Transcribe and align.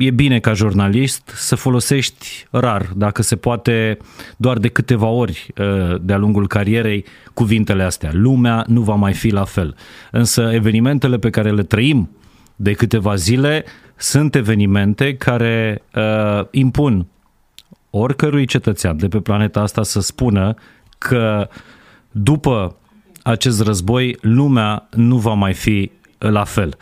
e 0.00 0.10
bine 0.10 0.38
ca 0.38 0.52
jurnalist 0.52 1.32
să 1.34 1.54
folosești 1.54 2.46
rar, 2.50 2.86
dacă 2.96 3.22
se 3.22 3.36
poate, 3.36 3.98
doar 4.36 4.58
de 4.58 4.68
câteva 4.68 5.06
ori 5.06 5.46
uh, 5.58 6.00
de-a 6.00 6.16
lungul 6.16 6.46
carierei, 6.46 7.04
cuvintele 7.34 7.82
astea. 7.82 8.10
Lumea 8.12 8.64
nu 8.66 8.80
va 8.80 8.94
mai 8.94 9.12
fi 9.12 9.28
la 9.28 9.44
fel. 9.44 9.76
Însă 10.10 10.50
evenimentele 10.52 11.18
pe 11.18 11.30
care 11.30 11.50
le 11.50 11.62
trăim 11.62 12.10
de 12.56 12.72
câteva 12.72 13.14
zile 13.14 13.64
sunt 13.96 14.34
evenimente 14.34 15.16
care 15.16 15.82
uh, 15.94 16.46
impun 16.50 17.06
oricărui 17.90 18.46
cetățean 18.46 18.96
de 18.96 19.08
pe 19.08 19.18
planeta 19.18 19.60
asta 19.60 19.82
să 19.82 20.00
spună 20.00 20.54
că 20.98 21.48
după 22.10 22.76
acest 23.22 23.62
război 23.62 24.16
lumea 24.20 24.88
nu 24.90 25.16
va 25.16 25.32
mai 25.32 25.54
fi 25.54 25.90
la 26.18 26.44
fel. 26.44 26.76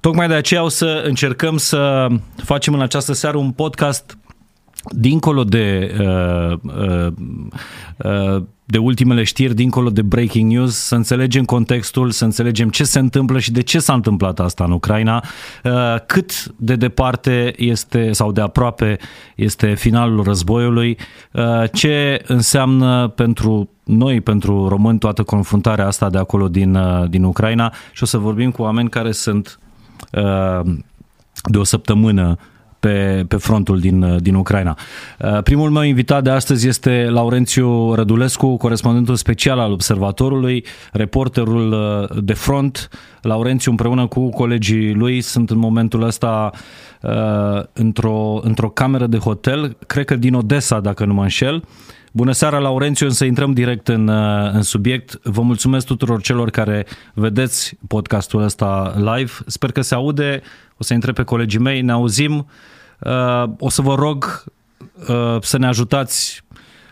Tocmai 0.00 0.28
de 0.28 0.34
aceea 0.34 0.62
o 0.62 0.68
să 0.68 1.02
încercăm 1.06 1.56
să 1.56 2.06
facem 2.36 2.74
în 2.74 2.80
această 2.80 3.12
seară 3.12 3.36
un 3.36 3.50
podcast 3.50 4.18
dincolo 4.84 5.44
de, 5.44 5.94
uh, 6.00 6.58
uh, 6.62 7.12
uh, 7.96 8.42
de 8.64 8.78
ultimele 8.78 9.22
știri, 9.22 9.54
dincolo 9.54 9.90
de 9.90 10.02
breaking 10.02 10.52
news, 10.52 10.76
să 10.76 10.94
înțelegem 10.94 11.44
contextul, 11.44 12.10
să 12.10 12.24
înțelegem 12.24 12.68
ce 12.68 12.84
se 12.84 12.98
întâmplă 12.98 13.38
și 13.38 13.52
de 13.52 13.62
ce 13.62 13.78
s-a 13.78 13.92
întâmplat 13.92 14.40
asta 14.40 14.64
în 14.64 14.72
Ucraina, 14.72 15.24
cât 16.06 16.44
de 16.56 16.76
departe 16.76 17.52
este 17.56 18.12
sau 18.12 18.32
de 18.32 18.40
aproape 18.40 18.98
este 19.34 19.74
finalul 19.74 20.22
războiului, 20.22 20.98
ce 21.72 22.22
înseamnă 22.26 23.08
pentru 23.08 23.68
noi, 23.84 24.20
pentru 24.20 24.68
români, 24.68 24.98
toată 24.98 25.22
confruntarea 25.22 25.86
asta 25.86 26.10
de 26.10 26.18
acolo 26.18 26.48
din, 26.48 26.78
din 27.08 27.22
Ucraina. 27.24 27.72
Și 27.92 28.02
o 28.02 28.06
să 28.06 28.18
vorbim 28.18 28.50
cu 28.50 28.62
oameni 28.62 28.88
care 28.88 29.12
sunt 29.12 29.59
de 31.50 31.58
o 31.58 31.64
săptămână 31.64 32.38
pe, 32.80 33.24
pe 33.28 33.36
frontul 33.36 33.80
din, 33.80 34.16
din 34.22 34.34
Ucraina. 34.34 34.76
Uh, 35.18 35.42
primul 35.42 35.70
meu 35.70 35.82
invitat 35.82 36.22
de 36.22 36.30
astăzi 36.30 36.68
este 36.68 37.08
Laurențiu 37.10 37.94
Rădulescu, 37.94 38.56
corespondentul 38.56 39.14
special 39.14 39.58
al 39.58 39.72
Observatorului, 39.72 40.64
reporterul 40.92 41.72
uh, 41.72 42.22
de 42.22 42.32
front. 42.32 42.88
Laurențiu 43.22 43.70
împreună 43.70 44.06
cu 44.06 44.28
colegii 44.28 44.92
lui 44.92 45.20
sunt 45.20 45.50
în 45.50 45.58
momentul 45.58 46.02
ăsta 46.02 46.50
uh, 47.02 47.62
într-o, 47.72 48.40
într-o 48.42 48.68
cameră 48.68 49.06
de 49.06 49.18
hotel, 49.18 49.76
cred 49.86 50.04
că 50.04 50.16
din 50.16 50.34
Odessa, 50.34 50.80
dacă 50.80 51.04
nu 51.04 51.14
mă 51.14 51.22
înșel, 51.22 51.64
Bună 52.12 52.32
seara, 52.32 52.58
Laurențiu, 52.58 53.08
să 53.08 53.24
intrăm 53.24 53.52
direct 53.52 53.88
în, 53.88 54.08
în 54.52 54.62
subiect. 54.62 55.20
Vă 55.22 55.42
mulțumesc 55.42 55.86
tuturor 55.86 56.20
celor 56.20 56.50
care 56.50 56.86
vedeți 57.14 57.76
podcastul 57.88 58.42
ăsta 58.42 58.94
live. 58.96 59.32
Sper 59.46 59.72
că 59.72 59.80
se 59.80 59.94
aude. 59.94 60.40
O 60.76 60.82
să 60.82 60.94
intre 60.94 61.12
pe 61.12 61.22
colegii 61.22 61.58
mei, 61.58 61.80
ne 61.80 61.92
auzim. 61.92 62.48
Uh, 62.98 63.44
o 63.58 63.68
să 63.68 63.82
vă 63.82 63.94
rog 63.94 64.44
uh, 65.08 65.36
să 65.40 65.58
ne 65.58 65.66
ajutați 65.66 66.44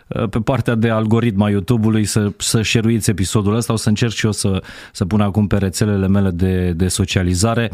uh, 0.07 0.29
pe 0.29 0.39
partea 0.39 0.75
de 0.75 0.91
algoritm 0.91 1.43
a 1.43 1.51
YouTube-ului 1.51 2.05
să, 2.05 2.33
să 2.37 2.63
share 2.63 2.99
episodul 3.07 3.55
ăsta. 3.55 3.73
O 3.73 3.77
să 3.77 3.89
încerc 3.89 4.13
și 4.13 4.25
eu 4.25 4.33
să, 4.33 4.63
să 4.93 5.05
pun 5.05 5.21
acum 5.21 5.47
pe 5.47 5.57
rețelele 5.57 6.09
mele 6.09 6.31
de, 6.31 6.73
de 6.73 6.89
socializare. 6.89 7.71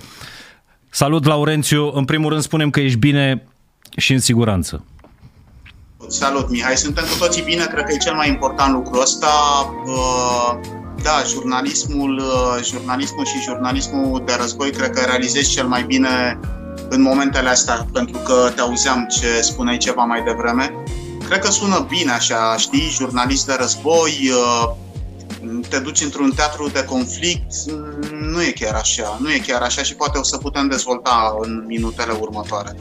Salut, 0.90 1.24
Laurențiu! 1.24 1.90
În 1.94 2.04
primul 2.04 2.30
rând 2.30 2.42
spunem 2.42 2.70
că 2.70 2.80
ești 2.80 2.98
bine 2.98 3.42
și 3.96 4.12
în 4.12 4.20
siguranță. 4.20 4.84
Salut, 6.08 6.50
Mihai. 6.50 6.76
Suntem 6.76 7.04
cu 7.04 7.18
toții 7.18 7.42
bine, 7.42 7.66
cred 7.66 7.84
că 7.84 7.92
e 7.92 7.96
cel 7.96 8.14
mai 8.14 8.28
important 8.28 8.72
lucru 8.72 9.00
ăsta. 9.00 9.28
Da, 11.02 11.22
jurnalismul, 11.28 12.22
jurnalismul 12.62 13.24
și 13.24 13.40
jurnalismul 13.42 14.22
de 14.24 14.32
război 14.40 14.70
cred 14.70 14.90
că 14.90 15.00
realizezi 15.00 15.50
cel 15.50 15.66
mai 15.66 15.82
bine 15.82 16.40
în 16.88 17.02
momentele 17.02 17.48
astea, 17.48 17.86
pentru 17.92 18.18
că 18.18 18.50
te 18.54 18.60
auzeam 18.60 19.06
ce 19.06 19.40
spuneai 19.40 19.76
ceva 19.76 20.04
mai 20.04 20.22
devreme. 20.22 20.74
Cred 21.28 21.38
că 21.38 21.50
sună 21.50 21.86
bine 21.88 22.12
așa, 22.12 22.56
știi, 22.56 22.88
jurnalist 22.90 23.46
de 23.46 23.56
război, 23.58 24.30
te 25.68 25.78
duci 25.78 26.02
într-un 26.02 26.30
teatru 26.30 26.68
de 26.68 26.84
conflict, 26.84 27.70
nu 28.20 28.42
e 28.42 28.50
chiar 28.50 28.74
așa, 28.74 29.18
nu 29.20 29.32
e 29.32 29.38
chiar 29.46 29.62
așa 29.62 29.82
și 29.82 29.94
poate 29.94 30.18
o 30.18 30.22
să 30.22 30.36
putem 30.36 30.68
dezvolta 30.68 31.36
în 31.40 31.64
minutele 31.66 32.12
următoare. 32.20 32.76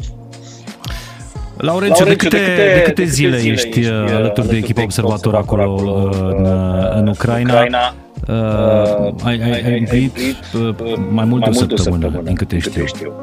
Laurențiu, 1.58 2.06
de 2.06 2.16
câte, 2.16 2.38
de 2.38 2.44
câte, 2.44 2.74
de 2.74 2.81
câte 2.86 3.03
zile, 3.03 3.38
zile 3.38 3.52
ești, 3.52 3.68
ești 3.68 3.91
uh, 3.91 4.14
alături 4.14 4.47
de 4.47 4.58
echipa 4.58 4.81
observator 4.81 5.36
acolo, 5.36 5.62
acolo 5.62 5.94
în, 5.94 6.46
uh, 6.46 6.96
în 6.96 7.08
Ucraina? 7.08 7.53
Ucraina 7.53 7.94
uh, 8.28 8.36
uh, 8.36 9.14
ai, 9.24 9.41
ai, 9.44 9.62
ai 9.66 9.80
împlinit 9.80 10.38
uh, 10.53 10.75
mai 11.09 11.25
mult 11.25 11.44
de 11.44 11.50
o 11.50 11.53
săptămână, 11.53 12.02
săptămână, 12.02 12.22
din 12.22 12.36
câte 12.36 12.59
știu. 12.59 12.86
știu. 12.86 13.14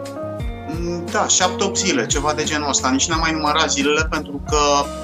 Mm, 0.81 1.05
da, 1.13 1.27
șapte, 1.29 1.65
opt 1.65 1.77
zile, 1.77 2.07
ceva 2.07 2.33
de 2.37 2.43
genul 2.45 2.69
ăsta. 2.69 2.91
Nici 2.91 3.09
n-am 3.09 3.19
mai 3.21 3.33
numărat 3.33 3.71
zilele 3.71 4.07
pentru 4.11 4.41
că 4.49 4.59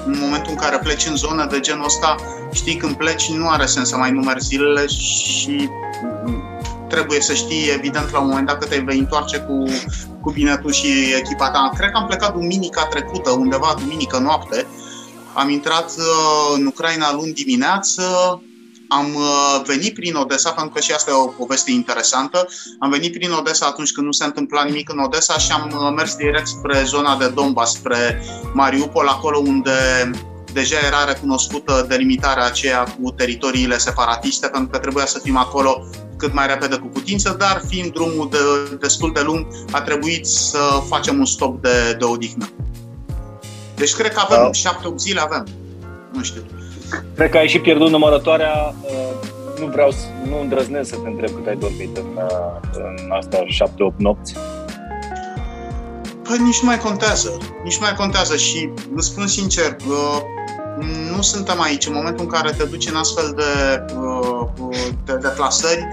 în 0.05 0.15
momentul 0.21 0.51
în 0.51 0.57
care 0.57 0.79
pleci 0.83 1.05
în 1.05 1.15
zonă 1.15 1.47
de 1.51 1.59
genul 1.59 1.85
ăsta, 1.85 2.15
știi, 2.53 2.75
când 2.75 2.93
pleci 2.95 3.31
nu 3.31 3.49
are 3.49 3.65
sens 3.65 3.89
să 3.89 3.97
mai 3.97 4.11
numeri 4.11 4.41
zilele 4.43 4.87
și 4.87 5.69
trebuie 6.89 7.21
să 7.21 7.33
știi, 7.33 7.69
evident, 7.73 8.11
la 8.11 8.19
un 8.19 8.27
moment 8.27 8.47
dat 8.47 8.59
că 8.59 8.65
te 8.65 8.77
vei 8.85 8.99
întoarce 8.99 9.37
cu, 9.37 9.63
cu 10.21 10.31
bine 10.31 10.57
tu 10.57 10.69
și 10.69 10.87
echipa 11.17 11.49
ta. 11.49 11.71
Cred 11.77 11.91
că 11.91 11.97
am 11.97 12.05
plecat 12.05 12.33
duminica 12.33 12.85
trecută, 12.85 13.31
undeva 13.31 13.75
duminică 13.79 14.17
noapte. 14.17 14.65
Am 15.33 15.49
intrat 15.49 15.93
uh, 15.97 16.55
în 16.55 16.65
Ucraina 16.65 17.13
luni 17.13 17.33
dimineață, 17.33 18.01
am 18.87 19.15
uh, 19.15 19.61
venit 19.65 19.93
prin 19.93 20.15
Odessa, 20.15 20.51
pentru 20.51 20.73
că 20.73 20.79
și 20.79 20.91
asta 20.91 21.11
e 21.11 21.13
o 21.13 21.27
poveste 21.27 21.71
interesantă. 21.71 22.47
Am 22.79 22.89
venit 22.89 23.13
prin 23.13 23.31
Odessa 23.31 23.65
atunci 23.65 23.91
când 23.91 24.05
nu 24.05 24.11
se 24.11 24.23
întâmpla 24.23 24.63
nimic 24.63 24.91
în 24.91 24.99
Odessa 24.99 25.37
și 25.37 25.51
am 25.51 25.71
uh, 25.73 25.93
mers 25.95 26.15
direct 26.15 26.47
spre 26.47 26.83
zona 26.85 27.17
de 27.17 27.27
Donbass, 27.27 27.73
spre 27.73 28.21
Mariupol, 28.53 29.07
acolo 29.07 29.37
unde 29.37 29.71
deja 30.53 30.77
era 30.85 31.03
recunoscută 31.03 31.85
delimitarea 31.87 32.45
aceea 32.45 32.83
cu 32.83 33.11
teritoriile 33.11 33.77
separatiste, 33.77 34.47
pentru 34.47 34.69
că 34.69 34.77
trebuia 34.77 35.05
să 35.05 35.19
fim 35.19 35.37
acolo 35.37 35.83
cât 36.17 36.33
mai 36.33 36.47
repede 36.47 36.75
cu 36.75 36.87
putință, 36.87 37.35
dar 37.39 37.61
fiind 37.67 37.91
drumul 37.91 38.29
de, 38.31 38.37
destul 38.79 39.11
de 39.13 39.21
lung, 39.21 39.47
a 39.71 39.81
trebuit 39.81 40.25
să 40.25 40.59
facem 40.87 41.19
un 41.19 41.25
stop 41.25 41.61
de, 41.61 41.95
de 41.99 42.05
odihnă. 42.05 42.49
Deci 43.75 43.93
cred 43.95 44.13
că 44.13 44.21
avem 44.23 44.43
da. 44.43 44.51
șapte 44.51 44.93
zile, 44.97 45.19
avem. 45.19 45.47
Nu 46.13 46.23
știu. 46.23 46.41
Cred 47.15 47.29
că 47.29 47.37
ai 47.37 47.47
și 47.47 47.59
pierdut 47.59 47.89
numărătoarea. 47.89 48.75
Uh, 48.81 49.29
nu 49.59 49.65
vreau, 49.65 49.91
să, 49.91 50.05
nu 50.29 50.39
îndrăznesc 50.41 50.89
să 50.89 50.95
te 50.95 51.07
întreb 51.09 51.29
cât 51.35 51.47
ai 51.47 51.55
dormit 51.55 51.97
în, 51.97 52.05
uh, 52.15 52.69
în 52.73 53.11
astea 53.11 53.43
șapte-opt 53.47 53.99
nopți. 53.99 54.33
Păi 56.23 56.37
nici 56.39 56.61
nu 56.61 56.67
mai 56.67 56.79
contează. 56.79 57.37
Nici 57.63 57.77
nu 57.77 57.85
mai 57.85 57.95
contează 57.95 58.35
și 58.35 58.69
vă 58.93 59.01
spun 59.01 59.27
sincer, 59.27 59.75
uh, 59.87 60.21
nu 61.15 61.21
suntem 61.21 61.61
aici. 61.61 61.85
În 61.85 61.93
momentul 61.93 62.23
în 62.23 62.31
care 62.31 62.51
te 62.51 62.63
duci 62.63 62.89
în 62.89 62.95
astfel 62.95 63.33
de, 63.35 63.43
de 65.05 65.13
deplasări, 65.13 65.87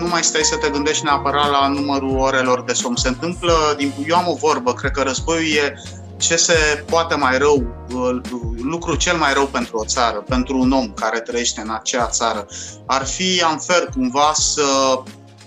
nu 0.00 0.06
mai 0.06 0.22
stai 0.22 0.42
să 0.42 0.56
te 0.56 0.68
gândești 0.68 1.04
neapărat 1.04 1.50
la 1.50 1.68
numărul 1.68 2.18
orelor 2.18 2.62
de 2.62 2.72
somn. 2.72 2.96
Se 2.96 3.08
întâmplă, 3.08 3.52
din, 3.76 3.92
eu 4.06 4.16
am 4.16 4.28
o 4.28 4.34
vorbă, 4.34 4.72
cred 4.72 4.90
că 4.90 5.02
războiul 5.02 5.56
e 5.56 5.74
ce 6.16 6.36
se 6.36 6.84
poate 6.90 7.14
mai 7.14 7.38
rău, 7.38 7.66
lucru 8.62 8.96
cel 8.96 9.16
mai 9.16 9.32
rău 9.32 9.46
pentru 9.46 9.78
o 9.78 9.84
țară, 9.84 10.24
pentru 10.28 10.58
un 10.58 10.72
om 10.72 10.92
care 10.92 11.20
trăiește 11.20 11.60
în 11.60 11.70
acea 11.70 12.06
țară. 12.06 12.46
Ar 12.86 13.06
fi 13.06 13.42
unfair 13.50 13.88
cumva 13.94 14.32
să 14.34 14.62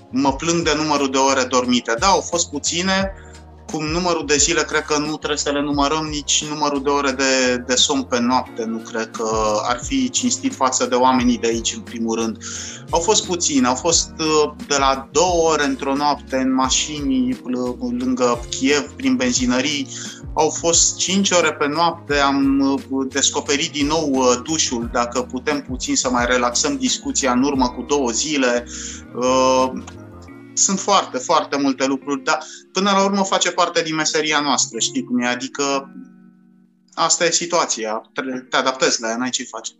mă 0.10 0.34
plâng 0.34 0.64
de 0.64 0.74
numărul 0.76 1.12
de 1.12 1.18
ore 1.18 1.44
dormite. 1.44 1.96
Da, 2.00 2.08
au 2.08 2.22
fost 2.22 2.50
puține, 2.50 3.14
cum 3.72 3.86
numărul 3.86 4.26
de 4.26 4.38
zile 4.38 4.62
cred 4.62 4.82
că 4.82 4.98
nu 4.98 5.16
trebuie 5.18 5.38
să 5.38 5.52
le 5.52 5.62
numărăm, 5.62 6.08
nici 6.10 6.46
numărul 6.50 6.84
de 6.84 6.90
ore 6.90 7.12
de, 7.12 7.58
de 7.68 7.76
somn 7.76 8.04
pe 8.04 8.20
noapte. 8.20 8.64
Nu 8.66 8.78
cred 8.78 9.12
că 9.12 9.30
ar 9.64 9.80
fi 9.84 10.10
cinstit 10.10 10.54
față 10.54 10.86
de 10.86 10.96
oamenii 10.96 11.38
de 11.38 11.48
aici, 11.48 11.74
în 11.76 11.82
primul 11.82 12.20
rând. 12.20 12.38
Au 12.90 13.00
fost 13.00 13.26
puțini, 13.26 13.66
au 13.66 13.76
fost 13.76 14.12
uh, 14.20 14.52
de 14.68 14.76
la 14.80 15.10
două 15.12 15.50
ore 15.52 15.66
într-o 15.66 15.96
noapte 15.96 16.36
în 16.36 16.54
mașini 16.54 17.40
lângă 17.98 18.46
Kiev, 18.50 18.92
prin 18.96 19.16
benzinării, 19.16 19.88
au 20.34 20.50
fost 20.50 20.98
5 20.98 21.32
ore 21.32 21.54
pe 21.54 21.68
noapte, 21.68 22.16
am 22.16 22.60
uh, 22.90 23.06
descoperit 23.10 23.72
din 23.72 23.88
nou 23.88 24.12
uh, 24.14 24.40
dușul, 24.44 24.90
dacă 24.92 25.22
putem 25.22 25.62
puțin 25.62 25.96
să 25.96 26.10
mai 26.10 26.26
relaxăm 26.26 26.78
discuția 26.78 27.32
în 27.32 27.44
urmă 27.44 27.70
cu 27.70 27.86
două 27.88 28.10
zile 28.10 28.66
sunt 30.54 30.80
foarte, 30.80 31.18
foarte 31.18 31.58
multe 31.58 31.86
lucruri, 31.86 32.24
dar 32.24 32.38
până 32.74 32.90
la 32.92 33.04
urmă 33.04 33.24
face 33.24 33.52
parte 33.52 33.82
din 33.82 33.96
meseria 33.96 34.40
noastră, 34.40 34.80
știi 34.80 35.04
cum 35.04 35.20
e? 35.20 35.26
Adică 35.26 35.94
asta 36.94 37.26
e 37.26 37.30
situația, 37.30 38.02
te 38.50 38.56
adaptezi 38.56 39.02
la 39.02 39.10
ea, 39.10 39.18
n-ai 39.18 39.30
ce 39.30 39.44
face. 39.44 39.72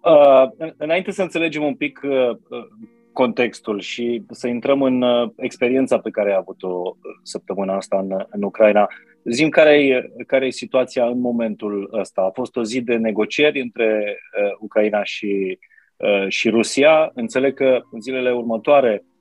Uh, 0.00 0.72
înainte 0.76 1.10
să 1.10 1.22
înțelegem 1.22 1.62
un 1.62 1.74
pic 1.74 2.00
uh, 2.04 2.30
uh, 2.30 2.68
contextul 3.12 3.80
și 3.80 4.22
să 4.30 4.46
intrăm 4.46 4.82
în 4.82 5.02
uh, 5.02 5.30
experiența 5.36 5.98
pe 5.98 6.10
care 6.10 6.30
ai 6.30 6.36
avut-o 6.36 6.68
uh, 6.68 6.94
săptămâna 7.22 7.76
asta 7.76 7.98
în, 7.98 8.26
în 8.30 8.42
Ucraina, 8.42 8.86
zim 9.24 9.48
care 9.48 9.84
e, 9.84 10.24
care 10.26 10.46
e 10.46 10.50
situația 10.50 11.04
în 11.04 11.20
momentul 11.20 11.90
ăsta. 11.92 12.22
A 12.22 12.30
fost 12.34 12.56
o 12.56 12.64
zi 12.64 12.80
de 12.80 12.94
negocieri 12.96 13.60
între 13.60 14.18
uh, 14.42 14.56
Ucraina 14.58 15.02
și, 15.02 15.58
uh, 15.96 16.28
și 16.28 16.48
Rusia. 16.48 17.10
Înțeleg 17.14 17.54
că 17.54 17.80
în 17.90 18.00
zilele 18.00 18.32
următoare 18.32 19.04
Uh, 19.04 19.11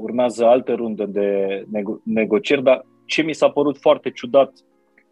urmează 0.00 0.44
altă 0.44 0.72
rundă 0.72 1.04
de 1.04 1.62
nego- 1.66 2.02
negocieri, 2.02 2.62
dar 2.62 2.86
ce 3.04 3.22
mi 3.22 3.32
s-a 3.32 3.48
părut 3.48 3.78
foarte 3.78 4.10
ciudat 4.10 4.52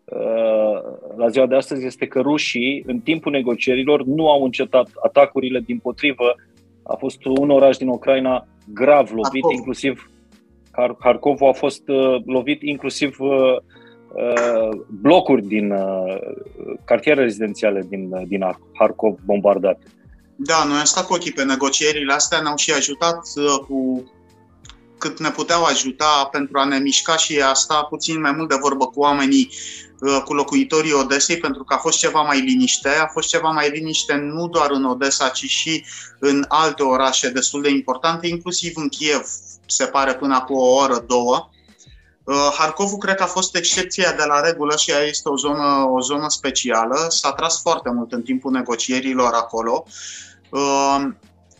uh, 0.04 0.82
la 1.16 1.28
ziua 1.28 1.46
de 1.46 1.54
astăzi 1.54 1.87
este 1.87 2.06
că 2.06 2.20
rușii, 2.20 2.82
în 2.87 2.98
timpul 2.98 3.32
negocierilor, 3.32 4.04
nu 4.04 4.31
au 4.31 4.44
încetat 4.44 4.88
atacurile, 5.02 5.60
din 5.60 5.78
potrivă, 5.78 6.34
a 6.82 6.94
fost 6.94 7.25
un 7.25 7.50
oraș 7.50 7.76
din 7.76 7.88
Ucraina 7.88 8.46
grav 8.72 9.10
lovit, 9.10 9.43
Harkov. 9.43 9.50
inclusiv 9.50 10.10
Harkov 10.99 11.42
a 11.42 11.52
fost 11.52 11.88
uh, 11.88 12.16
lovit, 12.25 12.62
inclusiv 12.62 13.16
uh, 13.19 13.56
uh, 14.12 14.78
blocuri 15.00 15.46
din 15.46 15.70
uh, 15.70 16.19
cartiere 16.84 17.22
rezidențiale 17.22 17.87
din, 17.88 18.08
uh, 18.12 18.22
din 18.26 18.44
Harkov 18.72 19.19
bombardate. 19.25 19.84
Da, 20.37 20.64
noi 20.69 20.78
am 20.78 20.84
stat 20.84 21.06
cu 21.06 21.14
ochii 21.14 21.32
pe 21.32 21.44
negocierile 21.44 22.12
astea, 22.12 22.40
ne-au 22.40 22.56
și 22.56 22.72
ajutat 22.72 23.20
uh, 23.37 23.64
cu 23.69 24.04
cât 24.98 25.19
ne 25.19 25.31
puteau 25.31 25.64
ajuta 25.64 26.28
pentru 26.31 26.58
a 26.58 26.64
ne 26.64 26.78
mișca 26.78 27.16
și 27.16 27.40
a 27.40 27.54
sta 27.54 27.82
puțin 27.82 28.20
mai 28.20 28.32
mult 28.32 28.48
de 28.48 28.58
vorbă 28.60 28.87
cu 28.87 29.00
oamenii, 29.00 29.50
uh, 30.00 30.22
cu 30.25 30.34
locuitorii 30.34 30.93
Odesei, 30.93 31.38
pentru 31.38 31.64
că 31.64 31.75
a 31.75 31.78
fost 31.78 31.98
ceva 31.98 32.22
mai 32.22 32.40
liniște. 32.40 32.88
A 32.88 33.06
fost 33.06 33.28
ceva 33.28 33.48
mai 33.48 33.70
liniște 33.70 34.14
nu 34.14 34.48
doar 34.48 34.70
în 34.70 34.84
Odessa, 34.84 35.28
ci 35.28 35.44
și 35.44 35.84
în 36.19 36.44
alte 36.48 36.82
orașe 36.82 37.28
destul 37.28 37.62
de 37.62 37.70
importante, 37.70 38.26
inclusiv 38.26 38.72
în 38.75 38.88
Kiev, 38.88 39.26
se 39.66 39.84
pare 39.84 40.14
până 40.14 40.44
cu 40.46 40.54
o 40.54 40.75
oră, 40.75 41.04
două. 41.06 41.50
Uh, 42.25 42.54
Harkovul 42.58 42.99
cred 42.99 43.14
că 43.14 43.22
a 43.22 43.26
fost 43.26 43.56
excepția 43.56 44.12
de 44.12 44.25
la 44.25 44.40
regulă 44.40 44.76
și 44.76 44.90
ea 44.90 45.02
este 45.02 45.28
o 45.28 45.37
zonă, 45.37 45.88
o 45.92 46.00
zonă 46.00 46.28
specială. 46.28 47.06
S-a 47.08 47.32
tras 47.32 47.60
foarte 47.60 47.90
mult 47.90 48.12
în 48.12 48.22
timpul 48.22 48.52
negocierilor 48.52 49.32
acolo. 49.32 49.87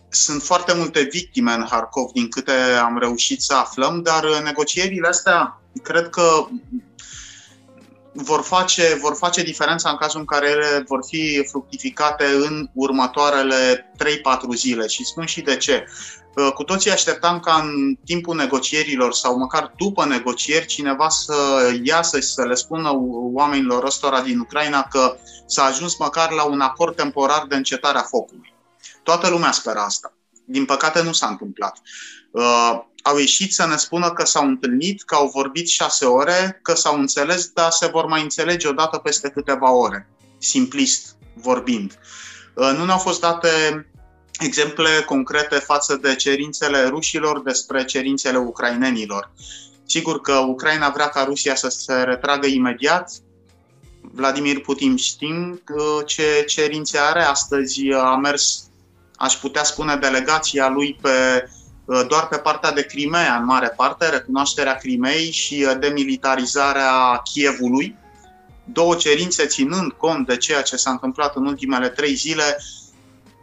Uh, 0.08 0.12
sunt 0.16 0.42
foarte 0.42 0.74
multe 0.74 1.08
victime 1.10 1.52
în 1.52 1.66
Harkov, 1.70 2.10
din 2.12 2.28
câte 2.28 2.52
am 2.84 2.98
reușit 2.98 3.40
să 3.40 3.54
aflăm, 3.54 4.02
dar 4.02 4.42
negocierile 4.42 5.08
astea 5.08 5.60
cred 5.82 6.08
că 6.08 6.46
vor 8.12 8.42
face, 8.42 8.98
vor 9.00 9.14
face 9.14 9.42
diferența 9.42 9.90
în 9.90 9.96
cazul 9.96 10.20
în 10.20 10.26
care 10.26 10.50
ele 10.50 10.84
vor 10.88 11.00
fi 11.06 11.46
fructificate 11.48 12.24
în 12.24 12.68
următoarele 12.72 13.92
3-4 14.04 14.06
zile. 14.54 14.86
Și 14.86 15.04
spun 15.04 15.26
și 15.26 15.40
de 15.40 15.56
ce. 15.56 15.86
Uh, 16.36 16.52
cu 16.52 16.62
toții 16.62 16.90
așteptam 16.90 17.40
ca 17.40 17.54
în 17.54 17.96
timpul 18.04 18.36
negocierilor 18.36 19.12
sau 19.12 19.38
măcar 19.38 19.72
după 19.76 20.04
negocieri 20.04 20.66
cineva 20.66 21.08
să 21.08 21.34
iasă 21.82 22.20
și 22.20 22.26
să 22.26 22.44
le 22.44 22.54
spună 22.54 22.90
oamenilor 23.32 23.84
ăstora 23.84 24.20
din 24.20 24.38
Ucraina 24.38 24.82
că 24.82 25.16
s-a 25.46 25.64
ajuns 25.64 25.98
măcar 25.98 26.30
la 26.30 26.44
un 26.44 26.60
acord 26.60 26.96
temporar 26.96 27.44
de 27.48 27.56
încetare 27.56 27.98
a 27.98 28.02
focului. 28.02 28.55
Toată 29.06 29.28
lumea 29.28 29.52
spera 29.52 29.84
asta. 29.84 30.12
Din 30.44 30.64
păcate 30.64 31.02
nu 31.02 31.12
s-a 31.12 31.26
întâmplat. 31.26 31.80
Uh, 32.30 32.80
au 33.02 33.18
ieșit 33.18 33.54
să 33.54 33.66
ne 33.66 33.76
spună 33.76 34.10
că 34.10 34.24
s-au 34.24 34.46
întâlnit, 34.46 35.02
că 35.02 35.14
au 35.14 35.30
vorbit 35.34 35.68
șase 35.68 36.04
ore, 36.04 36.58
că 36.62 36.74
s-au 36.74 36.98
înțeles, 36.98 37.46
dar 37.46 37.70
se 37.70 37.86
vor 37.86 38.06
mai 38.06 38.22
înțelege 38.22 38.68
odată 38.68 38.98
peste 38.98 39.28
câteva 39.28 39.72
ore, 39.72 40.08
simplist 40.38 41.16
vorbind. 41.34 41.98
Uh, 42.54 42.72
nu 42.76 42.84
ne-au 42.84 42.98
fost 42.98 43.20
date 43.20 43.86
exemple 44.38 45.02
concrete 45.06 45.54
față 45.54 45.96
de 45.96 46.14
cerințele 46.14 46.86
rușilor 46.86 47.42
despre 47.42 47.84
cerințele 47.84 48.38
ucrainenilor. 48.38 49.32
Sigur 49.84 50.20
că 50.20 50.32
Ucraina 50.32 50.90
vrea 50.90 51.08
ca 51.08 51.24
Rusia 51.24 51.54
să 51.54 51.68
se 51.68 51.94
retragă 51.94 52.46
imediat. 52.46 53.10
Vladimir 54.00 54.60
Putin 54.60 54.96
știm 54.96 55.62
uh, 55.74 56.06
ce 56.06 56.44
cerințe 56.46 56.98
are. 56.98 57.22
Astăzi 57.22 57.92
a 57.92 58.16
mers 58.16 58.66
aș 59.16 59.34
putea 59.34 59.64
spune, 59.64 59.96
delegația 59.96 60.68
lui 60.68 60.98
pe, 61.02 61.48
uh, 61.84 62.02
doar 62.08 62.28
pe 62.28 62.36
partea 62.36 62.72
de 62.72 62.82
Crimea, 62.82 63.36
în 63.36 63.44
mare 63.44 63.72
parte, 63.76 64.08
recunoașterea 64.08 64.74
Crimei 64.74 65.30
și 65.30 65.66
uh, 65.68 65.76
demilitarizarea 65.80 67.20
Chievului. 67.32 67.96
Două 68.64 68.94
cerințe 68.94 69.46
ținând 69.46 69.92
cont 69.92 70.26
de 70.26 70.36
ceea 70.36 70.62
ce 70.62 70.76
s-a 70.76 70.90
întâmplat 70.90 71.36
în 71.36 71.46
ultimele 71.46 71.88
trei 71.88 72.14
zile, 72.14 72.58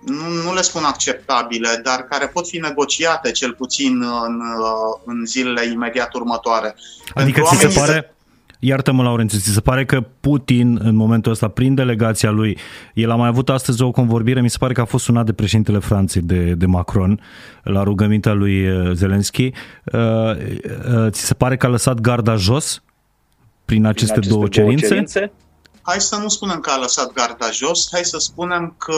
nu, 0.05 0.27
nu 0.43 0.53
le 0.53 0.61
spun 0.61 0.83
acceptabile, 0.83 1.79
dar 1.83 2.03
care 2.03 2.27
pot 2.27 2.47
fi 2.47 2.57
negociate 2.57 3.31
cel 3.31 3.53
puțin 3.53 4.01
în, 4.01 4.39
uh, 4.39 5.01
în 5.05 5.25
zilele 5.25 5.65
imediat 5.65 6.13
următoare. 6.13 6.75
Adică 7.13 7.41
ți 7.41 7.57
se 7.57 7.79
pare, 7.79 8.12
Iartă-mă, 8.65 9.03
Laurențiu, 9.03 9.39
ți 9.39 9.53
se 9.53 9.61
pare 9.61 9.85
că 9.85 10.05
Putin, 10.19 10.79
în 10.83 10.95
momentul 10.95 11.31
ăsta, 11.31 11.47
prin 11.47 11.75
delegația 11.75 12.29
lui, 12.31 12.57
el 12.93 13.11
a 13.11 13.15
mai 13.15 13.27
avut 13.27 13.49
astăzi 13.49 13.81
o 13.81 13.91
convorbire, 13.91 14.41
mi 14.41 14.49
se 14.49 14.57
pare 14.57 14.73
că 14.73 14.81
a 14.81 14.85
fost 14.85 15.03
sunat 15.03 15.25
de 15.25 15.33
președintele 15.33 15.79
Franței, 15.79 16.21
de, 16.21 16.53
de 16.53 16.65
Macron, 16.65 17.21
la 17.63 17.83
rugămintea 17.83 18.33
lui 18.33 18.69
uh, 18.69 18.91
Zelenski. 18.93 19.43
Uh, 19.43 20.01
uh, 20.01 21.09
ți 21.09 21.25
se 21.25 21.33
pare 21.33 21.57
că 21.57 21.65
a 21.65 21.69
lăsat 21.69 21.99
garda 21.99 22.35
jos 22.35 22.81
prin 23.65 23.85
aceste, 23.85 24.13
aceste 24.13 24.33
două, 24.33 24.47
cerințe? 24.47 24.87
cerințe? 24.87 25.31
Hai 25.81 26.01
să 26.01 26.15
nu 26.15 26.27
spunem 26.27 26.59
că 26.59 26.69
a 26.69 26.79
lăsat 26.79 27.13
garda 27.13 27.51
jos, 27.51 27.87
hai 27.91 28.03
să 28.03 28.17
spunem 28.19 28.75
că 28.77 28.93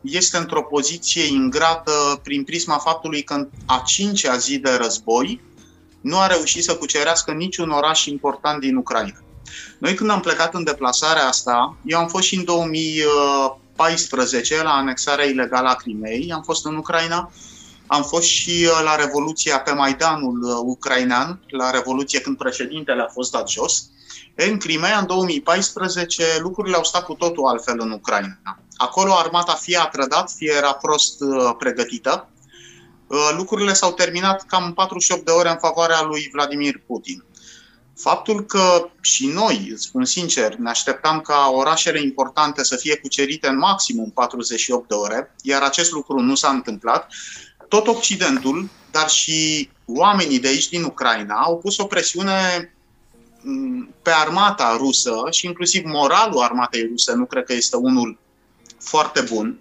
este 0.00 0.36
într-o 0.36 0.62
poziție 0.62 1.22
ingrată 1.32 1.90
prin 2.22 2.44
prisma 2.44 2.76
faptului 2.76 3.22
că 3.22 3.34
în 3.34 3.48
a 3.66 3.82
cincea 3.86 4.36
zi 4.36 4.58
de 4.58 4.70
război, 4.82 5.40
nu 6.02 6.18
a 6.18 6.26
reușit 6.26 6.64
să 6.64 6.76
cucerească 6.76 7.32
niciun 7.32 7.70
oraș 7.70 8.04
important 8.04 8.60
din 8.60 8.76
Ucraina. 8.76 9.16
Noi 9.78 9.94
când 9.94 10.10
am 10.10 10.20
plecat 10.20 10.54
în 10.54 10.64
deplasarea 10.64 11.26
asta, 11.26 11.76
eu 11.84 11.98
am 11.98 12.08
fost 12.08 12.26
și 12.26 12.34
în 12.34 12.44
2014 12.44 14.62
la 14.62 14.70
anexarea 14.70 15.24
ilegală 15.24 15.68
a 15.68 15.74
Crimei, 15.74 16.32
am 16.32 16.42
fost 16.42 16.66
în 16.66 16.76
Ucraina, 16.76 17.32
am 17.86 18.02
fost 18.02 18.26
și 18.26 18.68
uh, 18.70 18.80
la 18.84 18.96
Revoluția 18.96 19.60
pe 19.60 19.72
Maidanul 19.72 20.42
uh, 20.42 20.54
ucrainean, 20.64 21.40
la 21.48 21.70
Revoluție 21.70 22.20
când 22.20 22.36
președintele 22.36 23.02
a 23.02 23.08
fost 23.12 23.30
dat 23.30 23.48
jos. 23.48 23.84
În 24.34 24.58
Crimea, 24.58 24.98
în 24.98 25.06
2014, 25.06 26.24
lucrurile 26.40 26.76
au 26.76 26.84
stat 26.84 27.04
cu 27.04 27.14
totul 27.14 27.46
altfel 27.46 27.76
în 27.78 27.90
Ucraina. 27.90 28.38
Acolo 28.76 29.14
armata 29.14 29.52
fie 29.52 29.78
a 29.78 29.86
trădat, 29.86 30.30
fie 30.30 30.52
era 30.56 30.72
prost 30.72 31.20
uh, 31.20 31.54
pregătită. 31.58 32.28
Uh, 33.12 33.34
lucrurile 33.36 33.72
s-au 33.72 33.92
terminat 33.92 34.46
cam 34.46 34.72
48 34.74 35.24
de 35.24 35.30
ore 35.30 35.48
în 35.48 35.58
favoarea 35.60 36.02
lui 36.02 36.28
Vladimir 36.32 36.82
Putin. 36.86 37.24
Faptul 37.96 38.44
că 38.44 38.90
și 39.00 39.26
noi, 39.26 39.72
spun 39.76 40.04
sincer, 40.04 40.54
ne 40.54 40.70
așteptam 40.70 41.20
ca 41.20 41.50
orașele 41.54 42.00
importante 42.00 42.64
să 42.64 42.76
fie 42.76 42.96
cucerite 42.96 43.48
în 43.48 43.56
maximum 43.58 44.10
48 44.10 44.88
de 44.88 44.94
ore, 44.94 45.34
iar 45.42 45.62
acest 45.62 45.90
lucru 45.90 46.20
nu 46.20 46.34
s-a 46.34 46.48
întâmplat, 46.48 47.12
tot 47.68 47.86
Occidentul, 47.86 48.68
dar 48.90 49.08
și 49.08 49.70
oamenii 49.86 50.40
de 50.40 50.48
aici 50.48 50.68
din 50.68 50.82
Ucraina 50.82 51.34
au 51.34 51.58
pus 51.58 51.78
o 51.78 51.84
presiune 51.84 52.74
mm, 53.42 53.94
pe 54.02 54.10
armata 54.10 54.76
rusă 54.76 55.14
și 55.30 55.46
inclusiv 55.46 55.84
moralul 55.84 56.42
armatei 56.42 56.86
ruse 56.86 57.14
nu 57.14 57.24
cred 57.24 57.44
că 57.44 57.52
este 57.52 57.76
unul 57.76 58.18
foarte 58.78 59.20
bun. 59.20 59.58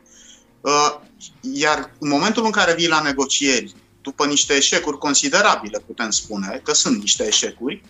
Uh, 1.21 1.51
iar 1.53 1.91
în 1.99 2.09
momentul 2.09 2.45
în 2.45 2.51
care 2.51 2.73
vii 2.73 2.87
la 2.87 3.01
negocieri, 3.01 3.73
după 4.01 4.25
niște 4.25 4.53
eșecuri 4.53 4.97
considerabile, 4.97 5.83
putem 5.85 6.09
spune, 6.09 6.61
că 6.63 6.73
sunt 6.73 6.99
niște 6.99 7.23
eșecuri, 7.27 7.81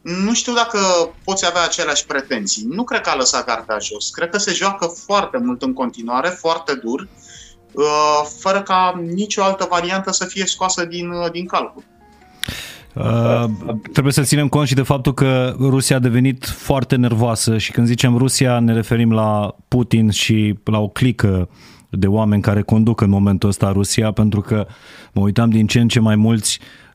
nu 0.00 0.34
știu 0.34 0.52
dacă 0.52 0.78
poți 1.24 1.46
avea 1.46 1.62
aceleași 1.62 2.06
pretenții. 2.06 2.64
Nu 2.68 2.84
cred 2.84 3.00
că 3.00 3.10
a 3.10 3.16
lăsat 3.16 3.46
garda 3.46 3.78
jos. 3.78 4.10
Cred 4.10 4.30
că 4.30 4.38
se 4.38 4.52
joacă 4.52 4.86
foarte 4.86 5.38
mult 5.38 5.62
în 5.62 5.72
continuare, 5.72 6.28
foarte 6.28 6.74
dur, 6.74 7.08
uh, 7.72 8.20
fără 8.38 8.62
ca 8.62 9.00
nicio 9.14 9.42
altă 9.42 9.66
variantă 9.70 10.12
să 10.12 10.24
fie 10.24 10.46
scoasă 10.46 10.84
din, 10.84 11.10
uh, 11.10 11.30
din 11.30 11.46
calcul. 11.46 11.82
Uh, 12.94 13.44
trebuie 13.92 14.12
să 14.12 14.22
ținem 14.22 14.48
cont 14.48 14.68
și 14.68 14.74
de 14.74 14.82
faptul 14.82 15.14
că 15.14 15.56
Rusia 15.58 15.96
a 15.96 15.98
devenit 15.98 16.44
foarte 16.44 16.96
nervoasă 16.96 17.58
și 17.58 17.72
când 17.72 17.86
zicem 17.86 18.16
Rusia 18.16 18.58
ne 18.58 18.72
referim 18.72 19.12
la 19.12 19.54
Putin 19.68 20.10
și 20.10 20.54
la 20.64 20.78
o 20.78 20.88
clică 20.88 21.48
de 21.90 22.06
oameni 22.06 22.42
care 22.42 22.62
conduc 22.62 23.00
în 23.00 23.10
momentul 23.10 23.48
ăsta 23.48 23.72
Rusia, 23.72 24.12
pentru 24.12 24.40
că 24.40 24.66
mă 25.12 25.22
uitam 25.22 25.50
din 25.50 25.66
ce 25.66 25.80
în 25.80 25.88
ce 25.88 26.00
mai 26.00 26.16
mulți 26.16 26.58
uh, 26.60 26.66
uh 26.66 26.87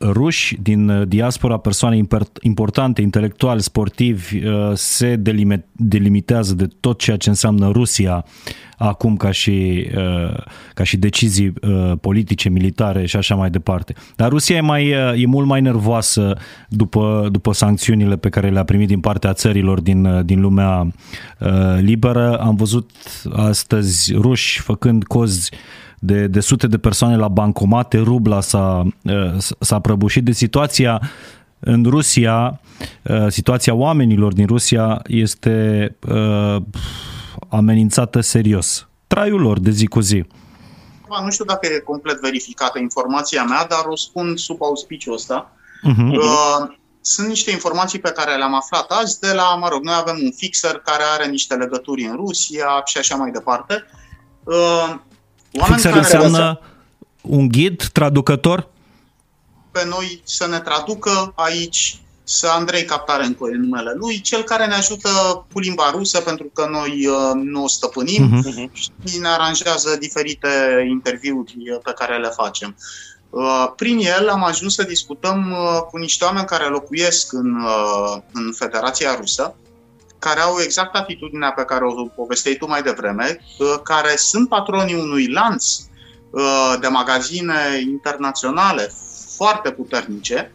ruși 0.00 0.56
din 0.62 0.88
uh, 0.88 1.08
diaspora, 1.08 1.56
persoane 1.56 2.00
importante, 2.40 3.00
intelectuali, 3.00 3.62
sportivi, 3.62 4.46
uh, 4.46 4.70
se 4.74 5.16
delimitează 5.72 6.54
de 6.54 6.68
tot 6.80 6.98
ceea 6.98 7.16
ce 7.16 7.28
înseamnă 7.28 7.70
Rusia 7.70 8.24
acum 8.82 9.16
ca 9.16 9.30
și, 9.30 9.88
uh, 9.96 10.36
ca 10.74 10.84
și 10.84 10.96
decizii 10.96 11.52
uh, 11.62 11.92
politice, 12.00 12.48
militare 12.48 13.06
și 13.06 13.16
așa 13.16 13.34
mai 13.34 13.50
departe. 13.50 13.94
Dar 14.16 14.28
Rusia 14.28 14.56
e, 14.56 14.60
mai, 14.60 14.92
uh, 14.92 15.22
e 15.22 15.26
mult 15.26 15.46
mai 15.46 15.60
nervoasă 15.60 16.36
după, 16.68 17.28
după 17.32 17.52
sancțiunile 17.52 18.16
pe 18.16 18.28
care 18.28 18.50
le-a 18.50 18.64
primit 18.64 18.88
din 18.88 19.00
partea 19.00 19.32
țărilor 19.32 19.80
din, 19.80 20.24
din 20.24 20.40
lumea 20.40 20.92
liberă. 21.80 22.38
Am 22.38 22.54
văzut 22.54 22.90
astăzi 23.32 24.14
ruși 24.14 24.60
făcând 24.60 25.04
cozi 25.04 25.50
de, 26.02 26.26
de 26.26 26.40
sute 26.40 26.66
de 26.66 26.78
persoane 26.78 27.16
la 27.16 27.28
bancomate, 27.28 27.98
rubla 27.98 28.40
s-a, 28.40 28.86
s-a 29.60 29.80
prăbușit 29.80 30.24
de 30.24 30.32
situația 30.32 31.00
în 31.58 31.84
Rusia, 31.88 32.60
situația 33.28 33.74
oamenilor 33.74 34.32
din 34.32 34.46
Rusia 34.46 35.02
este 35.06 35.96
amenințată 37.48 38.20
serios. 38.20 38.88
Traiul 39.06 39.40
lor 39.40 39.60
de 39.60 39.70
zi 39.70 39.86
cu 39.86 40.00
zi. 40.00 40.24
Nu 41.24 41.30
știu 41.30 41.44
dacă 41.44 41.66
e 41.66 41.78
complet 41.78 42.20
verificată 42.20 42.78
informația 42.78 43.44
mea, 43.44 43.66
dar 43.66 43.84
o 43.86 43.96
spun 43.96 44.36
sub 44.36 44.62
auspiciul 44.62 45.14
ăsta. 45.14 45.52
Uh-huh. 45.88 46.78
sunt 47.00 47.28
niște 47.28 47.50
informații 47.50 47.98
pe 47.98 48.12
care 48.12 48.36
le-am 48.36 48.54
aflat 48.54 48.90
azi 48.90 49.20
de 49.20 49.32
la, 49.32 49.56
mă 49.60 49.68
rog, 49.70 49.82
noi 49.82 49.94
avem 49.98 50.18
un 50.22 50.32
fixer 50.36 50.70
care 50.70 51.02
are 51.14 51.26
niște 51.26 51.54
legături 51.54 52.04
în 52.04 52.16
Rusia 52.16 52.82
și 52.84 52.98
așa 52.98 53.16
mai 53.16 53.30
departe. 53.30 53.84
Uh, 54.44 54.94
fixer 55.50 55.90
care 55.90 55.98
înseamnă 55.98 56.60
un 57.20 57.48
ghid, 57.48 57.88
traducător? 57.92 58.68
Pe 59.70 59.86
noi 59.88 60.20
să 60.24 60.46
ne 60.46 60.58
traducă 60.58 61.32
aici 61.36 62.00
să 62.24 62.48
Andrei 62.48 62.84
Captarenco 62.84 63.50
e 63.50 63.56
numele 63.56 63.92
lui, 63.94 64.20
cel 64.20 64.42
care 64.42 64.66
ne 64.66 64.74
ajută 64.74 65.08
cu 65.52 65.58
limba 65.58 65.90
rusă, 65.90 66.20
pentru 66.20 66.50
că 66.52 66.68
noi 66.70 67.06
uh, 67.06 67.30
nu 67.34 67.62
o 67.62 67.68
stăpânim 67.68 68.42
uh-huh. 68.42 68.70
și 69.04 69.18
ne 69.18 69.28
aranjează 69.28 69.96
diferite 70.00 70.48
interviuri 70.88 71.54
pe 71.82 71.92
care 71.92 72.18
le 72.18 72.28
facem. 72.28 72.76
Uh, 73.30 73.72
prin 73.76 73.98
el 73.98 74.28
am 74.28 74.44
ajuns 74.44 74.74
să 74.74 74.82
discutăm 74.82 75.50
uh, 75.50 75.80
cu 75.90 75.96
niște 75.96 76.24
oameni 76.24 76.46
care 76.46 76.64
locuiesc 76.64 77.32
în, 77.32 77.60
uh, 77.60 78.16
în 78.32 78.52
Federația 78.52 79.14
Rusă, 79.14 79.54
care 80.20 80.40
au 80.40 80.60
exact 80.60 80.94
atitudinea 80.94 81.52
pe 81.52 81.64
care 81.64 81.84
o 81.84 82.06
povesteai 82.06 82.54
tu 82.54 82.66
mai 82.66 82.82
devreme, 82.82 83.40
care 83.82 84.16
sunt 84.16 84.48
patronii 84.48 84.94
unui 84.94 85.28
lanț 85.28 85.64
de 86.80 86.88
magazine 86.88 87.80
internaționale 87.80 88.92
foarte 89.36 89.70
puternice 89.70 90.52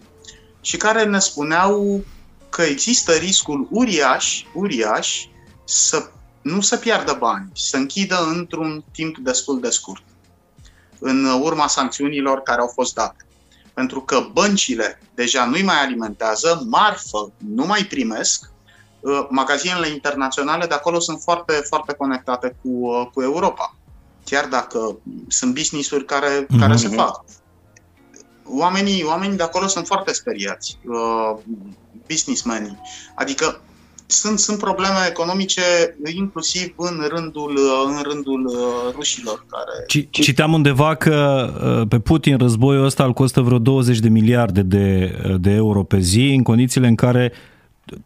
și 0.61 0.77
care 0.77 1.03
ne 1.03 1.19
spuneau 1.19 2.03
că 2.49 2.61
există 2.61 3.11
riscul 3.11 3.67
uriaș, 3.71 4.43
uriaș 4.53 5.25
să 5.63 6.09
nu 6.41 6.61
să 6.61 6.77
piardă 6.77 7.15
bani, 7.19 7.49
să 7.53 7.77
închidă 7.77 8.27
într-un 8.31 8.83
timp 8.91 9.17
destul 9.17 9.59
de 9.59 9.69
scurt 9.69 10.03
în 10.99 11.25
urma 11.25 11.67
sancțiunilor 11.67 12.41
care 12.41 12.61
au 12.61 12.71
fost 12.73 12.93
date. 12.93 13.25
Pentru 13.73 14.01
că 14.01 14.27
băncile 14.33 15.01
deja 15.15 15.45
nu-i 15.45 15.63
mai 15.63 15.81
alimentează, 15.81 16.63
marfă 16.69 17.31
nu 17.37 17.65
mai 17.65 17.83
primesc, 17.83 18.43
uh, 18.43 18.54
magazinele 19.29 19.87
internaționale 19.87 20.65
de 20.65 20.73
acolo 20.73 20.99
sunt 20.99 21.19
foarte, 21.21 21.53
foarte 21.53 21.93
conectate 21.93 22.55
cu, 22.61 22.69
uh, 22.69 23.07
cu 23.13 23.21
Europa. 23.21 23.75
Chiar 24.25 24.45
dacă 24.45 24.97
sunt 25.27 25.53
business-uri 25.53 26.05
care, 26.05 26.43
mm-hmm. 26.43 26.59
care 26.59 26.75
se 26.75 26.87
fac. 26.87 27.23
Oamenii, 28.47 29.03
oamenii 29.03 29.37
de 29.37 29.43
acolo 29.43 29.67
sunt 29.67 29.85
foarte 29.85 30.13
speriați, 30.13 30.77
uh, 30.85 31.37
businessmenii. 32.07 32.79
Adică 33.15 33.61
sunt, 34.07 34.39
sunt 34.39 34.57
probleme 34.57 34.97
economice 35.09 35.61
inclusiv 36.15 36.73
în 36.77 37.05
rândul, 37.09 37.59
în 37.87 38.01
rândul 38.11 38.45
uh, 38.45 38.93
rușilor. 38.95 39.45
Care... 39.49 40.05
Citeam 40.09 40.53
undeva 40.53 40.95
că 40.95 41.49
uh, 41.79 41.87
pe 41.87 41.99
Putin 41.99 42.37
războiul 42.37 42.85
ăsta 42.85 43.03
îl 43.03 43.13
costă 43.13 43.41
vreo 43.41 43.59
20 43.59 43.99
de 43.99 44.09
miliarde 44.09 44.61
de, 44.61 45.15
uh, 45.25 45.35
de 45.39 45.49
euro 45.49 45.83
pe 45.83 45.99
zi, 45.99 46.33
în 46.37 46.43
condițiile 46.43 46.87
în 46.87 46.95
care 46.95 47.31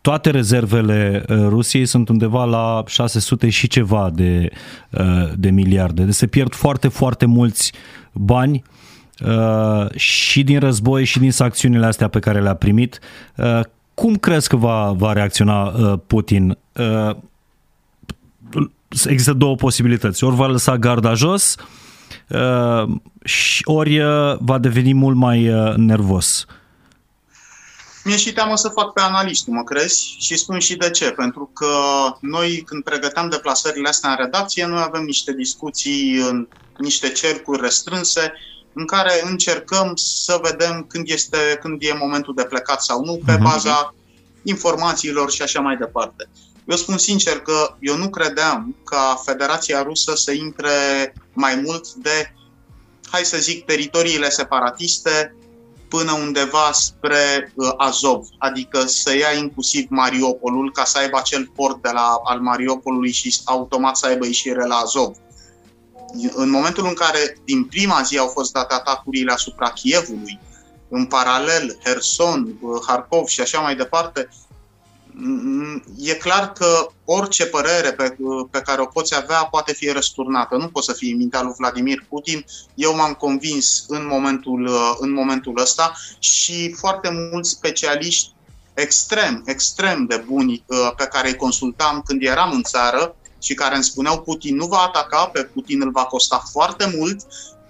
toate 0.01 0.29
rezervele 0.29 1.25
Rusiei 1.27 1.85
sunt 1.85 2.09
undeva 2.09 2.45
la 2.45 2.83
600 2.87 3.49
și 3.49 3.67
ceva 3.67 4.09
de, 4.13 4.51
de 5.35 5.49
miliarde. 5.49 6.03
Deci 6.03 6.13
se 6.13 6.27
pierd 6.27 6.53
foarte, 6.53 6.87
foarte 6.87 7.25
mulți 7.25 7.73
bani 8.13 8.63
și 9.95 10.43
din 10.43 10.59
război 10.59 11.03
și 11.03 11.19
din 11.19 11.31
sancțiunile 11.31 11.85
astea 11.85 12.07
pe 12.07 12.19
care 12.19 12.41
le-a 12.41 12.53
primit 12.53 12.99
cum 13.99 14.15
crezi 14.15 14.49
că 14.49 14.55
va, 14.55 14.91
va 14.97 15.13
reacționa 15.13 15.63
uh, 15.63 15.99
Putin? 16.07 16.57
Uh, 16.75 17.15
există 18.89 19.33
două 19.33 19.55
posibilități. 19.55 20.23
Ori 20.23 20.35
va 20.35 20.47
lăsa 20.47 20.77
garda 20.77 21.13
jos, 21.13 21.55
uh, 22.27 22.95
ori 23.63 23.99
uh, 23.99 24.37
va 24.39 24.57
deveni 24.57 24.93
mult 24.93 25.15
mai 25.15 25.49
uh, 25.49 25.73
nervos. 25.75 26.45
Mi-e 28.09 28.17
și 28.17 28.33
teamă 28.33 28.55
să 28.55 28.69
fac 28.69 28.93
pe 28.93 29.01
analist, 29.01 29.47
mă 29.47 29.63
crezi? 29.63 30.15
Și 30.19 30.37
spun 30.37 30.59
și 30.59 30.75
de 30.75 30.89
ce. 30.89 31.11
Pentru 31.11 31.51
că 31.53 31.67
noi, 32.21 32.61
când 32.65 32.83
pregăteam 32.83 33.29
deplasările 33.29 33.87
astea 33.87 34.09
în 34.09 34.15
redacție, 34.19 34.65
noi 34.65 34.81
avem 34.81 35.03
niște 35.03 35.33
discuții 35.33 36.15
în 36.15 36.47
niște 36.77 37.09
cercuri 37.09 37.61
restrânse 37.61 38.33
în 38.73 38.85
care 38.85 39.21
încercăm 39.23 39.91
să 39.95 40.39
vedem 40.41 40.85
când, 40.89 41.09
este, 41.09 41.57
când 41.61 41.81
e 41.81 41.97
momentul 41.99 42.33
de 42.33 42.43
plecat 42.43 42.81
sau 42.83 43.05
nu, 43.05 43.19
pe 43.25 43.31
mhm. 43.31 43.43
baza 43.43 43.95
informațiilor 44.43 45.31
și 45.31 45.41
așa 45.41 45.59
mai 45.59 45.77
departe. 45.77 46.29
Eu 46.65 46.77
spun 46.77 46.97
sincer 46.97 47.39
că 47.39 47.75
eu 47.79 47.97
nu 47.97 48.09
credeam 48.09 48.75
ca 48.85 49.21
Federația 49.25 49.83
Rusă 49.83 50.15
să 50.15 50.31
intre 50.31 50.69
mai 51.33 51.61
mult 51.65 51.93
de, 51.93 52.33
hai 53.11 53.23
să 53.23 53.37
zic, 53.37 53.65
teritoriile 53.65 54.29
separatiste 54.29 55.35
până 55.89 56.11
undeva 56.13 56.71
spre 56.71 57.53
uh, 57.55 57.71
Azov, 57.77 58.25
adică 58.37 58.81
să 58.85 59.15
ia 59.15 59.31
inclusiv 59.37 59.85
Mariupolul 59.89 60.71
ca 60.71 60.83
să 60.83 60.97
aibă 60.97 61.17
acel 61.17 61.51
port 61.55 61.81
de 61.81 61.89
la, 61.93 62.19
al 62.23 62.39
Mariupolului 62.39 63.11
și 63.11 63.39
automat 63.43 63.97
să 63.97 64.05
aibă 64.05 64.25
ieșire 64.25 64.65
la 64.65 64.75
Azov. 64.75 65.15
În 66.33 66.49
momentul 66.49 66.85
în 66.85 66.93
care 66.93 67.37
din 67.45 67.63
prima 67.63 68.01
zi 68.01 68.17
au 68.17 68.27
fost 68.27 68.51
date 68.51 68.73
atacurile 68.73 69.31
asupra 69.31 69.69
Kievului, 69.69 70.39
în 70.89 71.05
paralel 71.05 71.77
Herson, 71.83 72.59
Harkov 72.87 73.27
și 73.27 73.41
așa 73.41 73.59
mai 73.59 73.75
departe, 73.75 74.29
e 75.97 76.13
clar 76.13 76.51
că 76.51 76.87
orice 77.05 77.45
părere 77.45 77.91
pe, 77.91 78.15
pe 78.51 78.61
care 78.61 78.81
o 78.81 78.85
poți 78.85 79.15
avea 79.15 79.47
poate 79.51 79.73
fi 79.73 79.89
răsturnată. 79.89 80.55
Nu 80.55 80.67
poți 80.67 80.85
să 80.85 80.93
fie 80.93 81.13
mintea 81.13 81.41
lui 81.41 81.53
Vladimir 81.57 82.05
Putin. 82.09 82.45
Eu 82.75 82.95
m-am 82.95 83.13
convins 83.13 83.85
în 83.87 84.07
momentul, 84.11 84.69
în 84.99 85.13
momentul 85.13 85.59
ăsta 85.61 85.93
și 86.19 86.71
foarte 86.71 87.29
mulți 87.31 87.49
specialiști 87.49 88.33
extrem, 88.73 89.43
extrem 89.45 90.05
de 90.05 90.23
buni 90.27 90.63
pe 90.97 91.03
care 91.03 91.27
îi 91.27 91.35
consultam 91.35 92.01
când 92.05 92.23
eram 92.23 92.51
în 92.51 92.63
țară, 92.63 93.13
și 93.41 93.53
care 93.53 93.75
îmi 93.75 93.83
spuneau 93.83 94.21
Putin 94.21 94.55
nu 94.55 94.65
va 94.65 94.77
ataca, 94.77 95.25
pe 95.25 95.43
Putin 95.43 95.81
îl 95.81 95.91
va 95.91 96.03
costa 96.03 96.43
foarte 96.51 96.93
mult, 96.97 97.21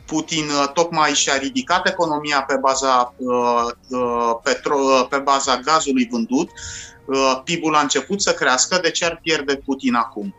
Putin 0.06 0.44
uh, 0.50 0.72
tocmai 0.74 1.14
și-a 1.14 1.38
ridicat 1.38 1.88
economia 1.88 2.42
pe 2.42 2.56
baza, 2.56 3.14
uh, 3.18 3.66
uh, 3.90 4.32
petro, 4.44 4.78
uh, 4.80 5.08
pe 5.10 5.18
baza 5.18 5.58
gazului 5.58 6.08
vândut, 6.12 6.48
uh, 6.48 6.99
PIB-ul 7.44 7.76
a 7.76 7.82
început 7.82 8.22
să 8.22 8.32
crească, 8.32 8.80
de 8.82 8.92
ce 8.92 9.06
ar 9.06 9.20
pierde 9.24 9.56
Putin 9.56 9.94
acum? 9.94 10.34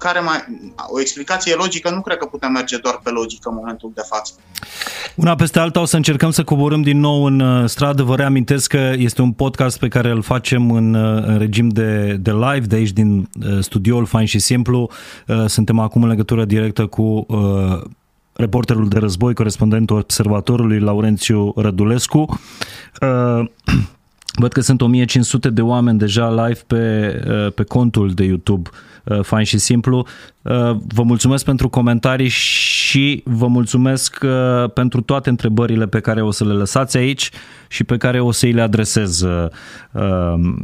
care 0.00 0.20
mai, 0.20 0.38
o 0.88 1.00
explicație 1.00 1.54
logică, 1.54 1.90
nu 1.90 2.00
cred 2.00 2.16
că 2.16 2.26
putem 2.26 2.52
merge 2.52 2.76
doar 2.76 3.00
pe 3.02 3.10
logică 3.10 3.48
în 3.48 3.54
momentul 3.54 3.90
de 3.94 4.02
față. 4.08 4.32
Una 5.14 5.34
peste 5.34 5.58
alta 5.58 5.80
o 5.80 5.84
să 5.84 5.96
încercăm 5.96 6.30
să 6.30 6.44
coborâm 6.44 6.82
din 6.82 6.98
nou 6.98 7.24
în 7.24 7.40
uh, 7.40 7.68
stradă. 7.68 8.02
Vă 8.02 8.16
reamintesc 8.16 8.68
că 8.68 8.92
este 8.96 9.22
un 9.22 9.32
podcast 9.32 9.78
pe 9.78 9.88
care 9.88 10.10
îl 10.10 10.22
facem 10.22 10.70
în, 10.70 10.94
uh, 10.94 11.24
în 11.26 11.38
regim 11.38 11.68
de, 11.68 12.16
de 12.20 12.30
live, 12.30 12.66
de 12.66 12.76
aici 12.76 12.90
din 12.90 13.18
uh, 13.18 13.58
studioul 13.60 14.06
Fain 14.06 14.26
și 14.26 14.38
Simplu. 14.38 14.90
Suntem 15.46 15.78
acum 15.78 16.02
în 16.02 16.08
legătură 16.08 16.44
directă 16.44 16.86
cu 16.86 17.26
reporterul 18.32 18.88
de 18.88 18.98
război, 18.98 19.34
corespondentul 19.34 19.96
observatorului 19.96 20.80
Laurențiu 20.80 21.52
Rădulescu. 21.56 22.40
Văd 24.32 24.52
că 24.52 24.60
sunt 24.60 24.80
1500 24.80 25.50
de 25.50 25.62
oameni 25.62 25.98
deja 25.98 26.46
live 26.46 26.60
pe, 26.66 27.52
pe 27.54 27.62
contul 27.62 28.10
de 28.10 28.24
YouTube 28.24 28.70
Uh, 29.04 29.20
fain 29.22 29.44
și 29.44 29.58
simplu. 29.58 30.06
Uh, 30.42 30.76
vă 30.86 31.02
mulțumesc 31.02 31.44
pentru 31.44 31.68
comentarii 31.68 32.28
și 32.28 33.22
vă 33.24 33.46
mulțumesc 33.46 34.18
uh, 34.22 34.70
pentru 34.72 35.00
toate 35.00 35.28
întrebările 35.28 35.86
pe 35.86 36.00
care 36.00 36.22
o 36.22 36.30
să 36.30 36.44
le 36.44 36.52
lăsați 36.52 36.96
aici 36.96 37.30
și 37.68 37.84
pe 37.84 37.96
care 37.96 38.20
o 38.20 38.30
să 38.30 38.46
îi 38.46 38.52
le 38.52 38.60
adresez 38.60 39.24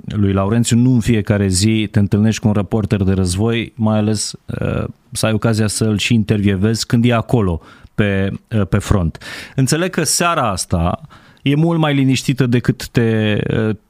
lui 0.04 0.32
Laurențiu. 0.32 0.76
Nu 0.76 0.92
în 0.92 1.00
fiecare 1.00 1.49
zi 1.49 1.88
te 1.90 1.99
întâlnești 1.99 2.40
cu 2.40 2.46
un 2.46 2.54
reporter 2.54 3.02
de 3.02 3.12
război, 3.12 3.73
mai 3.76 3.99
ales 3.99 4.35
să 5.12 5.26
ai 5.26 5.32
ocazia 5.32 5.66
să-l 5.66 5.99
și 5.99 6.14
intervievezi 6.14 6.87
când 6.87 7.04
e 7.04 7.12
acolo 7.12 7.61
pe, 7.94 8.32
pe 8.68 8.78
front. 8.78 9.18
Înțeleg 9.54 9.90
că 9.90 10.04
seara 10.04 10.50
asta 10.50 11.00
e 11.50 11.55
mult 11.55 11.79
mai 11.79 11.95
liniștită 11.95 12.47
decât 12.47 12.88
te, 12.88 13.38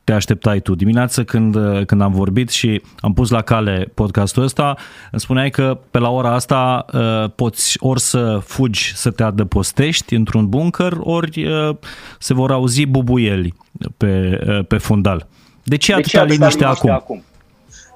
te 0.04 0.12
așteptai 0.12 0.60
tu. 0.60 0.74
Dimineața 0.74 1.22
când, 1.22 1.56
când 1.86 2.00
am 2.00 2.12
vorbit 2.12 2.48
și 2.48 2.82
am 2.98 3.12
pus 3.12 3.30
la 3.30 3.42
cale 3.42 3.90
podcastul 3.94 4.42
ăsta, 4.42 4.76
îmi 5.10 5.20
spuneai 5.20 5.50
că 5.50 5.78
pe 5.90 5.98
la 5.98 6.10
ora 6.10 6.34
asta 6.34 6.84
uh, 6.92 7.30
poți 7.34 7.76
ori 7.78 8.00
să 8.00 8.40
fugi 8.44 8.92
să 8.94 9.10
te 9.10 9.22
adăpostești 9.22 10.14
într-un 10.14 10.48
bunker, 10.48 10.92
ori 11.00 11.44
uh, 11.44 11.76
se 12.18 12.34
vor 12.34 12.50
auzi 12.50 12.86
bubuieli 12.86 13.54
pe, 13.96 14.40
uh, 14.48 14.66
pe 14.66 14.76
fundal. 14.76 15.26
De 15.62 15.76
ce 15.76 15.94
atâta 15.94 16.24
liniște 16.24 16.64
acum? 16.64 16.90
acum? 16.90 17.22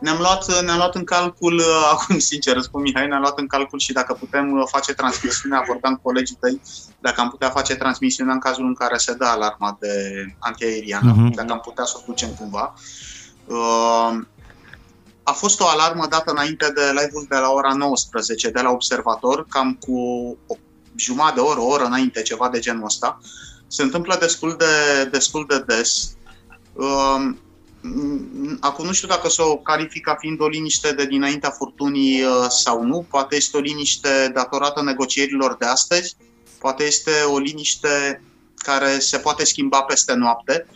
Ne-am 0.00 0.18
luat, 0.18 0.62
ne-am 0.62 0.76
luat 0.76 0.94
în 0.94 1.04
calcul, 1.04 1.56
uh, 1.58 1.90
acum 1.92 2.18
sincer 2.18 2.54
răspund 2.54 2.84
Mihai, 2.84 3.06
ne-am 3.06 3.20
luat 3.20 3.38
în 3.38 3.46
calcul 3.46 3.78
și 3.78 3.92
dacă 3.92 4.12
putem 4.12 4.52
uh, 4.52 4.62
face 4.70 4.92
transmisiunea, 4.92 5.64
vorbeam 5.66 5.94
cu 5.94 6.00
colegii 6.02 6.36
tăi, 6.40 6.60
dacă 7.00 7.20
am 7.20 7.30
putea 7.30 7.50
face 7.50 7.74
transmisiunea 7.74 8.32
în 8.32 8.38
cazul 8.38 8.64
în 8.64 8.74
care 8.74 8.96
se 8.96 9.14
dă 9.14 9.24
alarma 9.24 9.76
de 9.80 9.88
antiaeriană, 10.38 11.12
uh-huh. 11.12 11.34
dacă 11.34 11.52
am 11.52 11.60
putea 11.60 11.84
să 11.84 11.94
o 11.96 12.02
ducem 12.06 12.28
cumva. 12.38 12.74
Uh, 13.46 14.18
a 15.22 15.32
fost 15.32 15.60
o 15.60 15.66
alarmă 15.66 16.06
dată 16.06 16.30
înainte 16.30 16.72
de 16.74 16.80
live-ul 16.86 17.26
de 17.28 17.36
la 17.36 17.50
ora 17.50 17.72
19 17.72 18.50
de 18.50 18.60
la 18.60 18.70
Observator, 18.70 19.46
cam 19.48 19.74
cu 19.80 19.96
o 20.46 20.54
jumătate 20.96 21.34
de 21.34 21.40
oră, 21.40 21.60
o 21.60 21.66
oră 21.66 21.84
înainte, 21.84 22.22
ceva 22.22 22.48
de 22.48 22.58
genul 22.58 22.84
ăsta. 22.84 23.20
Se 23.66 23.82
întâmplă 23.82 24.16
destul 24.20 24.56
de, 24.58 25.04
destul 25.10 25.44
de 25.48 25.64
des 25.66 26.14
Um, 26.72 27.38
acum 28.60 28.86
nu 28.86 28.92
știu 28.92 29.08
dacă 29.08 29.28
să 29.28 29.42
o 29.42 29.56
calific 29.56 30.04
ca 30.04 30.14
fiind 30.14 30.40
o 30.40 30.48
liniște 30.48 30.92
de 30.92 31.06
dinaintea 31.06 31.50
furtunii 31.50 32.22
uh, 32.22 32.46
sau 32.48 32.82
nu, 32.82 33.06
poate 33.10 33.36
este 33.36 33.56
o 33.56 33.60
liniște 33.60 34.30
datorată 34.34 34.82
negocierilor 34.82 35.56
de 35.56 35.66
astăzi, 35.66 36.16
poate 36.58 36.84
este 36.84 37.10
o 37.26 37.38
liniște 37.38 38.22
care 38.54 38.98
se 38.98 39.18
poate 39.18 39.44
schimba 39.44 39.82
peste 39.82 40.12
noapte. 40.12 40.66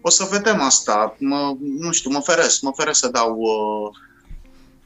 O 0.00 0.10
să 0.10 0.28
vedem 0.30 0.60
asta. 0.60 1.16
Mă, 1.18 1.56
nu 1.78 1.92
știu, 1.92 2.10
mă 2.10 2.20
feresc, 2.20 2.60
mă 2.60 2.72
feresc 2.76 2.98
să 2.98 3.08
dau 3.08 3.36
uh, 3.38 3.96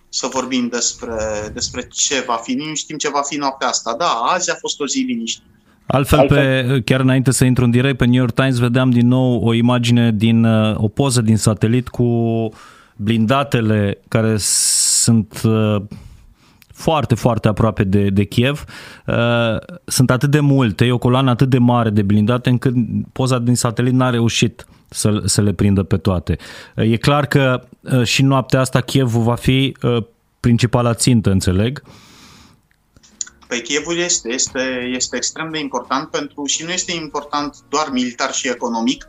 să 0.09 0.27
vorbim 0.27 0.69
despre, 0.69 1.51
despre 1.53 1.89
ce 1.89 2.21
va 2.21 2.37
fi. 2.37 2.55
Nu 2.55 2.75
știm 2.75 2.97
ce 2.97 3.09
va 3.09 3.23
fi 3.23 3.37
noaptea 3.37 3.69
asta. 3.69 3.95
Da, 3.95 4.09
azi 4.09 4.51
a 4.51 4.55
fost 4.55 4.81
o 4.81 4.87
zi 4.87 4.99
liniștită. 4.99 5.56
Altfel, 5.87 6.19
Altfel, 6.19 6.69
pe, 6.69 6.81
chiar 6.81 7.01
înainte 7.01 7.31
să 7.31 7.45
intru 7.45 7.65
în 7.65 7.71
direct, 7.71 7.97
pe 7.97 8.05
New 8.05 8.21
York 8.21 8.35
Times 8.35 8.59
vedeam 8.59 8.91
din 8.91 9.09
nou 9.09 9.41
o 9.45 9.53
imagine 9.53 10.13
din 10.13 10.45
uh, 10.45 10.75
o 10.77 10.89
poză 10.89 11.21
din 11.21 11.37
satelit 11.37 11.89
cu 11.89 12.49
blindatele 12.97 13.99
care 14.09 14.35
sunt 14.39 15.41
uh, 15.45 15.77
foarte, 16.67 17.15
foarte 17.15 17.49
aproape 17.49 17.85
de, 17.85 18.09
de 18.09 18.25
Kiev. 18.25 18.65
Uh, 19.07 19.15
sunt 19.85 20.11
atât 20.11 20.31
de 20.31 20.41
multe, 20.41 20.85
e 20.85 20.93
o 20.93 20.99
coloană 20.99 21.31
atât 21.31 21.49
de 21.49 21.59
mare 21.59 21.91
de 21.91 22.03
blindate 22.03 22.51
încât 22.51 22.75
poza 23.13 23.39
din 23.39 23.55
satelit 23.55 23.93
n-a 23.93 24.11
reușit 24.11 24.67
să, 24.89 25.23
să 25.25 25.43
le 25.43 25.53
prindă 25.53 25.83
pe 25.83 25.97
toate. 25.97 26.37
E 26.75 26.97
clar 26.97 27.27
că 27.27 27.63
și 28.05 28.23
noaptea 28.23 28.61
asta 28.61 28.81
Kievul 28.81 29.23
va 29.23 29.35
fi 29.35 29.77
principala 30.41 30.95
țintă, 30.95 31.31
înțeleg. 31.31 31.83
Păi 33.47 33.63
Chievul 33.63 33.99
este, 33.99 34.29
este, 34.29 34.91
este 34.95 35.17
extrem 35.17 35.51
de 35.51 35.59
important 35.59 36.11
pentru 36.11 36.45
și 36.47 36.65
nu 36.65 36.71
este 36.71 36.93
important 36.93 37.57
doar 37.69 37.89
militar 37.91 38.33
și 38.33 38.49
economic, 38.49 39.09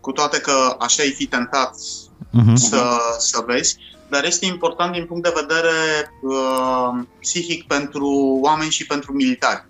cu 0.00 0.12
toate 0.12 0.40
că 0.40 0.76
așa 0.78 1.02
ai 1.02 1.10
fi 1.10 1.26
tentat 1.26 1.74
uh-huh. 1.74 2.54
să, 2.54 2.98
să 3.18 3.44
vezi, 3.46 3.76
dar 4.08 4.24
este 4.24 4.46
important 4.46 4.92
din 4.92 5.06
punct 5.06 5.22
de 5.22 5.34
vedere 5.34 6.10
uh, 6.22 7.04
psihic 7.20 7.66
pentru 7.66 8.38
oameni 8.42 8.70
și 8.70 8.86
pentru 8.86 9.12
militari. 9.12 9.66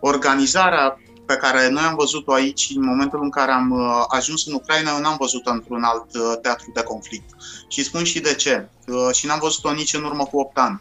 Organizarea 0.00 0.98
pe 1.26 1.36
care 1.36 1.68
noi 1.68 1.82
am 1.82 1.94
văzut-o 1.94 2.32
aici 2.32 2.72
în 2.74 2.84
momentul 2.84 3.22
în 3.22 3.30
care 3.30 3.50
am 3.50 3.70
uh, 3.70 4.04
ajuns 4.08 4.46
în 4.46 4.52
Ucraina, 4.52 4.90
eu 4.94 5.00
n-am 5.00 5.16
văzut-o 5.18 5.50
într-un 5.50 5.82
alt 5.82 6.14
uh, 6.14 6.32
teatru 6.42 6.70
de 6.74 6.82
conflict. 6.82 7.30
Și 7.68 7.84
spun 7.84 8.04
și 8.04 8.20
de 8.20 8.34
ce. 8.34 8.68
Uh, 8.86 9.14
și 9.14 9.26
n-am 9.26 9.38
văzut-o 9.42 9.72
nici 9.72 9.94
în 9.94 10.04
urmă 10.04 10.24
cu 10.24 10.38
8 10.38 10.58
ani. 10.58 10.80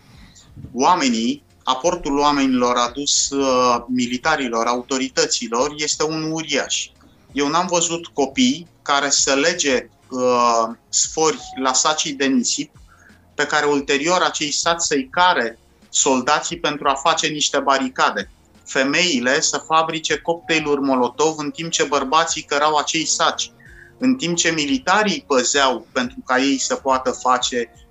Oamenii 0.73 1.43
aportul 1.63 2.17
oamenilor 2.17 2.75
adus 2.75 3.29
uh, 3.29 3.83
militarilor, 3.87 4.65
autorităților, 4.65 5.73
este 5.75 6.03
un 6.03 6.31
uriaș. 6.31 6.87
Eu 7.31 7.47
n-am 7.47 7.67
văzut 7.67 8.07
copii 8.07 8.67
care 8.81 9.09
să 9.09 9.33
lege 9.33 9.89
uh, 10.09 10.75
sfori 10.89 11.39
la 11.61 11.73
sacii 11.73 12.13
de 12.13 12.25
nisip, 12.25 12.71
pe 13.35 13.45
care 13.45 13.65
ulterior 13.65 14.21
acei 14.21 14.51
saci 14.51 14.81
să-i 14.81 15.09
care 15.11 15.59
soldații 15.89 16.59
pentru 16.59 16.87
a 16.87 16.93
face 16.93 17.27
niște 17.27 17.59
baricade. 17.59 18.29
Femeile 18.65 19.41
să 19.41 19.63
fabrice 19.67 20.17
cocktailuri 20.17 20.81
Molotov 20.81 21.37
în 21.37 21.51
timp 21.51 21.71
ce 21.71 21.83
bărbații 21.83 22.41
cărau 22.41 22.75
acei 22.75 23.05
saci. 23.05 23.51
În 23.97 24.15
timp 24.15 24.37
ce 24.37 24.51
militarii 24.51 25.23
păzeau 25.27 25.87
pentru 25.91 26.17
ca 26.25 26.37
ei 26.39 26.57
să 26.57 26.75
poată 26.75 27.11
face 27.11 27.71
Uh, 27.73 27.82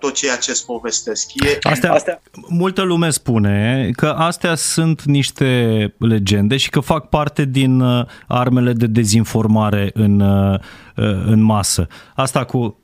tot 0.00 0.14
ceea 0.14 0.36
ce 0.36 0.50
îți 0.50 0.66
povestesc. 0.66 1.34
E... 1.34 1.58
Astea, 1.62 1.92
astea... 1.92 2.22
Multă 2.48 2.82
lume 2.82 3.10
spune 3.10 3.90
că 3.96 4.06
astea 4.06 4.54
sunt 4.54 5.02
niște 5.02 5.94
legende 5.98 6.56
și 6.56 6.70
că 6.70 6.80
fac 6.80 7.08
parte 7.08 7.44
din 7.44 7.80
uh, 7.80 8.06
armele 8.26 8.72
de 8.72 8.86
dezinformare 8.86 9.90
în, 9.94 10.20
uh, 10.20 10.60
în 11.26 11.40
masă. 11.40 11.86
Asta 12.14 12.44
cu 12.44 12.78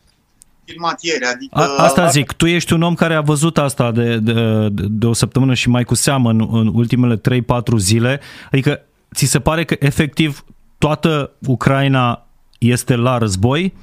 filmat 0.64 1.02
ieri. 1.02 1.24
Adică... 1.34 1.58
A, 1.58 1.82
asta 1.82 2.08
zic, 2.08 2.32
tu 2.32 2.46
ești 2.46 2.72
un 2.72 2.82
om 2.82 2.94
care 2.94 3.14
a 3.14 3.20
văzut 3.20 3.58
asta 3.58 3.90
de, 3.90 4.18
de, 4.18 4.68
de 4.72 5.06
o 5.06 5.12
săptămână 5.12 5.54
și 5.54 5.68
mai 5.68 5.84
cu 5.84 5.94
seamă 5.94 6.30
în, 6.30 6.48
în 6.52 6.70
ultimele 6.74 7.20
3-4 7.40 7.76
zile. 7.76 8.20
Adică 8.52 8.80
ți 9.14 9.24
se 9.24 9.40
pare 9.40 9.64
că 9.64 9.76
efectiv 9.78 10.44
toată 10.78 11.32
Ucraina 11.46 12.26
este 12.58 12.96
la 12.96 13.18
război? 13.18 13.74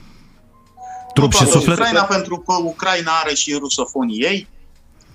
Trup 1.14 1.34
și 1.34 1.46
suflet? 1.46 1.78
Ucraina 1.78 2.04
pentru 2.04 2.38
că 2.38 2.54
Ucraina 2.64 3.12
are 3.24 3.34
și 3.34 3.54
rusofonii 3.54 4.22
ei, 4.22 4.48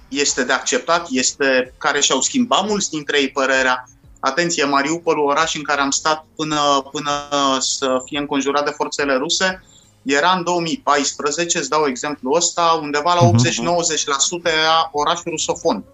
este 0.09 0.44
de 0.44 0.52
acceptat, 0.52 1.07
este 1.11 1.74
care 1.78 2.00
și-au 2.00 2.20
schimbat 2.20 2.68
mulți 2.68 2.90
dintre 2.90 3.20
ei 3.20 3.30
părerea. 3.30 3.88
Atenție, 4.20 4.64
Mariupol, 4.64 5.18
oraș 5.18 5.54
în 5.54 5.62
care 5.62 5.80
am 5.80 5.90
stat 5.90 6.24
până, 6.37 6.88
până 6.90 7.11
să 7.59 8.02
fie 8.04 8.18
înconjurat 8.18 8.64
de 8.64 8.70
forțele 8.70 9.14
ruse, 9.14 9.64
era 10.02 10.30
în 10.30 10.42
2014, 10.42 11.59
îți 11.59 11.68
dau 11.68 11.87
exemplu 11.87 12.33
ăsta, 12.33 12.78
undeva 12.83 13.14
la 13.14 13.30
80-90% 13.30 13.33
mhm. 13.33 14.46
era 14.46 14.88
oraș 14.92 15.20
rusofon. 15.24 15.85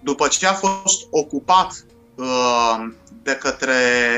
După 0.00 0.28
ce 0.28 0.46
a 0.46 0.52
fost 0.52 1.06
ocupat 1.10 1.84
uh, 2.14 2.88
de 3.22 3.32
către 3.32 3.74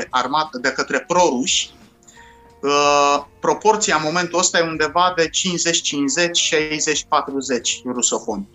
armată, 0.09 0.57
de 0.57 0.71
către 0.71 0.99
proruși, 0.99 1.71
Uh, 1.71 1.80
proporția 3.39 3.95
în 3.95 4.01
momentul 4.03 4.39
ăsta 4.39 4.57
e 4.57 4.61
undeva 4.61 5.13
de 5.15 5.29
50-50, 5.29 5.29
60-40 5.29 5.31
rusofoni. 7.85 8.47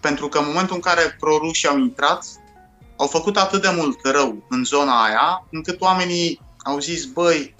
Pentru 0.00 0.28
că 0.28 0.38
în 0.38 0.44
momentul 0.46 0.74
în 0.74 0.80
care 0.80 1.16
prorușii 1.20 1.68
au 1.68 1.78
intrat, 1.78 2.26
au 2.96 3.06
făcut 3.06 3.36
atât 3.36 3.62
de 3.62 3.72
mult 3.76 3.98
rău 4.02 4.46
în 4.48 4.64
zona 4.64 5.04
aia, 5.04 5.46
încât 5.50 5.80
oamenii 5.80 6.40
au 6.58 6.78
zis, 6.78 7.04
băi, 7.04 7.54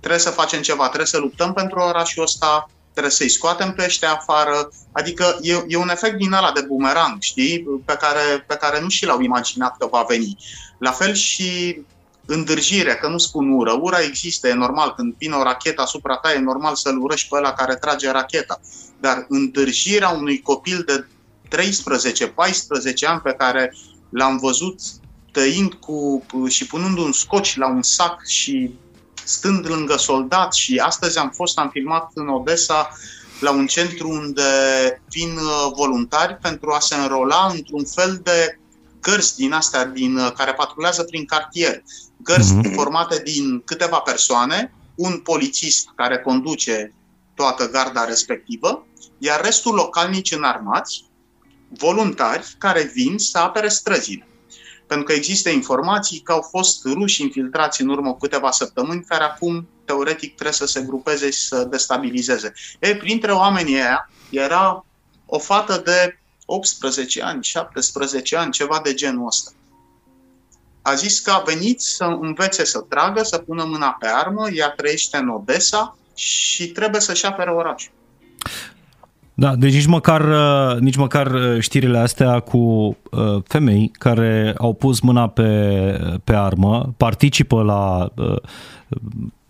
trebuie 0.00 0.20
să 0.20 0.30
facem 0.30 0.62
ceva, 0.62 0.84
trebuie 0.84 1.06
să 1.06 1.18
luptăm 1.18 1.52
pentru 1.52 1.78
orașul 1.78 2.22
ăsta, 2.22 2.70
trebuie 2.92 3.12
să-i 3.12 3.28
scoatem 3.28 3.72
pe 3.72 3.84
ăștia 3.84 4.12
afară. 4.12 4.68
Adică 4.92 5.38
e, 5.40 5.64
e 5.68 5.76
un 5.76 5.88
efect 5.88 6.16
din 6.16 6.32
ăla 6.32 6.52
de 6.52 6.60
bumerang, 6.60 7.20
știi, 7.20 7.66
pe 7.84 7.96
care, 7.96 8.44
pe 8.46 8.54
care 8.54 8.80
nu 8.80 8.88
și 8.88 9.06
l-au 9.06 9.20
imaginat 9.20 9.76
că 9.76 9.86
va 9.86 10.04
veni. 10.08 10.36
La 10.78 10.90
fel 10.90 11.14
și 11.14 11.80
îndârjire, 12.26 12.94
că 12.94 13.08
nu 13.08 13.18
spun 13.18 13.52
ură. 13.52 13.78
Ura 13.80 14.00
există, 14.00 14.48
e 14.48 14.54
normal. 14.54 14.94
Când 14.96 15.14
vine 15.18 15.34
o 15.34 15.42
rachetă 15.42 15.82
asupra 15.82 16.16
ta, 16.16 16.32
e 16.32 16.38
normal 16.38 16.74
să-l 16.74 17.02
urăști 17.02 17.28
pe 17.28 17.36
ăla 17.36 17.52
care 17.52 17.76
trage 17.76 18.10
racheta. 18.10 18.60
Dar 19.00 19.26
îndârjirea 19.28 20.08
unui 20.08 20.40
copil 20.40 20.82
de 20.86 21.06
13-14 21.48 21.58
ani 23.06 23.20
pe 23.20 23.32
care 23.32 23.74
l-am 24.10 24.38
văzut 24.38 24.80
tăind 25.32 25.72
cu, 25.72 26.22
și 26.48 26.66
punând 26.66 26.98
un 26.98 27.12
scoci 27.12 27.56
la 27.56 27.68
un 27.68 27.82
sac 27.82 28.26
și 28.26 28.74
stând 29.24 29.68
lângă 29.68 29.96
soldat 29.96 30.54
și 30.54 30.78
astăzi 30.78 31.18
am 31.18 31.30
fost, 31.30 31.58
am 31.58 31.68
filmat 31.68 32.10
în 32.14 32.28
Odessa 32.28 32.90
la 33.40 33.50
un 33.50 33.66
centru 33.66 34.08
unde 34.08 34.42
vin 35.08 35.36
uh, 35.36 35.72
voluntari 35.76 36.38
pentru 36.42 36.70
a 36.70 36.78
se 36.78 36.94
înrola 36.94 37.50
într-un 37.54 37.84
fel 37.84 38.20
de 38.22 38.58
gărzi 39.00 39.36
din 39.36 39.52
astea 39.52 39.84
din, 39.84 40.16
uh, 40.16 40.32
care 40.32 40.52
patrulează 40.52 41.02
prin 41.02 41.24
cartier 41.24 41.82
gărzi 42.24 42.54
mm-hmm. 42.54 42.74
formate 42.74 43.22
din 43.24 43.62
câteva 43.64 43.98
persoane, 43.98 44.74
un 44.94 45.18
polițist 45.18 45.88
care 45.94 46.18
conduce 46.18 46.94
toată 47.34 47.70
garda 47.70 48.04
respectivă, 48.04 48.86
iar 49.18 49.40
restul 49.44 49.74
localnici 49.74 50.32
înarmați, 50.32 51.04
voluntari 51.68 52.54
care 52.58 52.90
vin 52.94 53.18
să 53.18 53.38
apere 53.38 53.68
străzile. 53.68 54.26
Pentru 54.86 55.06
că 55.06 55.12
există 55.12 55.48
informații 55.50 56.18
că 56.18 56.32
au 56.32 56.40
fost 56.50 56.84
ruși 56.84 57.22
infiltrați 57.22 57.82
în 57.82 57.88
urmă 57.88 58.12
cu 58.12 58.18
câteva 58.18 58.50
săptămâni, 58.50 59.04
care 59.04 59.24
acum, 59.24 59.68
teoretic, 59.84 60.34
trebuie 60.34 60.52
să 60.52 60.66
se 60.66 60.82
grupeze 60.82 61.30
și 61.30 61.46
să 61.46 61.64
destabilizeze. 61.64 62.52
Ei, 62.80 62.96
printre 62.96 63.32
oamenii 63.32 63.74
aia 63.74 64.10
era 64.30 64.84
o 65.26 65.38
fată 65.38 65.82
de 65.84 66.18
18 66.46 67.22
ani, 67.22 67.44
17 67.44 68.36
ani, 68.36 68.52
ceva 68.52 68.80
de 68.84 68.94
genul 68.94 69.26
ăsta 69.26 69.50
a 70.86 70.94
zis 70.94 71.20
că 71.20 71.30
a 71.30 71.42
venit 71.46 71.80
să 71.80 72.16
învețe 72.20 72.64
să 72.64 72.84
tragă, 72.88 73.22
să 73.22 73.38
pună 73.38 73.64
mâna 73.68 73.96
pe 74.00 74.06
armă, 74.24 74.48
ea 74.52 74.68
trăiește 74.68 75.16
în 75.16 75.28
Odessa 75.28 75.96
și 76.14 76.66
trebuie 76.66 77.00
să-și 77.00 77.26
apere 77.26 77.50
orașul. 77.50 77.92
Da, 79.34 79.54
deci 79.54 79.74
nici 79.74 79.86
măcar, 79.86 80.20
uh, 80.20 80.78
nici 80.80 80.96
măcar 80.96 81.26
uh, 81.30 81.60
știrile 81.60 81.98
astea 81.98 82.40
cu 82.40 82.58
uh, 82.58 83.42
femei 83.44 83.90
care 83.98 84.54
au 84.58 84.72
pus 84.72 85.00
mâna 85.00 85.28
pe, 85.28 86.00
pe 86.24 86.34
armă, 86.34 86.94
participă 86.96 87.62
la 87.62 88.12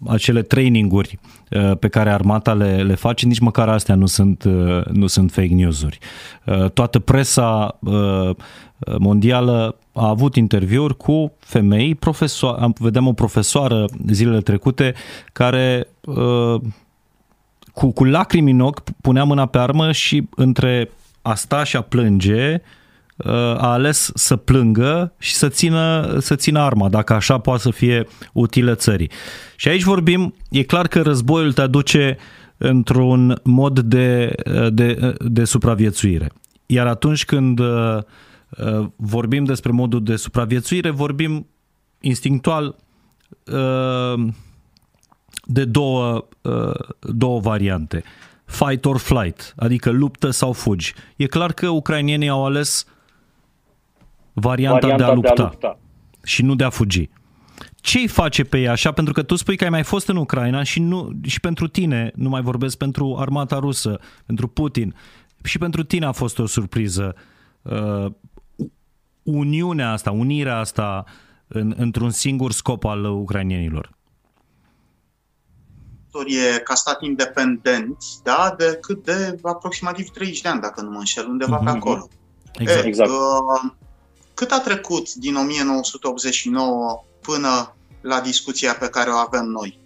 acele 0.06 0.42
traininguri 0.42 1.18
pe 1.78 1.88
care 1.88 2.10
armata 2.10 2.54
le, 2.54 2.82
le 2.82 2.94
face, 2.94 3.26
nici 3.26 3.38
măcar 3.38 3.68
astea 3.68 3.94
nu 3.94 4.06
sunt, 4.06 4.44
nu 4.92 5.06
sunt 5.06 5.32
fake 5.32 5.54
news-uri. 5.54 5.98
Toată 6.72 6.98
presa 6.98 7.78
mondială 8.98 9.78
a 9.92 10.08
avut 10.08 10.36
interviuri 10.36 10.96
cu 10.96 11.32
femei, 11.38 11.94
profesoare, 11.94 12.72
vedeam 12.78 13.06
o 13.06 13.12
profesoară 13.12 13.84
zilele 14.10 14.40
trecute 14.40 14.94
care 15.32 15.88
uh, 16.00 16.60
cu, 17.72 17.92
cu 17.92 18.04
lacrimi 18.04 18.50
în 18.50 18.60
ochi 18.60 18.82
punea 19.00 19.24
mâna 19.24 19.46
pe 19.46 19.58
armă 19.58 19.92
și 19.92 20.28
între 20.34 20.90
a 21.22 21.34
sta 21.34 21.64
și 21.64 21.76
a 21.76 21.80
plânge 21.80 22.62
a 23.16 23.72
ales 23.72 24.10
să 24.14 24.36
plângă 24.36 25.12
și 25.18 25.34
să 25.34 25.48
țină, 25.48 26.16
să 26.20 26.34
țină 26.34 26.58
arma, 26.58 26.88
dacă 26.88 27.12
așa 27.12 27.38
poate 27.38 27.60
să 27.60 27.70
fie 27.70 28.06
utilă 28.32 28.74
țării. 28.74 29.10
Și 29.56 29.68
aici 29.68 29.82
vorbim, 29.82 30.34
e 30.50 30.62
clar 30.62 30.88
că 30.88 31.02
războiul 31.02 31.52
te 31.52 31.60
aduce 31.60 32.16
într-un 32.56 33.40
mod 33.42 33.80
de, 33.80 34.34
de, 34.72 35.14
de 35.18 35.44
supraviețuire. 35.44 36.32
Iar 36.66 36.86
atunci 36.86 37.24
când 37.24 37.58
uh, 37.58 37.66
uh, 37.66 38.02
vorbim 38.96 39.44
despre 39.44 39.72
modul 39.72 40.02
de 40.02 40.16
supraviețuire, 40.16 40.90
vorbim 40.90 41.46
instinctual 42.00 42.76
uh, 43.46 44.26
de 45.44 45.64
două, 45.64 46.28
două 47.00 47.40
variante. 47.40 48.02
Fight 48.44 48.84
or 48.84 48.96
flight, 48.96 49.54
adică 49.56 49.90
luptă 49.90 50.30
sau 50.30 50.52
fugi. 50.52 50.94
E 51.16 51.26
clar 51.26 51.52
că 51.52 51.68
ucrainienii 51.68 52.28
au 52.28 52.44
ales 52.44 52.86
varianta, 54.32 54.78
varianta 54.78 55.04
de, 55.04 55.10
a 55.10 55.14
lupta, 55.14 55.34
de 55.34 55.42
a 55.42 55.44
lupta 55.44 55.78
și 56.24 56.42
nu 56.42 56.54
de 56.54 56.64
a 56.64 56.70
fugi. 56.70 57.08
Ce 57.76 57.98
îi 57.98 58.08
face 58.08 58.44
pe 58.44 58.58
ei 58.58 58.68
așa? 58.68 58.92
Pentru 58.92 59.12
că 59.12 59.22
tu 59.22 59.36
spui 59.36 59.56
că 59.56 59.64
ai 59.64 59.70
mai 59.70 59.82
fost 59.82 60.08
în 60.08 60.16
Ucraina 60.16 60.62
și, 60.62 60.80
nu, 60.80 61.10
și 61.22 61.40
pentru 61.40 61.68
tine, 61.68 62.12
nu 62.14 62.28
mai 62.28 62.42
vorbesc 62.42 62.76
pentru 62.76 63.16
armata 63.18 63.58
rusă, 63.58 63.98
pentru 64.26 64.48
Putin, 64.48 64.94
și 65.42 65.58
pentru 65.58 65.82
tine 65.82 66.06
a 66.06 66.12
fost 66.12 66.38
o 66.38 66.46
surpriză 66.46 67.14
uh, 67.62 68.06
uniunea 69.24 69.92
asta, 69.92 70.10
unirea 70.10 70.58
asta 70.58 71.04
în, 71.46 71.74
într-un 71.76 72.10
singur 72.10 72.52
scop 72.52 72.84
al 72.84 73.04
ucrainienilor? 73.04 73.94
istorie 76.14 76.58
ca 76.58 76.74
stat 76.74 77.02
independent, 77.02 77.96
da, 78.22 78.54
de 78.58 78.78
cât 78.80 79.04
de 79.04 79.38
aproximativ 79.42 80.08
30 80.08 80.40
de 80.40 80.48
ani, 80.48 80.60
dacă 80.60 80.80
nu 80.80 80.90
mă 80.90 80.98
înșel, 80.98 81.26
undeva 81.28 81.56
mm-hmm. 81.56 81.64
pe 81.64 81.70
mhm. 81.70 81.76
acolo. 81.76 82.08
Exact. 82.52 82.84
E, 82.84 82.86
exact. 82.86 83.10
Uh, 83.10 83.72
cât 84.34 84.50
a 84.50 84.60
trecut 84.60 85.14
din 85.14 85.36
1989 85.36 87.04
până 87.20 87.74
la 88.00 88.20
discuția 88.20 88.74
pe 88.74 88.88
care 88.88 89.10
o 89.10 89.16
avem 89.16 89.44
noi? 89.44 89.78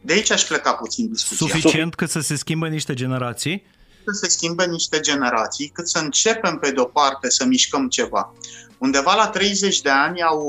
De 0.00 0.12
aici 0.12 0.30
aș 0.30 0.42
pleca 0.42 0.72
puțin 0.72 1.12
discuția. 1.12 1.46
Suficient 1.46 1.94
cât 1.94 2.10
să 2.10 2.20
se 2.20 2.36
schimbe 2.36 2.68
niște 2.68 2.94
generații? 2.94 3.64
Să 4.06 4.12
se 4.12 4.28
schimbe 4.28 4.66
niște 4.66 5.00
generații, 5.00 5.68
cât 5.68 5.88
să 5.88 5.98
începem 5.98 6.58
pe 6.58 6.70
de-o 6.70 6.84
parte 6.84 7.30
să 7.30 7.44
mișcăm 7.44 7.88
ceva. 7.88 8.32
Undeva 8.78 9.14
la 9.14 9.28
30 9.28 9.80
de 9.80 9.90
ani 9.90 10.22
au 10.22 10.40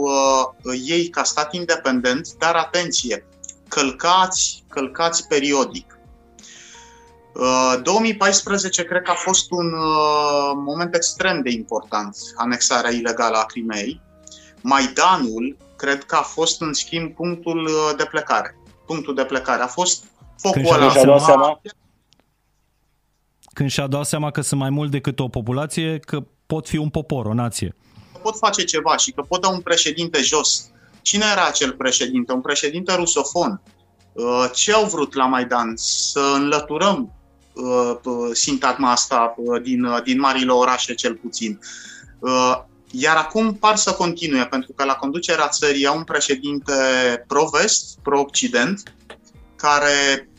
uh, 0.63 0.73
ei 0.85 1.07
ca 1.07 1.23
stat 1.23 1.53
independent, 1.53 2.33
dar 2.33 2.55
atenție, 2.55 3.25
călcați, 3.67 4.63
călcați 4.69 5.27
periodic. 5.27 5.97
Uh, 7.33 7.75
2014 7.83 8.83
cred 8.83 9.01
că 9.01 9.11
a 9.11 9.13
fost 9.13 9.51
un 9.51 9.73
uh, 9.73 10.51
moment 10.65 10.95
extrem 10.95 11.41
de 11.41 11.49
important, 11.49 12.17
anexarea 12.35 12.91
ilegală 12.91 13.37
a 13.37 13.45
Crimei. 13.45 14.01
Maidanul 14.61 15.57
cred 15.75 16.03
că 16.03 16.15
a 16.15 16.21
fost 16.21 16.61
în 16.61 16.73
schimb 16.73 17.13
punctul 17.15 17.65
uh, 17.65 17.91
de 17.97 18.05
plecare. 18.05 18.57
Punctul 18.85 19.15
de 19.15 19.23
plecare 19.23 19.61
a 19.61 19.67
fost 19.67 20.03
focul 20.37 20.73
ăla. 20.73 20.89
Și-a 20.89 21.17
seama, 21.17 21.61
când 23.55 23.69
și-a 23.69 23.87
dat 23.87 24.05
seama 24.05 24.31
că 24.31 24.41
sunt 24.41 24.59
mai 24.59 24.69
mult 24.69 24.91
decât 24.91 25.19
o 25.19 25.27
populație, 25.27 25.99
că 25.99 26.23
pot 26.45 26.67
fi 26.67 26.77
un 26.77 26.89
popor, 26.89 27.25
o 27.25 27.33
nație. 27.33 27.75
Pot 28.21 28.37
face 28.37 28.63
ceva 28.63 28.97
și 28.97 29.11
că 29.11 29.21
pot 29.21 29.41
da 29.41 29.47
un 29.47 29.59
președinte 29.59 30.21
jos. 30.21 30.69
Cine 31.01 31.25
era 31.31 31.45
acel 31.45 31.71
președinte? 31.71 32.33
Un 32.33 32.41
președinte 32.41 32.95
rusofon. 32.95 33.61
Uh, 34.13 34.49
ce 34.53 34.73
au 34.73 34.85
vrut 34.85 35.13
la 35.13 35.25
Maidan? 35.25 35.73
Să 35.75 36.19
înlăturăm 36.35 37.13
uh, 37.53 38.29
sintagma 38.31 38.91
asta 38.91 39.35
uh, 39.37 39.61
din, 39.61 39.87
din 40.03 40.19
marile 40.19 40.51
orașe, 40.51 40.93
cel 40.93 41.15
puțin. 41.15 41.59
Iar 42.91 43.15
acum 43.15 43.53
par 43.53 43.75
să 43.75 43.91
continue, 43.91 44.45
pentru 44.45 44.71
că 44.75 44.83
la 44.83 44.93
conducerea 44.93 45.47
țării 45.47 45.85
au 45.85 45.97
un 45.97 46.03
președinte 46.03 46.73
pro-vest, 47.27 47.97
pro-occident, 48.03 48.93
care 49.55 50.29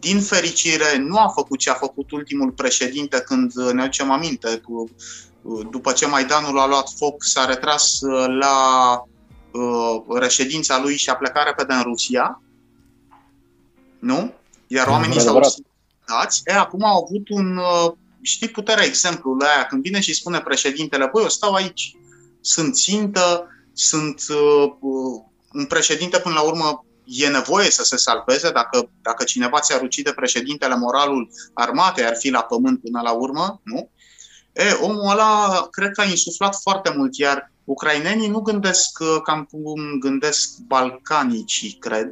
din 0.00 0.20
fericire, 0.20 0.96
nu 0.98 1.18
a 1.18 1.28
făcut 1.28 1.58
ce 1.58 1.70
a 1.70 1.74
făcut 1.74 2.10
ultimul 2.10 2.50
președinte 2.50 3.20
când 3.20 3.52
ne 3.52 3.82
aducem 3.82 4.10
aminte. 4.10 4.60
După 5.70 5.92
ce 5.92 6.06
Maidanul 6.06 6.58
a 6.58 6.66
luat 6.66 6.90
foc, 6.96 7.24
s-a 7.24 7.44
retras 7.44 8.00
uh, 8.00 8.26
la 8.28 8.56
uh, 9.52 10.18
reședința 10.18 10.80
lui 10.80 10.96
și 10.96 11.10
a 11.10 11.16
plecat 11.16 11.44
repede 11.44 11.72
în 11.72 11.82
Rusia. 11.82 12.42
Nu? 13.98 14.32
Iar 14.66 14.86
oamenii 14.86 15.20
s-au 15.20 15.40
dați. 16.06 16.40
E, 16.44 16.52
acum 16.52 16.84
au 16.84 17.02
avut 17.04 17.28
un, 17.28 17.56
uh, 17.56 17.92
știi, 18.22 18.48
puterea 18.48 18.84
exemplului 18.84 19.46
aia, 19.46 19.66
când 19.66 19.82
vine 19.82 20.00
și 20.00 20.14
spune 20.14 20.40
președintele, 20.40 21.08
băi, 21.12 21.22
eu 21.22 21.28
stau 21.28 21.52
aici, 21.52 21.96
sunt 22.40 22.74
țintă, 22.74 23.48
sunt 23.72 24.22
uh, 24.28 24.72
un 25.52 25.64
președinte 25.64 26.18
până 26.18 26.34
la 26.34 26.40
urmă 26.40 26.84
e 27.12 27.28
nevoie 27.28 27.70
să 27.70 27.84
se 27.84 27.96
salveze 27.96 28.50
dacă, 28.50 28.90
dacă 29.02 29.24
cineva 29.24 29.60
ți-ar 29.60 29.82
ucide 29.82 30.12
președintele 30.12 30.76
moralul 30.76 31.30
armatei, 31.54 32.04
ar 32.04 32.16
fi 32.16 32.30
la 32.30 32.42
pământ 32.42 32.80
până 32.80 33.00
la 33.00 33.12
urmă, 33.12 33.60
nu? 33.64 33.90
E, 34.52 34.72
omul 34.80 35.10
ăla 35.10 35.66
cred 35.70 35.92
că 35.92 36.00
a 36.00 36.04
insuflat 36.04 36.56
foarte 36.62 36.94
mult, 36.96 37.16
iar 37.16 37.52
ucrainenii 37.64 38.28
nu 38.28 38.40
gândesc 38.40 38.98
uh, 39.00 39.16
cam 39.22 39.48
cum 39.50 39.98
gândesc 39.98 40.58
balcanicii, 40.58 41.76
cred. 41.80 42.10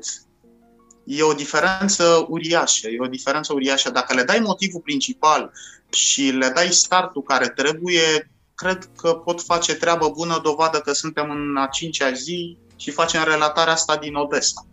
E 1.04 1.22
o 1.22 1.32
diferență 1.32 2.26
uriașă, 2.28 2.88
e 2.88 3.00
o 3.00 3.06
diferență 3.06 3.52
uriașă. 3.52 3.90
Dacă 3.90 4.14
le 4.14 4.22
dai 4.22 4.38
motivul 4.38 4.80
principal 4.80 5.52
și 5.90 6.30
le 6.30 6.48
dai 6.48 6.68
startul 6.68 7.22
care 7.22 7.48
trebuie, 7.48 8.30
cred 8.54 8.88
că 8.96 9.12
pot 9.12 9.42
face 9.42 9.74
treabă 9.74 10.08
bună, 10.08 10.40
dovadă 10.42 10.78
că 10.78 10.92
suntem 10.92 11.30
în 11.30 11.56
a 11.56 11.66
cincea 11.66 12.12
zi 12.12 12.56
și 12.76 12.90
facem 12.90 13.24
relatarea 13.24 13.72
asta 13.72 13.96
din 13.96 14.14
Odessa. 14.14 14.66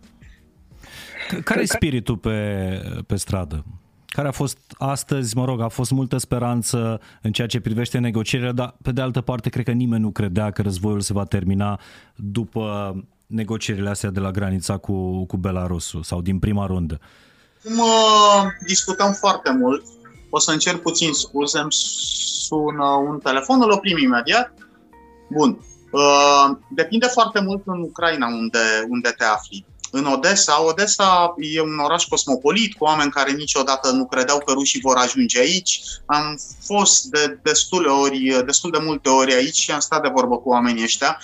Care 1.44 1.60
e 1.60 1.66
spiritul 1.66 2.16
pe, 2.16 2.80
pe 3.06 3.16
stradă? 3.16 3.64
Care 4.06 4.28
a 4.28 4.32
fost 4.32 4.58
astăzi, 4.78 5.36
mă 5.36 5.44
rog, 5.44 5.60
a 5.60 5.68
fost 5.68 5.90
multă 5.90 6.16
speranță 6.16 7.00
în 7.22 7.32
ceea 7.32 7.46
ce 7.46 7.60
privește 7.60 7.98
negocierea, 7.98 8.52
dar 8.52 8.76
pe 8.82 8.92
de 8.92 9.00
altă 9.00 9.20
parte 9.20 9.48
cred 9.48 9.64
că 9.64 9.70
nimeni 9.70 10.02
nu 10.02 10.10
credea 10.10 10.50
că 10.50 10.62
războiul 10.62 11.00
se 11.00 11.12
va 11.12 11.24
termina 11.24 11.80
după 12.14 12.94
negocierile 13.26 13.88
astea 13.88 14.10
de 14.10 14.20
la 14.20 14.30
granița 14.30 14.76
cu, 14.76 15.24
cu 15.24 15.36
Belarusul 15.36 16.02
sau 16.02 16.20
din 16.20 16.38
prima 16.38 16.66
rundă. 16.66 17.00
Cum 17.64 17.78
uh, 17.78 18.44
discutăm 18.66 19.12
foarte 19.12 19.52
mult, 19.52 19.84
o 20.30 20.38
să 20.38 20.50
încerc 20.52 20.80
puțin 20.80 21.12
scuze, 21.12 21.58
îmi 21.58 21.72
sună 21.72 22.84
un 22.84 23.18
telefon, 23.18 23.62
îl 23.62 23.70
oprim 23.70 23.98
imediat. 23.98 24.52
Bun. 25.30 25.58
Uh, 25.90 26.56
depinde 26.70 27.06
foarte 27.06 27.40
mult 27.40 27.62
în 27.66 27.80
Ucraina 27.80 28.26
unde, 28.26 28.58
unde 28.88 29.08
te 29.16 29.24
afli 29.24 29.64
în 29.96 30.06
Odessa. 30.06 30.62
Odessa 30.62 31.34
e 31.38 31.60
un 31.60 31.78
oraș 31.78 32.04
cosmopolit, 32.04 32.74
cu 32.74 32.84
oameni 32.84 33.10
care 33.10 33.32
niciodată 33.32 33.90
nu 33.90 34.06
credeau 34.06 34.38
că 34.38 34.52
rușii 34.52 34.80
vor 34.80 34.96
ajunge 34.96 35.38
aici. 35.38 35.80
Am 36.06 36.40
fost 36.64 37.04
de 37.04 37.38
destule 37.42 37.88
ori, 37.88 38.42
destul 38.44 38.70
de 38.70 38.78
multe 38.78 39.08
ori 39.08 39.34
aici 39.34 39.56
și 39.56 39.70
am 39.70 39.80
stat 39.80 40.02
de 40.02 40.10
vorbă 40.12 40.38
cu 40.38 40.48
oamenii 40.48 40.82
ăștia 40.82 41.18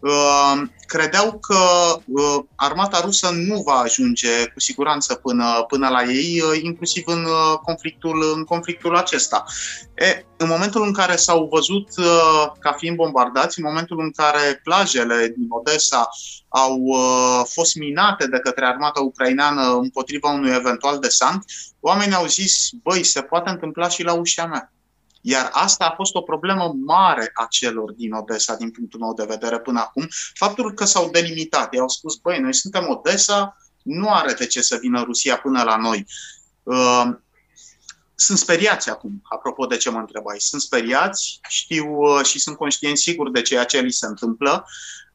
Uh, 0.00 0.62
credeau 0.88 1.38
că 1.38 1.56
uh, 2.06 2.44
armata 2.54 3.00
rusă 3.00 3.30
nu 3.30 3.62
va 3.62 3.72
ajunge 3.72 4.46
cu 4.54 4.60
siguranță 4.60 5.14
până, 5.14 5.64
până 5.68 5.88
la 5.88 6.02
ei, 6.02 6.40
uh, 6.40 6.60
inclusiv 6.62 7.02
în 7.06 7.26
conflictul, 7.62 8.32
în 8.36 8.44
conflictul 8.44 8.96
acesta. 8.96 9.44
E, 9.94 10.24
în 10.36 10.48
momentul 10.48 10.82
în 10.82 10.92
care 10.92 11.16
s-au 11.16 11.48
văzut 11.52 11.88
ca 12.58 12.72
fiind 12.72 12.96
bombardați, 12.96 13.58
în 13.58 13.64
momentul 13.66 14.00
în 14.00 14.10
care 14.10 14.60
plajele 14.64 15.34
din 15.36 15.46
Odessa 15.48 16.08
au 16.48 16.96
fost 17.44 17.74
minate 17.74 18.26
de 18.26 18.38
către 18.38 18.66
armata 18.66 19.00
ucraineană 19.00 19.62
împotriva 19.62 20.30
unui 20.30 20.54
eventual 20.54 20.98
desant, 20.98 21.44
oamenii 21.80 22.14
au 22.14 22.26
zis, 22.26 22.68
băi, 22.82 23.04
se 23.04 23.20
poate 23.20 23.50
întâmpla 23.50 23.88
și 23.88 24.02
la 24.02 24.12
ușa 24.12 24.46
mea. 24.46 24.72
Iar 25.20 25.50
asta 25.52 25.84
a 25.84 25.94
fost 25.94 26.14
o 26.14 26.22
problemă 26.22 26.74
mare 26.84 27.30
a 27.34 27.46
celor 27.50 27.92
din 27.92 28.12
Odessa, 28.12 28.54
din 28.54 28.70
punctul 28.70 29.00
meu 29.00 29.14
de 29.14 29.24
vedere, 29.28 29.58
până 29.58 29.80
acum. 29.80 30.08
Faptul 30.34 30.72
că 30.72 30.84
s-au 30.84 31.10
delimitat. 31.10 31.74
Ei 31.74 31.80
au 31.80 31.88
spus, 31.88 32.16
băi, 32.16 32.38
noi 32.38 32.54
suntem 32.54 32.88
Odessa, 32.88 33.56
nu 33.82 34.12
are 34.12 34.32
de 34.32 34.46
ce 34.46 34.60
să 34.60 34.78
vină 34.80 35.02
Rusia 35.02 35.36
până 35.36 35.62
la 35.62 35.76
noi. 35.76 36.06
Uh, 36.62 37.04
sunt 38.14 38.38
speriați 38.38 38.90
acum, 38.90 39.22
apropo 39.22 39.66
de 39.66 39.76
ce 39.76 39.90
mă 39.90 39.98
întrebai. 39.98 40.36
Sunt 40.38 40.60
speriați, 40.60 41.40
știu 41.48 41.96
uh, 41.98 42.24
și 42.24 42.38
sunt 42.38 42.56
conștient 42.56 42.98
sigur 42.98 43.30
de 43.30 43.42
ceea 43.42 43.64
ce 43.64 43.80
li 43.80 43.92
se 43.92 44.06
întâmplă, 44.06 44.66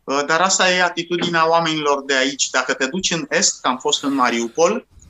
uh, 0.03 0.21
dar 0.25 0.41
asta 0.41 0.71
e 0.71 0.83
atitudinea 0.83 1.49
oamenilor 1.49 2.03
de 2.03 2.15
aici. 2.15 2.49
Dacă 2.49 2.73
te 2.73 2.87
duci 2.87 3.11
în 3.11 3.25
Est, 3.29 3.61
că 3.61 3.67
am 3.67 3.77
fost 3.77 4.03
în 4.03 4.13
Mariupol, 4.13 4.73
Uh, 4.75 5.02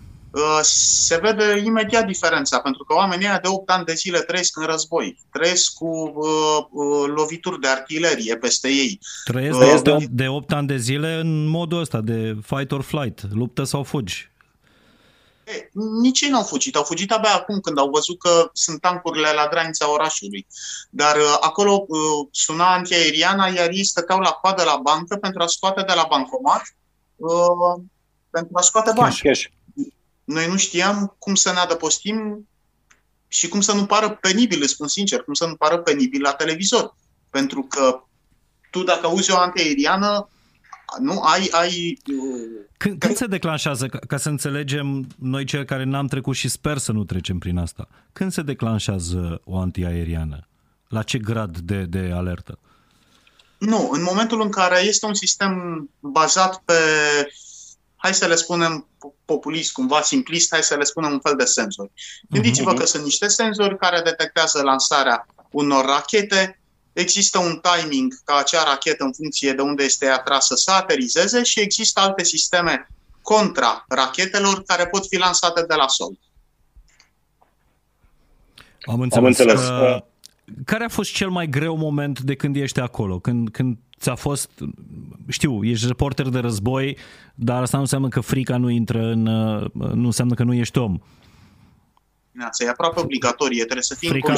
se 0.61 1.19
vede 1.21 1.61
imediat 1.65 2.05
diferența, 2.05 2.59
pentru 2.59 2.83
că 2.83 2.93
oamenii 2.93 3.27
de 3.41 3.47
8 3.47 3.69
ani 3.69 3.85
de 3.85 3.93
zile 3.93 4.19
trăiesc 4.19 4.57
în 4.57 4.65
război, 4.65 5.19
trăiesc 5.31 5.73
cu 5.73 5.87
uh, 6.15 6.65
uh, 6.71 7.11
lovituri 7.15 7.59
de 7.59 7.67
artilerie 7.67 8.37
peste 8.37 8.67
ei. 8.67 8.99
Trăiesc 9.23 9.59
uh, 9.59 9.81
de, 9.83 10.05
de 10.09 10.27
8 10.27 10.51
ani 10.51 10.67
de 10.67 10.77
zile 10.77 11.13
în 11.13 11.45
modul 11.45 11.79
ăsta, 11.79 12.01
de 12.01 12.35
fight 12.45 12.71
or 12.71 12.81
flight, 12.81 13.21
luptă 13.33 13.63
sau 13.63 13.83
fugi. 13.83 14.31
E, 15.43 15.69
nici 16.01 16.21
ei 16.21 16.29
n-au 16.29 16.43
fugit, 16.43 16.75
au 16.75 16.83
fugit 16.83 17.11
abia 17.11 17.33
acum 17.33 17.59
când 17.59 17.77
au 17.77 17.89
văzut 17.89 18.19
că 18.19 18.49
sunt 18.53 18.81
tancurile 18.81 19.31
la 19.31 19.47
granița 19.47 19.91
orașului. 19.91 20.47
Dar 20.89 21.15
uh, 21.15 21.37
acolo 21.39 21.85
uh, 21.87 22.27
suna 22.31 22.73
antiaeriana, 22.73 23.47
iar 23.47 23.69
ei 23.69 23.83
stăteau 23.83 24.19
la 24.19 24.29
coadă 24.29 24.63
la 24.63 24.79
bancă 24.83 25.15
pentru 25.15 25.41
a 25.41 25.47
scoate 25.47 25.81
de 25.81 25.93
la 25.95 26.05
bancomat 26.09 26.61
uh, 27.15 27.83
pentru 28.29 28.53
a 28.53 28.61
scoate 28.61 28.91
bani. 28.95 29.15
Cash. 29.15 29.45
Noi 30.23 30.47
nu 30.47 30.57
știam 30.57 31.15
cum 31.19 31.35
să 31.35 31.51
ne 31.51 31.59
adăpostim 31.59 32.47
și 33.27 33.47
cum 33.47 33.61
să 33.61 33.73
nu 33.73 33.85
pară 33.85 34.09
penibil, 34.09 34.61
îți 34.61 34.71
spun 34.71 34.87
sincer, 34.87 35.23
cum 35.23 35.33
să 35.33 35.45
nu 35.45 35.55
pară 35.55 35.77
penibil 35.77 36.21
la 36.21 36.33
televizor. 36.33 36.95
Pentru 37.29 37.61
că 37.61 38.03
tu 38.71 38.83
dacă 38.83 39.05
auzi 39.05 39.31
o 39.31 39.37
antiaeriană, 39.37 40.29
nu 40.99 41.21
ai... 41.21 41.49
ai 41.51 41.97
când, 42.77 42.99
când 42.99 43.15
se 43.15 43.25
declanșează, 43.25 43.85
ca, 43.85 43.99
ca 44.07 44.17
să 44.17 44.29
înțelegem 44.29 45.07
noi 45.19 45.45
cei 45.45 45.65
care 45.65 45.83
n-am 45.83 46.07
trecut 46.07 46.35
și 46.35 46.49
sper 46.49 46.77
să 46.77 46.91
nu 46.91 47.03
trecem 47.03 47.37
prin 47.37 47.57
asta, 47.57 47.87
când 48.13 48.31
se 48.31 48.41
declanșează 48.41 49.41
o 49.43 49.57
antiaeriană? 49.57 50.47
La 50.87 51.03
ce 51.03 51.17
grad 51.17 51.57
de, 51.57 51.83
de 51.83 52.11
alertă? 52.13 52.59
Nu, 53.57 53.89
în 53.91 54.03
momentul 54.03 54.41
în 54.41 54.49
care 54.49 54.79
este 54.79 55.05
un 55.05 55.13
sistem 55.13 55.89
bazat 55.99 56.61
pe, 56.65 56.73
hai 58.03 58.13
să 58.13 58.27
le 58.27 58.35
spunem 58.35 58.87
populist, 59.25 59.71
cumva 59.71 60.01
simplist, 60.01 60.51
hai 60.51 60.63
să 60.63 60.75
le 60.75 60.83
spunem 60.83 61.11
un 61.11 61.19
fel 61.19 61.35
de 61.35 61.45
senzori. 61.45 61.91
Gândiți-vă 62.29 62.73
uh-huh. 62.73 62.77
că 62.77 62.85
sunt 62.85 63.03
niște 63.03 63.27
senzori 63.27 63.77
care 63.77 64.01
detectează 64.01 64.61
lansarea 64.61 65.25
unor 65.51 65.85
rachete, 65.85 66.59
există 66.93 67.39
un 67.39 67.61
timing 67.61 68.13
ca 68.23 68.35
acea 68.35 68.63
rachetă 68.63 69.03
în 69.03 69.13
funcție 69.13 69.53
de 69.53 69.61
unde 69.61 69.83
este 69.83 70.07
atrasă 70.07 70.55
să 70.55 70.71
aterizeze 70.71 71.43
și 71.43 71.59
există 71.59 71.99
alte 71.99 72.23
sisteme 72.23 72.87
contra 73.21 73.85
rachetelor 73.87 74.63
care 74.63 74.87
pot 74.87 75.07
fi 75.07 75.17
lansate 75.17 75.63
de 75.67 75.75
la 75.75 75.87
sol. 75.87 76.19
Am 78.81 79.01
înțeles. 79.01 79.17
Am 79.17 79.25
înțeles. 79.25 79.59
Uh, 79.59 80.03
care 80.65 80.83
a 80.83 80.89
fost 80.89 81.13
cel 81.13 81.29
mai 81.29 81.47
greu 81.47 81.77
moment 81.77 82.19
de 82.19 82.35
când 82.35 82.55
ești 82.55 82.79
acolo? 82.79 83.19
Când, 83.19 83.49
când 83.49 83.77
ți-a 83.99 84.15
fost, 84.15 84.49
știu, 85.27 85.63
ești 85.63 85.87
reporter 85.87 86.27
de 86.27 86.39
război, 86.39 86.97
dar 87.35 87.61
asta 87.61 87.77
nu 87.77 87.83
înseamnă 87.83 88.07
că 88.07 88.19
frica 88.19 88.57
nu 88.57 88.69
intră 88.69 88.99
în, 88.99 89.25
uh, 89.25 89.71
nu 89.73 90.05
înseamnă 90.05 90.33
că 90.33 90.43
nu 90.43 90.53
ești 90.53 90.77
om. 90.77 90.99
E 92.57 92.69
aproape 92.69 92.99
obligatorie, 92.99 93.63
trebuie 93.63 93.83
să 93.83 93.95
fii 93.95 94.09
frica, 94.09 94.33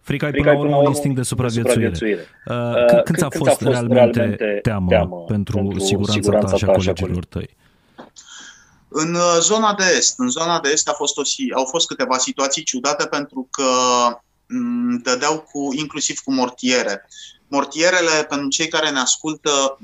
Frica 0.00 0.28
e 0.28 0.30
până 0.30 0.52
la 0.52 0.58
urmă 0.58 0.76
un 0.76 0.86
instinct 0.86 1.16
de 1.16 1.22
supraviețuire. 1.22 1.88
De 1.88 1.94
supraviețuire. 1.94 2.28
Uh, 2.46 2.84
când, 2.86 3.02
când 3.02 3.18
ți-a 3.18 3.28
fost, 3.28 3.50
fost 3.50 3.60
realmente, 3.60 4.18
realmente 4.18 4.58
teamă, 4.62 4.88
teamă 4.88 5.16
pentru, 5.16 5.56
pentru 5.56 5.78
siguranța, 5.78 6.12
siguranța 6.12 6.50
ta 6.50 6.56
și 6.56 6.64
a 6.64 6.72
colegilor 6.72 7.24
tăi? 7.24 7.56
În 8.88 9.14
uh, 9.14 9.36
zona 9.40 9.74
de 9.74 9.84
est, 9.96 10.18
în 10.18 10.28
zona 10.28 10.60
de 10.60 10.68
est 10.72 10.88
a 10.88 10.92
fost 10.92 11.18
o, 11.18 11.22
au 11.54 11.64
fost 11.64 11.86
câteva 11.86 12.18
situații 12.18 12.62
ciudate 12.62 13.06
pentru 13.06 13.48
că 13.50 13.64
m- 13.64 14.10
mm, 14.10 14.22
dădeau 15.02 15.40
cu, 15.40 15.68
inclusiv 15.72 16.18
cu 16.18 16.32
mortiere. 16.32 17.08
Mortierele, 17.48 18.24
pentru 18.28 18.48
cei 18.48 18.68
care 18.68 18.90
ne 18.90 18.98
ascultă, 18.98 19.78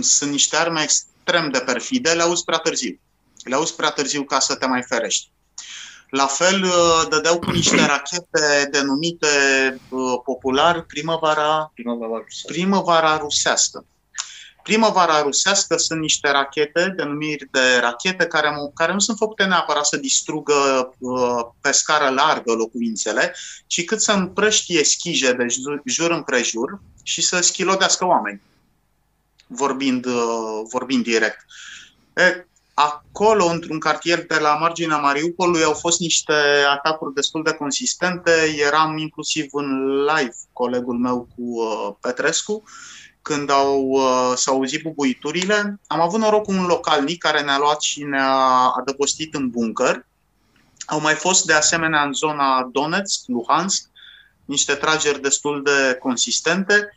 sunt 0.00 0.30
niște 0.30 0.56
arme 0.56 0.82
extrem 0.82 1.50
de 1.50 1.58
perfide, 1.58 2.12
le 2.12 2.22
auzi 2.22 2.44
prea 2.44 2.58
târziu. 2.58 2.98
Le 3.44 3.54
auzi 3.54 3.74
prea 3.74 3.90
târziu 3.90 4.24
ca 4.24 4.38
să 4.38 4.54
te 4.54 4.66
mai 4.66 4.82
ferești. 4.82 5.30
La 6.10 6.26
fel, 6.26 6.62
uh, 6.62 7.06
dădeau 7.08 7.38
cu 7.38 7.50
niște 7.50 7.86
rachete 7.86 8.68
denumite 8.70 9.26
uh, 9.88 10.20
popular 10.24 10.82
primăvara, 10.82 11.70
primăvara, 11.74 12.18
rusească. 12.18 12.52
primăvara 12.52 13.16
rusească. 13.16 13.84
Primăvara 14.66 15.22
rusească 15.22 15.76
sunt 15.76 16.00
niște 16.00 16.30
rachete, 16.30 16.92
denumiri 16.96 17.48
de 17.50 17.78
rachete, 17.80 18.26
care, 18.26 18.48
care 18.74 18.92
nu 18.92 18.98
sunt 18.98 19.16
făcute 19.16 19.44
neapărat 19.44 19.86
să 19.86 19.96
distrugă 19.96 20.54
uh, 20.98 21.44
pe 21.60 21.72
scară 21.72 22.08
largă 22.08 22.52
locuințele, 22.52 23.34
ci 23.66 23.84
cât 23.84 24.00
să 24.00 24.12
împrăștie 24.12 24.84
schije 24.84 25.32
de 25.32 25.46
jur, 25.48 25.82
jur 25.84 26.10
împrejur 26.10 26.80
și 27.02 27.22
să 27.22 27.40
schilodească 27.40 28.06
oameni, 28.06 28.42
vorbind, 29.46 30.04
uh, 30.04 30.62
vorbind 30.70 31.04
direct. 31.04 31.46
E, 32.16 32.46
Acolo, 32.74 33.44
într-un 33.44 33.78
cartier 33.78 34.26
de 34.26 34.38
la 34.38 34.54
marginea 34.54 34.96
Mariupolului, 34.96 35.62
au 35.62 35.72
fost 35.72 36.00
niște 36.00 36.32
atacuri 36.70 37.14
destul 37.14 37.42
de 37.42 37.52
consistente. 37.52 38.54
Eram 38.66 38.96
inclusiv 38.96 39.46
în 39.52 40.00
live 40.04 40.36
colegul 40.52 40.98
meu 40.98 41.28
cu 41.36 41.42
uh, 41.42 41.94
Petrescu 42.00 42.62
când 43.26 43.50
au, 43.50 43.82
uh, 43.82 44.32
s-au 44.34 44.54
auzit 44.54 44.82
bubuiturile. 44.82 45.80
Am 45.86 46.00
avut 46.00 46.20
noroc 46.20 46.44
cu 46.44 46.52
un 46.52 46.66
localnic 46.66 47.22
care 47.22 47.42
ne-a 47.42 47.58
luat 47.58 47.80
și 47.80 48.02
ne-a 48.02 48.34
adăpostit 48.80 49.34
în 49.34 49.50
bunker. 49.50 50.06
Au 50.86 51.00
mai 51.00 51.14
fost 51.14 51.44
de 51.44 51.52
asemenea 51.52 52.02
în 52.02 52.12
zona 52.12 52.68
Donetsk, 52.72 53.26
Luhansk, 53.26 53.88
niște 54.44 54.74
trageri 54.74 55.20
destul 55.20 55.62
de 55.62 55.96
consistente 56.00 56.90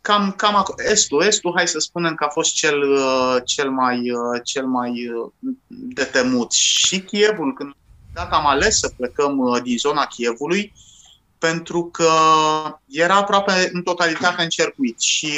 cam, 0.00 0.32
cam 0.36 0.54
acolo. 0.54 0.76
Estul, 0.90 1.22
estul, 1.22 1.52
hai 1.54 1.68
să 1.68 1.78
spunem 1.78 2.14
că 2.14 2.24
a 2.24 2.28
fost 2.28 2.54
cel, 2.54 2.92
uh, 2.92 3.36
cel 3.44 3.70
mai, 3.70 4.10
uh, 4.10 4.40
cel 4.44 4.66
mai 4.66 5.08
uh, 5.08 5.30
de 5.68 6.04
temut. 6.04 6.52
Și 6.52 7.00
Chievul, 7.00 7.54
când 7.54 7.72
dacă 8.12 8.34
am 8.34 8.46
ales 8.46 8.78
să 8.78 8.92
plecăm 8.96 9.60
din 9.62 9.78
zona 9.78 10.06
Chievului, 10.06 10.72
pentru 11.46 11.88
că 11.92 12.10
era 12.88 13.16
aproape 13.16 13.70
în 13.72 13.82
totalitate 13.82 14.42
încercuit. 14.42 15.00
Și, 15.00 15.32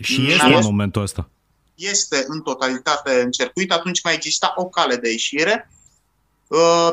și 0.00 0.30
este 0.30 0.54
în 0.54 0.60
momentul 0.62 1.02
ăsta. 1.02 1.28
Este 1.74 2.24
în 2.26 2.40
totalitate 2.40 3.20
încercuit, 3.24 3.72
atunci 3.72 4.02
mai 4.02 4.14
exista 4.14 4.52
o 4.56 4.64
cale 4.64 4.96
de 4.96 5.10
ieșire 5.10 5.70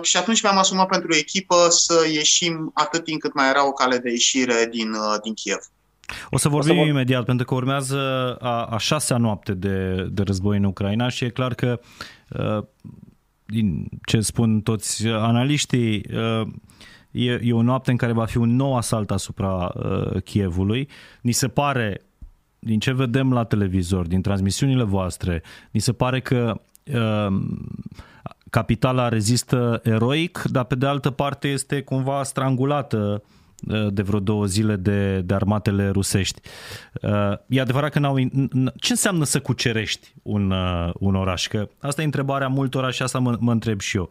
și 0.01 0.17
atunci 0.17 0.41
mi-am 0.41 0.57
asumat 0.57 0.87
pentru 0.87 1.15
echipă 1.15 1.67
să 1.69 2.07
ieșim 2.11 2.71
atât 2.73 3.03
timp 3.03 3.21
cât 3.21 3.33
mai 3.33 3.49
era 3.49 3.67
o 3.67 3.71
cale 3.71 3.97
de 3.97 4.09
ieșire 4.09 4.67
din, 4.71 4.95
din 5.23 5.33
Kiev. 5.33 5.59
O 6.29 6.37
să 6.37 6.49
vorbim 6.49 6.71
o 6.71 6.73
să 6.73 6.79
vor... 6.79 6.87
imediat, 6.87 7.25
pentru 7.25 7.45
că 7.45 7.53
urmează 7.53 8.35
a, 8.41 8.65
a 8.65 8.77
șasea 8.77 9.17
noapte 9.17 9.53
de, 9.53 10.07
de 10.11 10.21
război 10.21 10.57
în 10.57 10.63
Ucraina 10.63 11.09
și 11.09 11.23
e 11.23 11.29
clar 11.29 11.53
că, 11.53 11.79
uh, 12.29 12.63
din 13.45 13.89
ce 14.05 14.19
spun 14.19 14.61
toți 14.61 15.07
analiștii, 15.07 16.05
uh, 16.13 16.47
e, 17.27 17.39
e 17.43 17.53
o 17.53 17.61
noapte 17.61 17.91
în 17.91 17.97
care 17.97 18.11
va 18.11 18.25
fi 18.25 18.37
un 18.37 18.55
nou 18.55 18.75
asalt 18.75 19.11
asupra 19.11 19.71
uh, 19.75 20.23
Kievului. 20.23 20.89
Ni 21.21 21.31
se 21.31 21.47
pare, 21.47 22.01
din 22.59 22.79
ce 22.79 22.93
vedem 22.93 23.33
la 23.33 23.43
televizor, 23.43 24.07
din 24.07 24.21
transmisiunile 24.21 24.83
voastre, 24.83 25.43
ni 25.71 25.79
se 25.79 25.93
pare 25.93 26.19
că 26.19 26.61
capitala 28.49 29.09
rezistă 29.09 29.81
eroic, 29.83 30.41
dar 30.51 30.63
pe 30.63 30.75
de 30.75 30.85
altă 30.85 31.09
parte 31.09 31.47
este 31.47 31.81
cumva 31.81 32.23
strangulată 32.23 33.23
uh, 33.23 33.37
Uh, 33.67 33.87
de 33.91 34.01
vreo 34.01 34.19
două 34.19 34.45
zile 34.45 34.75
de, 34.75 35.21
de 35.21 35.33
armatele 35.33 35.89
rusești. 35.89 36.41
Uh, 37.01 37.33
e 37.47 37.61
adevărat 37.61 37.91
că 37.91 37.99
n-au... 37.99 38.17
Ce 38.75 38.91
înseamnă 38.91 39.23
să 39.23 39.39
cucerești 39.39 40.13
un, 40.23 40.51
uh, 40.51 40.89
un 40.93 41.15
oraș? 41.15 41.47
Că 41.47 41.69
asta 41.79 42.01
e 42.01 42.05
întrebarea 42.05 42.47
multora 42.47 42.91
și 42.91 43.01
asta 43.01 43.19
mă, 43.19 43.37
mă 43.39 43.51
întreb 43.51 43.79
și 43.79 43.97
eu. 43.97 44.09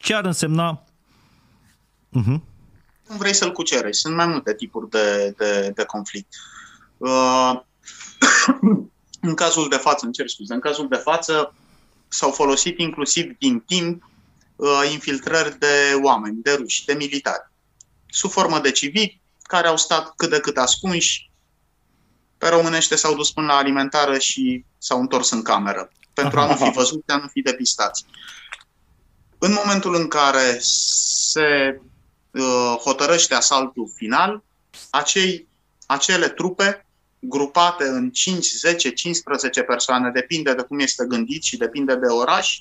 Ce 0.00 0.14
ar 0.14 0.24
însemna... 0.24 0.84
Uh-huh. 2.20 2.40
Cum 3.06 3.16
vrei 3.16 3.34
să-l 3.34 3.52
cucerești? 3.52 4.00
Sunt 4.00 4.14
mai 4.14 4.26
multe 4.26 4.54
tipuri 4.54 4.90
de, 4.90 5.34
de, 5.36 5.72
de 5.74 5.84
conflict. 5.84 6.34
Uh, 6.96 7.60
în 9.28 9.34
cazul 9.34 9.68
de 9.68 9.76
față, 9.76 10.06
încerc 10.06 10.28
scuze, 10.28 10.54
în 10.54 10.60
cazul 10.60 10.88
de 10.88 10.96
față 10.96 11.54
s-au 12.08 12.30
folosit 12.30 12.78
inclusiv 12.78 13.38
din 13.38 13.60
timp 13.60 14.08
uh, 14.56 14.90
infiltrări 14.92 15.58
de 15.58 15.98
oameni, 16.02 16.42
de 16.42 16.52
ruși, 16.52 16.84
de 16.84 16.92
militari 16.92 17.52
sub 18.14 18.30
formă 18.30 18.58
de 18.58 18.70
civili, 18.70 19.20
care 19.42 19.66
au 19.66 19.76
stat 19.76 20.12
cât 20.16 20.30
de 20.30 20.40
cât 20.40 20.56
ascunși, 20.56 21.30
pe 22.38 22.48
românește 22.48 22.96
s-au 22.96 23.14
dus 23.14 23.30
până 23.30 23.46
la 23.46 23.56
alimentară 23.56 24.18
și 24.18 24.64
s-au 24.78 25.00
întors 25.00 25.30
în 25.30 25.42
cameră, 25.42 25.90
pentru 26.12 26.40
a 26.40 26.46
nu 26.46 26.54
fi 26.54 26.70
văzuți, 26.70 27.10
a 27.10 27.16
nu 27.16 27.26
fi 27.26 27.42
depistați. 27.42 28.04
În 29.38 29.52
momentul 29.64 29.94
în 29.94 30.08
care 30.08 30.58
se 30.60 31.78
uh, 31.78 31.84
hotărăște 32.84 33.34
asaltul 33.34 33.90
final, 33.94 34.42
acei, 34.90 35.48
acele 35.86 36.28
trupe 36.28 36.86
grupate 37.18 37.84
în 37.84 38.10
5, 38.10 38.46
10, 38.46 38.90
15 38.90 39.62
persoane, 39.62 40.10
depinde 40.10 40.54
de 40.54 40.62
cum 40.62 40.78
este 40.78 41.04
gândit 41.08 41.42
și 41.42 41.56
depinde 41.56 41.94
de 41.94 42.06
oraș, 42.06 42.58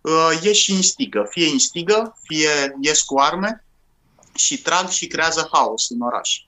uh, 0.00 0.38
ies 0.42 0.56
și 0.56 0.72
instigă. 0.72 1.26
Fie 1.30 1.46
instigă, 1.46 2.18
fie 2.22 2.76
ies 2.80 3.02
cu 3.02 3.18
arme, 3.18 3.64
și 4.36 4.62
trag 4.62 4.88
și 4.88 5.06
creează 5.06 5.48
haos 5.52 5.90
în 5.90 6.00
oraș. 6.00 6.38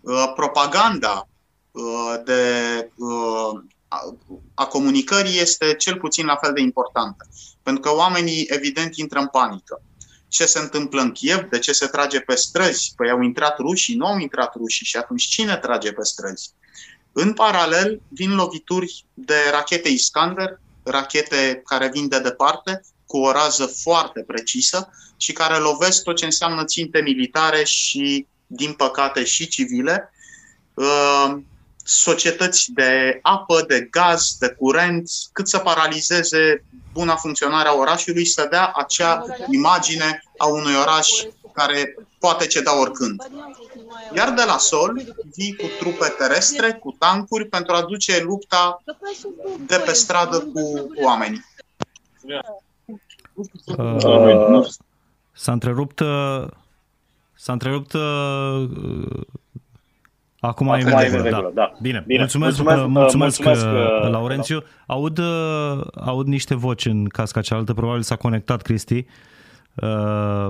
Uh, 0.00 0.32
propaganda 0.34 1.28
uh, 1.70 2.14
de, 2.24 2.90
uh, 2.96 3.60
a 4.54 4.66
comunicării 4.66 5.38
este 5.38 5.74
cel 5.74 5.96
puțin 5.96 6.26
la 6.26 6.36
fel 6.36 6.52
de 6.52 6.60
importantă, 6.60 7.28
pentru 7.62 7.82
că 7.82 7.94
oamenii 7.94 8.46
evident 8.48 8.96
intră 8.96 9.18
în 9.18 9.26
panică. 9.26 9.82
Ce 10.28 10.46
se 10.46 10.58
întâmplă 10.58 11.00
în 11.00 11.12
Kiev? 11.12 11.48
De 11.48 11.58
ce 11.58 11.72
se 11.72 11.86
trage 11.86 12.20
pe 12.20 12.34
străzi? 12.34 12.92
Păi 12.96 13.10
au 13.10 13.20
intrat 13.20 13.58
rușii, 13.58 13.96
nu 13.96 14.06
au 14.06 14.18
intrat 14.18 14.54
rușii 14.54 14.86
și 14.86 14.96
atunci 14.96 15.24
cine 15.24 15.56
trage 15.56 15.92
pe 15.92 16.04
străzi? 16.04 16.50
În 17.12 17.32
paralel, 17.32 18.00
vin 18.08 18.34
lovituri 18.34 19.04
de 19.14 19.36
rachete 19.50 19.88
Iskander 19.88 20.60
rachete 20.86 21.62
care 21.64 21.88
vin 21.92 22.08
de 22.08 22.20
departe, 22.20 22.84
cu 23.06 23.18
o 23.18 23.32
rază 23.32 23.66
foarte 23.66 24.20
precisă 24.20 24.90
și 25.16 25.32
care 25.32 25.56
lovesc 25.56 26.02
tot 26.02 26.16
ce 26.16 26.24
înseamnă 26.24 26.64
ținte 26.64 27.00
militare 27.00 27.64
și, 27.64 28.26
din 28.46 28.72
păcate, 28.72 29.24
și 29.24 29.48
civile, 29.48 30.12
uh, 30.74 31.36
societăți 31.84 32.72
de 32.72 33.18
apă, 33.22 33.64
de 33.68 33.80
gaz, 33.80 34.36
de 34.38 34.48
curent, 34.48 35.10
cât 35.32 35.48
să 35.48 35.58
paralizeze 35.58 36.64
buna 36.96 37.14
funcționare 37.14 37.68
a 37.68 37.74
orașului, 37.74 38.24
să 38.24 38.46
dea 38.50 38.72
acea 38.74 39.24
imagine 39.50 40.22
a 40.36 40.46
unui 40.46 40.74
oraș 40.82 41.08
care 41.52 41.94
poate 42.18 42.46
ceda 42.46 42.80
oricând. 42.80 43.22
Iar 44.14 44.30
de 44.30 44.42
la 44.46 44.58
sol 44.58 45.02
vii 45.34 45.56
cu 45.56 45.66
trupe 45.78 46.14
terestre, 46.18 46.72
cu 46.72 46.96
tancuri, 46.98 47.46
pentru 47.46 47.74
a 47.74 47.82
duce 47.82 48.22
lupta 48.22 48.82
de 49.66 49.82
pe 49.84 49.92
stradă 49.92 50.38
cu 50.38 50.92
oamenii. 51.02 51.44
Uh, 53.76 54.66
s-a 55.32 55.52
întrerupt 55.52 56.00
uh, 56.00 56.46
s-a 57.34 57.52
întrerupt 57.52 57.92
uh, 57.92 58.68
Acum, 60.46 60.68
Acum 60.68 60.86
e 60.86 60.92
în 60.92 61.00
regulă, 61.00 61.30
da. 61.30 61.50
da. 61.54 61.72
Bine. 61.80 62.04
Bine. 62.06 62.18
Mulțumesc, 62.18 62.62
mulțumesc, 62.62 62.88
mulțumesc, 62.88 63.42
mulțumesc 63.44 63.66
uh, 64.02 64.10
Laurențiu. 64.10 64.58
Da. 64.58 64.94
Aud, 64.94 65.18
uh, 65.18 65.86
aud 65.94 66.26
niște 66.26 66.54
voci 66.54 66.84
în 66.84 67.04
casca 67.04 67.40
cealaltă, 67.40 67.74
probabil 67.74 68.02
s-a 68.02 68.16
conectat 68.16 68.62
Cristi. 68.62 69.04
Uh, 69.74 70.48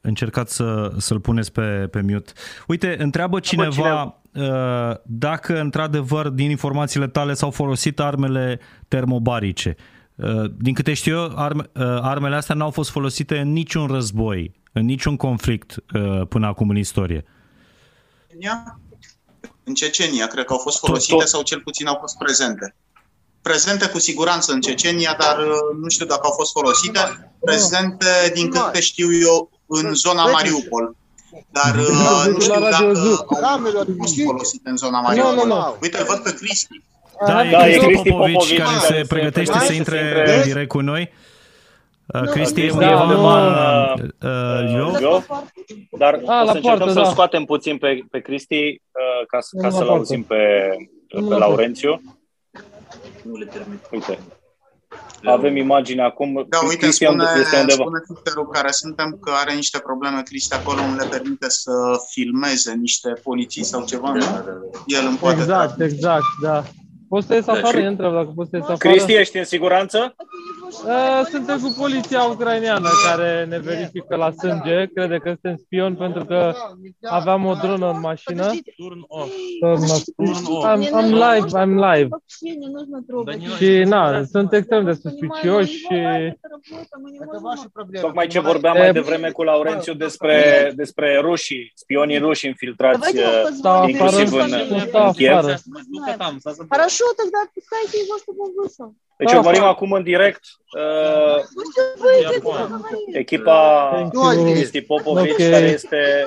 încercați 0.00 0.54
să, 0.54 0.92
să-l 0.96 1.20
puneți 1.20 1.52
pe, 1.52 1.88
pe 1.90 2.00
mute. 2.00 2.32
Uite, 2.66 2.96
întreabă 2.98 3.40
cineva 3.40 4.20
uh, 4.32 4.96
dacă 5.02 5.60
într-adevăr 5.60 6.28
din 6.28 6.50
informațiile 6.50 7.06
tale 7.06 7.32
s-au 7.32 7.50
folosit 7.50 8.00
armele 8.00 8.60
termobarice. 8.88 9.76
Uh, 10.14 10.50
din 10.56 10.74
câte 10.74 10.92
știu 10.92 11.16
eu, 11.16 11.32
arme, 11.34 11.62
uh, 11.74 11.82
armele 12.00 12.36
astea 12.36 12.54
n-au 12.54 12.70
fost 12.70 12.90
folosite 12.90 13.38
în 13.38 13.52
niciun 13.52 13.86
război, 13.86 14.52
în 14.72 14.84
niciun 14.84 15.16
conflict 15.16 15.76
până 16.28 16.46
acum 16.46 16.68
în 16.68 16.76
istorie. 16.76 17.24
În 19.64 19.74
Cecenia, 19.74 20.26
cred 20.26 20.44
că 20.44 20.52
au 20.52 20.58
fost 20.58 20.78
folosite 20.78 21.14
tot, 21.14 21.28
sau 21.28 21.42
cel 21.42 21.60
puțin 21.60 21.86
au 21.86 21.96
fost 22.00 22.16
prezente. 22.16 22.74
Prezente 23.42 23.88
cu 23.88 23.98
siguranță 23.98 24.52
în 24.52 24.60
Cecenia, 24.60 25.16
dar 25.18 25.36
nu 25.80 25.88
știu 25.88 26.06
dacă 26.06 26.20
au 26.24 26.32
fost 26.32 26.52
folosite. 26.52 27.30
Prezente, 27.40 28.30
din 28.34 28.50
câte 28.50 28.80
știu 28.80 29.16
eu, 29.16 29.50
în 29.66 29.94
zona 29.94 30.26
Mariupol. 30.26 30.96
Dar 31.50 31.74
uh, 31.74 32.32
nu 32.32 32.40
știu 32.40 32.60
dacă 32.60 32.84
au 32.84 33.94
fost 33.98 34.14
folosite 34.24 34.68
în 34.68 34.76
zona 34.76 35.00
Mariupol. 35.00 35.34
Nu, 35.34 35.44
nu, 35.44 35.54
nu. 35.54 35.76
Uite, 35.80 36.04
văd 36.08 36.18
pe 36.18 36.34
Cristi. 36.34 36.82
Da, 37.26 37.46
e 37.46 37.50
da, 37.50 37.58
Cristi 37.58 38.10
Popovici, 38.10 38.10
Popovici 38.10 38.58
care 38.58 38.78
se 38.78 39.04
pregătește 39.08 39.58
să 39.58 39.72
intre 39.72 40.34
în 40.36 40.42
direct 40.42 40.68
cu 40.68 40.80
noi. 40.80 41.12
Uh, 42.06 42.30
Cristi 42.30 42.60
e 42.60 42.70
undeva 42.70 43.06
da, 43.50 43.94
uh, 44.28 45.00
eu, 45.00 45.24
dar 45.98 46.20
A, 46.26 46.42
o 46.42 46.46
să 46.46 46.56
încercăm 46.56 46.88
să-l 46.88 47.02
da. 47.02 47.08
scoatem 47.08 47.44
puțin 47.44 47.78
pe, 47.78 48.04
pe 48.10 48.20
Cristi 48.20 48.54
uh, 48.64 49.26
ca, 49.26 49.38
ca 49.62 49.70
să-l 49.70 49.88
auzim 49.88 50.22
pe, 50.22 50.70
pe 51.08 51.20
Laurențiu. 51.20 52.00
Nu 53.22 53.36
le 53.36 53.44
permit. 53.44 53.80
Uite, 53.92 54.18
avem 55.24 55.56
imagine 55.56 56.02
acum. 56.02 56.46
Da, 56.48 56.58
uite, 56.62 56.76
Cristian 56.76 57.12
spune, 57.12 57.40
este 57.40 57.56
undeva. 57.60 57.82
spune 57.82 57.98
Twitterul 58.06 58.48
care 58.48 58.70
suntem 58.70 59.18
că 59.20 59.32
are 59.34 59.54
niște 59.54 59.78
probleme, 59.78 60.22
Cristi, 60.22 60.54
acolo 60.54 60.80
nu 60.86 60.96
le 60.96 61.06
permite 61.10 61.48
să 61.48 61.72
filmeze 62.10 62.72
niște 62.72 63.12
poliții 63.22 63.64
sau 63.64 63.84
ceva, 63.84 64.06
da, 64.06 64.12
nu? 64.12 64.20
Da, 64.20 64.40
da. 64.40 64.52
El 64.86 65.06
îmi 65.06 65.16
poate 65.16 65.40
Exact, 65.40 65.76
da. 65.76 65.84
exact, 65.84 66.24
da. 66.42 66.62
Poți 67.08 67.26
să 67.26 67.34
ies 67.34 67.46
afară? 67.46 67.76
Da, 67.76 67.82
și... 67.82 67.86
întreb 67.86 68.12
dacă 68.12 68.32
poți 68.34 68.50
să 68.50 68.56
ies 68.56 68.64
afară. 68.64 68.78
Cristi, 68.78 69.12
ești 69.12 69.38
în 69.38 69.44
siguranță? 69.44 70.14
Uh, 70.85 71.21
suntem 71.29 71.59
cu 71.59 71.75
poliția 71.77 72.23
ucraineană 72.23 72.89
care 73.05 73.45
ne 73.49 73.59
verifică 73.59 74.15
la 74.15 74.31
sânge. 74.31 74.85
Crede 74.93 75.17
că 75.17 75.29
suntem 75.29 75.55
spion 75.57 75.95
pentru 75.95 76.25
că 76.25 76.53
aveam 77.01 77.45
o 77.45 77.53
dronă 77.53 77.89
în 77.89 77.99
mașină. 77.99 78.51
Turn 78.77 79.05
off. 79.07 79.31
I'm, 80.65 80.81
I'm 80.99 81.11
live, 81.11 81.47
I'm 81.59 81.73
live. 81.93 82.09
Și 83.57 83.83
na, 83.83 84.23
sunt 84.23 84.53
extrem 84.53 84.85
de 84.85 84.93
suspicioși 84.93 85.73
și... 85.73 85.97
Tocmai 88.01 88.27
ce 88.27 88.39
vorbeam 88.39 88.77
mai 88.77 88.91
devreme 88.91 89.29
cu 89.29 89.43
Laurențiu 89.43 89.93
despre, 89.93 90.71
despre 90.75 91.19
rușii, 91.21 91.71
spionii 91.75 92.17
ruși 92.17 92.47
infiltrați 92.47 93.17
uh, 93.17 93.83
inclusiv 93.87 94.33
în, 94.33 94.53
în 94.93 95.11
Kiev. 95.11 95.43
Хорошо, 96.75 97.05
тогда 97.21 97.39
отпускайте 97.47 97.95
его, 98.03 98.15
чтобы 98.23 98.39
он 98.45 98.51
вышел. 98.61 98.89
Deci 99.16 99.32
urmărim 99.32 99.62
acum 99.62 99.92
în 99.92 100.02
direct 100.02 100.40
uh, 100.78 101.42
echipa 103.12 104.10
Cristi 104.52 104.80
Popovici, 104.80 105.32
okay. 105.32 105.50
care 105.50 105.64
este 105.66 106.26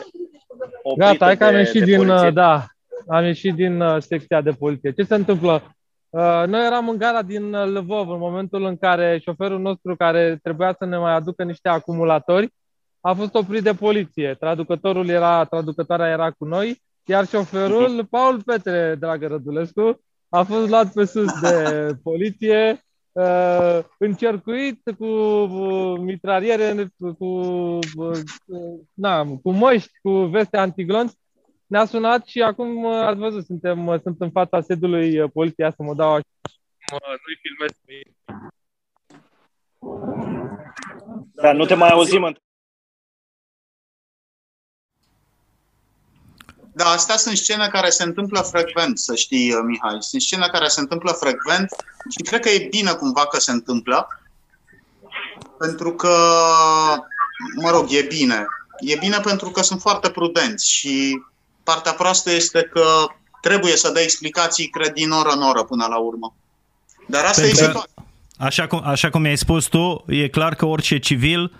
Gata, 0.97 1.25
hai 1.25 1.37
că 1.37 1.45
am 1.45 1.55
ieșit 1.55 1.83
din, 1.83 2.05
poliție. 2.05 2.29
da, 2.29 2.65
am 3.07 3.23
ieșit 3.23 3.53
din 3.53 3.81
uh, 3.81 4.01
secția 4.01 4.41
de 4.41 4.51
poliție. 4.51 4.91
Ce 4.91 5.03
se 5.03 5.15
întâmplă? 5.15 5.75
Uh, 6.09 6.43
noi 6.47 6.65
eram 6.65 6.89
în 6.89 6.97
gara 6.97 7.21
din 7.21 7.51
Lvov 7.51 8.09
în 8.09 8.19
momentul 8.19 8.63
în 8.63 8.77
care 8.77 9.19
șoferul 9.23 9.59
nostru 9.59 9.95
care 9.95 10.39
trebuia 10.43 10.75
să 10.77 10.85
ne 10.85 10.97
mai 10.97 11.13
aducă 11.13 11.43
niște 11.43 11.69
acumulatori 11.69 12.53
a 13.01 13.13
fost 13.13 13.35
oprit 13.35 13.63
de 13.63 13.73
poliție. 13.73 14.35
Traducătorul 14.39 15.09
era, 15.09 15.43
traducătoarea 15.43 16.09
era 16.09 16.31
cu 16.31 16.45
noi, 16.45 16.81
iar 17.05 17.27
șoferul, 17.27 18.05
Paul 18.09 18.41
Petre, 18.45 18.95
dragă 18.99 19.27
Rădulescu, 19.27 20.01
a 20.29 20.43
fost 20.43 20.69
luat 20.69 20.93
pe 20.93 21.05
sus 21.05 21.39
de 21.39 21.87
poliție, 22.03 22.85
uh, 23.11 23.79
încercuit 23.97 24.81
cu 24.97 25.05
uh, 25.05 25.99
mitraliere, 25.99 26.87
cu, 27.17 27.25
uh, 27.95 28.19
na, 28.93 29.25
cu 29.25 29.51
măști, 29.51 29.91
cu 30.01 30.11
veste 30.11 30.57
antiglonți. 30.57 31.17
Ne-a 31.67 31.85
sunat 31.85 32.25
și 32.25 32.41
acum 32.41 32.83
uh, 32.83 32.93
ați 32.93 33.19
văzut, 33.19 33.45
suntem, 33.45 33.87
uh, 33.87 33.99
sunt 34.01 34.21
în 34.21 34.31
fața 34.31 34.61
sedului 34.61 35.19
uh, 35.19 35.29
poliției, 35.33 35.73
să 35.75 35.83
mă 35.83 35.93
dau 35.93 36.11
așa. 36.11 36.23
Nu-i 36.89 37.39
filmez. 37.41 37.71
Da, 41.33 41.53
nu 41.53 41.65
te 41.65 41.73
mai 41.73 41.89
auzim. 41.89 42.37
Da, 46.77 46.85
astea 46.85 47.17
sunt 47.17 47.37
scene 47.37 47.67
care 47.67 47.89
se 47.89 48.03
întâmplă 48.03 48.39
frecvent, 48.39 48.99
să 48.99 49.15
știi, 49.15 49.53
uh, 49.53 49.59
Mihai. 49.65 49.97
Sunt 49.99 50.21
scene 50.21 50.47
care 50.51 50.67
se 50.67 50.79
întâmplă 50.79 51.11
frecvent 51.11 51.69
și 52.09 52.23
cred 52.23 52.39
că 52.39 52.49
e 52.49 52.67
bine 52.69 52.91
cumva 52.91 53.25
că 53.25 53.39
se 53.39 53.51
întâmplă. 53.51 54.07
Pentru 55.59 55.91
că, 55.95 56.15
mă 57.61 57.69
rog, 57.69 57.87
e 57.89 58.01
bine. 58.01 58.45
E 58.79 58.95
bine 58.95 59.19
pentru 59.23 59.49
că 59.49 59.61
sunt 59.61 59.81
foarte 59.81 60.09
prudenți 60.09 60.71
și 60.71 61.21
partea 61.63 61.93
proastă 61.93 62.31
este 62.31 62.61
că 62.61 63.05
trebuie 63.41 63.75
să 63.75 63.91
dai 63.91 64.03
explicații, 64.03 64.67
cred, 64.67 64.93
din 64.93 65.11
oră 65.11 65.29
în 65.29 65.41
oră 65.41 65.63
până 65.63 65.85
la 65.89 65.97
urmă. 65.97 66.35
Dar 67.07 67.23
asta 67.23 67.41
pentru 67.41 67.63
e 67.63 67.65
situația. 67.65 68.03
Așa 68.37 68.67
cum, 68.67 68.81
așa 68.83 69.09
cum 69.09 69.23
ai 69.23 69.37
spus 69.37 69.65
tu, 69.65 70.03
e 70.07 70.27
clar 70.27 70.55
că 70.55 70.65
orice 70.65 70.99
civil 70.99 71.51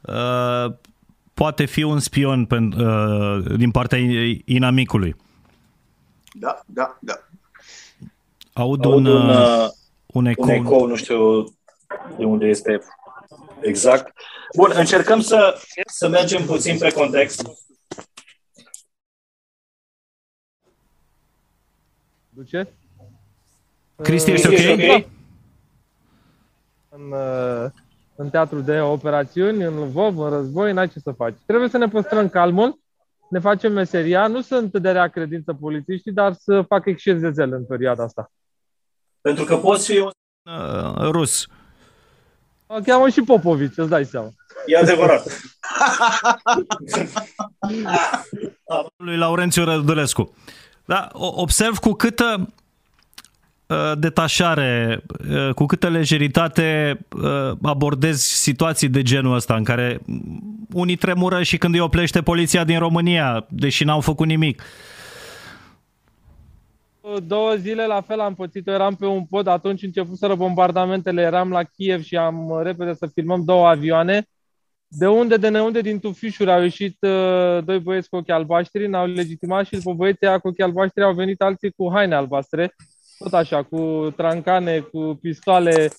uh, 0.00 0.72
poate 1.40 1.64
fi 1.64 1.82
un 1.82 2.00
spion 2.00 2.46
pen, 2.46 2.72
uh, 2.72 3.56
din 3.56 3.70
partea 3.70 3.98
inamicului. 4.44 5.16
Da, 6.32 6.62
da, 6.66 6.98
da. 7.00 7.14
Aud, 8.52 8.84
Aud 8.84 8.94
un, 8.94 9.06
un, 9.06 9.28
uh, 9.28 9.68
un, 10.06 10.26
ecou. 10.26 10.44
un 10.44 10.50
ecou, 10.50 10.86
nu 10.86 10.96
știu 10.96 11.44
de 12.16 12.24
unde 12.24 12.46
este 12.46 12.80
exact. 13.60 14.12
Bun, 14.56 14.72
încercăm 14.74 15.20
să, 15.20 15.60
să 15.86 16.08
mergem 16.08 16.44
puțin 16.44 16.78
pe 16.78 16.92
context. 16.92 17.42
Duce? 22.28 22.68
Cristi, 24.02 24.30
ești 24.30 24.46
ok? 24.46 24.52
okay? 24.52 25.08
În, 26.88 27.12
uh, 27.12 27.70
în 28.20 28.30
teatru 28.30 28.60
de 28.60 28.80
operațiuni, 28.80 29.62
în 29.62 29.78
Lvov, 29.78 30.18
în 30.18 30.30
război, 30.30 30.72
n-ai 30.72 30.88
ce 30.88 30.98
să 30.98 31.12
faci. 31.12 31.34
Trebuie 31.46 31.68
să 31.68 31.78
ne 31.78 31.88
păstrăm 31.88 32.28
calmul, 32.28 32.78
ne 33.30 33.38
facem 33.38 33.72
meseria. 33.72 34.26
Nu 34.26 34.40
sunt 34.40 34.78
de 34.78 34.90
rea 34.90 35.08
credință 35.08 35.56
polițiștii, 35.60 36.12
dar 36.12 36.32
să 36.32 36.62
fac 36.68 36.86
exces 36.86 37.20
de 37.20 37.30
zel 37.30 37.52
în 37.52 37.64
perioada 37.64 38.02
asta. 38.02 38.32
Pentru 39.20 39.44
că 39.44 39.56
poți 39.56 39.92
fi 39.92 39.98
un 39.98 40.10
uh, 40.42 41.08
rus. 41.10 41.46
O 42.66 42.78
cheamă 42.84 43.08
și 43.08 43.20
Popovici, 43.20 43.76
îți 43.76 43.88
dai 43.88 44.04
seama. 44.04 44.28
E 44.66 44.76
adevărat. 44.76 45.26
lui 48.96 49.16
Laurențiu 49.16 49.64
Rădulescu. 49.64 50.34
Da, 50.84 51.08
observ 51.12 51.78
cu 51.78 51.92
câtă 51.92 52.34
Uh, 52.36 52.59
detașare, 53.98 55.02
uh, 55.30 55.54
cu 55.54 55.66
câtă 55.66 55.88
lejeritate 55.88 56.98
uh, 57.22 57.56
abordezi 57.62 58.42
situații 58.42 58.88
de 58.88 59.02
genul 59.02 59.34
ăsta 59.34 59.54
în 59.54 59.64
care 59.64 60.00
unii 60.72 60.96
tremură 60.96 61.42
și 61.42 61.58
când 61.58 61.74
îi 61.74 61.80
oplește 61.80 62.22
poliția 62.22 62.64
din 62.64 62.78
România, 62.78 63.46
deși 63.48 63.84
n-au 63.84 64.00
făcut 64.00 64.26
nimic. 64.26 64.62
două 67.26 67.54
zile 67.54 67.86
la 67.86 68.00
fel 68.00 68.20
am 68.20 68.34
pățit 68.34 68.68
eram 68.68 68.94
pe 68.94 69.06
un 69.06 69.24
pod, 69.24 69.46
atunci 69.46 69.82
începuseră 69.82 70.34
bombardamentele, 70.34 71.22
eram 71.22 71.50
la 71.50 71.62
Kiev 71.62 72.02
și 72.02 72.16
am 72.16 72.60
repede 72.62 72.94
să 72.94 73.06
filmăm 73.06 73.44
două 73.44 73.68
avioane. 73.68 74.28
De 74.88 75.06
unde, 75.06 75.36
de 75.36 75.48
neunde, 75.48 75.80
din 75.80 75.98
tufișuri 75.98 76.52
au 76.52 76.62
ieșit 76.62 76.96
uh, 77.00 77.64
doi 77.64 77.78
băieți 77.78 78.08
cu 78.08 78.16
ochii 78.16 78.32
albaștri, 78.32 78.88
ne-au 78.88 79.06
legitimat 79.06 79.66
și 79.66 79.76
după 79.76 79.92
băieții 79.92 80.38
cu 80.42 80.48
ochii 80.48 80.64
albaștri 80.64 81.02
au 81.02 81.12
venit 81.12 81.40
alții 81.40 81.70
cu 81.70 81.90
haine 81.92 82.14
albastre, 82.14 82.74
tot 83.24 83.34
așa, 83.34 83.62
cu 83.62 84.12
trancane, 84.16 84.78
cu 84.78 85.18
pistoale. 85.22 85.90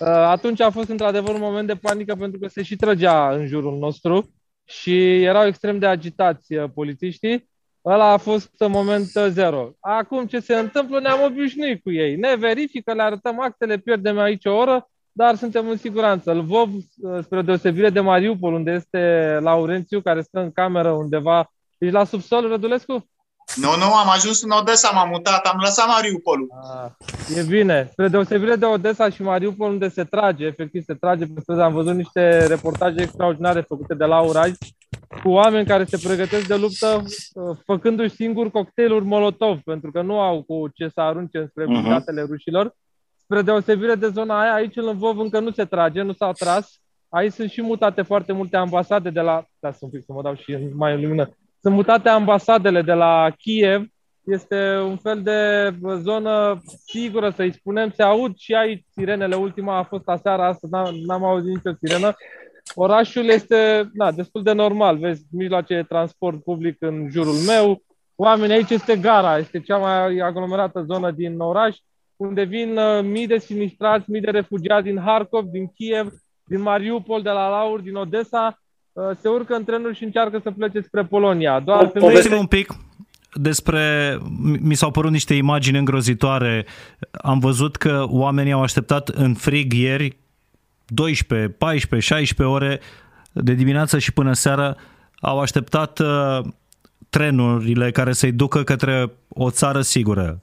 Uh, 0.00 0.06
atunci 0.06 0.60
a 0.60 0.70
fost 0.70 0.88
într-adevăr 0.88 1.34
un 1.34 1.40
moment 1.40 1.66
de 1.66 1.74
panică 1.74 2.14
pentru 2.14 2.38
că 2.38 2.48
se 2.48 2.62
și 2.62 2.76
trăgea 2.76 3.30
în 3.30 3.46
jurul 3.46 3.78
nostru 3.78 4.30
și 4.64 5.22
erau 5.22 5.46
extrem 5.46 5.78
de 5.78 5.86
agitați 5.86 6.54
uh, 6.54 6.70
polițiștii. 6.74 7.48
Ăla 7.84 8.12
a 8.12 8.16
fost 8.16 8.50
moment 8.68 9.06
zero. 9.28 9.70
Acum 9.80 10.26
ce 10.26 10.40
se 10.40 10.54
întâmplă, 10.54 11.00
ne-am 11.00 11.22
obișnuit 11.22 11.82
cu 11.82 11.92
ei. 11.92 12.16
Ne 12.16 12.36
verifică, 12.36 12.92
le 12.92 13.02
arătăm 13.02 13.40
actele, 13.40 13.78
pierdem 13.78 14.18
aici 14.18 14.44
o 14.44 14.54
oră, 14.54 14.90
dar 15.12 15.34
suntem 15.34 15.68
în 15.68 15.76
siguranță. 15.76 16.32
Lvov, 16.32 16.70
spre 17.22 17.42
deosebire 17.42 17.90
de 17.90 18.00
Mariupol, 18.00 18.52
unde 18.52 18.70
este 18.70 19.38
Laurențiu, 19.40 20.00
care 20.00 20.22
stă 20.22 20.40
în 20.40 20.52
cameră 20.52 20.90
undeva, 20.90 21.52
ești 21.78 21.94
la 21.94 22.04
subsol, 22.04 22.48
Rădulescu? 22.48 23.08
Nu, 23.54 23.76
nu, 23.76 23.94
am 23.94 24.08
ajuns 24.08 24.42
în 24.42 24.50
Odessa, 24.50 24.90
m-am 24.90 25.08
mutat, 25.08 25.46
am 25.46 25.58
lăsat 25.60 25.86
Mariupolul. 25.86 26.48
Ah, 26.62 26.90
e 27.36 27.42
bine. 27.42 27.88
Spre 27.92 28.08
deosebire 28.08 28.56
de 28.56 28.64
Odessa 28.64 29.10
și 29.10 29.22
Mariupol, 29.22 29.70
unde 29.70 29.88
se 29.88 30.04
trage, 30.04 30.44
efectiv 30.44 30.82
se 30.84 30.94
trage 30.94 31.24
pe 31.24 31.40
străzi, 31.40 31.60
am 31.60 31.72
văzut 31.72 31.94
niște 31.94 32.46
reportaje 32.46 33.02
extraordinare 33.02 33.60
făcute 33.60 33.94
de 33.94 34.04
Laura 34.04 34.42
cu 35.22 35.30
oameni 35.30 35.66
care 35.66 35.84
se 35.84 36.06
pregătesc 36.06 36.46
de 36.46 36.56
luptă 36.56 37.02
uh, 37.34 37.56
făcându-și 37.64 38.14
singuri 38.14 38.50
cocktailuri 38.50 39.04
Molotov, 39.04 39.58
pentru 39.64 39.90
că 39.90 40.02
nu 40.02 40.20
au 40.20 40.42
cu 40.42 40.68
ce 40.74 40.88
să 40.88 41.00
arunce 41.00 41.46
spre 41.50 41.64
uh-huh. 41.64 42.26
rușilor. 42.26 42.74
Spre 43.22 43.42
deosebire 43.42 43.94
de 43.94 44.08
zona 44.08 44.40
aia, 44.40 44.54
aici 44.54 44.76
în 44.76 44.84
Lvov 44.84 45.18
încă 45.18 45.40
nu 45.40 45.50
se 45.50 45.64
trage, 45.64 46.02
nu 46.02 46.12
s-a 46.12 46.32
tras. 46.32 46.80
Aici 47.08 47.32
sunt 47.32 47.50
și 47.50 47.62
mutate 47.62 48.02
foarte 48.02 48.32
multe 48.32 48.56
ambasade 48.56 49.10
de 49.10 49.20
la... 49.20 49.44
Da, 49.58 49.72
sunt 49.72 49.90
pic 49.90 50.02
să 50.04 50.12
mă 50.12 50.22
dau 50.22 50.34
și 50.34 50.58
mai 50.74 50.94
în 50.94 51.00
lumină. 51.00 51.36
Sunt 51.64 51.76
mutate 51.76 52.08
ambasadele 52.08 52.82
de 52.82 52.92
la 52.92 53.30
Kiev. 53.38 53.86
Este 54.24 54.78
un 54.78 54.96
fel 54.96 55.22
de 55.22 55.70
zonă 56.00 56.60
sigură, 56.86 57.30
să-i 57.30 57.52
spunem. 57.52 57.90
Se 57.90 58.02
aud 58.02 58.36
și 58.36 58.54
aici 58.54 58.84
sirenele. 58.90 59.34
Ultima 59.34 59.78
a 59.78 59.82
fost 59.82 60.08
aseară, 60.08 60.42
astăzi 60.42 60.72
n-am, 60.72 60.94
n-am 61.06 61.24
auzit 61.24 61.54
nicio 61.54 61.76
sirenă. 61.80 62.14
Orașul 62.74 63.24
este 63.24 63.90
na, 63.92 64.12
destul 64.12 64.42
de 64.42 64.52
normal. 64.52 64.98
Vezi 64.98 65.24
mijloace 65.30 65.74
de 65.74 65.82
transport 65.82 66.42
public 66.42 66.76
în 66.78 67.08
jurul 67.10 67.36
meu. 67.46 67.82
Oamenii 68.14 68.54
aici 68.54 68.70
este 68.70 68.96
gara, 68.96 69.38
este 69.38 69.60
cea 69.60 69.76
mai 69.76 70.18
aglomerată 70.18 70.82
zonă 70.82 71.10
din 71.10 71.38
oraș, 71.38 71.76
unde 72.16 72.42
vin 72.42 72.76
uh, 72.76 73.02
mii 73.02 73.26
de 73.26 73.38
sinistrați, 73.38 74.10
mii 74.10 74.20
de 74.20 74.30
refugiați 74.30 74.84
din 74.84 75.00
Harkov, 75.00 75.44
din 75.44 75.66
Kiev, 75.66 76.12
din 76.44 76.60
Mariupol, 76.60 77.22
de 77.22 77.30
la 77.30 77.48
Laur, 77.48 77.80
din 77.80 77.94
Odessa, 77.94 78.46
uh, 78.46 78.63
se 79.20 79.28
urcă 79.28 79.54
în 79.54 79.64
trenuri 79.64 79.96
și 79.96 80.04
încearcă 80.04 80.40
să 80.42 80.50
plece 80.50 80.80
spre 80.80 81.04
Polonia. 81.04 81.60
Doar 81.60 81.86
Povestim 81.86 82.38
un 82.38 82.46
pic 82.46 82.74
despre, 83.32 84.18
mi 84.60 84.74
s-au 84.74 84.90
părut 84.90 85.10
niște 85.10 85.34
imagini 85.34 85.78
îngrozitoare. 85.78 86.66
Am 87.10 87.38
văzut 87.38 87.76
că 87.76 88.04
oamenii 88.08 88.52
au 88.52 88.62
așteptat 88.62 89.08
în 89.08 89.34
frig 89.34 89.72
ieri 89.72 90.16
12, 90.86 91.48
14, 91.48 92.14
16 92.14 92.56
ore 92.56 92.80
de 93.32 93.52
dimineață 93.52 93.98
și 93.98 94.12
până 94.12 94.32
seara 94.32 94.76
au 95.20 95.40
așteptat 95.40 95.98
uh, 95.98 96.40
trenurile 97.08 97.90
care 97.90 98.12
să-i 98.12 98.32
ducă 98.32 98.62
către 98.62 99.12
o 99.28 99.50
țară 99.50 99.80
sigură. 99.80 100.40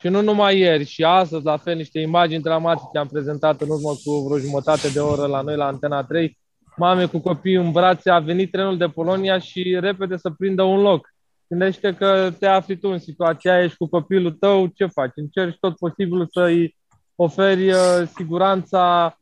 Și 0.00 0.08
nu 0.08 0.22
numai 0.22 0.58
ieri, 0.58 0.84
și 0.84 1.02
astăzi, 1.02 1.44
la 1.44 1.56
fel, 1.56 1.76
niște 1.76 2.00
imagini 2.00 2.42
dramatice 2.42 2.98
am 2.98 3.06
prezentat 3.06 3.60
în 3.60 3.68
urmă 3.68 3.90
cu 4.04 4.26
vreo 4.26 4.38
jumătate 4.38 4.88
de 4.88 4.98
oră 4.98 5.26
la 5.26 5.40
noi, 5.40 5.56
la 5.56 5.66
Antena 5.66 6.04
3. 6.04 6.38
Mame 6.76 7.06
cu 7.06 7.18
copii 7.18 7.54
în 7.54 7.72
brațe, 7.72 8.10
a 8.10 8.18
venit 8.18 8.50
trenul 8.50 8.76
de 8.76 8.86
Polonia 8.86 9.38
și 9.38 9.76
repede 9.80 10.16
să 10.16 10.30
prindă 10.30 10.62
un 10.62 10.80
loc. 10.80 11.14
Gândește 11.48 11.94
că 11.94 12.32
te 12.38 12.46
afli 12.46 12.78
tu 12.78 12.88
în 12.88 12.98
situația 12.98 13.52
aia, 13.52 13.62
ești 13.62 13.76
cu 13.76 13.86
copilul 13.86 14.32
tău, 14.32 14.66
ce 14.66 14.86
faci? 14.86 15.12
Încerci 15.14 15.58
tot 15.60 15.76
posibilul 15.76 16.28
să-i 16.30 16.76
oferi 17.14 17.70
uh, 17.70 18.08
siguranța 18.16 19.16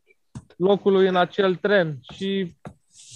locului 0.57 1.09
în 1.09 1.17
acel 1.17 1.55
tren 1.55 1.99
și 2.13 2.57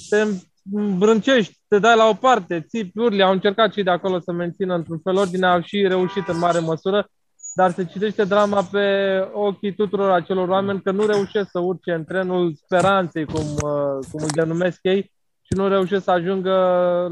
te 0.09 0.27
îmbrâncești, 0.73 1.59
te 1.69 1.79
dai 1.79 1.97
la 1.97 2.09
o 2.09 2.15
parte, 2.15 2.61
țipi, 2.69 2.99
urli, 2.99 3.23
au 3.23 3.33
încercat 3.33 3.73
și 3.73 3.83
de 3.83 3.91
acolo 3.91 4.21
să 4.21 4.33
mențină 4.33 4.75
într-un 4.75 4.99
fel 4.99 5.17
ordine, 5.17 5.47
au 5.47 5.61
și 5.61 5.87
reușit 5.87 6.29
în 6.29 6.39
mare 6.39 6.59
măsură, 6.59 7.09
dar 7.55 7.71
se 7.71 7.85
citește 7.85 8.25
drama 8.25 8.63
pe 8.63 9.19
ochii 9.33 9.75
tuturor 9.75 10.11
acelor 10.11 10.49
oameni 10.49 10.83
că 10.83 10.91
nu 10.91 11.07
reușesc 11.07 11.51
să 11.51 11.59
urce 11.59 11.93
în 11.93 12.05
trenul 12.05 12.55
speranței, 12.55 13.25
cum, 13.25 13.45
uh, 13.45 14.07
cum 14.11 14.23
îl 14.23 14.31
denumesc 14.35 14.79
ei, 14.83 15.13
și 15.43 15.53
nu 15.57 15.69
reușesc 15.69 16.05
să 16.05 16.11
ajungă 16.11 16.53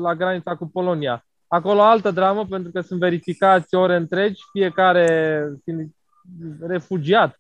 la 0.00 0.14
granița 0.14 0.56
cu 0.56 0.66
Polonia. 0.66 1.26
Acolo 1.46 1.82
altă 1.82 2.10
dramă, 2.10 2.46
pentru 2.46 2.70
că 2.70 2.80
sunt 2.80 2.98
verificați 3.00 3.74
ore 3.74 3.96
întregi, 3.96 4.42
fiecare 4.52 5.46
refugiat 6.60 7.36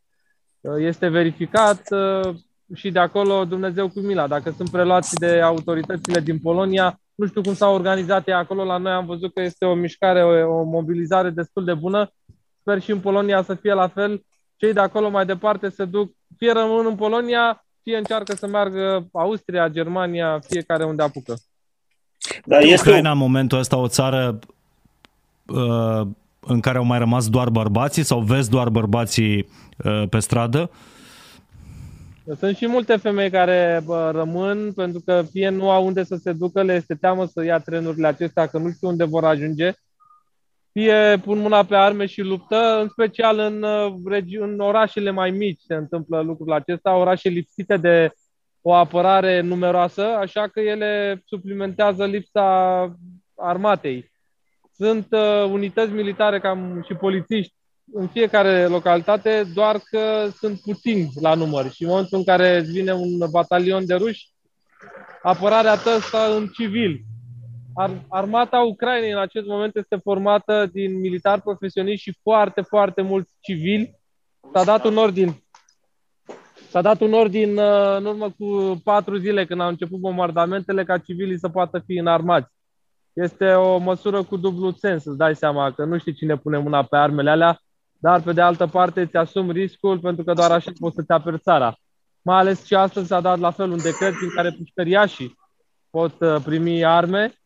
Uh, 0.62 0.74
este 0.78 1.08
verificat 1.08 1.82
uh, 1.90 2.34
și 2.74 2.90
de 2.90 2.98
acolo 2.98 3.44
Dumnezeu 3.44 3.88
cu 3.88 4.00
mila. 4.00 4.26
Dacă 4.26 4.50
sunt 4.50 4.70
preluați 4.70 5.14
de 5.14 5.40
autoritățile 5.40 6.20
din 6.20 6.38
Polonia, 6.38 7.00
nu 7.14 7.26
știu 7.26 7.40
cum 7.40 7.54
s-au 7.54 7.74
organizat 7.74 8.28
ei 8.28 8.34
acolo. 8.34 8.64
La 8.64 8.76
noi 8.76 8.92
am 8.92 9.06
văzut 9.06 9.34
că 9.34 9.40
este 9.40 9.64
o 9.64 9.74
mișcare, 9.74 10.24
o, 10.24 10.58
o 10.60 10.62
mobilizare 10.62 11.30
destul 11.30 11.64
de 11.64 11.74
bună. 11.74 12.10
Sper 12.62 12.80
și 12.80 12.90
în 12.90 13.00
Polonia 13.00 13.42
să 13.42 13.54
fie 13.54 13.72
la 13.72 13.88
fel. 13.88 14.24
Cei 14.56 14.72
de 14.72 14.80
acolo 14.80 15.10
mai 15.10 15.26
departe 15.26 15.68
se 15.68 15.84
duc, 15.84 16.12
fie 16.36 16.52
rămân 16.52 16.86
în 16.86 16.94
Polonia, 16.94 17.64
fie 17.82 17.96
încearcă 17.96 18.34
să 18.34 18.46
meargă 18.46 19.08
Austria, 19.12 19.68
Germania, 19.68 20.40
fiecare 20.48 20.84
unde 20.84 21.02
apucă. 21.02 21.34
Dar 22.44 22.62
este 22.62 22.88
Ucraina 22.88 23.10
în 23.10 23.18
momentul 23.18 23.58
ăsta 23.58 23.76
o 23.76 23.88
țară 23.88 24.38
uh, 25.46 26.06
în 26.40 26.60
care 26.60 26.78
au 26.78 26.84
mai 26.84 26.98
rămas 26.98 27.28
doar 27.28 27.48
bărbații 27.48 28.02
sau 28.02 28.20
vezi 28.20 28.50
doar 28.50 28.68
bărbații 28.68 29.48
uh, 29.84 30.08
pe 30.08 30.18
stradă? 30.18 30.70
Sunt 32.38 32.56
și 32.56 32.66
multe 32.66 32.96
femei 32.96 33.30
care 33.30 33.82
bă, 33.84 34.10
rămân 34.14 34.72
pentru 34.72 35.00
că 35.04 35.24
fie 35.30 35.48
nu 35.48 35.70
au 35.70 35.86
unde 35.86 36.04
să 36.04 36.16
se 36.22 36.32
ducă, 36.32 36.62
le 36.62 36.74
este 36.74 36.94
teamă 36.94 37.26
să 37.26 37.44
ia 37.44 37.58
trenurile 37.58 38.06
acestea, 38.06 38.46
că 38.46 38.58
nu 38.58 38.70
știu 38.70 38.88
unde 38.88 39.04
vor 39.04 39.24
ajunge, 39.24 39.72
fie 40.72 41.20
pun 41.24 41.38
mâna 41.38 41.64
pe 41.64 41.76
arme 41.76 42.06
și 42.06 42.20
luptă, 42.20 42.78
în 42.80 42.88
special 42.88 43.38
în, 43.38 43.62
uh, 43.62 43.94
regi- 44.10 44.40
în 44.40 44.60
orașele 44.60 45.10
mai 45.10 45.30
mici 45.30 45.60
se 45.60 45.74
întâmplă 45.74 46.20
lucrul 46.20 46.52
acesta, 46.52 46.96
orașe 46.96 47.28
lipsite 47.28 47.76
de 47.76 48.12
o 48.62 48.72
apărare 48.72 49.40
numeroasă, 49.40 50.02
așa 50.02 50.48
că 50.48 50.60
ele 50.60 51.22
suplimentează 51.26 52.04
lipsa 52.04 52.96
armatei. 53.36 54.10
Sunt 54.74 55.06
uh, 55.10 55.44
unități 55.50 55.92
militare 55.92 56.40
cam 56.40 56.84
și 56.86 56.94
polițiști 56.94 57.54
în 57.92 58.08
fiecare 58.08 58.66
localitate, 58.66 59.42
doar 59.54 59.80
că 59.90 60.28
sunt 60.38 60.60
puțini 60.60 61.10
la 61.20 61.34
număr 61.34 61.70
și 61.70 61.82
în 61.82 61.88
momentul 61.88 62.18
în 62.18 62.24
care 62.24 62.56
îți 62.56 62.70
vine 62.70 62.92
un 62.92 63.30
batalion 63.30 63.86
de 63.86 63.94
ruși, 63.94 64.28
apărarea 65.22 65.76
ta 65.76 65.98
stă 66.00 66.36
în 66.36 66.46
civil. 66.46 67.00
Ar- 67.74 68.04
armata 68.08 68.60
Ucrainei 68.60 69.10
în 69.10 69.18
acest 69.18 69.46
moment 69.46 69.76
este 69.76 69.96
formată 69.96 70.68
din 70.72 71.00
militari 71.00 71.40
profesioniști 71.40 72.10
și 72.10 72.18
foarte, 72.22 72.60
foarte 72.60 73.02
mulți 73.02 73.32
civili. 73.40 73.98
S-a 74.52 74.64
dat 74.64 74.84
un 74.84 74.96
ordin. 74.96 75.42
S-a 76.68 76.80
dat 76.80 77.00
un 77.00 77.12
ordin 77.12 77.56
uh, 77.56 77.96
în 77.96 78.04
urmă 78.04 78.30
cu 78.38 78.80
patru 78.84 79.16
zile 79.16 79.46
când 79.46 79.60
au 79.60 79.68
început 79.68 79.98
bombardamentele 79.98 80.84
ca 80.84 80.98
civilii 80.98 81.38
să 81.38 81.48
poată 81.48 81.82
fi 81.86 81.96
înarmați 81.96 82.52
este 83.12 83.52
o 83.52 83.78
măsură 83.78 84.22
cu 84.22 84.36
dublu 84.36 84.72
sens, 84.72 85.04
îți 85.04 85.16
dai 85.16 85.36
seama 85.36 85.72
că 85.72 85.84
nu 85.84 85.98
știi 85.98 86.14
cine 86.14 86.36
pune 86.36 86.58
mâna 86.58 86.82
pe 86.82 86.96
armele 86.96 87.30
alea, 87.30 87.60
dar 87.98 88.22
pe 88.22 88.32
de 88.32 88.40
altă 88.40 88.66
parte 88.66 89.00
îți 89.00 89.16
asumi 89.16 89.52
riscul 89.52 89.98
pentru 89.98 90.24
că 90.24 90.32
doar 90.32 90.50
așa 90.50 90.70
poți 90.78 90.94
să 90.94 91.02
te 91.02 91.12
aperi 91.12 91.38
țara. 91.38 91.76
Mai 92.22 92.38
ales 92.38 92.64
și 92.64 92.74
astăzi 92.74 93.06
s-a 93.06 93.20
dat 93.20 93.38
la 93.38 93.50
fel 93.50 93.70
un 93.70 93.82
decret 93.82 94.14
prin 94.14 94.30
care 94.34 94.54
pușcăriașii 94.58 95.38
pot 95.90 96.20
uh, 96.20 96.36
primi 96.44 96.84
arme, 96.84 97.24
uh, 97.24 97.41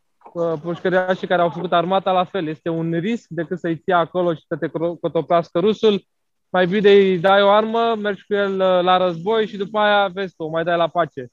pușcăriașii 0.61 1.27
care 1.27 1.41
au 1.41 1.49
făcut 1.49 1.73
armata 1.73 2.11
la 2.11 2.23
fel. 2.23 2.47
Este 2.47 2.69
un 2.69 2.91
risc 2.99 3.25
decât 3.29 3.59
să-i 3.59 3.77
ții 3.77 3.93
acolo 3.93 4.33
și 4.33 4.43
să 4.47 4.55
te 4.55 4.67
cotopească 5.01 5.59
rusul. 5.59 6.03
Mai 6.49 6.67
bine 6.67 6.91
îi 6.91 7.17
dai 7.17 7.41
o 7.41 7.49
armă, 7.49 7.95
mergi 8.01 8.25
cu 8.27 8.33
el 8.33 8.51
uh, 8.51 8.81
la 8.81 8.97
război 8.97 9.47
și 9.47 9.57
după 9.57 9.79
aia 9.79 10.09
vezi 10.13 10.35
tu, 10.35 10.43
o 10.43 10.49
mai 10.49 10.63
dai 10.63 10.77
la 10.77 10.87
pace. 10.87 11.31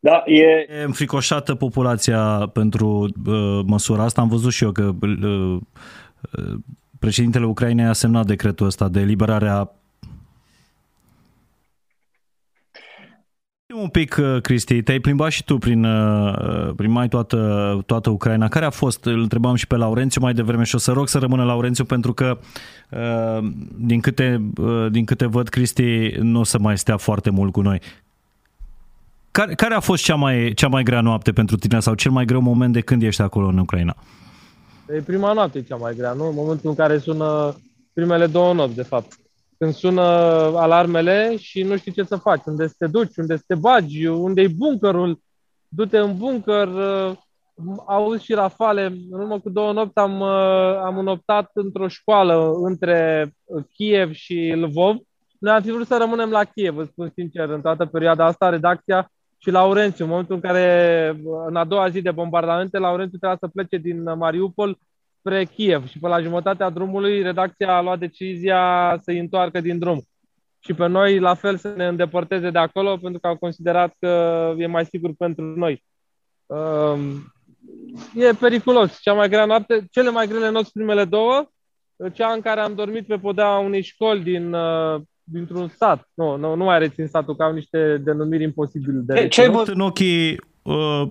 Da, 0.00 0.22
e... 0.26 0.66
e 0.68 0.82
înfricoșată 0.84 1.54
populația 1.54 2.50
pentru 2.52 3.08
uh, 3.26 3.60
măsura 3.66 4.02
asta. 4.02 4.20
Am 4.20 4.28
văzut 4.28 4.52
și 4.52 4.64
eu 4.64 4.72
că 4.72 4.90
uh, 5.00 5.58
uh, 6.38 6.54
președintele 6.98 7.46
Ucrainei 7.46 7.84
a 7.84 7.92
semnat 7.92 8.26
decretul 8.26 8.66
ăsta 8.66 8.88
de 8.88 9.00
eliberarea 9.00 9.70
Un 13.80 13.88
pic, 13.88 14.16
uh, 14.20 14.40
Cristi, 14.40 14.82
te-ai 14.82 14.98
plimbat 14.98 15.30
și 15.30 15.44
tu 15.44 15.58
prin, 15.58 15.84
uh, 15.84 16.72
prin 16.76 16.90
mai 16.90 17.08
toată, 17.08 17.82
toată 17.86 18.10
Ucraina. 18.10 18.48
Care 18.48 18.64
a 18.64 18.70
fost? 18.70 19.04
Îl 19.04 19.20
întrebam 19.20 19.54
și 19.54 19.66
pe 19.66 19.76
Laurențiu 19.76 20.20
mai 20.20 20.34
devreme 20.34 20.62
și 20.64 20.74
o 20.74 20.78
să 20.78 20.92
rog 20.92 21.08
să 21.08 21.18
rămână 21.18 21.44
Laurențiu 21.44 21.84
pentru 21.84 22.12
că 22.12 22.38
uh, 22.90 23.48
din 23.76 24.00
câte, 24.00 24.50
din 24.90 25.04
câte 25.04 25.26
văd, 25.26 25.48
Cristi 25.48 26.14
nu 26.20 26.40
o 26.40 26.44
să 26.44 26.58
mai 26.58 26.78
stea 26.78 26.96
foarte 26.96 27.30
mult 27.30 27.52
cu 27.52 27.60
noi. 27.60 27.80
Care, 29.30 29.54
care 29.54 29.74
a 29.74 29.80
fost 29.80 30.04
cea 30.04 30.14
mai, 30.14 30.52
cea 30.54 30.68
mai 30.68 30.82
grea 30.82 31.00
noapte 31.00 31.32
pentru 31.32 31.56
tine 31.56 31.80
sau 31.80 31.94
cel 31.94 32.10
mai 32.10 32.24
greu 32.24 32.40
moment 32.40 32.72
de 32.72 32.80
când 32.80 33.02
ești 33.02 33.22
acolo 33.22 33.46
în 33.46 33.58
Ucraina? 33.58 33.96
E 34.96 35.00
prima 35.00 35.32
noapte 35.32 35.62
cea 35.62 35.76
mai 35.76 35.94
grea, 35.96 36.12
nu? 36.12 36.28
În 36.28 36.34
momentul 36.34 36.70
în 36.70 36.76
care 36.76 36.98
sună 36.98 37.56
primele 37.92 38.26
două 38.26 38.52
nopți, 38.52 38.76
de 38.76 38.82
fapt 38.82 39.18
când 39.64 39.76
sună 39.76 40.02
alarmele 40.56 41.36
și 41.36 41.62
nu 41.62 41.76
știi 41.76 41.92
ce 41.92 42.02
să 42.02 42.16
faci, 42.16 42.44
unde 42.46 42.66
să 42.66 42.74
te 42.78 42.86
duci, 42.86 43.16
unde 43.16 43.36
să 43.36 43.42
te 43.46 43.54
bagi, 43.54 44.06
unde 44.06 44.40
e 44.40 44.48
bunkerul, 44.56 45.20
du-te 45.68 45.98
în 45.98 46.16
bunker, 46.16 46.68
uh, 46.68 47.12
auzi 47.86 48.24
și 48.24 48.34
rafale. 48.34 48.84
În 49.10 49.20
urmă 49.20 49.40
cu 49.40 49.50
două 49.50 49.72
nopți 49.72 49.98
am, 49.98 50.20
uh, 50.20 50.76
am 50.84 50.98
înoptat 50.98 51.50
într-o 51.52 51.88
școală 51.88 52.52
între 52.62 53.30
Kiev 53.72 54.12
și 54.12 54.52
Lvov. 54.56 54.96
Noi 55.38 55.52
am 55.52 55.62
fi 55.62 55.70
vrut 55.70 55.86
să 55.86 55.96
rămânem 55.96 56.30
la 56.30 56.44
Kiev, 56.44 56.74
vă 56.74 56.84
spun 56.84 57.12
sincer, 57.14 57.48
în 57.48 57.60
toată 57.60 57.86
perioada 57.86 58.24
asta, 58.24 58.48
redacția 58.48 59.10
și 59.38 59.50
Laurențiu, 59.50 60.04
în 60.04 60.10
momentul 60.10 60.34
în 60.34 60.40
care, 60.40 61.20
în 61.46 61.56
a 61.56 61.64
doua 61.64 61.88
zi 61.88 62.02
de 62.02 62.10
bombardamente, 62.10 62.78
Laurențiu 62.78 63.18
trebuia 63.18 63.38
să 63.40 63.48
plece 63.48 63.76
din 63.76 64.02
Mariupol 64.02 64.78
spre 65.24 65.44
Kiev 65.44 65.88
și 65.88 65.98
pe 65.98 66.08
la 66.08 66.20
jumătatea 66.20 66.70
drumului 66.70 67.22
redacția 67.22 67.76
a 67.76 67.82
luat 67.82 67.98
decizia 67.98 68.96
să-i 69.02 69.18
întoarcă 69.18 69.60
din 69.60 69.78
drum. 69.78 70.02
Și 70.58 70.72
pe 70.74 70.86
noi 70.86 71.18
la 71.18 71.34
fel 71.34 71.56
să 71.56 71.74
ne 71.76 71.86
îndepărteze 71.86 72.50
de 72.50 72.58
acolo 72.58 72.96
pentru 72.96 73.20
că 73.20 73.26
au 73.26 73.36
considerat 73.36 73.94
că 73.98 74.08
e 74.58 74.66
mai 74.66 74.84
sigur 74.84 75.10
pentru 75.18 75.44
noi. 75.44 75.84
Um, 76.46 77.32
e 78.14 78.34
periculos. 78.40 78.98
Cea 79.00 79.12
mai 79.12 79.28
grea 79.28 79.44
noapte, 79.44 79.86
cele 79.90 80.10
mai 80.10 80.26
grele 80.26 80.50
nopți 80.50 80.72
primele 80.72 81.04
două, 81.04 81.48
cea 82.12 82.32
în 82.32 82.40
care 82.40 82.60
am 82.60 82.74
dormit 82.74 83.06
pe 83.06 83.16
podea 83.16 83.56
unei 83.56 83.82
școli 83.82 84.22
din, 84.22 84.52
uh, 84.52 85.00
dintr-un 85.22 85.68
sat. 85.68 86.08
Nu, 86.14 86.36
nu, 86.36 86.54
nu 86.54 86.64
mai 86.64 86.78
rețin 86.78 87.06
satul, 87.06 87.36
că 87.36 87.42
au 87.42 87.52
niște 87.52 88.00
denumiri 88.04 88.42
imposibile 88.42 89.00
de 89.04 89.28
Ce 89.28 89.40
ai 89.40 89.50
văzut 89.50 89.74
în 89.74 89.80
ochii 89.80 90.40
uh, 90.62 91.02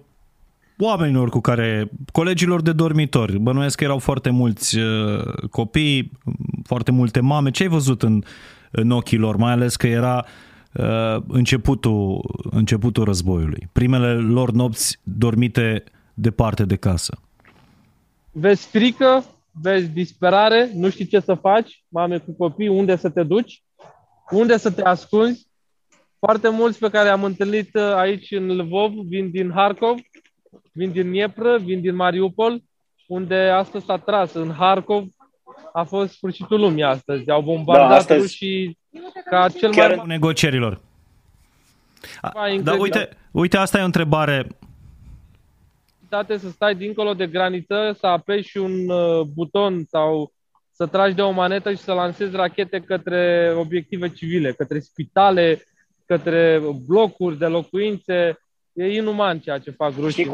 oamenilor 0.83 1.29
cu 1.29 1.39
care, 1.39 1.89
colegilor 2.11 2.61
de 2.61 2.71
dormitori, 2.71 3.39
bănuiesc 3.39 3.77
că 3.77 3.83
erau 3.83 3.99
foarte 3.99 4.29
mulți 4.29 4.79
uh, 4.79 5.23
copii, 5.49 6.11
foarte 6.63 6.91
multe 6.91 7.19
mame. 7.19 7.51
Ce 7.51 7.63
ai 7.63 7.69
văzut 7.69 8.03
în, 8.03 8.23
în 8.71 8.91
ochii 8.91 9.17
lor, 9.17 9.35
mai 9.35 9.51
ales 9.51 9.75
că 9.75 9.87
era 9.87 10.25
uh, 10.73 11.23
începutul, 11.27 12.21
începutul 12.51 13.03
războiului, 13.03 13.69
primele 13.71 14.13
lor 14.13 14.51
nopți 14.51 14.99
dormite 15.03 15.83
departe 16.13 16.65
de 16.65 16.75
casă? 16.75 17.17
Vezi 18.31 18.67
frică, 18.67 19.23
vezi 19.51 19.87
disperare, 19.87 20.71
nu 20.75 20.89
știi 20.89 21.05
ce 21.05 21.19
să 21.19 21.33
faci, 21.33 21.83
mame 21.87 22.17
cu 22.17 22.35
copii, 22.37 22.67
unde 22.67 22.95
să 22.95 23.09
te 23.09 23.23
duci, 23.23 23.63
unde 24.31 24.57
să 24.57 24.71
te 24.71 24.81
ascunzi. 24.81 25.51
Foarte 26.19 26.49
mulți 26.49 26.79
pe 26.79 26.89
care 26.89 27.09
am 27.09 27.23
întâlnit 27.23 27.69
uh, 27.73 27.81
aici 27.81 28.31
în 28.31 28.47
Lvov 28.47 28.91
vin 28.91 29.31
din 29.31 29.51
Harkov, 29.51 29.97
vin 30.71 30.91
din 30.91 31.05
Dniepră, 31.07 31.57
vin 31.57 31.81
din 31.81 31.95
Mariupol, 31.95 32.61
unde 33.07 33.35
astăzi 33.35 33.85
s-a 33.85 33.97
tras. 33.97 34.33
În 34.33 34.51
Harkov 34.51 35.07
a 35.73 35.83
fost 35.83 36.13
sfârșitul 36.13 36.59
lumii 36.59 36.83
astăzi. 36.83 37.29
Au 37.29 37.41
bombardat 37.41 37.89
da, 37.89 37.95
astăzi... 37.95 38.35
și 38.35 38.77
ca 39.25 39.49
cel 39.49 39.71
Chiar 39.71 39.95
mai... 39.95 40.05
negocierilor. 40.07 40.81
Da, 42.61 42.73
uite, 42.73 43.09
uite, 43.31 43.57
asta 43.57 43.77
e 43.77 43.81
o 43.81 43.85
întrebare. 43.85 44.47
Să 46.27 46.49
stai 46.49 46.75
dincolo 46.75 47.13
de 47.13 47.27
graniță, 47.27 47.95
să 47.99 48.07
apeși 48.07 48.57
un 48.57 48.89
uh, 48.89 49.21
buton 49.21 49.83
sau 49.89 50.31
să 50.71 50.85
tragi 50.85 51.15
de 51.15 51.21
o 51.21 51.31
manetă 51.31 51.71
și 51.71 51.77
să 51.77 51.93
lansezi 51.93 52.35
rachete 52.35 52.79
către 52.79 53.53
obiective 53.57 54.09
civile, 54.09 54.51
către 54.51 54.79
spitale, 54.79 55.63
către 56.05 56.61
blocuri 56.87 57.37
de 57.37 57.45
locuințe. 57.45 58.37
E 58.73 58.95
inuman 58.95 59.39
ceea 59.39 59.57
ce 59.57 59.71
fac 59.71 59.93
rușii. 59.99 60.31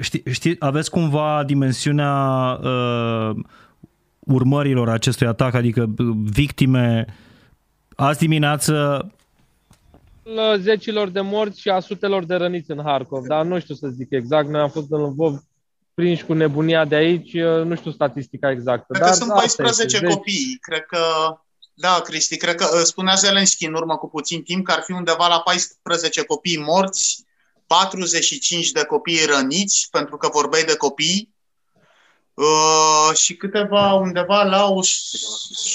Știi, 0.00 0.22
știi, 0.30 0.56
aveți 0.58 0.90
cumva 0.90 1.42
dimensiunea 1.46 2.14
uh, 2.62 3.36
urmărilor 4.18 4.88
acestui 4.88 5.26
atac, 5.26 5.54
adică 5.54 5.92
uh, 5.98 6.06
victime 6.22 7.06
azi 7.96 8.18
dimineață 8.18 9.06
zecilor 10.58 11.08
de 11.08 11.20
morți 11.20 11.60
și 11.60 11.68
a 11.68 11.80
sutelor 11.80 12.24
de 12.24 12.34
răniți 12.34 12.70
în 12.70 12.80
Harkov, 12.84 13.26
dar 13.26 13.44
nu 13.44 13.60
știu 13.60 13.74
să 13.74 13.88
zic 13.88 14.10
exact. 14.10 14.48
Noi 14.48 14.60
am 14.60 14.68
fost 14.68 14.86
în 14.90 15.00
Lvov 15.00 15.42
prinși 15.94 16.24
cu 16.24 16.32
nebunia 16.32 16.84
de 16.84 16.94
aici, 16.94 17.32
uh, 17.32 17.64
nu 17.64 17.74
știu 17.74 17.90
statistica 17.90 18.50
exactă. 18.50 18.86
Cred 18.88 19.00
dar 19.00 19.10
că 19.10 19.16
sunt 19.16 19.32
14 19.32 19.96
este, 19.96 20.08
copii, 20.08 20.58
cred 20.60 20.84
că 20.86 20.98
da, 21.74 22.00
Cristi, 22.04 22.36
cred 22.36 22.54
că 22.54 22.66
uh, 22.72 22.80
spunea 22.84 23.14
Zelenski 23.14 23.66
în 23.66 23.74
urmă 23.74 23.96
cu 23.96 24.08
puțin 24.08 24.42
timp 24.42 24.64
că 24.64 24.72
ar 24.72 24.82
fi 24.82 24.92
undeva 24.92 25.26
la 25.28 25.38
14 25.38 26.24
copii 26.24 26.62
morți 26.66 27.24
45 27.72 28.70
de 28.70 28.84
copii 28.84 29.24
răniți, 29.24 29.88
pentru 29.90 30.16
că 30.16 30.28
vorbeai 30.32 30.62
de 30.62 30.76
copii, 30.76 31.28
uh, 32.34 33.16
și 33.16 33.34
câteva 33.34 33.92
undeva 33.94 34.42
la 34.42 34.64
o, 34.64 34.80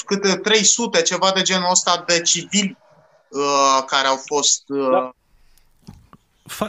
câte 0.05 0.35
300, 0.35 1.01
ceva 1.01 1.31
de 1.35 1.41
genul 1.41 1.71
ăsta 1.71 2.03
de 2.07 2.21
civili 2.21 2.77
uh, 3.29 3.83
care 3.85 4.07
au 4.07 4.21
fost... 4.25 4.63
Uh... 4.67 4.89
Da. 4.91 5.11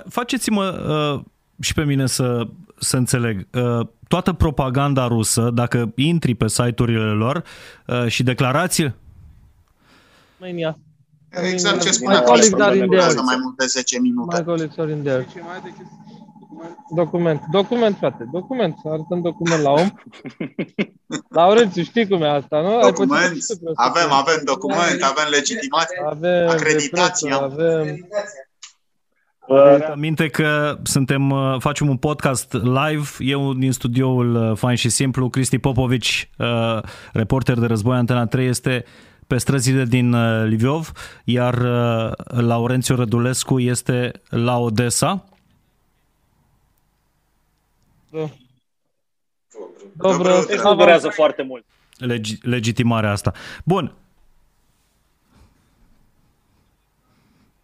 Faceți-mă 0.09 0.64
uh, 0.64 1.24
și 1.61 1.74
pe 1.74 1.85
mine 1.85 2.07
să, 2.07 2.47
să 2.79 2.97
înțeleg. 2.97 3.47
Uh, 3.53 3.87
toată 4.09 4.33
propaganda 4.33 5.07
rusă, 5.07 5.51
dacă 5.51 5.93
intri 5.97 6.35
pe 6.35 6.49
site-urile 6.49 7.11
lor 7.12 7.45
uh, 7.87 8.07
și 8.07 8.22
declarații... 8.22 8.95
România. 10.39 10.79
Exact 11.31 11.83
ce 11.83 11.91
spunea 11.91 12.20
Cristi, 12.20 12.55
durează 12.85 13.22
mai 13.22 13.37
mult 13.43 13.57
de 13.57 13.66
10 13.66 14.01
minute. 14.01 14.37
My 14.39 14.45
colleagues 14.45 14.79
are 14.79 14.91
in 14.91 15.03
there. 15.03 15.26
Document. 16.95 17.41
Document, 17.51 17.97
frate. 17.97 18.29
Document. 18.33 18.74
Arătăm 18.85 19.20
document 19.20 19.62
la 19.62 19.70
om. 19.70 19.91
Laurențiu, 21.39 21.83
știi 21.83 22.09
cum 22.09 22.22
e 22.22 22.29
asta, 22.29 22.61
nu? 22.61 22.81
Document. 22.81 23.37
Avem, 23.74 24.12
avem 24.12 24.41
document, 24.45 25.03
avem 25.03 25.29
legitimație, 25.31 26.03
avem 26.07 26.49
acreditație. 26.49 27.33
Avem... 27.33 28.09
Aminte 29.93 30.29
că 30.29 30.79
suntem, 30.83 31.31
uh, 31.31 31.57
facem 31.59 31.89
un 31.89 31.97
podcast 31.97 32.53
live, 32.53 33.09
eu 33.18 33.55
din 33.55 33.72
studioul 33.72 34.35
uh, 34.35 34.57
Fain 34.57 34.76
și 34.76 34.89
Simplu, 34.89 35.29
Cristi 35.29 35.59
Popovici, 35.59 36.31
uh, 36.39 36.79
reporter 37.12 37.59
de 37.59 37.66
război 37.66 37.97
Antena 37.97 38.26
3, 38.26 38.47
este 38.47 38.85
pe 39.29 39.39
străzile 39.39 39.85
din 39.85 40.12
uh, 40.12 40.45
Lviov, 40.45 40.93
iar 41.24 41.55
uh, 41.55 42.12
Laurențiu 42.24 42.95
Rădulescu 42.95 43.61
este 43.61 44.12
la 44.29 44.59
Odessa. 44.59 45.24
Da. 48.11 48.31
Dobro, 49.93 50.45
deci 50.49 50.61
nu 50.61 50.74
durează 50.74 51.09
foarte 51.09 51.43
mult. 51.43 51.64
Legi- 51.99 52.41
legitimarea 52.43 53.11
asta. 53.11 53.33
Bun. 53.64 53.95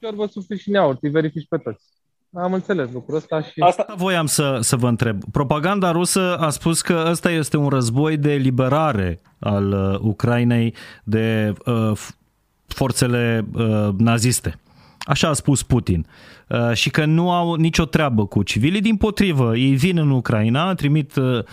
Chiar 0.01 0.15
vă 0.15 0.27
sufli 0.27 0.59
și 0.59 0.71
neaur, 0.71 0.99
îi 1.01 1.11
verifici 1.11 1.49
pe 1.49 1.59
toți. 1.59 1.85
Am 2.35 2.53
înțeles 2.53 2.93
lucrul 2.93 3.17
ăsta 3.17 3.43
și... 3.43 3.61
Asta 3.61 3.87
voiam 3.97 4.27
să, 4.27 4.59
să 4.61 4.77
vă 4.77 4.89
întreb. 4.89 5.23
Propaganda 5.33 5.91
rusă 5.91 6.37
a 6.37 6.51
spus 6.51 6.81
că 6.81 7.05
ăsta 7.11 7.31
este 7.31 7.57
un 7.57 7.69
război 7.69 8.17
de 8.17 8.33
liberare 8.33 9.21
al 9.39 9.73
uh, 9.73 9.99
Ucrainei 10.01 10.75
de 11.05 11.53
uh, 11.65 11.99
forțele 12.67 13.47
uh, 13.53 13.89
naziste. 13.97 14.59
Așa 14.99 15.29
a 15.29 15.33
spus 15.33 15.63
Putin. 15.63 16.07
Uh, 16.49 16.73
și 16.73 16.91
că 16.91 17.05
nu 17.05 17.31
au 17.31 17.55
nicio 17.55 17.85
treabă 17.85 18.27
cu 18.27 18.43
civilii, 18.43 18.81
din 18.81 18.97
potrivă, 18.97 19.57
ei 19.57 19.75
vin 19.75 19.99
în 19.99 20.11
Ucraina, 20.11 20.75
trimit 20.75 21.17
uh, 21.17 21.25
uh 21.35 21.45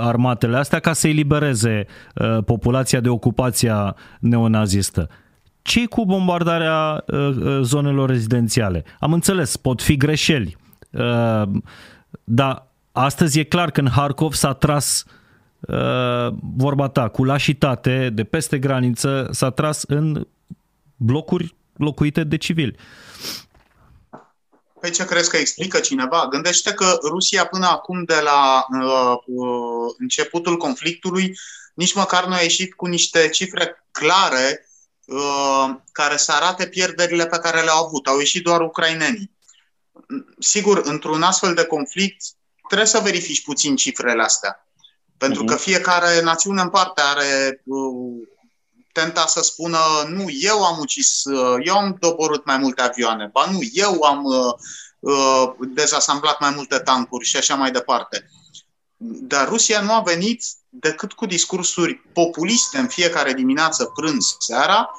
armatele 0.00 0.56
astea 0.56 0.78
ca 0.78 0.92
să 0.92 1.08
elibereze 1.08 1.86
uh, 2.14 2.44
populația 2.44 3.00
de 3.00 3.08
ocupația 3.08 3.96
neonazistă 4.20 5.08
ce 5.70 5.86
cu 5.86 6.04
bombardarea 6.04 7.04
uh, 7.06 7.18
uh, 7.18 7.60
zonelor 7.62 8.08
rezidențiale? 8.08 8.84
Am 9.00 9.12
înțeles, 9.12 9.56
pot 9.56 9.82
fi 9.82 9.96
greșeli, 9.96 10.56
uh, 10.90 11.42
dar 12.24 12.66
astăzi 12.92 13.38
e 13.38 13.44
clar 13.44 13.70
că 13.70 13.80
în 13.80 13.88
Harkov 13.88 14.32
s-a 14.32 14.52
tras 14.52 15.04
vorba 16.56 16.88
ta, 16.88 17.08
cu 17.08 17.24
lașitate, 17.24 18.10
de 18.12 18.24
peste 18.24 18.58
graniță, 18.58 19.28
s-a 19.30 19.50
tras 19.50 19.82
în 19.86 20.26
blocuri 20.96 21.54
locuite 21.76 22.24
de 22.24 22.36
civili. 22.36 22.76
Păi 24.80 24.90
ce 24.90 25.04
crezi 25.04 25.30
că 25.30 25.36
explică 25.36 25.78
cineva? 25.78 26.26
Gândește 26.30 26.72
că 26.72 26.98
Rusia 27.08 27.44
până 27.44 27.66
acum, 27.66 28.04
de 28.04 28.20
la 28.24 28.64
uh, 28.68 29.94
începutul 29.98 30.56
conflictului, 30.56 31.38
nici 31.74 31.94
măcar 31.94 32.26
nu 32.26 32.34
a 32.34 32.40
ieșit 32.40 32.74
cu 32.74 32.86
niște 32.86 33.28
cifre 33.28 33.84
clare 33.90 34.64
Uh, 34.64 34.69
care 35.92 36.16
să 36.16 36.32
arate 36.32 36.66
pierderile 36.66 37.26
pe 37.26 37.38
care 37.38 37.62
le-au 37.62 37.84
avut. 37.86 38.06
Au 38.06 38.18
ieșit 38.18 38.42
doar 38.42 38.60
ucrainenii. 38.60 39.30
sigur, 40.38 40.80
într-un 40.84 41.22
astfel 41.22 41.54
de 41.54 41.64
conflict 41.64 42.24
trebuie 42.68 42.88
să 42.88 43.00
verifici 43.02 43.42
puțin 43.42 43.76
cifrele 43.76 44.22
astea. 44.22 44.66
Pentru 45.18 45.42
uh-huh. 45.42 45.46
că 45.46 45.56
fiecare 45.56 46.20
națiune 46.20 46.60
în 46.60 46.68
parte 46.68 47.00
are 47.00 47.62
uh, 47.64 48.28
tenta 48.92 49.26
să 49.26 49.42
spună 49.42 49.78
nu, 50.08 50.24
eu 50.28 50.64
am 50.64 50.78
ucis, 50.78 51.24
uh, 51.24 51.56
eu 51.64 51.76
am 51.76 51.96
doborât 52.00 52.44
mai 52.44 52.58
multe 52.58 52.82
avioane, 52.82 53.30
ba 53.32 53.46
nu, 53.50 53.58
eu 53.72 54.02
am 54.02 54.24
uh, 54.24 54.54
uh, 54.98 55.52
dezasamblat 55.74 56.40
mai 56.40 56.52
multe 56.56 56.78
tancuri 56.78 57.26
și 57.26 57.36
așa 57.36 57.54
mai 57.54 57.70
departe. 57.70 58.30
Dar 59.02 59.48
Rusia 59.48 59.80
nu 59.80 59.92
a 59.92 60.00
venit 60.00 60.44
decât 60.70 61.12
cu 61.12 61.26
discursuri 61.26 61.94
populiste 62.12 62.78
în 62.78 62.86
fiecare 62.86 63.32
dimineață, 63.32 63.84
prânz, 63.94 64.36
seara, 64.38 64.90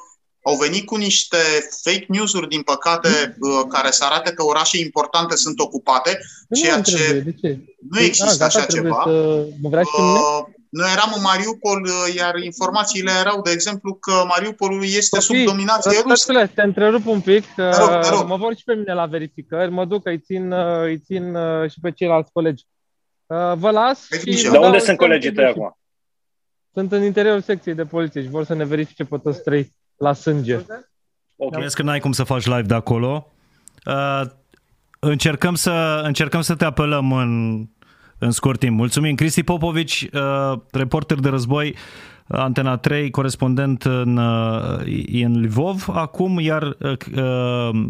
au 0.42 0.56
venit 0.56 0.86
cu 0.86 0.96
niște 0.96 1.36
fake 1.82 2.04
news-uri, 2.08 2.48
din 2.48 2.62
păcate, 2.62 3.36
mm. 3.38 3.66
care 3.68 3.90
să 3.90 4.04
arate 4.04 4.32
că 4.32 4.44
orașe 4.44 4.78
importante 4.78 5.36
sunt 5.36 5.58
ocupate, 5.58 6.18
nu 6.48 6.60
ceea 6.60 6.80
ce, 6.80 7.20
de 7.24 7.32
ce 7.32 7.58
nu 7.90 8.00
există 8.00 8.24
A, 8.24 8.36
gata, 8.36 8.44
așa 8.44 8.66
ceva. 8.66 9.02
Să... 9.04 9.46
Mă 9.62 9.68
vrea 9.68 9.82
și 9.82 9.90
pe 9.96 10.02
mine? 10.02 10.18
Uh, 10.18 10.44
noi 10.68 10.90
eram 10.92 11.12
în 11.16 11.22
Mariupol, 11.22 11.82
uh, 11.82 12.14
iar 12.16 12.36
informațiile 12.36 13.10
erau, 13.20 13.42
de 13.42 13.50
exemplu, 13.50 13.94
că 13.94 14.12
Mariupolul 14.28 14.84
este 14.84 15.20
sub 15.20 15.36
dominație 15.44 16.00
rusă. 16.00 16.50
Te 16.54 16.62
întrerup 16.62 17.06
un 17.06 17.20
pic, 17.20 17.44
Te 17.54 17.62
rog, 17.62 17.88
te 17.88 17.94
uh, 17.94 18.10
rog. 18.10 18.26
mă 18.28 18.36
vor 18.36 18.56
și 18.56 18.64
pe 18.64 18.74
mine 18.74 18.94
la 18.94 19.06
verificări, 19.06 19.70
mă 19.70 19.84
duc, 19.84 20.06
îi 20.06 20.18
țin, 20.18 20.52
uh, 20.52 20.82
îi 20.82 20.98
țin 20.98 21.34
uh, 21.34 21.70
și 21.70 21.80
pe 21.80 21.92
ceilalți 21.92 22.32
colegi. 22.32 22.64
Uh, 23.32 23.56
Vă 23.56 23.70
las 23.70 24.06
Ai 24.10 24.18
și 24.18 24.24
grijă. 24.24 24.48
vă 24.48 24.52
De 24.52 24.58
dau 24.58 24.64
unde 24.64 24.76
un 24.78 24.84
sunt 24.84 24.96
colegii 24.98 25.32
tăi 25.32 25.44
contribuție. 25.44 25.64
acum? 25.64 25.78
Sunt 26.74 26.92
în 26.92 27.02
interiorul 27.02 27.40
secției 27.40 27.74
de 27.74 27.84
poliție 27.84 28.22
și 28.22 28.28
vor 28.28 28.44
să 28.44 28.54
ne 28.54 28.64
verifice 28.64 29.04
pe 29.04 29.16
toți 29.18 29.42
trei 29.42 29.72
la 29.96 30.12
sânge. 30.12 30.58
Ok. 31.36 31.52
Crezi 31.52 31.74
că 31.74 31.82
n-ai 31.82 32.00
cum 32.00 32.12
să 32.12 32.24
faci 32.24 32.46
live 32.46 32.62
de 32.62 32.74
acolo. 32.74 33.32
Uh, 33.86 34.22
încercăm, 34.98 35.54
să, 35.54 36.02
încercăm 36.04 36.40
să 36.40 36.54
te 36.54 36.64
apelăm 36.64 37.12
în, 37.12 37.64
în 38.18 38.30
scurt 38.30 38.58
timp. 38.58 38.76
Mulțumim. 38.76 39.14
Cristi 39.14 39.42
Popovici, 39.42 40.08
uh, 40.12 40.58
reporter 40.70 41.18
de 41.18 41.28
război, 41.28 41.76
Antena 42.26 42.76
3, 42.76 43.10
corespondent 43.10 43.82
în, 43.82 44.16
uh, 44.16 45.06
e 45.06 45.24
în 45.24 45.42
Lvov 45.42 45.88
acum, 45.92 46.38
iar 46.38 46.62
uh, 46.62 46.96
uh, 47.16 47.84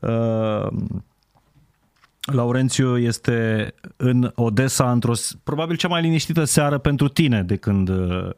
uh, 0.00 0.66
Laurențiu 2.26 2.98
este 2.98 3.74
în 3.96 4.32
Odessa 4.34 4.90
într-o 4.92 5.14
s- 5.14 5.36
probabil 5.44 5.76
cea 5.76 5.88
mai 5.88 6.02
liniștită 6.02 6.44
seară 6.44 6.78
pentru 6.78 7.08
tine 7.08 7.42
de 7.42 7.56
când 7.56 7.88
uh, 7.88 8.30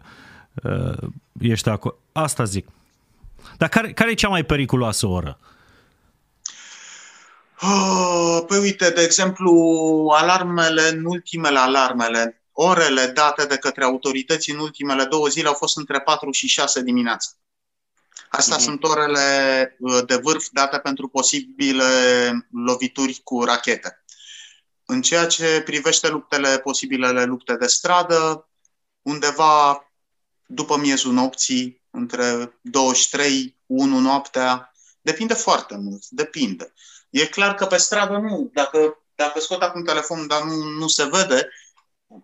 uh, 0.63 1.09
ești 1.41 1.69
acolo. 1.69 1.95
Asta 2.13 2.45
zic. 2.45 2.67
Dar 3.57 3.69
care, 3.69 3.93
care 3.93 4.11
e 4.11 4.15
cea 4.15 4.29
mai 4.29 4.45
periculoasă 4.45 5.07
oră? 5.07 5.39
Uh, 7.63 8.45
Păi 8.47 8.59
uite, 8.59 8.91
de 8.91 9.03
exemplu, 9.03 9.53
alarmele, 10.17 10.83
în 10.89 11.05
ultimele 11.05 11.59
alarmele, 11.59 12.43
orele 12.53 13.07
date 13.15 13.45
de 13.47 13.57
către 13.57 13.85
autorități 13.85 14.51
în 14.51 14.59
ultimele 14.59 15.05
două 15.05 15.27
zile 15.27 15.49
au 15.49 15.55
fost 15.55 15.77
între 15.77 16.01
4 16.01 16.31
și 16.31 16.47
6 16.47 16.83
dimineața. 16.83 17.29
Astea 18.31 18.57
Mhm. 18.57 18.65
sunt 18.65 18.85
orele 18.85 19.77
uh, 19.79 20.01
de 20.07 20.17
vârf 20.17 20.49
date 20.53 20.79
pentru 20.79 21.09
posibile 21.09 21.85
lovituri 22.51 23.21
cu 23.25 23.45
rachete. 23.45 24.03
În 24.85 25.03
ceea 25.03 25.27
ce 25.27 25.63
privește 25.65 26.09
luptele, 26.09 26.59
posibilele 26.59 27.25
lupte 27.25 27.57
de 27.57 27.67
stradă, 27.67 28.49
undeva 29.03 29.83
după 30.47 30.77
miezul 30.77 31.13
nopții, 31.13 31.83
între 31.91 32.59
23, 32.61 33.57
1 33.67 33.99
noaptea, 33.99 34.73
depinde 35.01 35.35
foarte 35.35 35.77
mult, 35.77 36.09
depinde. 36.09 36.73
E 37.11 37.27
clar 37.27 37.55
că 37.55 37.67
pe 37.67 37.77
stradă 37.77 38.17
nu, 38.17 38.51
dacă, 38.55 39.05
dacă 39.15 39.41
scot 39.41 39.63
acum 39.63 39.85
telefonul, 39.85 40.27
dar 40.27 40.43
nu, 40.43 40.55
nu 40.55 40.89
se 40.89 41.05
vede, 41.05 41.49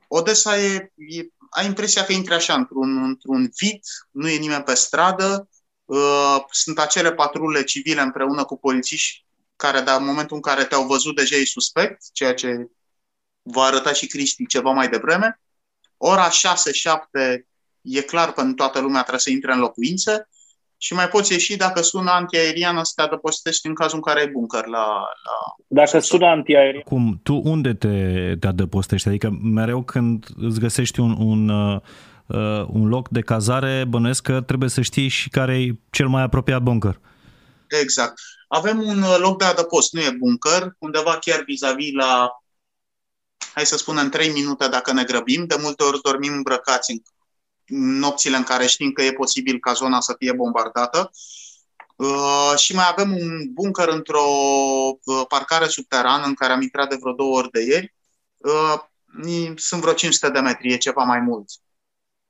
Odessa 0.08 0.60
e, 0.60 0.92
e, 0.96 1.26
ai 1.50 1.66
impresia 1.66 2.04
că 2.04 2.12
intri 2.12 2.34
așa 2.34 2.54
într-un, 2.54 3.02
într-un 3.02 3.50
vid, 3.56 3.80
nu 4.10 4.28
e 4.28 4.38
nimeni 4.38 4.62
pe 4.62 4.74
stradă, 4.74 5.48
uh, 5.50 5.53
sunt 6.50 6.78
acele 6.78 7.12
patrule 7.12 7.62
civile 7.62 8.00
împreună 8.00 8.44
cu 8.44 8.58
polițiști 8.58 9.24
care, 9.56 9.80
dar 9.80 10.00
în 10.00 10.06
momentul 10.06 10.36
în 10.36 10.42
care 10.42 10.64
te-au 10.64 10.86
văzut, 10.86 11.16
deja 11.16 11.36
e 11.36 11.44
suspect, 11.44 11.98
ceea 12.12 12.34
ce 12.34 12.68
va 13.42 13.62
arăta 13.62 13.92
și 13.92 14.06
Cristi 14.06 14.46
ceva 14.46 14.70
mai 14.70 14.88
devreme. 14.88 15.40
Ora 15.96 16.28
6-7 16.28 16.32
e 17.80 18.00
clar 18.00 18.32
pentru 18.32 18.54
toată 18.54 18.80
lumea 18.80 19.00
trebuie 19.00 19.20
să 19.20 19.30
intre 19.30 19.52
în 19.52 19.58
locuințe 19.58 20.28
și 20.76 20.94
mai 20.94 21.08
poți 21.08 21.32
ieși 21.32 21.56
dacă 21.56 21.80
sună 21.80 22.10
antiaeriană 22.10 22.82
să 22.82 22.92
te 22.96 23.02
adăpostești 23.02 23.66
în 23.66 23.74
cazul 23.74 23.96
în 23.96 24.02
care 24.02 24.20
ai 24.20 24.28
bunker 24.28 24.66
la, 24.66 24.86
la 25.24 25.54
Dacă 25.66 25.98
sună 25.98 26.26
antiaerian, 26.26 26.82
Cum, 26.82 27.20
tu 27.22 27.40
unde 27.44 27.74
te, 27.74 28.36
te 28.40 28.46
adăpostești? 28.46 29.08
Adică 29.08 29.30
mereu 29.42 29.82
când 29.82 30.26
îți 30.36 30.60
găsești 30.60 31.00
un, 31.00 31.16
un, 31.18 31.48
uh, 31.48 31.74
uh, 31.74 31.80
un 32.66 32.88
loc 32.88 33.08
de 33.08 33.20
cazare, 33.20 33.84
bănuiesc 33.88 34.22
că 34.22 34.40
trebuie 34.40 34.68
să 34.68 34.80
știi 34.80 35.08
și 35.08 35.28
care 35.28 35.62
e 35.62 35.78
cel 35.90 36.08
mai 36.08 36.22
apropiat 36.22 36.62
bunker. 36.62 37.00
Exact. 37.80 38.20
Avem 38.48 38.82
un 38.82 39.02
uh, 39.02 39.16
loc 39.18 39.38
de 39.38 39.44
adăpost, 39.44 39.92
nu 39.92 40.00
e 40.00 40.16
bunker, 40.18 40.76
undeva 40.78 41.18
chiar 41.18 41.42
vis-a-vis 41.46 41.92
la, 41.92 42.30
hai 43.52 43.66
să 43.66 43.76
spunem, 43.76 44.08
3 44.08 44.28
minute 44.28 44.68
dacă 44.68 44.92
ne 44.92 45.04
grăbim. 45.04 45.46
De 45.46 45.56
multe 45.60 45.82
ori 45.82 46.00
dormim 46.02 46.32
îmbrăcați 46.32 46.90
în 46.90 47.02
nopțile 47.98 48.36
în 48.36 48.42
care 48.42 48.66
știm 48.66 48.92
că 48.92 49.02
e 49.02 49.12
posibil 49.12 49.58
ca 49.58 49.72
zona 49.72 50.00
să 50.00 50.14
fie 50.18 50.32
bombardată. 50.32 51.10
Uh, 51.96 52.52
și 52.56 52.74
mai 52.74 52.84
avem 52.90 53.16
un 53.16 53.52
bunker 53.52 53.88
într-o 53.88 54.24
uh, 55.04 55.22
parcare 55.28 55.66
subterană 55.66 56.24
în 56.24 56.34
care 56.34 56.52
am 56.52 56.62
intrat 56.62 56.88
de 56.88 56.98
vreo 57.00 57.12
două 57.12 57.36
ori 57.36 57.50
de 57.50 57.60
ieri. 57.60 57.94
Uh, 58.36 58.80
ni- 59.22 59.52
sunt 59.56 59.80
vreo 59.80 59.92
500 59.92 60.32
de 60.32 60.40
metri, 60.40 60.72
e 60.72 60.76
ceva 60.76 61.02
mai 61.02 61.20
mult. 61.20 61.50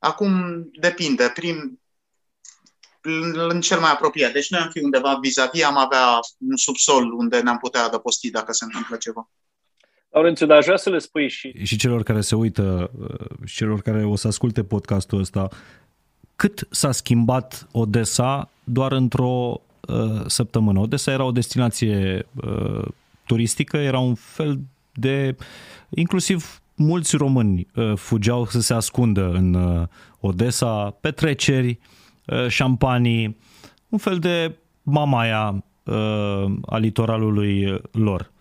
Acum 0.04 0.32
depinde. 0.72 1.30
Prim, 1.34 1.80
în 3.00 3.38
în 3.48 3.60
cel 3.60 3.80
mai 3.80 3.90
apropiat. 3.90 4.32
Deci 4.32 4.50
noi 4.50 4.60
am 4.60 4.70
fi 4.70 4.82
undeva 4.82 5.18
vis-a-vis, 5.22 5.64
am 5.64 5.76
avea 5.76 6.20
un 6.48 6.56
subsol 6.56 7.12
unde 7.12 7.40
ne-am 7.40 7.58
putea 7.58 7.84
adăposti 7.84 8.30
dacă 8.30 8.52
se 8.52 8.64
întâmplă 8.64 8.96
ceva. 8.96 9.30
Laurențiu, 10.10 10.46
dar 10.46 10.56
aș 10.56 10.64
vrea 10.64 10.76
să 10.76 10.90
le 10.90 10.98
spui 10.98 11.28
și 11.28 11.64
Și 11.64 11.76
celor 11.76 12.02
care 12.02 12.20
se 12.20 12.34
uită 12.34 12.90
uh, 12.98 13.44
și 13.44 13.56
celor 13.56 13.80
care 13.82 14.04
o 14.04 14.16
să 14.16 14.26
asculte 14.26 14.64
podcastul 14.64 15.20
ăsta, 15.20 15.48
cât 16.36 16.66
s-a 16.70 16.92
schimbat 16.92 17.68
Odessa 17.72 18.50
doar 18.64 18.92
într-o 18.92 19.60
uh, 19.88 20.26
săptămână? 20.26 20.80
Odessa 20.80 21.10
era 21.12 21.24
o 21.24 21.32
destinație 21.32 22.26
uh, 22.34 22.84
turistică, 23.26 23.76
era 23.76 23.98
un 23.98 24.14
fel 24.14 24.60
de... 24.92 25.36
inclusiv 25.88 26.62
mulți 26.74 27.16
români 27.16 27.66
uh, 27.74 27.92
fugeau 27.96 28.46
să 28.46 28.60
se 28.60 28.74
ascundă 28.74 29.30
în 29.30 29.54
uh, 29.54 29.88
Odessa, 30.20 30.90
petreceri, 31.00 31.78
uh, 32.26 32.48
șampanii, 32.48 33.38
un 33.88 33.98
fel 33.98 34.18
de 34.18 34.56
mamaia 34.82 35.64
uh, 35.84 36.44
a 36.66 36.76
litoralului 36.76 37.70
uh, 37.70 37.80
lor. 37.92 38.32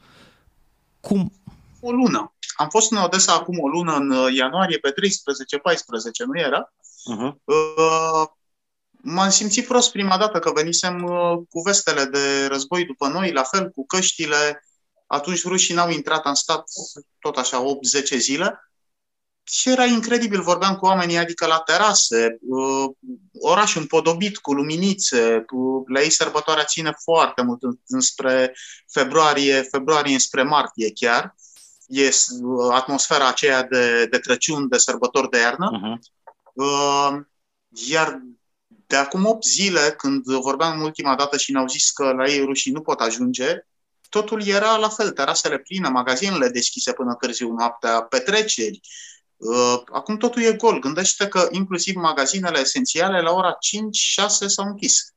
Cum, 0.99 1.31
O 1.79 1.91
lună. 1.91 2.33
Am 2.55 2.69
fost 2.69 2.91
în 2.91 2.97
Odessa 2.97 3.33
acum 3.33 3.59
o 3.59 3.67
lună, 3.67 3.95
în 3.95 4.11
uh, 4.11 4.33
ianuarie, 4.35 4.77
pe 4.77 4.89
13-14, 4.89 4.93
nu 6.25 6.39
era? 6.39 6.73
uh-huh. 7.11 7.33
Uh, 7.43 8.27
M-am 9.05 9.29
simțit 9.29 9.67
prost 9.67 9.91
prima 9.91 10.17
dată 10.17 10.39
că 10.39 10.51
venisem 10.55 11.03
uh, 11.03 11.37
cu 11.49 11.61
vestele 11.61 12.05
de 12.05 12.45
război 12.47 12.85
după 12.85 13.07
noi, 13.07 13.31
la 13.31 13.43
fel 13.43 13.69
cu 13.69 13.85
căștile. 13.85 14.65
Atunci 15.07 15.43
rușii 15.43 15.75
n-au 15.75 15.89
intrat, 15.89 16.25
am 16.25 16.33
stat 16.33 16.63
tot 17.19 17.37
așa 17.37 17.63
8-10 17.63 18.17
zile 18.17 18.59
și 19.45 19.69
era 19.69 19.85
incredibil, 19.85 20.41
vorbeam 20.41 20.75
cu 20.75 20.85
oamenii, 20.85 21.17
adică 21.17 21.45
la 21.45 21.59
terase, 21.59 22.37
uh, 22.41 22.91
oraș 23.39 23.75
împodobit 23.75 24.37
cu 24.37 24.53
luminițe, 24.53 25.43
cu, 25.47 25.83
la 25.87 26.01
ei 26.01 26.09
sărbătoarea 26.09 26.63
ține 26.63 26.93
foarte 27.03 27.41
mult 27.41 27.63
în- 27.63 27.79
înspre 27.87 28.55
februarie, 28.91 29.61
februarie 29.61 30.13
înspre 30.13 30.43
martie 30.43 30.91
chiar. 30.91 31.35
E 31.87 32.07
uh, 32.07 32.73
atmosfera 32.73 33.27
aceea 33.27 33.63
de, 33.63 34.05
de 34.05 34.19
Crăciun, 34.19 34.67
de 34.67 34.77
sărbători 34.77 35.29
de 35.29 35.37
iarnă. 35.37 35.69
Uh-huh. 35.71 35.99
Uh, 36.53 37.19
iar 37.69 38.21
de 38.67 38.95
acum 38.95 39.25
8 39.25 39.43
zile, 39.43 39.93
când 39.97 40.23
vorbeam 40.25 40.81
ultima 40.81 41.15
dată 41.15 41.37
și 41.37 41.51
ne-au 41.51 41.67
zis 41.67 41.91
că 41.91 42.11
la 42.11 42.29
ei 42.29 42.45
rușii 42.45 42.71
nu 42.71 42.81
pot 42.81 42.99
ajunge, 42.99 43.65
totul 44.13 44.47
era 44.47 44.75
la 44.75 44.89
fel, 44.89 45.11
terasele 45.11 45.57
pline, 45.57 45.89
magazinele 45.89 46.49
deschise 46.49 46.93
până 46.93 47.15
târziu 47.19 47.51
noaptea, 47.51 48.01
petreceri. 48.01 48.79
Uh, 49.35 49.81
Acum 49.91 50.17
totul 50.17 50.41
e 50.41 50.53
gol. 50.53 50.79
Gândește 50.79 51.27
că 51.27 51.47
inclusiv 51.51 51.95
magazinele 51.95 52.59
esențiale 52.59 53.21
la 53.21 53.31
ora 53.31 53.57
5-6 53.57 54.47
s-au 54.47 54.65
închis. 54.65 55.13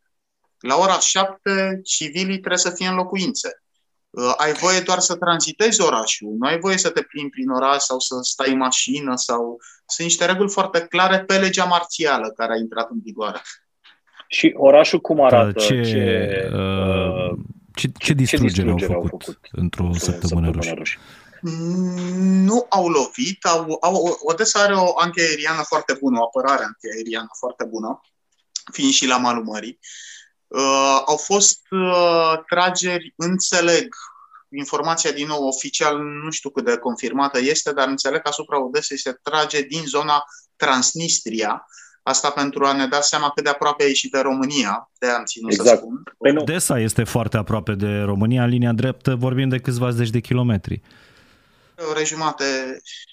La 0.58 0.76
ora 0.76 0.98
7 0.98 1.80
civilii 1.84 2.38
trebuie 2.38 2.58
să 2.58 2.70
fie 2.70 2.86
în 2.86 2.94
locuințe. 2.94 3.62
Uh, 4.10 4.32
Ai 4.36 4.52
voie 4.52 4.80
doar 4.80 4.98
să 4.98 5.16
tranzitezi 5.16 5.80
orașul, 5.80 6.34
nu 6.38 6.46
ai 6.46 6.58
voie 6.58 6.76
să 6.76 6.90
te 6.90 7.02
plimbi 7.02 7.30
prin 7.30 7.48
oraș 7.48 7.82
sau 7.82 7.98
să 7.98 8.14
stai 8.22 8.52
în 8.52 8.58
mașină 8.58 9.16
sau... 9.16 9.58
Sunt 9.88 10.06
niște 10.06 10.24
reguli 10.24 10.50
foarte 10.50 10.80
clare 10.80 11.24
pe 11.24 11.38
legea 11.38 11.64
marțială 11.64 12.30
care 12.30 12.52
a 12.52 12.56
intrat 12.56 12.90
în 12.90 13.00
vigoare. 13.04 13.40
Și 14.28 14.54
orașul 14.56 15.00
cum 15.00 15.20
arată? 15.20 15.60
ce, 15.60 15.82
ce, 15.82 16.50
uh, 16.52 17.38
Ce, 17.76 17.88
ce, 17.98 18.12
distrugere, 18.12 18.70
au, 18.70 18.78
făcut 18.78 18.92
au 18.94 19.00
făcut 19.00 19.38
într-o 19.52 19.92
săptămână, 19.92 20.46
săptămână 20.46 20.74
ruși? 20.74 20.98
Nu 21.40 22.66
au 22.68 22.88
lovit. 22.88 23.44
Au, 23.44 23.78
au, 23.80 24.18
Odessa 24.22 24.62
are 24.62 24.74
o 24.74 24.98
antiaeriană 24.98 25.62
foarte 25.62 25.96
bună, 26.00 26.18
o 26.18 26.22
apărare 26.22 26.64
antiaeriană 26.64 27.28
foarte 27.38 27.64
bună, 27.64 28.00
fiind 28.72 28.92
și 28.92 29.06
la 29.06 29.16
malul 29.16 29.44
mării. 29.44 29.78
Uh, 30.46 31.02
au 31.06 31.16
fost 31.16 31.60
uh, 31.70 32.32
trageri, 32.48 33.12
înțeleg, 33.16 33.94
informația 34.48 35.12
din 35.12 35.26
nou 35.26 35.46
oficial, 35.46 35.98
nu 35.98 36.30
știu 36.30 36.50
cât 36.50 36.64
de 36.64 36.76
confirmată 36.76 37.38
este, 37.38 37.72
dar 37.72 37.88
înțeleg 37.88 38.22
că 38.22 38.28
asupra 38.28 38.64
Odesei 38.64 38.98
se 38.98 39.12
trage 39.22 39.62
din 39.62 39.84
zona 39.86 40.24
Transnistria, 40.56 41.66
Asta 42.08 42.30
pentru 42.30 42.64
a 42.64 42.72
ne 42.72 42.86
da 42.86 43.00
seama 43.00 43.30
cât 43.30 43.44
de 43.44 43.50
aproape 43.50 43.84
e 43.84 43.92
și 43.92 44.08
de 44.08 44.18
România. 44.18 44.90
De 44.98 45.06
am 45.06 45.24
ținut 45.24 45.52
exact. 45.52 45.68
să 45.68 45.76
spun. 45.76 46.02
Păi 46.18 46.36
Odessa 46.36 46.80
este 46.80 47.04
foarte 47.04 47.36
aproape 47.36 47.72
de 47.72 47.98
România, 47.98 48.42
în 48.42 48.48
linia 48.48 48.72
dreaptă 48.72 49.14
vorbim 49.14 49.48
de 49.48 49.58
câțiva 49.58 49.90
zeci 49.90 50.10
de 50.10 50.20
kilometri. 50.20 50.82
O 51.86 51.90
ore 51.90 52.04
jumate 52.04 52.44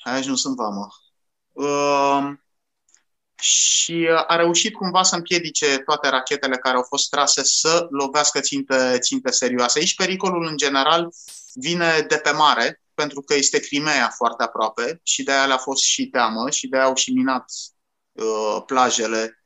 ai 0.04 0.18
ajuns 0.18 0.46
în 0.46 0.56
vamă. 0.56 0.88
Uh, 1.52 2.34
și 3.42 4.10
a 4.28 4.36
reușit 4.36 4.74
cumva 4.74 5.04
să 5.04 5.16
împiedice 5.16 5.78
toate 5.78 6.10
rachetele 6.10 6.58
care 6.58 6.76
au 6.76 6.84
fost 6.84 7.10
trase 7.10 7.42
să 7.44 7.88
lovească 7.90 8.40
ținte, 8.40 8.98
ținte 9.00 9.32
serioase. 9.32 9.80
Aici 9.80 9.96
pericolul 9.96 10.48
în 10.50 10.58
general 10.58 11.10
vine 11.54 12.06
de 12.08 12.16
pe 12.16 12.32
mare, 12.32 12.82
pentru 12.94 13.22
că 13.22 13.36
este 13.36 13.60
Crimea 13.60 14.10
foarte 14.16 14.44
aproape 14.44 15.00
și 15.04 15.24
de 15.24 15.32
aia 15.32 15.46
le-a 15.46 15.58
fost 15.58 15.84
și 15.84 16.06
teamă 16.06 16.50
și 16.50 16.68
de 16.68 16.78
aia 16.78 16.86
au 16.86 16.96
și 16.96 17.12
minat 17.12 17.46
uh, 17.46 17.82
plajele 18.66 19.44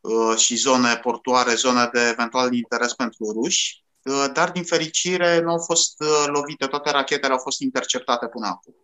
uh, 0.00 0.36
și 0.36 0.56
zone 0.56 0.96
portoare, 0.96 1.54
zone 1.54 1.88
de 1.92 2.08
eventual 2.08 2.52
interes 2.52 2.94
pentru 2.94 3.32
ruși, 3.32 3.84
uh, 4.02 4.26
dar 4.32 4.50
din 4.50 4.64
fericire 4.64 5.40
nu 5.40 5.50
au 5.50 5.58
fost 5.58 6.00
uh, 6.00 6.24
lovite, 6.26 6.66
toate 6.66 6.90
rachetele 6.90 7.32
au 7.32 7.38
fost 7.38 7.60
interceptate 7.60 8.26
până 8.26 8.46
acum 8.46 8.74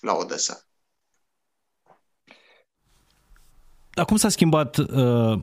la 0.00 0.14
Odessa. 0.14 0.64
Dar 3.94 4.04
cum 4.04 4.16
s-a 4.16 4.28
schimbat 4.28 4.76
uh, 4.76 5.40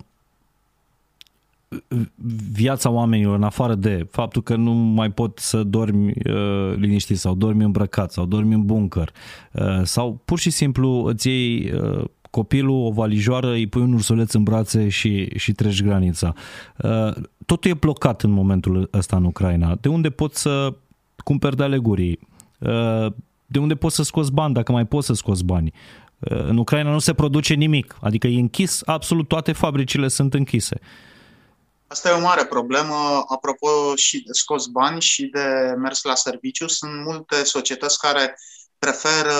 viața 2.53 2.89
oamenilor 2.89 3.35
în 3.35 3.43
afară 3.43 3.75
de 3.75 4.07
faptul 4.11 4.41
că 4.43 4.55
nu 4.55 4.71
mai 4.71 5.11
pot 5.11 5.39
să 5.39 5.63
dormi 5.63 6.07
uh, 6.09 6.75
liniștit 6.75 7.17
sau 7.17 7.35
dormi 7.35 7.63
îmbrăcat 7.63 8.11
sau 8.11 8.25
dormi 8.25 8.53
în 8.53 8.65
bunker 8.65 9.13
uh, 9.51 9.81
sau 9.83 10.21
pur 10.25 10.39
și 10.39 10.49
simplu 10.49 11.03
îți 11.05 11.27
iei 11.27 11.71
uh, 11.71 12.05
copilul, 12.37 12.85
o 12.85 12.91
valijoară, 12.91 13.51
îi 13.51 13.67
pui 13.67 13.81
un 13.81 13.93
ursuleț 13.93 14.33
în 14.33 14.43
brațe 14.43 14.89
și, 14.89 15.29
și 15.37 15.51
treci 15.51 15.83
granița. 15.83 16.33
Uh, 16.77 17.13
totul 17.45 17.71
e 17.71 17.73
blocat 17.73 18.21
în 18.21 18.31
momentul 18.31 18.89
ăsta 18.93 19.15
în 19.15 19.23
Ucraina. 19.23 19.75
De 19.81 19.89
unde 19.89 20.09
poți 20.09 20.41
să 20.41 20.73
cumperi 21.23 21.55
de 21.55 21.63
alegurii? 21.63 22.19
Uh, 22.59 23.07
de 23.45 23.59
unde 23.59 23.75
poți 23.75 23.95
să 23.95 24.03
scoți 24.03 24.31
bani, 24.31 24.53
dacă 24.53 24.71
mai 24.71 24.85
poți 24.85 25.05
să 25.05 25.13
scoți 25.13 25.43
bani? 25.43 25.73
Uh, 26.19 26.43
în 26.47 26.57
Ucraina 26.57 26.91
nu 26.91 26.99
se 26.99 27.13
produce 27.13 27.53
nimic, 27.53 27.97
adică 28.01 28.27
e 28.27 28.39
închis, 28.39 28.81
absolut 28.85 29.27
toate 29.27 29.51
fabricile 29.51 30.07
sunt 30.07 30.33
închise. 30.33 30.79
Asta 31.87 32.09
e 32.09 32.11
o 32.11 32.19
mare 32.21 32.45
problemă. 32.45 32.95
Apropo 33.27 33.95
și 33.95 34.23
de 34.23 34.31
scos 34.31 34.65
bani 34.65 35.01
și 35.01 35.25
de 35.25 35.73
mers 35.77 36.03
la 36.03 36.15
serviciu, 36.15 36.67
sunt 36.67 36.91
multe 37.05 37.43
societăți 37.43 37.99
care 37.99 38.35
preferă 38.79 39.33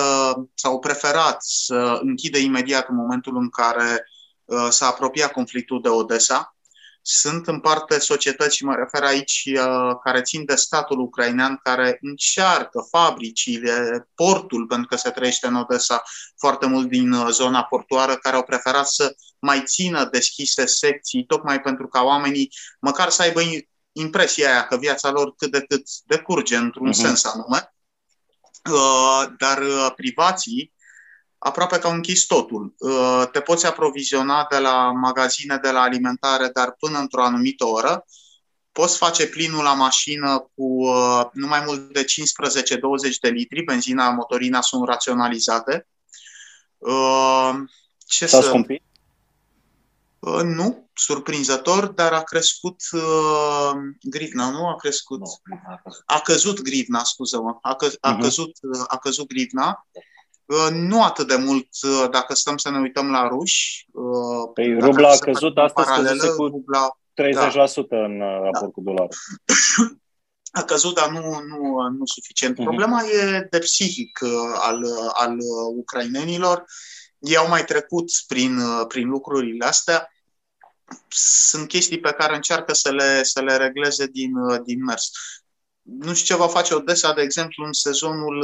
sau 0.54 0.80
preferat 0.80 1.44
să 1.44 2.00
închide 2.02 2.40
imediat 2.40 2.90
în 2.90 2.96
momentul 2.96 3.38
în 3.38 3.50
care 3.50 4.06
uh, 4.46 4.68
s-a 4.70 4.88
apropiat 4.88 5.32
conflictul 5.32 5.82
de 5.82 5.90
Odessa 5.90 6.58
sunt 7.10 7.48
în 7.48 7.60
parte 7.60 8.00
societăți, 8.00 8.56
și 8.56 8.66
mă 8.66 8.76
refer 8.76 9.04
aici, 9.04 9.50
uh, 9.54 9.98
care 10.04 10.22
țin 10.22 10.46
de 10.46 10.56
statul 10.56 11.00
ucrainean, 11.00 11.60
care 11.64 11.98
încearcă 12.02 12.88
fabricile, 12.90 14.08
portul, 14.16 14.66
pentru 14.66 14.88
că 14.88 14.96
se 14.96 15.10
trăiește 15.10 15.48
în 15.48 15.56
Odessa 15.56 16.04
foarte 16.38 16.66
mult 16.66 16.90
din 16.90 17.12
uh, 17.12 17.28
zona 17.32 17.64
portoară, 17.64 18.16
care 18.16 18.36
au 18.36 18.44
preferat 18.44 18.88
să 18.88 19.16
mai 19.40 19.64
țină 19.66 20.06
deschise 20.06 20.66
secții, 20.66 21.26
tocmai 21.26 21.62
pentru 21.62 21.88
ca 21.88 22.02
oamenii 22.02 22.52
măcar 22.80 23.10
să 23.10 23.22
aibă 23.22 23.42
impresia 23.92 24.50
aia 24.50 24.66
că 24.66 24.78
viața 24.78 25.12
lor 25.12 25.36
cât 25.36 25.52
de 25.52 25.62
cât 25.62 25.84
decurge 26.06 26.56
într-un 26.56 26.90
uh-huh. 26.90 27.02
sens 27.02 27.24
anume. 27.24 27.76
Uh, 28.68 29.26
dar 29.38 29.60
privații 29.96 30.76
aproape 31.38 31.80
că 31.80 31.88
au 31.88 31.94
închis 31.94 32.26
totul. 32.26 32.76
Uh, 32.78 33.24
te 33.32 33.40
poți 33.40 33.66
aproviziona 33.66 34.48
de 34.50 34.58
la 34.58 34.92
magazine, 34.92 35.58
de 35.62 35.72
la 35.72 35.82
alimentare, 35.82 36.50
dar 36.54 36.76
până 36.80 37.00
într-o 37.00 37.24
anumită 37.24 37.66
oră. 37.66 38.06
Poți 38.72 38.98
face 38.98 39.28
plinul 39.28 39.64
la 39.64 39.74
mașină 39.74 40.52
cu 40.56 40.64
uh, 40.64 41.26
nu 41.32 41.48
mai 41.48 41.64
mult 41.66 41.94
de 41.94 42.04
15-20 42.04 42.06
de 43.22 43.30
litri, 43.30 43.64
benzina, 43.64 44.10
motorina 44.10 44.62
sunt 44.62 44.88
raționalizate. 44.88 45.88
Uh, 46.78 47.54
ce 48.06 48.26
S-a 48.26 48.42
să... 48.42 48.48
scumpit? 48.48 48.84
Nu, 50.44 50.90
surprinzător, 50.94 51.86
dar 51.86 52.14
a 52.14 52.22
crescut 52.22 52.82
uh, 52.92 53.72
grivna, 54.02 54.50
nu 54.50 54.68
a 54.68 54.76
crescut. 54.76 55.20
No, 55.20 55.26
a 56.06 56.20
căzut 56.20 56.62
grivna, 56.62 57.04
scuză-mă. 57.04 57.58
A, 57.62 57.76
că, 57.76 57.88
a, 58.00 58.16
uh-huh. 58.16 58.22
căzut, 58.22 58.52
a 58.88 58.98
căzut 58.98 59.28
grivna. 59.28 59.88
Uh, 60.46 60.68
nu 60.72 61.04
atât 61.04 61.28
de 61.28 61.36
mult 61.36 61.68
uh, 61.84 62.10
dacă 62.12 62.36
stăm 62.36 62.58
să 62.58 62.70
ne 62.70 62.80
uităm 62.80 63.12
la 63.12 63.28
ruși. 63.28 63.88
Uh, 63.92 64.50
păi 64.54 64.80
rubla 64.80 65.10
a 65.10 65.18
căzut 65.18 65.58
astăzi 65.58 65.88
paralelă, 65.88 66.28
cu 66.28 66.46
rubla, 66.46 66.98
30% 67.22 67.34
da. 67.90 67.98
în 67.98 68.20
raport 68.20 68.60
da. 68.60 68.68
cu 68.68 68.82
dolarul. 68.82 69.14
A 70.52 70.64
căzut, 70.64 70.96
dar 70.96 71.10
nu, 71.10 71.20
nu, 71.20 71.90
nu 71.98 72.06
suficient. 72.06 72.54
Uh-huh. 72.54 72.64
Problema 72.64 73.02
e 73.04 73.48
de 73.50 73.60
psihic 73.60 74.20
al, 74.60 74.86
al 75.14 75.38
ucrainenilor. 75.76 76.66
Ei 77.20 77.36
au 77.36 77.48
mai 77.48 77.66
trecut 77.66 78.12
prin, 78.28 78.60
prin 78.88 79.08
lucrurile 79.08 79.66
astea. 79.66 80.12
Sunt 81.08 81.68
chestii 81.68 82.00
pe 82.00 82.12
care 82.12 82.36
încearcă 82.36 82.74
să 82.74 82.92
le, 82.92 83.24
să 83.24 83.42
le 83.42 83.58
regleze 83.58 84.06
din, 84.06 84.32
din 84.64 84.84
mers 84.84 85.12
nu 85.90 86.14
știu 86.14 86.36
ce 86.36 86.42
va 86.42 86.48
face 86.48 86.74
Odessa, 86.74 87.14
de 87.14 87.22
exemplu, 87.22 87.66
în 87.66 87.74
sezonul 87.74 88.40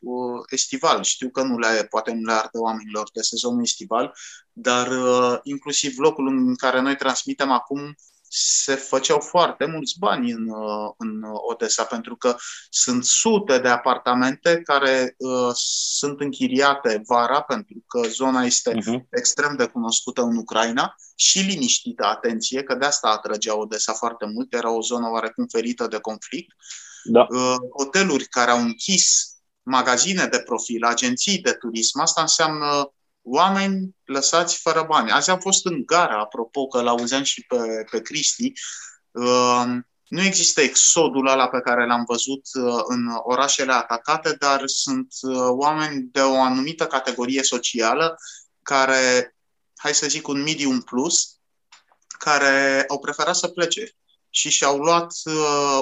uh, 0.00 0.44
estival. 0.48 1.02
Știu 1.02 1.30
că 1.30 1.42
nu 1.42 1.58
le, 1.58 1.86
poate 1.90 2.12
nu 2.12 2.22
le 2.22 2.32
arde 2.32 2.58
oamenilor 2.58 3.10
de 3.12 3.20
sezonul 3.20 3.62
estival, 3.62 4.14
dar 4.52 4.86
uh, 4.88 5.38
inclusiv 5.42 5.98
locul 5.98 6.26
în 6.26 6.54
care 6.54 6.80
noi 6.80 6.96
transmitem 6.96 7.50
acum 7.50 7.94
se 8.28 8.74
făceau 8.74 9.20
foarte 9.20 9.66
mulți 9.66 9.98
bani 9.98 10.30
în, 10.30 10.48
uh, 10.48 10.92
în 10.96 11.22
Odessa, 11.50 11.84
pentru 11.84 12.16
că 12.16 12.36
sunt 12.70 13.04
sute 13.04 13.58
de 13.58 13.68
apartamente 13.68 14.60
care 14.64 15.14
uh, 15.18 15.50
sunt 15.88 16.20
închiriate 16.20 17.02
vara, 17.06 17.40
pentru 17.40 17.84
că 17.86 18.08
zona 18.08 18.42
este 18.42 18.72
uh-huh. 18.74 19.00
extrem 19.10 19.56
de 19.56 19.66
cunoscută 19.66 20.22
în 20.22 20.36
Ucraina 20.36 20.94
și 21.14 21.38
liniștită, 21.38 22.04
atenție, 22.04 22.62
că 22.62 22.74
de 22.74 22.84
asta 22.84 23.08
atrăgea 23.08 23.58
Odessa 23.58 23.92
foarte 23.92 24.26
mult, 24.26 24.54
era 24.54 24.70
o 24.70 24.82
zonă 24.82 25.08
oarecum 25.08 25.46
ferită 25.46 25.86
de 25.86 25.98
conflict. 25.98 26.56
Da. 27.04 27.26
Uh, 27.30 27.56
hoteluri 27.78 28.24
care 28.24 28.50
au 28.50 28.60
închis 28.60 29.32
magazine 29.62 30.26
de 30.26 30.38
profil, 30.38 30.84
agenții 30.84 31.38
de 31.38 31.52
turism, 31.52 32.00
asta 32.00 32.20
înseamnă 32.20 32.92
oameni 33.30 33.96
lăsați 34.04 34.58
fără 34.60 34.84
bani. 34.88 35.10
Azi 35.10 35.30
am 35.30 35.38
fost 35.38 35.66
în 35.66 35.82
gara, 35.84 36.20
apropo 36.20 36.66
că 36.66 36.82
l-auzeam 36.82 37.22
și 37.22 37.44
pe, 37.46 37.84
pe 37.90 38.00
Cristi. 38.00 38.52
Uh, 39.10 39.64
nu 40.08 40.22
există 40.22 40.60
exodul 40.60 41.26
ăla 41.26 41.48
pe 41.48 41.60
care 41.60 41.86
l-am 41.86 42.04
văzut 42.06 42.42
uh, 42.52 42.82
în 42.86 43.06
orașele 43.22 43.72
atacate, 43.72 44.36
dar 44.38 44.62
sunt 44.66 45.08
oameni 45.48 46.08
de 46.12 46.20
o 46.20 46.40
anumită 46.40 46.86
categorie 46.86 47.42
socială 47.42 48.16
care 48.62 49.36
hai 49.76 49.94
să 49.94 50.06
zic, 50.06 50.28
un 50.28 50.42
medium 50.42 50.80
plus, 50.80 51.38
care 52.18 52.84
au 52.88 52.98
preferat 52.98 53.36
să 53.36 53.48
plece 53.48 53.92
și 54.30 54.50
și-au 54.50 54.78
luat 54.78 55.12
uh, 55.24 55.80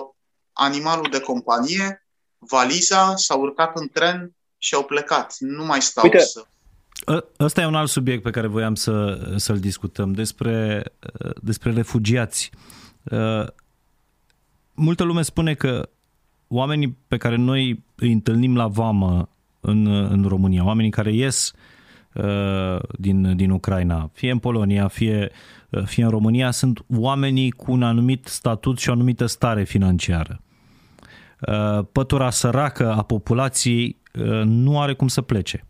animalul 0.53 1.11
de 1.11 1.21
companie, 1.21 2.07
valiza, 2.39 3.17
s-au 3.17 3.41
urcat 3.41 3.77
în 3.77 3.89
tren 3.89 4.37
și 4.59 4.75
au 4.75 4.85
plecat. 4.85 5.35
Nu 5.39 5.65
mai 5.65 5.83
stau 5.83 6.05
Uite. 6.05 6.19
să... 6.19 6.47
Ăsta 7.39 7.61
e 7.61 7.67
un 7.67 7.75
alt 7.75 7.89
subiect 7.89 8.23
pe 8.23 8.31
care 8.31 8.47
voiam 8.47 8.75
să, 8.75 9.27
să-l 9.37 9.59
discutăm, 9.59 10.13
despre, 10.13 10.85
despre 11.41 11.73
refugiați. 11.73 12.51
Uh, 13.03 13.47
multă 14.75 15.05
lume 15.05 15.23
spune 15.23 15.55
că 15.55 15.89
oamenii 16.49 16.99
pe 17.09 17.17
care 17.17 17.37
noi 17.37 17.85
îi 17.95 18.13
întâlnim 18.13 18.57
la 18.57 18.67
vamă 18.67 19.29
în, 19.61 19.87
în 19.87 20.25
România, 20.29 20.65
oamenii 20.65 20.91
care 20.91 21.13
ies 21.13 21.53
uh, 21.53 21.59
Uh, 22.17 22.79
din, 22.99 23.37
din 23.37 23.51
Ucraina, 23.51 24.11
fie 24.13 24.31
în 24.31 24.39
Polonia, 24.39 24.89
fie, 24.89 25.31
uh, 25.71 25.83
fie 25.85 26.05
în 26.05 26.11
România, 26.11 26.51
sunt 26.51 26.85
oamenii 26.97 27.51
cu 27.51 27.73
un 27.73 27.83
anumit 27.83 28.27
statut 28.27 28.79
și 28.79 28.89
o 28.89 28.93
anumită 28.93 29.27
stare 29.27 29.65
financiară. 29.65 30.41
Uh, 31.41 31.85
pătura 31.93 32.31
săracă 32.31 32.93
a 32.93 33.03
populației 33.03 33.97
nu 34.45 34.81
are 34.81 34.95
cum 34.95 35.09
să 35.09 35.21
plece. 35.21 35.65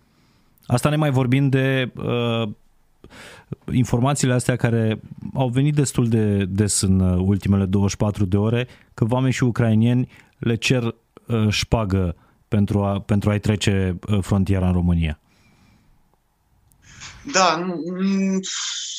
Asta 0.66 0.88
ne 0.88 0.96
mai 0.96 1.10
vorbim 1.10 1.48
de 1.48 1.92
informațiile 3.72 4.32
astea 4.32 4.56
care 4.56 5.00
au 5.34 5.48
venit 5.48 5.74
destul 5.74 6.08
de 6.08 6.44
des 6.44 6.80
în 6.80 7.00
ultimele 7.00 7.64
24 7.64 8.24
de 8.24 8.36
ore, 8.36 8.68
că 8.94 9.04
vame 9.04 9.30
și 9.30 9.44
ucrainieni 9.44 10.08
le 10.38 10.54
cer 10.54 10.82
uh, 10.82 11.48
șpagă 11.48 12.16
pentru, 12.48 12.82
a, 12.82 13.00
pentru 13.00 13.30
a-i 13.30 13.40
trece 13.40 13.98
uh, 14.08 14.18
frontiera 14.22 14.66
în 14.66 14.72
România. 14.72 15.18
Da, 17.32 17.56
nu, 17.56 17.82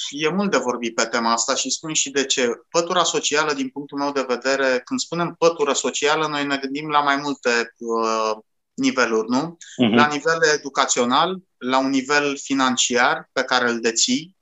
e 0.09 0.30
mult 0.30 0.51
de 0.51 0.57
vorbit 0.57 0.95
pe 0.95 1.03
tema 1.03 1.32
asta 1.32 1.55
și 1.55 1.70
spun 1.70 1.93
și 1.93 2.09
de 2.09 2.26
ce. 2.26 2.49
Pătura 2.70 3.03
socială, 3.03 3.53
din 3.53 3.70
punctul 3.70 3.97
meu 3.97 4.11
de 4.11 4.26
vedere, 4.28 4.82
când 4.86 4.99
spunem 4.99 5.36
pătură 5.39 5.74
socială, 5.74 6.28
noi 6.28 6.45
ne 6.45 6.57
gândim 6.57 6.89
la 6.89 6.99
mai 6.99 7.20
multe 7.24 7.49
uh, 7.78 8.38
niveluri, 8.74 9.30
nu? 9.30 9.57
Uh-huh. 9.57 9.95
La 9.95 10.07
nivel 10.07 10.38
educațional, 10.55 11.39
la 11.58 11.78
un 11.80 11.89
nivel 11.89 12.38
financiar 12.38 13.30
pe 13.32 13.43
care 13.43 13.70
îl 13.70 13.80
deții. 13.80 14.36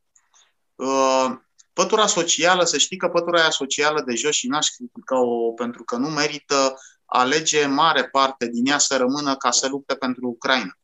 Uh, 0.75 1.31
pătura 1.73 2.07
socială, 2.07 2.63
să 2.63 2.77
știi 2.77 2.97
că 2.97 3.07
pătura 3.07 3.41
aia 3.41 3.49
socială 3.49 4.01
de 4.01 4.15
jos 4.15 4.35
și 4.35 4.47
n-aș 4.47 4.67
critica-o 4.67 5.51
pentru 5.51 5.83
că 5.83 5.95
nu 5.95 6.09
merită, 6.09 6.79
alege 7.05 7.65
mare 7.65 8.07
parte 8.09 8.47
din 8.47 8.65
ea 8.65 8.77
să 8.77 8.97
rămână 8.97 9.35
ca 9.35 9.51
să 9.51 9.67
lupte 9.67 9.95
pentru 9.95 10.27
Ucraina. 10.27 10.77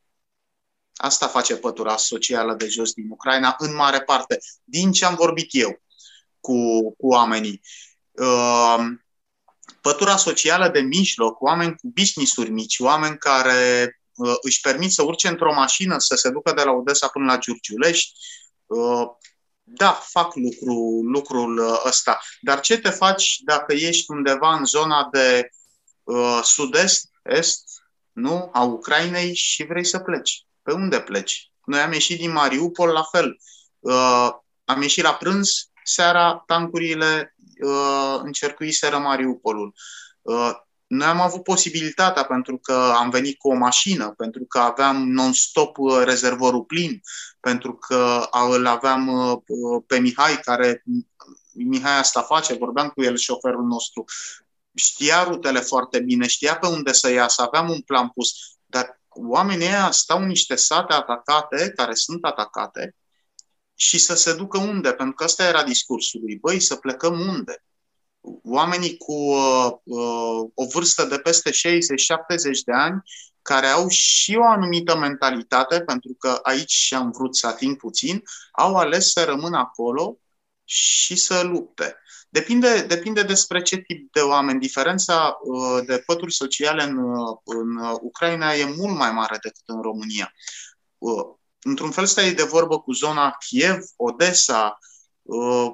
Asta 0.95 1.27
face 1.27 1.55
pătura 1.55 1.97
socială 1.97 2.53
de 2.53 2.67
jos 2.67 2.93
din 2.93 3.09
Ucraina, 3.09 3.55
în 3.57 3.75
mare 3.75 4.01
parte, 4.01 4.37
din 4.63 4.91
ce 4.91 5.05
am 5.05 5.15
vorbit 5.15 5.47
eu 5.51 5.81
cu, 6.39 6.91
cu 6.95 7.07
oamenii. 7.07 7.61
Uh, 8.11 8.85
pătura 9.81 10.17
socială 10.17 10.69
de 10.69 10.79
mijloc, 10.79 11.41
oameni 11.41 11.75
cu 11.75 11.91
business-uri 11.93 12.49
mici, 12.49 12.79
oameni 12.79 13.17
care 13.17 13.83
uh, 13.83 14.00
își 14.41 14.61
permit 14.61 14.91
să 14.91 15.03
urce 15.03 15.27
într-o 15.27 15.53
mașină, 15.53 15.97
să 15.97 16.15
se 16.15 16.29
ducă 16.29 16.53
de 16.53 16.63
la 16.63 16.71
Odessa 16.71 17.07
până 17.07 17.25
la 17.25 17.37
Giurgiulești, 17.37 18.11
uh, 18.65 19.07
da, 19.73 19.91
fac 19.91 20.35
lucru, 20.35 21.01
lucrul 21.03 21.79
ăsta. 21.85 22.19
Dar 22.41 22.59
ce 22.59 22.77
te 22.77 22.89
faci 22.89 23.37
dacă 23.45 23.73
ești 23.73 24.11
undeva 24.11 24.55
în 24.55 24.65
zona 24.65 25.07
de 25.11 25.49
uh, 26.03 26.39
sud-est, 26.43 27.09
est, 27.23 27.63
nu, 28.11 28.49
a 28.53 28.63
Ucrainei 28.63 29.35
și 29.35 29.63
vrei 29.63 29.85
să 29.85 29.99
pleci? 29.99 30.45
Pe 30.61 30.71
unde 30.71 31.01
pleci? 31.01 31.51
Noi 31.65 31.79
am 31.79 31.91
ieșit 31.91 32.19
din 32.19 32.31
Mariupol 32.31 32.89
la 32.89 33.03
fel. 33.03 33.37
Uh, 33.79 34.29
am 34.65 34.81
ieșit 34.81 35.03
la 35.03 35.13
prânz, 35.13 35.69
seara 35.83 36.43
tancurile 36.45 37.35
uh, 37.63 38.19
încercuiseră 38.23 38.97
Mariupolul. 38.97 39.73
Uh, 40.91 40.97
noi 40.97 41.07
am 41.07 41.21
avut 41.21 41.43
posibilitatea 41.43 42.23
pentru 42.23 42.57
că 42.57 42.73
am 42.73 43.09
venit 43.09 43.37
cu 43.37 43.49
o 43.49 43.55
mașină, 43.55 44.13
pentru 44.17 44.45
că 44.45 44.59
aveam 44.59 45.11
non-stop 45.11 45.77
uh, 45.77 46.01
rezervorul 46.03 46.63
plin, 46.63 47.01
pentru 47.39 47.75
că 47.75 48.29
îl 48.49 48.65
aveam 48.65 49.07
uh, 49.07 49.83
pe 49.87 49.99
Mihai, 49.99 50.39
care 50.39 50.83
Mihai 51.53 51.97
asta 51.97 52.21
face, 52.21 52.53
vorbeam 52.53 52.89
cu 52.89 53.03
el, 53.03 53.17
șoferul 53.17 53.63
nostru, 53.63 54.03
știa 54.75 55.23
rutele 55.23 55.59
foarte 55.59 55.99
bine, 55.99 56.27
știa 56.27 56.57
pe 56.57 56.67
unde 56.67 56.91
să 56.91 57.11
iasă, 57.11 57.41
aveam 57.41 57.69
un 57.69 57.81
plan 57.81 58.09
pus, 58.09 58.31
dar 58.65 59.01
oamenii 59.09 59.65
ăia 59.65 59.91
stau 59.91 60.21
în 60.21 60.27
niște 60.27 60.55
sate 60.55 60.93
atacate, 60.93 61.73
care 61.75 61.93
sunt 61.93 62.25
atacate, 62.25 62.95
și 63.75 63.97
să 63.97 64.15
se 64.15 64.35
ducă 64.35 64.57
unde? 64.57 64.93
Pentru 64.93 65.15
că 65.15 65.23
ăsta 65.23 65.47
era 65.47 65.63
discursul 65.63 66.21
lui. 66.21 66.37
Băi, 66.37 66.59
să 66.59 66.75
plecăm 66.75 67.19
unde? 67.19 67.63
Oamenii 68.43 68.97
cu 68.97 69.13
uh, 69.13 69.71
uh, 69.83 70.49
o 70.53 70.65
vârstă 70.73 71.05
de 71.05 71.17
peste 71.17 71.49
60-70 71.49 71.53
de 72.65 72.73
ani, 72.73 73.01
care 73.41 73.67
au 73.67 73.87
și 73.87 74.35
o 74.35 74.43
anumită 74.43 74.97
mentalitate, 74.97 75.81
pentru 75.81 76.15
că 76.19 76.39
aici 76.43 76.93
am 76.93 77.11
vrut 77.11 77.35
să 77.35 77.47
ating 77.47 77.77
puțin, 77.77 78.23
au 78.51 78.75
ales 78.75 79.11
să 79.11 79.23
rămână 79.23 79.57
acolo 79.57 80.17
și 80.63 81.15
să 81.15 81.41
lupte. 81.41 81.95
Depinde, 82.29 82.81
depinde 82.81 83.23
despre 83.23 83.61
ce 83.61 83.77
tip 83.77 84.11
de 84.13 84.19
oameni. 84.19 84.59
Diferența 84.59 85.37
uh, 85.41 85.85
de 85.85 86.03
pături 86.05 86.33
sociale 86.33 86.83
în, 86.83 86.97
uh, 86.97 87.37
în 87.43 87.77
Ucraina 88.01 88.53
e 88.53 88.73
mult 88.77 88.95
mai 88.97 89.11
mare 89.11 89.37
decât 89.41 89.63
în 89.65 89.81
România. 89.81 90.33
Uh, 90.97 91.25
într-un 91.61 91.91
fel 91.91 92.05
stai 92.05 92.33
de 92.33 92.43
vorbă 92.43 92.79
cu 92.79 92.91
zona 92.91 93.31
Kiev, 93.31 93.79
Odessa, 93.95 94.79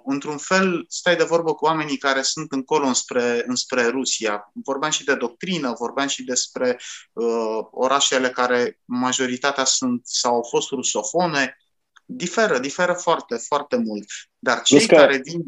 într-un 0.04 0.38
fel 0.38 0.86
stai 0.88 1.16
de 1.16 1.24
vorbă 1.24 1.54
cu 1.54 1.66
oamenii 1.66 1.98
care 1.98 2.22
sunt 2.22 2.52
încolo 2.52 2.86
înspre, 2.86 3.44
înspre 3.48 3.86
Rusia. 3.88 4.52
Vorbeam 4.54 4.92
și 4.92 5.04
de 5.04 5.16
doctrină, 5.16 5.74
vorbeam 5.80 6.08
și 6.08 6.24
despre 6.24 6.80
uh, 7.14 7.68
orașele 7.72 8.30
care 8.30 8.80
majoritatea 8.86 9.64
sunt 9.64 10.02
sau 10.04 10.34
au 10.34 10.44
fost 10.44 10.70
rusofone. 10.70 11.58
Diferă, 12.06 12.60
diferă 12.60 12.94
foarte, 12.94 13.36
foarte 13.36 13.76
mult. 13.76 14.06
Dar 14.40 14.62
cei 14.62 14.78
Plus 14.78 15.00
care 15.00 15.22
vin 15.24 15.42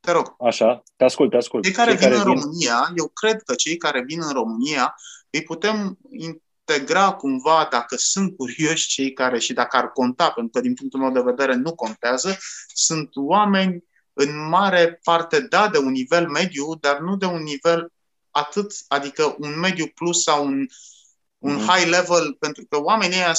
te 0.00 0.10
rog. 0.10 0.34
Așa, 0.38 0.82
te 0.96 1.04
ascult, 1.04 1.30
te 1.30 1.36
ascult. 1.36 1.64
Cei 1.64 1.72
care 1.72 1.90
cei 1.90 1.98
vin 1.98 2.08
care 2.08 2.20
în 2.20 2.24
vin... 2.24 2.32
România, 2.32 2.92
eu 2.96 3.08
cred 3.08 3.42
că 3.42 3.54
cei 3.54 3.76
care 3.76 4.02
vin 4.02 4.22
în 4.22 4.32
România 4.32 4.94
îi 5.30 5.42
putem 5.42 5.98
integra 6.66 7.12
cumva, 7.12 7.68
dacă 7.70 7.96
sunt 7.96 8.36
curioși 8.36 8.88
cei 8.88 9.12
care 9.12 9.38
și 9.38 9.52
dacă 9.52 9.76
ar 9.76 9.90
conta, 9.90 10.30
pentru 10.30 10.52
că 10.52 10.60
din 10.60 10.74
punctul 10.74 11.00
meu 11.00 11.10
de 11.10 11.20
vedere 11.20 11.54
nu 11.54 11.74
contează, 11.74 12.38
sunt 12.74 13.10
oameni 13.14 13.84
în 14.12 14.48
mare 14.48 15.00
parte, 15.02 15.40
da, 15.40 15.68
de 15.68 15.78
un 15.78 15.90
nivel 15.90 16.28
mediu, 16.28 16.74
dar 16.80 16.98
nu 16.98 17.16
de 17.16 17.26
un 17.26 17.42
nivel 17.42 17.92
atât, 18.30 18.72
adică 18.88 19.36
un 19.38 19.58
mediu 19.58 19.86
plus 19.86 20.22
sau 20.22 20.46
un, 20.46 20.66
un 21.38 21.58
mm-hmm. 21.58 21.66
high 21.66 21.88
level, 21.88 22.36
pentru 22.38 22.64
că 22.68 22.80
oamenii 22.80 23.16
ăia 23.16 23.32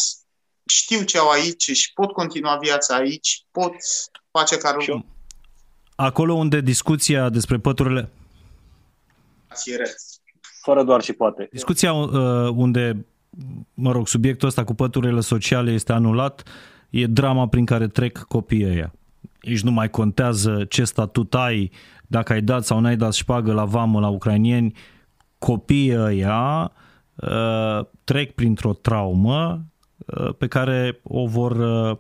știu 0.66 1.04
ce 1.04 1.18
au 1.18 1.30
aici 1.30 1.72
și 1.72 1.94
pot 1.94 2.12
continua 2.12 2.58
viața 2.58 2.96
aici, 2.96 3.46
pot 3.52 3.74
face 4.32 4.58
carul 4.58 5.06
acolo 5.96 6.34
unde 6.34 6.62
discuția 6.62 7.30
despre 7.30 7.58
păturile... 7.58 8.10
Fără 10.62 10.84
doar 10.84 11.02
și 11.02 11.14
poate. 11.14 11.48
Discuția 11.52 11.94
uh, 11.94 12.50
unde, 12.56 13.06
mă 13.74 13.92
rog, 13.92 14.08
subiectul 14.08 14.48
ăsta 14.48 14.64
cu 14.64 14.74
păturile 14.74 15.20
sociale 15.20 15.72
este 15.72 15.94
anulat, 15.94 16.44
e 16.90 17.06
drama 17.06 17.48
prin 17.48 17.66
care 17.66 17.88
trec 17.88 18.18
copiii 18.18 18.66
ăia. 18.66 18.94
Nici 19.42 19.62
nu 19.62 19.72
mai 19.72 19.90
contează 19.90 20.66
ce 20.70 20.84
statut 20.84 21.36
ai, 21.36 21.72
dacă 22.08 22.34
ai 22.34 22.42
dat 22.42 22.66
sau 22.66 22.80
n-ai 22.80 22.98
dat 22.98 23.14
șpagă 23.14 23.54
la 23.54 23.66
vamă 23.66 24.00
la 24.00 24.08
ucrainieni, 24.08 24.76
copiii 25.38 25.98
ăia 25.98 26.72
uh, 27.16 27.86
trec 28.04 28.32
printr-o 28.32 28.74
traumă 28.74 29.66
uh, 30.06 30.36
pe 30.38 30.48
care 30.48 31.00
o 31.04 31.26
vor 31.28 31.52
uh, 31.52 31.98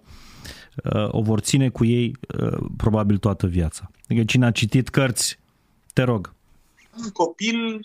Uh, 0.93 1.07
o 1.11 1.21
vor 1.21 1.39
ține 1.39 1.69
cu 1.69 1.85
ei 1.85 2.15
uh, 2.39 2.57
probabil 2.77 3.17
toată 3.17 3.47
viața. 3.47 3.91
Adică 4.03 4.25
cine 4.25 4.45
a 4.45 4.51
citit 4.51 4.89
cărți, 4.89 5.39
te 5.93 6.03
rog. 6.03 6.33
Un 7.03 7.09
copil 7.09 7.79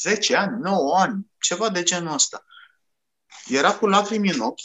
10 0.00 0.36
ani, 0.36 0.60
9 0.60 0.98
ani, 0.98 1.30
ceva 1.38 1.70
de 1.70 1.82
genul 1.82 2.12
ăsta. 2.12 2.44
Era 3.46 3.74
cu 3.76 3.86
lacrimi 3.86 4.30
în 4.30 4.40
ochi 4.40 4.60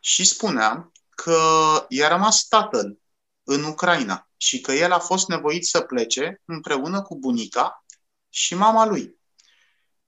și 0.00 0.24
spunea 0.24 0.92
că 1.10 1.40
i-a 1.88 2.08
rămas 2.08 2.46
tatăl 2.46 2.98
în 3.42 3.64
Ucraina 3.64 4.30
și 4.36 4.60
că 4.60 4.72
el 4.72 4.92
a 4.92 4.98
fost 4.98 5.28
nevoit 5.28 5.66
să 5.66 5.80
plece 5.80 6.42
împreună 6.44 7.02
cu 7.02 7.18
bunica 7.18 7.84
și 8.28 8.54
mama 8.54 8.86
lui. 8.86 9.16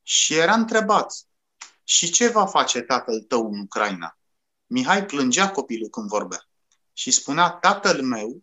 Și 0.02 0.34
era 0.34 0.54
întrebat, 0.54 1.12
și 1.84 2.10
ce 2.10 2.28
va 2.28 2.46
face 2.46 2.80
tatăl 2.80 3.20
tău 3.20 3.52
în 3.52 3.60
Ucraina? 3.60 4.18
Mihai 4.66 5.06
plângea 5.06 5.50
copilul 5.50 5.88
când 5.88 6.08
vorbea 6.08 6.48
și 6.92 7.10
spunea, 7.10 7.50
tatăl 7.50 8.02
meu 8.02 8.42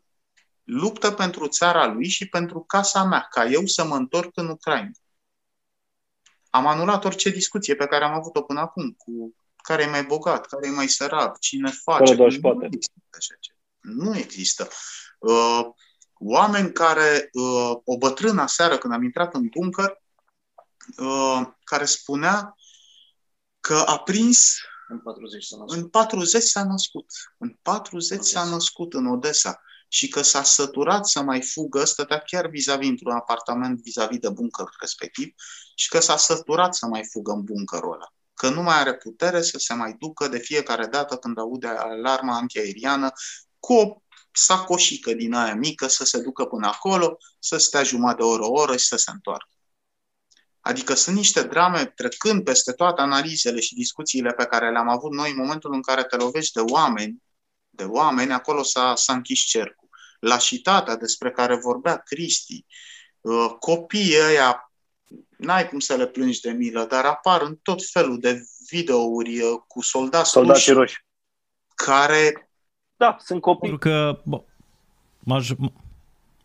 luptă 0.63 1.11
pentru 1.11 1.47
țara 1.47 1.85
lui 1.85 2.07
și 2.07 2.27
pentru 2.27 2.63
casa 2.63 3.03
mea, 3.03 3.27
ca 3.29 3.45
eu 3.45 3.65
să 3.65 3.85
mă 3.85 3.95
întorc 3.95 4.37
în 4.37 4.49
Ucraina. 4.49 4.91
Am 6.49 6.67
anulat 6.67 7.05
orice 7.05 7.29
discuție 7.29 7.75
pe 7.75 7.85
care 7.85 8.03
am 8.03 8.13
avut-o 8.13 8.41
până 8.41 8.59
acum 8.59 8.91
cu 8.97 9.35
care 9.63 9.83
e 9.83 9.89
mai 9.89 10.03
bogat, 10.03 10.45
care 10.45 10.67
e 10.67 10.71
mai 10.71 10.87
sărac, 10.87 11.39
cine 11.39 11.71
face. 11.83 12.15
Nu 12.15 12.65
există 12.65 13.17
așa 13.17 13.35
ceva. 13.39 13.57
Nu 13.79 14.17
există. 14.17 14.67
Uh, 15.19 15.65
oameni 16.13 16.71
care, 16.71 17.29
uh, 17.33 17.77
o 17.83 17.97
bătrână 17.97 18.47
seară 18.47 18.77
când 18.77 18.93
am 18.93 19.03
intrat 19.03 19.33
în 19.33 19.47
bunker, 19.47 20.01
uh, 20.97 21.47
care 21.63 21.85
spunea 21.85 22.55
că 23.59 23.83
a 23.85 23.99
prins 23.99 24.55
în 24.87 24.99
40 24.99 25.45
s-a 25.45 25.57
născut. 25.57 25.77
În 25.77 25.89
40 25.89 26.43
s-a 26.43 26.63
născut. 26.63 27.05
În 27.37 27.57
40 27.61 28.23
s-a 28.23 28.43
născut 28.43 28.93
în 28.93 29.07
Odessa. 29.07 29.61
Și 29.87 30.07
că 30.07 30.21
s-a 30.21 30.43
săturat 30.43 31.07
să 31.07 31.21
mai 31.21 31.41
fugă, 31.41 31.83
stătea 31.83 32.17
chiar 32.17 32.47
vis-a-vis 32.47 32.89
într-un 32.89 33.11
apartament 33.11 33.81
vis-a-vis 33.81 34.17
de 34.17 34.29
bunker 34.29 34.65
respectiv, 34.79 35.33
și 35.75 35.89
că 35.89 35.99
s-a 35.99 36.17
săturat 36.17 36.75
să 36.75 36.85
mai 36.85 37.05
fugă 37.11 37.31
în 37.31 37.43
bunkerul 37.43 37.93
ăla. 37.93 38.13
Că 38.33 38.49
nu 38.49 38.61
mai 38.61 38.79
are 38.79 38.95
putere 38.95 39.41
să 39.41 39.57
se 39.57 39.73
mai 39.73 39.95
ducă 39.99 40.27
de 40.27 40.37
fiecare 40.37 40.85
dată 40.85 41.17
când 41.17 41.37
aude 41.37 41.67
alarma 41.67 42.35
antiaeriană 42.35 43.11
cu 43.59 43.73
o 43.73 44.01
sacoșică 44.31 45.13
din 45.13 45.33
aia 45.33 45.55
mică 45.55 45.87
să 45.87 46.05
se 46.05 46.21
ducă 46.21 46.45
până 46.45 46.67
acolo, 46.67 47.17
să 47.39 47.57
stea 47.57 47.83
jumătate 47.83 48.21
de 48.21 48.23
oră, 48.23 48.43
o 48.43 48.51
oră 48.51 48.77
și 48.77 48.85
să 48.85 48.95
se 48.95 49.11
întoarcă. 49.11 49.49
Adică 50.59 50.93
sunt 50.93 51.15
niște 51.15 51.43
drame 51.43 51.85
trecând 51.85 52.43
peste 52.43 52.71
toate 52.71 53.01
analizele 53.01 53.59
și 53.59 53.75
discuțiile 53.75 54.33
pe 54.33 54.45
care 54.45 54.71
le-am 54.71 54.89
avut 54.89 55.11
noi 55.11 55.29
în 55.29 55.37
momentul 55.37 55.73
în 55.73 55.81
care 55.81 56.03
te 56.03 56.15
lovești 56.15 56.53
de 56.53 56.59
oameni, 56.59 57.23
de 57.77 57.83
oameni, 57.83 58.31
acolo 58.31 58.63
s-a, 58.63 58.95
s-a 58.95 59.13
închis 59.13 59.39
cercul. 59.39 59.87
Lașitatea 60.19 60.95
despre 60.95 61.31
care 61.31 61.55
vorbea 61.55 61.97
Cristi, 61.97 62.65
uh, 63.21 63.49
copiii 63.59 64.15
ăia, 64.27 64.71
n-ai 65.37 65.69
cum 65.69 65.79
să 65.79 65.95
le 65.95 66.07
plângi 66.07 66.41
de 66.41 66.51
milă, 66.51 66.85
dar 66.85 67.05
apar 67.05 67.41
în 67.41 67.55
tot 67.55 67.89
felul 67.91 68.19
de 68.19 68.41
videouri 68.69 69.39
uh, 69.39 69.59
cu 69.67 69.81
soldați, 69.81 70.29
soldați 70.29 70.71
roși, 70.71 70.79
roși 70.79 71.05
care... 71.85 72.49
Da, 72.95 73.15
sunt 73.19 73.41
copii. 73.41 73.69
Pentru 73.69 73.89
că 73.89 74.19
bă, 74.23 74.41
maj- 75.19 75.71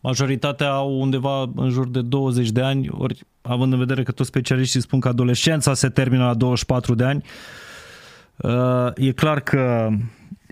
majoritatea 0.01 0.71
au 0.71 1.01
undeva 1.01 1.41
în 1.55 1.69
jur 1.69 1.87
de 1.87 2.01
20 2.01 2.49
de 2.49 2.61
ani, 2.61 2.89
ori 2.89 3.25
având 3.41 3.73
în 3.73 3.79
vedere 3.79 4.03
că 4.03 4.11
toți 4.11 4.29
specialiștii 4.29 4.81
spun 4.81 4.99
că 4.99 5.07
adolescența 5.07 5.73
se 5.73 5.89
termină 5.89 6.25
la 6.25 6.33
24 6.33 6.95
de 6.95 7.03
ani, 7.03 7.25
uh, 8.37 8.91
e 8.95 9.11
clar 9.11 9.39
că 9.39 9.89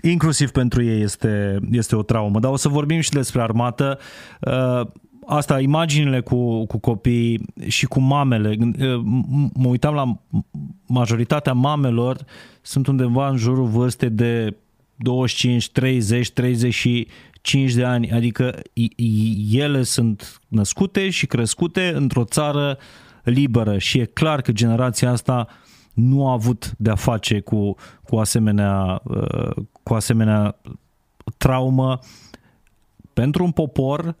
inclusiv 0.02 0.50
pentru 0.50 0.82
ei 0.84 1.02
este, 1.02 1.58
este 1.70 1.96
o 1.96 2.02
traumă. 2.02 2.38
Dar 2.38 2.52
o 2.52 2.56
să 2.56 2.68
vorbim 2.68 3.00
și 3.00 3.10
despre 3.10 3.42
armată. 3.42 3.98
Uh, 4.40 4.86
asta, 5.26 5.60
imaginile 5.60 6.20
cu, 6.20 6.66
cu 6.66 6.78
copii 6.78 7.44
și 7.66 7.86
cu 7.86 8.00
mamele. 8.00 8.56
Uh, 8.58 9.00
mă 9.54 9.68
uitam 9.68 9.94
la 9.94 10.18
majoritatea 10.86 11.52
mamelor 11.52 12.16
sunt 12.62 12.86
undeva 12.86 13.28
în 13.28 13.36
jurul 13.36 13.66
vârstei 13.66 14.10
de 14.10 14.56
25, 14.96 15.70
30, 15.70 16.30
35 16.30 17.72
de 17.72 17.84
ani, 17.84 18.12
adică 18.12 18.60
ele 19.50 19.82
sunt 19.82 20.40
născute 20.48 21.10
și 21.10 21.26
crescute 21.26 21.92
într-o 21.94 22.24
țară 22.24 22.78
liberă 23.22 23.78
și 23.78 23.98
e 23.98 24.04
clar 24.04 24.40
că 24.40 24.52
generația 24.52 25.10
asta 25.10 25.48
nu 25.92 26.28
a 26.28 26.32
avut 26.32 26.74
de-a 26.78 26.94
face 26.94 27.40
cu, 27.40 27.76
cu, 28.02 28.16
asemenea, 28.16 29.02
uh, 29.04 29.64
cu 29.82 29.94
asemenea 29.94 30.56
traumă 31.36 31.98
pentru 33.12 33.44
un 33.44 33.50
popor, 33.50 34.16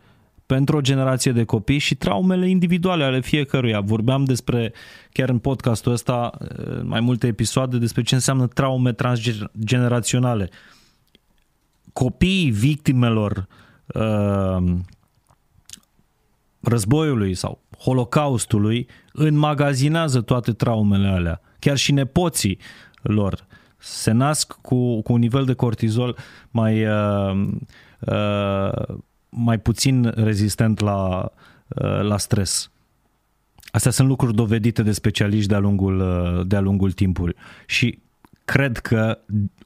pentru 0.46 0.76
o 0.76 0.80
generație 0.80 1.32
de 1.32 1.44
copii 1.44 1.78
și 1.78 1.94
traumele 1.94 2.48
individuale 2.48 3.04
ale 3.04 3.20
fiecăruia. 3.20 3.80
Vorbeam 3.80 4.24
despre, 4.24 4.72
chiar 5.12 5.28
în 5.28 5.38
podcastul 5.38 5.92
ăsta, 5.92 6.32
în 6.56 6.86
mai 6.86 7.00
multe 7.00 7.26
episoade, 7.26 7.78
despre 7.78 8.02
ce 8.02 8.14
înseamnă 8.14 8.46
traume 8.46 8.92
transgeneraționale. 8.92 10.50
Copiii 11.92 12.50
victimelor 12.50 13.46
uh, 13.86 14.74
războiului 16.60 17.34
sau 17.34 17.60
holocaustului 17.78 18.88
înmagazinează 19.12 20.20
toate 20.20 20.52
traumele 20.52 21.08
alea. 21.08 21.40
Chiar 21.62 21.76
și 21.76 21.92
nepoții 21.92 22.58
lor 23.02 23.46
se 23.78 24.10
nasc 24.10 24.52
cu, 24.52 25.02
cu 25.02 25.12
un 25.12 25.18
nivel 25.18 25.44
de 25.44 25.54
cortizol 25.54 26.16
mai, 26.50 26.86
uh, 26.86 27.48
uh, 28.00 28.96
mai 29.28 29.58
puțin 29.58 30.12
rezistent 30.14 30.80
la, 30.80 31.30
uh, 31.68 32.00
la 32.00 32.18
stres. 32.18 32.70
Astea 33.70 33.90
sunt 33.90 34.08
lucruri 34.08 34.34
dovedite 34.34 34.82
de 34.82 34.92
specialiști 34.92 35.48
de-a 35.48 35.58
lungul, 35.58 36.00
uh, 36.00 36.46
de-a 36.46 36.60
lungul 36.60 36.92
timpului. 36.92 37.36
Și 37.66 37.98
cred 38.44 38.78
că, 38.78 39.18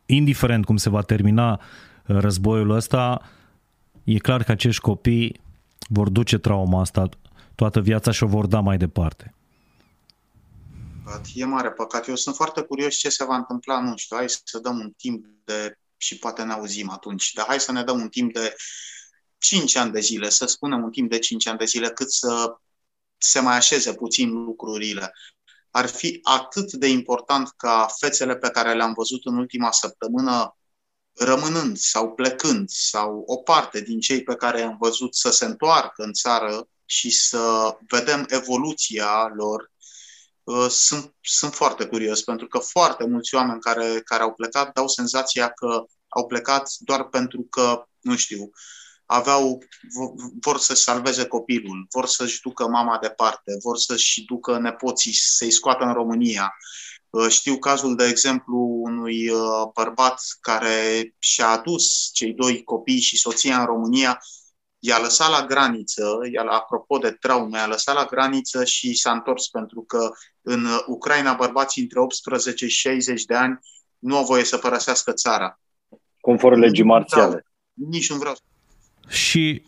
indiferent 0.07 0.65
cum 0.65 0.77
se 0.77 0.91
va 0.91 1.01
termina 1.01 1.53
uh, 1.53 2.17
războiul 2.19 2.71
ăsta, 2.71 3.21
e 4.05 4.19
clar 4.19 4.43
că 4.43 4.53
acești 4.53 4.81
copii 4.81 5.41
vor 5.89 6.09
duce 6.09 6.39
trauma 6.39 6.81
asta 6.81 7.09
toată 7.55 7.81
viața 7.81 8.11
și 8.11 8.23
o 8.23 8.27
vor 8.27 8.47
da 8.47 8.61
mai 8.61 8.77
departe. 8.77 9.35
E 11.35 11.45
mare 11.45 11.73
păcat. 11.73 12.09
Eu 12.09 12.15
sunt 12.15 12.35
foarte 12.35 12.63
curios 12.63 12.95
ce 12.95 13.09
se 13.09 13.25
va 13.25 13.37
întâmpla, 13.37 13.81
nu 13.81 13.97
știu, 13.97 14.17
hai 14.17 14.29
să 14.29 14.59
dăm 14.59 14.79
un 14.79 14.91
timp 14.91 15.27
de, 15.45 15.79
și 15.97 16.19
poate 16.19 16.43
ne 16.43 16.53
auzim 16.53 16.91
atunci, 16.91 17.33
dar 17.33 17.47
hai 17.47 17.61
să 17.61 17.73
ne 17.73 17.83
dăm 17.83 18.01
un 18.01 18.09
timp 18.09 18.33
de 18.33 18.55
5 19.39 19.77
ani 19.77 19.93
de 19.93 20.01
zile, 20.01 20.29
să 20.29 20.47
spunem 20.47 20.83
un 20.83 20.91
timp 20.91 21.11
de 21.11 21.19
5 21.19 21.47
ani 21.47 21.59
de 21.59 21.65
zile, 21.65 21.91
cât 21.91 22.13
să 22.13 22.57
se 23.19 23.41
mai 23.41 23.57
așeze 23.57 23.95
puțin 23.95 24.31
lucrurile. 24.31 25.13
Ar 25.71 25.87
fi 25.87 26.21
atât 26.23 26.73
de 26.73 26.89
important 26.89 27.53
ca 27.57 27.87
fețele 27.99 28.37
pe 28.37 28.51
care 28.51 28.75
le-am 28.75 28.93
văzut 28.93 29.25
în 29.25 29.37
ultima 29.37 29.73
săptămână 29.73 30.57
rămânând 31.13 31.77
sau 31.77 32.13
plecând 32.13 32.69
sau 32.69 33.23
o 33.27 33.37
parte 33.37 33.81
din 33.81 34.01
cei 34.01 34.23
pe 34.23 34.35
care 34.35 34.63
am 34.63 34.77
văzut 34.81 35.15
să 35.15 35.31
se 35.31 35.45
întoarcă 35.45 36.03
în 36.03 36.13
țară 36.13 36.69
și 36.85 37.11
să 37.11 37.77
vedem 37.89 38.27
evoluția 38.29 39.33
lor, 39.35 39.61
uh, 39.61 39.76
sunt, 40.69 41.15
sunt 41.21 41.55
foarte 41.55 41.87
curios, 41.87 42.23
pentru 42.23 42.47
că 42.47 42.59
foarte 42.59 43.07
mulți 43.07 43.35
oameni 43.35 43.61
care, 43.61 44.01
care 44.05 44.23
au 44.23 44.33
plecat 44.33 44.73
dau 44.73 44.89
senzația 44.89 45.49
că 45.49 45.85
au 46.09 46.27
plecat 46.27 46.71
doar 46.79 47.05
pentru 47.05 47.47
că, 47.51 47.89
nu 48.01 48.17
știu, 48.17 48.51
aveau, 49.07 49.63
vor 50.41 50.59
să 50.59 50.75
salveze 50.75 51.27
copilul, 51.27 51.87
vor 51.91 52.07
să-și 52.07 52.41
ducă 52.41 52.69
mama 52.69 52.99
departe, 52.99 53.57
vor 53.63 53.79
să-și 53.79 54.25
ducă 54.25 54.59
nepoții, 54.59 55.15
să-i 55.15 55.51
scoată 55.51 55.85
în 55.85 55.93
România. 55.93 56.57
Uh, 57.11 57.29
știu 57.29 57.59
cazul, 57.59 57.97
de 57.97 58.05
exemplu, 58.05 58.57
unui 58.83 59.29
uh, 59.29 59.41
bărbat 59.75 60.23
care 60.41 61.15
și-a 61.19 61.49
adus 61.49 62.11
cei 62.13 62.33
doi 62.33 62.63
copii 62.63 63.01
și 63.01 63.19
soția 63.19 63.59
în 63.61 63.67
România, 63.67 64.21
i-a 64.79 64.99
lăsat 64.99 65.31
la 65.31 65.47
graniță, 65.47 66.19
i-a, 66.33 66.43
apropo 66.43 66.99
de 66.99 67.11
traume, 67.11 67.59
i-a 67.59 67.67
lăsat 67.67 67.95
la 67.95 68.05
graniță 68.05 68.65
și 68.65 68.95
s-a 68.95 69.13
întors 69.13 69.49
pentru 69.49 69.85
că 69.87 70.11
în 70.43 70.67
Ucraina 70.87 71.35
bărbații 71.35 71.83
între 71.83 72.01
18 72.01 72.67
și 72.67 72.79
60 72.79 73.25
de 73.25 73.35
ani 73.35 73.59
nu 73.99 74.17
au 74.17 74.25
voie 74.25 74.45
să 74.45 74.57
părăsească 74.57 75.13
țara. 75.13 75.61
Conform 76.21 76.59
legii 76.59 76.85
marțiale. 76.85 77.47
Nici 77.73 78.11
nu 78.11 78.17
vreau. 78.17 78.35
Și 79.09 79.63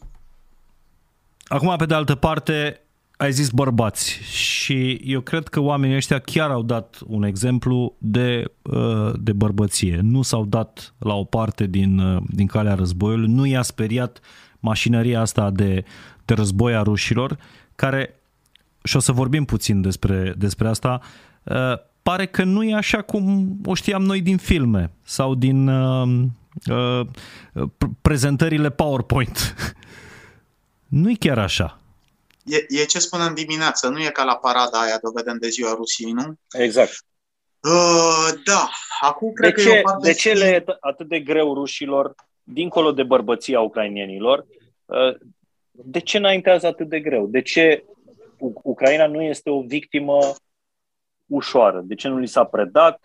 acum, 1.48 1.76
pe 1.76 1.86
de 1.86 1.94
altă 1.94 2.14
parte, 2.14 2.82
ai 3.16 3.32
zis 3.32 3.50
bărbați 3.50 4.20
și 4.22 5.00
eu 5.04 5.20
cred 5.20 5.48
că 5.48 5.60
oamenii 5.60 5.96
ăștia 5.96 6.18
chiar 6.18 6.50
au 6.50 6.62
dat 6.62 6.98
un 7.06 7.22
exemplu 7.22 7.96
de, 7.98 8.44
uh, 8.62 9.12
de 9.20 9.32
bărbăție. 9.32 10.00
Nu 10.02 10.22
s-au 10.22 10.44
dat 10.44 10.94
la 10.98 11.14
o 11.14 11.24
parte 11.24 11.66
din, 11.66 11.98
uh, 11.98 12.22
din 12.28 12.46
calea 12.46 12.74
războiului, 12.74 13.32
nu 13.32 13.46
i-a 13.46 13.62
speriat 13.62 14.20
mașinăria 14.60 15.20
asta 15.20 15.50
de, 15.50 15.84
de 16.24 16.34
război 16.34 16.74
a 16.74 16.82
rușilor, 16.82 17.38
care, 17.76 18.20
și 18.82 18.96
o 18.96 19.00
să 19.00 19.12
vorbim 19.12 19.44
puțin 19.44 19.80
despre, 19.80 20.34
despre 20.36 20.68
asta, 20.68 21.00
uh, 21.42 21.72
pare 22.02 22.26
că 22.26 22.44
nu 22.44 22.62
e 22.62 22.74
așa 22.74 23.02
cum 23.02 23.56
o 23.64 23.74
știam 23.74 24.02
noi 24.02 24.20
din 24.20 24.36
filme 24.36 24.90
sau 25.02 25.34
din 25.34 25.70
prezentările 28.02 28.70
PowerPoint. 28.70 29.54
nu 31.02 31.10
e 31.10 31.14
chiar 31.18 31.38
așa. 31.38 31.80
E, 32.44 32.80
e 32.80 32.84
ce 32.84 32.98
spunem 32.98 33.34
dimineață, 33.34 33.88
nu 33.88 34.02
e 34.02 34.10
ca 34.10 34.24
la 34.24 34.36
parada 34.36 34.80
aia 34.80 34.98
de 35.02 35.08
vedem 35.14 35.36
de 35.38 35.48
ziua 35.48 35.74
Rusiei, 35.74 36.12
nu? 36.12 36.34
Exact. 36.50 37.04
Uh, 37.60 38.40
da, 38.44 38.70
acum 39.00 39.32
cred 39.32 39.54
de 39.54 39.62
că 39.62 39.68
ce, 39.68 39.76
e 39.76 39.78
o 39.78 39.82
parte 39.82 40.08
De 40.08 40.14
ce 40.14 40.32
le 40.32 40.44
e 40.44 40.64
atât 40.80 41.08
de 41.08 41.20
greu 41.20 41.54
rușilor, 41.54 42.14
dincolo 42.52 42.92
de 42.92 43.02
bărbăția 43.02 43.60
ucrainienilor, 43.60 44.46
uh, 44.84 45.16
de 45.70 45.98
ce 45.98 46.16
înaintează 46.16 46.66
atât 46.66 46.88
de 46.88 47.00
greu? 47.00 47.26
De 47.26 47.42
ce 47.42 47.84
Ucraina 48.62 49.06
nu 49.06 49.22
este 49.22 49.50
o 49.50 49.60
victimă 49.60 50.34
ușoară? 51.26 51.80
De 51.84 51.94
ce 51.94 52.08
nu 52.08 52.18
li 52.18 52.28
s-a 52.28 52.44
predat? 52.44 53.00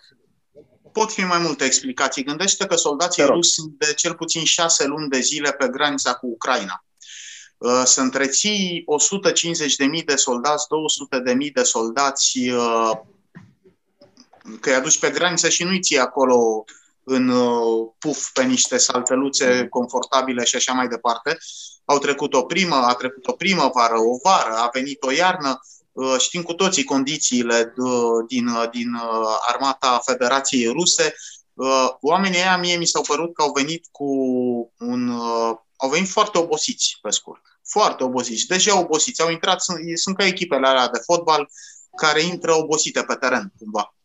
Pot 0.92 1.12
fi 1.12 1.22
mai 1.22 1.40
multe 1.44 1.66
explicații. 1.66 2.24
Gândește 2.24 2.66
că 2.66 2.76
soldații 2.76 3.24
rusi 3.24 3.54
sunt 3.54 3.74
de 3.78 3.94
cel 3.94 4.14
puțin 4.14 4.44
șase 4.44 4.88
luni 4.88 5.10
de 5.10 5.20
zile 5.20 5.52
pe 5.52 5.68
granița 5.68 6.14
cu 6.14 6.28
Ucraina. 6.28 6.86
Uh, 7.58 7.82
să 7.84 8.02
întreții 8.02 8.86
150.000 10.00 10.06
de 10.06 10.16
soldați, 10.16 10.66
200.000 11.46 11.52
de 11.54 11.64
soldați, 11.64 12.50
uh, 12.50 12.92
că 14.60 14.70
îi 14.70 14.76
aduci 14.76 15.00
pe 15.00 15.10
graniță 15.10 15.50
și 15.50 15.64
nu-i 15.64 15.80
ții 15.80 16.00
acolo 16.00 16.66
în 17.04 17.30
uh, 17.30 17.92
puf 18.00 18.32
pe 18.32 18.44
niște 18.44 18.78
salteluțe 18.78 19.68
confortabile 19.70 20.44
și 20.44 20.56
așa 20.56 20.74
mai 20.74 20.88
departe. 20.88 21.38
Au 21.86 21.98
trecut 21.98 22.34
o 22.34 22.44
primă, 22.44 22.76
a 22.76 22.94
trecut 22.94 23.28
o 23.28 23.32
primăvară, 23.32 24.00
o 24.00 24.18
vară, 24.24 24.54
a 24.54 24.70
venit 24.74 25.04
o 25.04 25.12
iarnă. 25.12 25.60
Știm 26.18 26.42
cu 26.42 26.54
toții 26.54 26.84
condițiile 26.84 27.74
din, 28.28 28.50
din 28.72 28.88
armata 29.48 30.02
Federației 30.06 30.72
Ruse. 30.72 31.14
Oamenii 32.02 32.40
ăia 32.40 32.58
mie 32.58 32.78
mi 32.78 32.86
s-au 32.86 33.02
părut 33.02 33.34
că 33.34 33.42
au 33.42 33.52
venit 33.52 33.88
cu 33.92 34.06
un 34.78 35.12
au 35.84 35.90
venit 35.90 36.10
foarte 36.10 36.38
obosiți, 36.38 36.98
pe 37.02 37.10
scurt. 37.10 37.42
Foarte 37.64 38.04
obosiți. 38.04 38.46
Deja 38.46 38.80
obosiți. 38.80 39.22
Au 39.22 39.30
intrat, 39.30 39.62
sunt, 39.62 39.80
sunt 39.94 40.18
ca 40.18 40.26
echipele 40.26 40.68
alea 40.68 40.88
de 40.88 41.00
fotbal 41.06 41.50
care 41.96 42.22
intră 42.22 42.54
obosite 42.54 43.04
pe 43.04 43.16
teren, 43.16 43.54
cumva. 43.58 43.96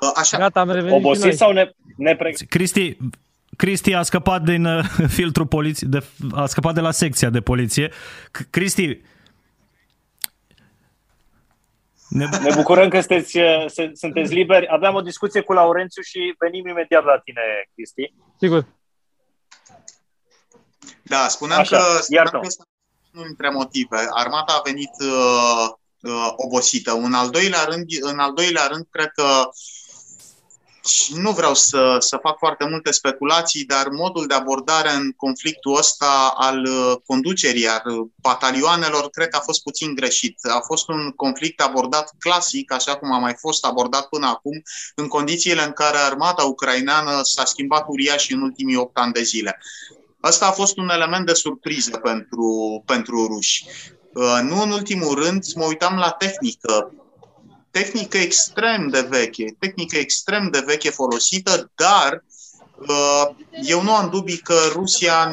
Uh, 0.00 0.10
așa. 0.14 0.38
Gata, 0.38 0.60
am 0.60 0.70
revenit 0.70 0.96
Obosiți 0.96 1.36
sau 1.36 1.52
ne, 1.52 1.70
nepregătiți? 1.96 2.44
Cristi, 2.44 2.96
Cristi 3.56 3.94
a 3.94 4.02
scăpat 4.02 4.42
din 4.42 4.64
uh, 4.64 4.84
filtrul 5.16 5.46
poliție, 5.46 5.86
de, 5.90 6.04
a 6.32 6.46
scăpat 6.46 6.74
de 6.74 6.80
la 6.80 6.90
secția 6.90 7.30
de 7.30 7.40
poliție. 7.40 7.92
Cristi, 8.50 9.00
ne... 12.08 12.26
ne 12.42 12.54
bucurăm 12.54 12.88
că 12.88 13.00
sunteți, 13.00 13.38
sunteți 13.92 14.34
liberi. 14.34 14.66
Aveam 14.68 14.94
o 14.94 15.00
discuție 15.00 15.40
cu 15.40 15.52
Laurențiu 15.52 16.02
și 16.02 16.34
venim 16.38 16.66
imediat 16.66 17.04
la 17.04 17.18
tine, 17.24 17.40
Cristi. 17.74 18.12
Sigur. 18.38 18.66
Da, 21.02 21.28
spuneam 21.28 21.60
Așa, 21.60 21.76
că, 21.76 22.02
spuneam 22.02 22.26
că 22.26 22.40
unul 23.14 23.26
dintre 23.26 23.50
motive. 23.50 23.96
Armata 24.10 24.52
a 24.52 24.62
venit 24.64 24.90
uh, 25.00 25.68
uh, 26.00 26.32
obosită. 26.36 26.92
Un 26.92 27.12
al 27.12 27.30
doilea 27.30 27.64
rând, 27.64 27.84
în 28.00 28.18
al 28.18 28.32
doilea 28.32 28.66
rând, 28.66 28.86
cred 28.90 29.10
că 29.14 29.24
și 29.58 29.83
nu 31.14 31.30
vreau 31.30 31.54
să, 31.54 31.96
să 31.98 32.18
fac 32.22 32.38
foarte 32.38 32.66
multe 32.68 32.90
speculații, 32.90 33.64
dar 33.64 33.88
modul 33.88 34.26
de 34.26 34.34
abordare 34.34 34.90
în 34.90 35.12
conflictul 35.12 35.76
ăsta 35.76 36.34
al 36.36 36.64
uh, 36.64 36.96
conducerii, 37.06 37.68
al 37.68 38.06
batalioanelor, 38.16 39.10
cred 39.10 39.28
că 39.28 39.36
a 39.36 39.40
fost 39.40 39.62
puțin 39.62 39.94
greșit. 39.94 40.38
A 40.42 40.60
fost 40.66 40.88
un 40.88 41.10
conflict 41.16 41.60
abordat 41.60 42.12
clasic, 42.18 42.72
așa 42.72 42.96
cum 42.96 43.12
a 43.12 43.18
mai 43.18 43.34
fost 43.38 43.64
abordat 43.64 44.08
până 44.08 44.26
acum, 44.26 44.62
în 44.94 45.08
condițiile 45.08 45.64
în 45.64 45.72
care 45.72 45.96
armata 45.96 46.42
ucraineană 46.42 47.20
s-a 47.22 47.44
schimbat 47.44 47.84
uriaș 47.88 48.30
în 48.30 48.42
ultimii 48.42 48.76
8 48.76 48.98
ani 48.98 49.12
de 49.12 49.22
zile. 49.22 49.58
Asta 50.20 50.46
a 50.46 50.52
fost 50.52 50.76
un 50.76 50.88
element 50.88 51.26
de 51.26 51.34
surpriză 51.34 51.96
pentru, 51.96 52.82
pentru 52.86 53.26
ruși. 53.26 53.64
Uh, 54.14 54.38
nu 54.42 54.62
în 54.62 54.70
ultimul 54.70 55.14
rând, 55.14 55.44
mă 55.54 55.64
uitam 55.64 55.96
la 55.96 56.10
tehnică. 56.10 56.92
Tehnică 57.74 58.16
extrem 58.16 58.88
de 58.88 59.00
veche, 59.00 59.56
tehnică 59.58 59.96
extrem 59.96 60.48
de 60.50 60.62
veche 60.66 60.90
folosită, 60.90 61.70
dar 61.74 62.24
uh, 62.88 63.28
eu 63.62 63.82
nu 63.82 63.94
am 63.94 64.10
dubii 64.10 64.38
că 64.38 64.54
Rusia, 64.72 65.32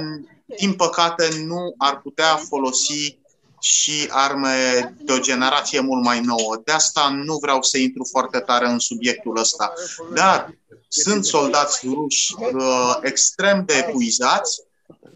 din 0.57 0.73
păcate, 0.73 1.29
nu 1.45 1.73
ar 1.77 1.99
putea 1.99 2.35
folosi 2.35 3.19
și 3.59 4.07
arme 4.09 4.93
de 5.01 5.11
o 5.11 5.19
generație 5.19 5.79
mult 5.79 6.03
mai 6.03 6.21
nouă. 6.21 6.61
De 6.63 6.71
asta 6.71 7.09
nu 7.09 7.37
vreau 7.37 7.61
să 7.61 7.77
intru 7.77 8.07
foarte 8.11 8.39
tare 8.39 8.67
în 8.67 8.79
subiectul 8.79 9.37
ăsta. 9.37 9.73
Dar 10.13 10.57
sunt 10.87 11.25
soldați 11.25 11.87
ruși 11.87 12.35
uh, 12.37 12.97
extrem 13.01 13.63
de 13.65 13.73
epuizați, 13.87 14.61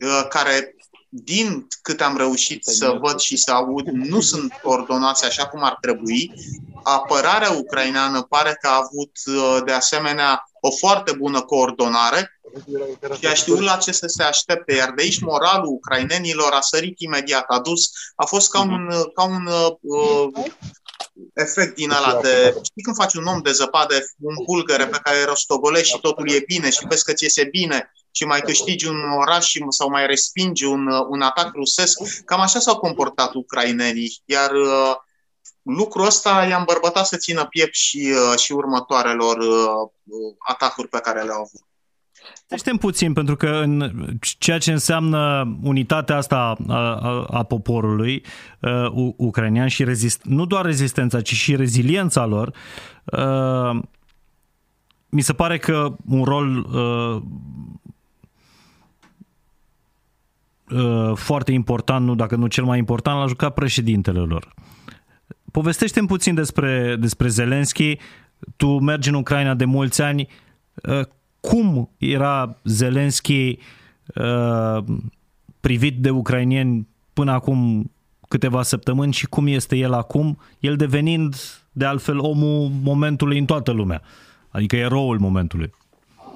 Uh, 0.02 0.26
care, 0.30 0.76
din 1.10 1.68
cât 1.82 2.02
am 2.02 2.18
reușit 2.18 2.64
să 2.66 2.98
văd 3.02 3.20
și 3.20 3.38
să 3.38 3.52
aud, 3.52 3.88
nu 3.88 4.22
sunt 4.22 4.54
coordonați 4.64 5.26
așa 5.26 5.48
cum 5.48 5.64
ar 5.64 5.78
trebui. 5.82 6.32
Apărarea 6.88 7.52
ucraineană 7.52 8.22
pare 8.22 8.58
că 8.62 8.68
a 8.68 8.76
avut, 8.76 9.12
uh, 9.26 9.62
de 9.66 9.72
asemenea, 9.72 10.44
o 10.60 10.72
foarte 10.72 11.12
bună 11.12 11.42
coordonare 11.42 12.40
și 13.20 13.28
a 13.28 13.34
știut 13.34 13.60
la 13.60 13.76
ce 13.76 13.92
să 13.92 14.08
se 14.08 14.24
aștepte, 14.24 14.74
iar 14.74 14.92
de 14.92 15.02
aici 15.02 15.20
moralul 15.20 15.74
ucrainenilor 15.74 16.52
a 16.52 16.62
sărit 16.62 17.00
imediat, 17.00 17.46
a 17.48 17.60
dus, 17.60 17.90
a 18.16 18.26
fost 18.26 18.50
ca 18.50 18.60
un, 18.60 18.90
ca 19.14 19.24
un 19.24 19.46
uh, 19.46 20.44
efect 21.34 21.76
din 21.76 21.92
ala 21.92 22.20
de... 22.22 22.56
Știi 22.64 22.84
când 22.84 22.96
faci 22.96 23.14
un 23.14 23.26
om 23.26 23.42
de 23.42 23.52
zăpadă, 23.52 23.96
un 24.20 24.36
bulgăre 24.46 24.88
pe 24.88 25.00
care 25.04 25.24
rostogolești 25.24 25.94
și 25.94 26.00
totul 26.02 26.30
e 26.30 26.44
bine 26.48 26.70
și 26.70 26.86
vezi 26.90 27.04
că 27.04 27.14
ți 27.14 27.24
iese 27.24 27.44
bine 27.44 27.92
și 28.12 28.26
mai 28.26 28.42
câștigi 28.42 28.88
un 28.88 29.02
oraș 29.20 29.54
sau 29.70 29.90
mai 29.90 30.06
respingi 30.08 30.66
un, 30.66 30.88
un 31.10 31.22
atac 31.22 31.54
rusesc. 31.54 32.24
Cam 32.26 32.40
așa 32.40 32.60
s-au 32.60 32.78
comportat 32.78 33.34
ucrainenii. 33.34 34.22
Iar 34.26 34.52
uh, 34.52 34.96
lucrul 35.66 36.06
ăsta 36.06 36.46
i-a 36.50 36.58
îmbărbătat 36.58 37.06
să 37.06 37.18
țină 37.18 37.46
piept 37.46 37.76
și, 37.76 38.14
uh, 38.32 38.40
și 38.40 38.52
următoarelor 38.52 39.38
uh, 39.38 39.90
atacuri 40.48 40.88
pe 40.88 41.00
care 41.00 41.22
le-au 41.22 41.38
avut. 41.38 41.64
Știm 42.58 42.78
puțin, 42.78 43.14
pentru 43.14 43.36
că 43.36 43.48
în 43.48 43.94
ceea 44.40 44.58
ce 44.58 44.72
înseamnă 44.72 45.54
unitatea 45.64 46.18
asta 46.18 46.58
a, 46.68 46.76
a, 46.76 47.26
a 47.32 47.44
poporului 47.44 48.24
uh, 48.60 49.14
ucrainean 49.16 49.68
și 49.68 49.84
rezist, 49.84 50.22
nu 50.24 50.46
doar 50.46 50.66
rezistența, 50.66 51.22
ci 51.22 51.34
și 51.34 51.56
reziliența 51.56 52.26
lor, 52.26 52.56
uh, 53.06 53.80
mi 55.10 55.22
se 55.22 55.34
pare 55.34 55.58
că 55.58 55.96
un 56.10 56.24
rol 56.24 56.58
uh, 56.58 57.22
uh, 60.72 61.18
foarte 61.18 61.52
important, 61.52 62.06
nu 62.06 62.16
dacă 62.16 62.36
nu 62.36 62.48
cel 62.48 62.64
mai 62.64 62.78
important, 62.78 63.20
l-a 63.20 63.28
jucat 63.28 63.54
președintele 63.54 64.20
lor. 64.20 64.54
Povestește-mi 65.56 66.08
puțin 66.08 66.36
despre, 66.36 66.96
despre 67.00 67.28
Zelenski. 67.28 67.98
Tu 68.56 68.80
mergi 68.80 69.10
în 69.10 69.16
Ucraina 69.16 69.54
de 69.54 69.66
mulți 69.66 70.02
ani. 70.02 70.28
Uh, 70.84 71.02
cum 71.40 71.90
era 71.98 72.58
Zelenski 72.64 73.58
uh, 74.16 74.84
privit 75.60 75.98
de 75.98 76.10
ucrainieni 76.10 76.88
până 77.14 77.32
acum 77.32 77.92
câteva 78.28 78.64
săptămâni 78.64 79.14
și 79.14 79.26
cum 79.26 79.48
este 79.48 79.76
el 79.76 79.94
acum, 79.94 80.38
el 80.60 80.76
devenind 80.76 81.36
de 81.72 81.86
altfel 81.86 82.20
omul 82.20 82.72
momentului 82.82 83.40
în 83.40 83.46
toată 83.46 83.72
lumea, 83.72 84.02
adică 84.50 84.76
eroul 84.76 85.20
momentului. 85.20 85.72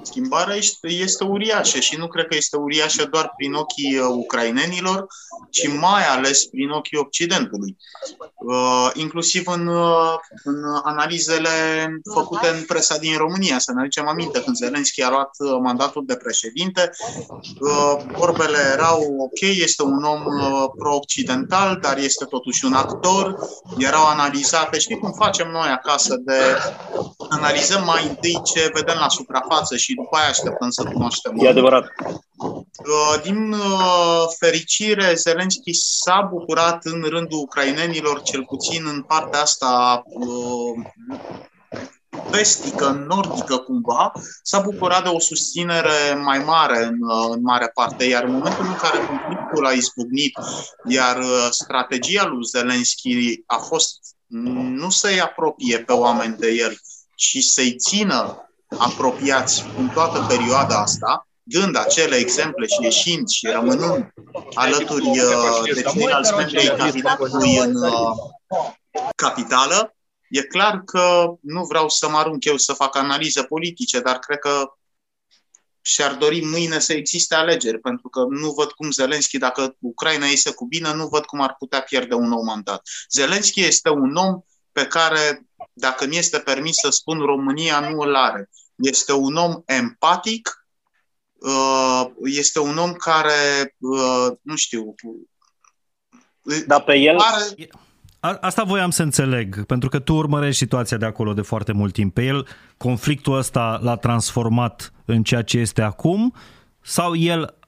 Schimbarea 0.02 0.56
este 0.82 1.24
uriașă 1.24 1.78
și 1.78 1.96
nu 1.96 2.06
cred 2.06 2.26
că 2.26 2.36
este 2.36 2.56
uriașă 2.56 3.04
doar 3.04 3.32
prin 3.36 3.52
ochii 3.52 3.98
uh, 3.98 4.06
ucrainenilor, 4.08 5.06
ci 5.50 5.68
mai 5.68 6.06
ales 6.06 6.44
prin 6.44 6.70
ochii 6.70 6.98
Occidentului. 6.98 7.76
Uh, 8.34 8.90
inclusiv 8.94 9.42
în, 9.46 9.66
uh, 9.66 10.14
în 10.44 10.64
analizele 10.82 11.48
făcute 12.14 12.48
în 12.48 12.64
presa 12.64 12.96
din 12.96 13.16
România. 13.16 13.58
Să 13.58 13.72
ne 13.72 13.80
aducem 13.80 14.08
aminte, 14.08 14.42
când 14.42 14.56
Zelenski 14.56 15.02
a 15.02 15.10
luat 15.10 15.30
mandatul 15.62 16.02
de 16.06 16.16
președinte, 16.16 16.90
vorbele 18.12 18.58
erau 18.72 19.00
ok, 19.18 19.40
este 19.40 19.82
un 19.82 20.04
om 20.04 20.22
pro-occidental, 20.78 21.78
dar 21.82 21.98
este 21.98 22.24
totuși 22.24 22.64
un 22.64 22.72
actor. 22.72 23.36
Erau 23.78 24.06
analizate, 24.06 24.78
știi 24.78 24.98
cum 24.98 25.12
facem 25.12 25.50
noi 25.50 25.68
acasă, 25.68 26.16
de 26.16 26.58
analizăm 27.28 27.84
mai 27.84 28.06
întâi 28.08 28.40
ce 28.44 28.70
vedem 28.74 28.96
la 28.98 29.08
suprafață 29.08 29.76
și 29.76 29.89
și 29.90 29.96
după 29.96 30.16
aia 30.16 30.28
așteptăm 30.28 30.70
să 30.70 30.82
cunoaștem. 30.84 31.32
E 31.38 31.48
adevărat. 31.48 31.84
Uh, 32.36 33.22
din 33.22 33.52
uh, 33.52 34.24
fericire, 34.38 35.14
Zelenski 35.14 35.72
s-a 35.72 36.28
bucurat 36.30 36.84
în 36.84 37.02
rândul 37.08 37.38
ucrainenilor, 37.38 38.22
cel 38.22 38.44
puțin 38.44 38.86
în 38.86 39.02
partea 39.02 39.40
asta 39.40 40.02
uh, 40.04 40.86
vestică, 42.30 43.04
nordică 43.08 43.56
cumva, 43.56 44.12
s-a 44.42 44.58
bucurat 44.58 45.02
de 45.02 45.08
o 45.08 45.18
susținere 45.18 46.14
mai 46.24 46.38
mare 46.38 46.84
în, 46.84 46.98
în 47.30 47.40
mare 47.42 47.70
parte, 47.74 48.04
iar 48.04 48.24
în 48.24 48.32
momentul 48.32 48.64
în 48.64 48.76
care 48.76 49.06
conflictul 49.06 49.66
a 49.66 49.70
izbucnit, 49.70 50.38
iar 50.88 51.22
strategia 51.50 52.26
lui 52.26 52.44
Zelenski 52.44 53.42
a 53.46 53.56
fost 53.56 53.98
nu 54.26 54.90
să-i 54.90 55.20
apropie 55.20 55.78
pe 55.78 55.92
oameni 55.92 56.36
de 56.36 56.48
el, 56.48 56.76
ci 57.14 57.38
să-i 57.38 57.76
țină 57.76 58.49
apropiați 58.78 59.64
în 59.78 59.88
toată 59.88 60.26
perioada 60.28 60.80
asta, 60.80 61.28
dând 61.42 61.76
acele 61.76 62.16
exemple 62.16 62.66
și 62.66 62.82
ieșind 62.82 63.28
și 63.28 63.46
rămânând 63.46 64.12
alături 64.54 65.08
uh, 65.08 65.74
de 65.74 65.82
ceilalți 65.82 66.34
membri 66.34 66.58
ai 66.58 66.76
cabinetului 66.76 67.56
în 67.56 67.74
uh, 67.74 68.16
capitală, 69.16 69.94
e 70.28 70.42
clar 70.42 70.82
că 70.84 71.34
nu 71.40 71.64
vreau 71.64 71.88
să 71.88 72.08
mă 72.08 72.16
arunc 72.16 72.44
eu 72.44 72.56
să 72.56 72.72
fac 72.72 72.96
analize 72.96 73.42
politice, 73.42 74.00
dar 74.00 74.18
cred 74.18 74.38
că 74.38 74.72
și-ar 75.82 76.14
dori 76.14 76.44
mâine 76.44 76.78
să 76.78 76.92
existe 76.92 77.34
alegeri, 77.34 77.78
pentru 77.78 78.08
că 78.08 78.20
nu 78.28 78.50
văd 78.50 78.70
cum 78.70 78.90
Zelenski, 78.90 79.38
dacă 79.38 79.76
Ucraina 79.78 80.26
iese 80.26 80.50
cu 80.50 80.66
bine, 80.66 80.94
nu 80.94 81.06
văd 81.06 81.24
cum 81.24 81.40
ar 81.40 81.54
putea 81.58 81.80
pierde 81.80 82.14
un 82.14 82.28
nou 82.28 82.42
mandat. 82.42 82.88
Zelenski 83.10 83.64
este 83.64 83.88
un 83.88 84.16
om 84.16 84.40
pe 84.80 84.86
care, 84.86 85.46
dacă 85.72 86.06
mi 86.06 86.16
este 86.16 86.38
permis 86.38 86.76
să 86.76 86.90
spun, 86.90 87.18
România 87.18 87.80
nu 87.80 88.00
îl 88.00 88.14
are. 88.14 88.50
Este 88.76 89.12
un 89.12 89.36
om 89.36 89.62
empatic, 89.64 90.66
uh, 91.32 92.04
este 92.24 92.60
un 92.60 92.76
om 92.76 92.92
care, 92.92 93.74
uh, 93.78 94.26
nu 94.42 94.56
știu, 94.56 94.94
dar 96.66 96.82
pe 96.82 96.94
el... 96.96 97.16
Asta 98.20 98.62
voiam 98.62 98.90
să 98.90 99.02
înțeleg, 99.02 99.64
pentru 99.64 99.88
că 99.88 99.98
tu 99.98 100.14
urmărești 100.14 100.58
situația 100.58 100.96
de 100.96 101.06
acolo 101.06 101.34
de 101.34 101.40
foarte 101.40 101.72
mult 101.72 101.92
timp. 101.92 102.14
Pe 102.14 102.24
el, 102.24 102.48
conflictul 102.76 103.36
ăsta 103.36 103.78
l-a 103.82 103.96
transformat 103.96 104.92
în 105.04 105.22
ceea 105.22 105.42
ce 105.42 105.58
este 105.58 105.82
acum 105.82 106.34
sau 106.82 107.14
el 107.14 107.58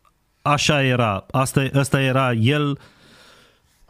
așa 0.42 0.82
era? 0.82 1.26
Asta, 1.30 1.68
asta 1.74 2.00
era 2.00 2.32
el 2.32 2.78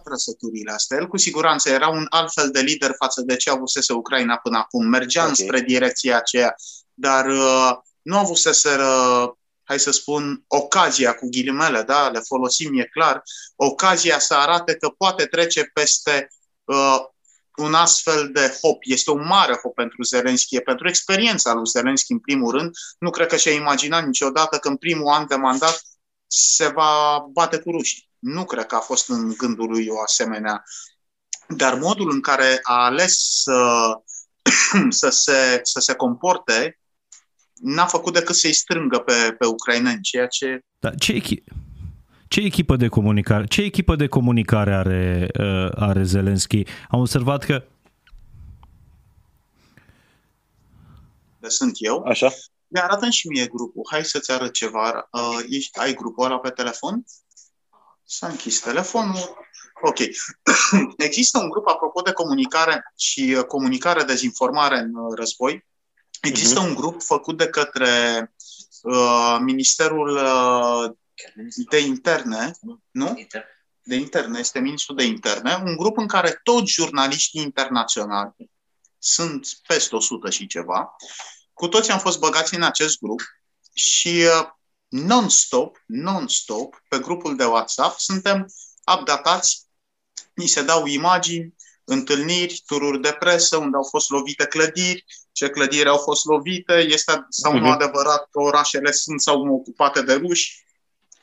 trăsăturile 0.04 0.72
astea. 0.72 0.98
El 0.98 1.06
cu 1.06 1.16
siguranță 1.16 1.70
era 1.70 1.88
un 1.88 2.06
alt 2.08 2.32
fel 2.32 2.50
de 2.50 2.60
lider 2.60 2.94
față 2.98 3.20
de 3.20 3.36
ce 3.36 3.50
avusese 3.50 3.92
Ucraina 3.92 4.36
până 4.36 4.58
acum. 4.58 4.86
Mergea 4.86 5.22
okay. 5.22 5.34
spre 5.34 5.60
direcția 5.60 6.16
aceea 6.16 6.54
dar 6.94 7.26
uh, 7.26 7.72
nu 8.02 8.18
avuseseră, 8.18 8.88
hai 9.62 9.78
să 9.78 9.90
spun, 9.90 10.44
ocazia 10.46 11.14
cu 11.14 11.28
ghilimele, 11.30 11.82
da, 11.82 12.08
le 12.08 12.18
folosim, 12.18 12.78
e 12.78 12.84
clar, 12.84 13.22
ocazia 13.56 14.18
să 14.18 14.34
arate 14.34 14.76
că 14.76 14.88
poate 14.88 15.24
trece 15.24 15.64
peste 15.64 16.28
uh, 16.64 16.98
un 17.56 17.74
astfel 17.74 18.30
de 18.32 18.58
hop. 18.60 18.78
Este 18.80 19.10
un 19.10 19.26
mare 19.26 19.58
hop 19.62 19.74
pentru 19.74 20.02
Zelenski, 20.02 20.60
pentru 20.60 20.88
experiența 20.88 21.52
lui 21.52 21.66
Zelenski 21.66 22.12
în 22.12 22.18
primul 22.18 22.50
rând. 22.50 22.70
Nu 22.98 23.10
cred 23.10 23.26
că 23.26 23.36
și-a 23.36 23.52
imaginat 23.52 24.06
niciodată 24.06 24.58
că 24.58 24.68
în 24.68 24.76
primul 24.76 25.12
an 25.12 25.26
de 25.26 25.34
mandat 25.34 25.82
se 26.26 26.68
va 26.68 27.24
bate 27.32 27.58
cu 27.58 27.70
rușii. 27.70 28.10
Nu 28.22 28.44
cred 28.44 28.66
că 28.66 28.74
a 28.74 28.80
fost 28.80 29.08
în 29.08 29.34
gândul 29.36 29.68
lui 29.68 29.86
o 29.88 30.00
asemenea. 30.00 30.62
Dar 31.48 31.74
modul 31.74 32.10
în 32.10 32.20
care 32.20 32.58
a 32.62 32.84
ales 32.84 33.42
să, 33.42 33.92
să, 35.00 35.08
se, 35.10 35.60
să 35.62 35.80
se 35.80 35.94
comporte 35.94 36.80
n-a 37.52 37.86
făcut 37.86 38.12
decât 38.12 38.34
să-i 38.34 38.52
strângă 38.52 38.98
pe, 38.98 39.34
pe 39.38 39.46
ucraineni, 39.46 40.00
ceea 40.00 40.26
ce... 40.26 40.64
Da, 40.78 40.90
ce, 40.90 41.22
Ce 42.28 42.40
echipă 42.40 42.76
de 42.76 42.88
comunicare, 42.88 43.44
ce 43.46 43.62
echipă 43.62 43.96
de 43.96 44.06
comunicare 44.06 44.74
are, 44.74 45.28
uh, 45.38 45.68
are 45.74 46.02
Zelenski? 46.02 46.62
Am 46.88 47.00
observat 47.00 47.44
că 47.44 47.64
de 51.42 51.48
sunt 51.48 51.72
eu. 51.74 52.02
Așa. 52.02 52.28
Mi 52.68 52.80
arată 52.80 53.08
și 53.08 53.28
mie 53.28 53.46
grupul. 53.46 53.82
Hai 53.90 54.04
să-ți 54.04 54.30
arăt 54.30 54.52
ceva. 54.52 55.08
Uh, 55.12 55.44
ești, 55.48 55.78
ai 55.78 55.94
grupul 55.94 56.24
ăla 56.24 56.38
pe 56.38 56.50
telefon? 56.50 57.04
S-a 58.12 58.26
închis 58.26 58.60
telefonul. 58.60 59.36
Ok. 59.82 59.98
Există 60.96 61.38
un 61.38 61.48
grup, 61.48 61.66
apropo 61.66 62.00
de 62.00 62.12
comunicare 62.12 62.92
și 62.96 63.34
uh, 63.38 63.44
comunicare, 63.44 64.02
dezinformare 64.02 64.78
în 64.78 64.94
uh, 64.94 65.14
război. 65.16 65.66
Există 66.20 66.60
uh-huh. 66.60 66.66
un 66.66 66.74
grup 66.74 67.02
făcut 67.02 67.36
de 67.36 67.48
către 67.48 68.32
uh, 68.82 69.38
Ministerul 69.40 70.08
uh, 70.08 70.90
de 71.70 71.78
Interne, 71.78 72.52
nu? 72.90 73.26
De 73.82 73.94
Interne, 73.94 74.38
este 74.38 74.60
Ministrul 74.60 74.96
de 74.96 75.04
Interne, 75.04 75.60
un 75.64 75.76
grup 75.76 75.96
în 75.96 76.06
care 76.06 76.40
toți 76.42 76.72
jurnaliștii 76.72 77.42
internaționali, 77.42 78.34
sunt 78.98 79.48
peste 79.66 79.96
100 79.96 80.30
și 80.30 80.46
ceva, 80.46 80.96
cu 81.52 81.68
toți 81.68 81.90
am 81.90 81.98
fost 81.98 82.18
băgați 82.18 82.54
în 82.54 82.62
acest 82.62 82.98
grup 82.98 83.20
și 83.72 84.24
uh, 84.40 84.48
non-stop, 84.92 85.82
non-stop, 85.86 86.82
pe 86.88 86.98
grupul 86.98 87.36
de 87.36 87.44
WhatsApp, 87.44 87.98
suntem 87.98 88.46
updatați, 88.96 89.66
ni 90.34 90.46
se 90.46 90.62
dau 90.62 90.86
imagini, 90.86 91.54
întâlniri, 91.84 92.62
tururi 92.66 93.00
de 93.00 93.16
presă, 93.18 93.56
unde 93.56 93.76
au 93.76 93.82
fost 93.82 94.10
lovite 94.10 94.46
clădiri, 94.46 95.04
ce 95.32 95.48
clădiri 95.48 95.88
au 95.88 95.98
fost 95.98 96.24
lovite, 96.24 96.72
este 96.72 97.26
sau 97.28 97.52
nu 97.52 97.58
mhm. 97.58 97.70
adevărat 97.70 98.28
că 98.30 98.40
orașele 98.40 98.90
sunt 98.90 99.20
sau 99.20 99.44
nu 99.44 99.54
ocupate 99.54 100.02
de 100.02 100.14
ruși 100.14 100.64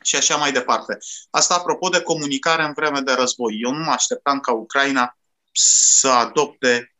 și 0.02 0.16
așa 0.16 0.36
mai 0.36 0.52
departe. 0.52 0.98
Asta 1.30 1.56
apropo 1.56 1.90
de 1.90 2.02
comunicare 2.02 2.64
în 2.64 2.74
vreme 2.74 3.00
de 3.00 3.12
război. 3.12 3.60
Eu 3.62 3.72
nu 3.72 3.84
mă 3.84 3.92
așteptam 3.92 4.40
ca 4.40 4.52
Ucraina 4.52 5.18
să 5.52 6.08
adopte 6.08 6.96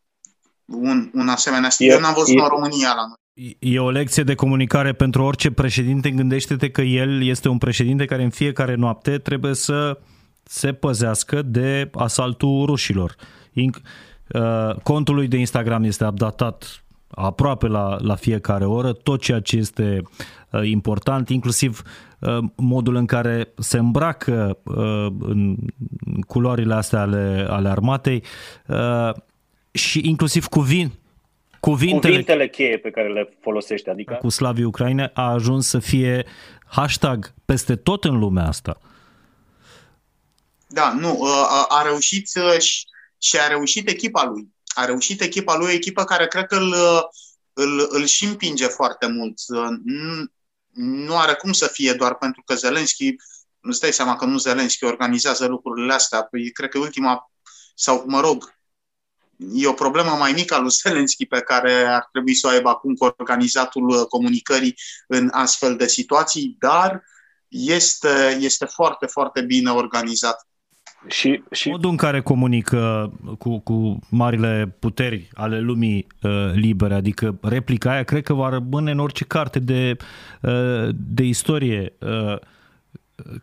un, 0.66 1.12
un 1.14 1.30
asemenea 1.30 1.70
stil. 1.70 1.90
Eu 1.90 2.00
n-am 2.00 2.14
văzut 2.14 2.36
e, 2.36 2.42
în 2.42 2.48
România 2.48 2.94
la 2.94 3.06
noi. 3.06 3.19
E 3.60 3.80
o 3.80 3.90
lecție 3.90 4.24
de 4.24 4.36
comunicare 4.36 4.94
pentru 4.94 5.24
orice 5.24 5.52
președinte. 5.52 6.10
Gândește-te 6.10 6.70
că 6.70 6.82
el 6.82 7.24
este 7.24 7.50
un 7.50 7.58
președinte 7.58 8.06
care 8.06 8.24
în 8.24 8.30
fiecare 8.30 8.76
noapte 8.76 9.18
trebuie 9.18 9.54
să 9.54 10.00
se 10.44 10.74
păzească 10.74 11.42
de 11.42 11.90
asaltul 11.94 12.66
rușilor. 12.66 13.16
Uh, 13.56 14.76
contul 14.84 15.16
lui 15.16 15.28
de 15.28 15.38
Instagram 15.38 15.84
este 15.84 16.06
updatat 16.06 16.84
aproape 17.08 17.68
la, 17.68 17.98
la 18.00 18.16
fiecare 18.16 18.66
oră, 18.66 18.94
tot 18.94 19.22
ceea 19.22 19.40
ce 19.40 19.58
este 19.58 20.02
uh, 20.50 20.62
important, 20.64 21.30
inclusiv 21.30 21.82
uh, 22.20 22.38
modul 22.56 22.96
în 22.96 23.06
care 23.06 23.54
se 23.58 23.78
îmbracă 23.78 24.58
în 25.20 25.58
culorile 26.28 26.74
astea 26.74 27.02
ale, 27.02 27.46
ale 27.50 27.70
armatei 27.70 28.24
și 29.72 30.02
inclusiv 30.04 30.46
cuvin, 30.46 30.92
cuvintele, 31.60 32.12
cuvintele 32.12 32.50
cheie 32.50 32.78
pe 32.78 32.92
care 32.92 33.08
le 33.08 33.38
folosește. 33.42 33.90
Adică... 33.90 34.14
Cu 34.14 34.30
slavii 34.30 34.64
Ucraine 34.64 35.12
a 35.14 35.32
ajuns 35.32 35.68
să 35.68 35.80
fie 35.80 36.26
hashtag 36.66 37.34
peste 37.46 37.76
tot 37.76 38.04
în 38.04 38.20
lumea 38.20 38.48
asta. 38.48 38.80
Da, 40.68 40.94
nu, 40.94 41.18
uh, 41.20 41.66
a 41.68 41.82
reușit 41.82 42.30
uh, 42.36 42.60
și 43.18 43.38
a 43.40 43.48
reușit 43.48 43.90
echipa 43.90 44.24
lui. 44.24 44.48
A 44.68 44.86
reușit 44.86 45.22
echipa 45.22 45.56
lui, 45.58 45.68
o 45.68 45.72
echipă 45.72 46.04
care 46.04 46.28
cred 46.28 46.46
că 46.46 46.56
îl, 46.56 46.72
uh, 46.72 47.02
îl, 47.54 47.88
îl 47.90 48.06
și 48.06 48.26
împinge 48.26 48.66
foarte 48.66 49.08
mult. 49.08 49.40
Nu 50.74 51.18
are 51.18 51.34
cum 51.34 51.52
să 51.52 51.68
fie 51.68 51.94
doar 51.94 52.16
pentru 52.16 52.42
că 52.46 52.56
Zelenski, 52.56 53.16
nu 53.60 53.72
stai 53.72 53.94
seama 53.94 54.16
că 54.16 54.26
nu 54.26 54.38
Zelenski 54.38 54.84
organizează 54.84 55.48
lucrurile 55.48 55.94
astea. 55.94 56.24
Păi, 56.24 56.52
cred 56.52 56.70
că 56.70 56.78
ultima, 56.78 57.32
sau 57.76 58.04
mă 58.08 58.20
rog, 58.20 58.59
e 59.54 59.68
o 59.68 59.74
problemă 59.74 60.16
mai 60.20 60.32
mică 60.32 60.56
a 60.56 60.60
lui 60.60 60.70
Zelenski 60.70 61.26
pe 61.26 61.40
care 61.40 61.74
ar 61.74 62.08
trebui 62.12 62.34
să 62.34 62.48
o 62.48 62.50
aibă 62.50 62.70
acum 62.70 62.94
cu 62.94 63.14
organizatul 63.18 64.06
comunicării 64.10 64.76
în 65.08 65.30
astfel 65.32 65.76
de 65.76 65.88
situații, 65.88 66.56
dar 66.60 67.04
este, 67.48 68.38
este 68.40 68.66
foarte, 68.66 69.06
foarte 69.06 69.42
bine 69.42 69.70
organizat. 69.70 70.48
Și, 71.08 71.44
și... 71.52 71.70
Modul 71.70 71.90
în 71.90 71.96
care 71.96 72.22
comunică 72.22 73.14
cu, 73.38 73.60
cu 73.60 74.00
marile 74.10 74.76
puteri 74.80 75.30
ale 75.34 75.60
lumii 75.60 76.08
uh, 76.22 76.52
libere, 76.54 76.94
adică 76.94 77.38
replica 77.42 77.92
aia, 77.92 78.04
cred 78.04 78.24
că 78.24 78.34
va 78.34 78.50
rămâne 78.50 78.92
în 78.92 79.00
orice 79.00 79.26
carte 79.26 79.60
de, 79.60 79.98
uh, 80.42 80.90
de 80.94 81.24
istorie. 81.24 81.94
Uh, 82.00 82.38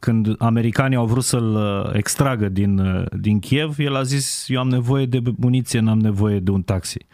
când 0.00 0.34
americanii 0.38 0.96
au 0.96 1.06
vrut 1.06 1.24
să-l 1.24 1.54
uh, 1.54 1.94
extragă 1.94 2.48
din, 2.48 2.78
uh, 2.78 3.06
din 3.20 3.38
Kiev, 3.38 3.78
el 3.78 3.94
a 3.94 4.02
zis, 4.02 4.44
eu 4.48 4.58
am 4.58 4.68
nevoie 4.68 5.06
de 5.06 5.20
muniție, 5.36 5.80
n-am 5.80 5.98
nevoie 5.98 6.38
de 6.38 6.50
un 6.50 6.62
taxi. 6.62 7.06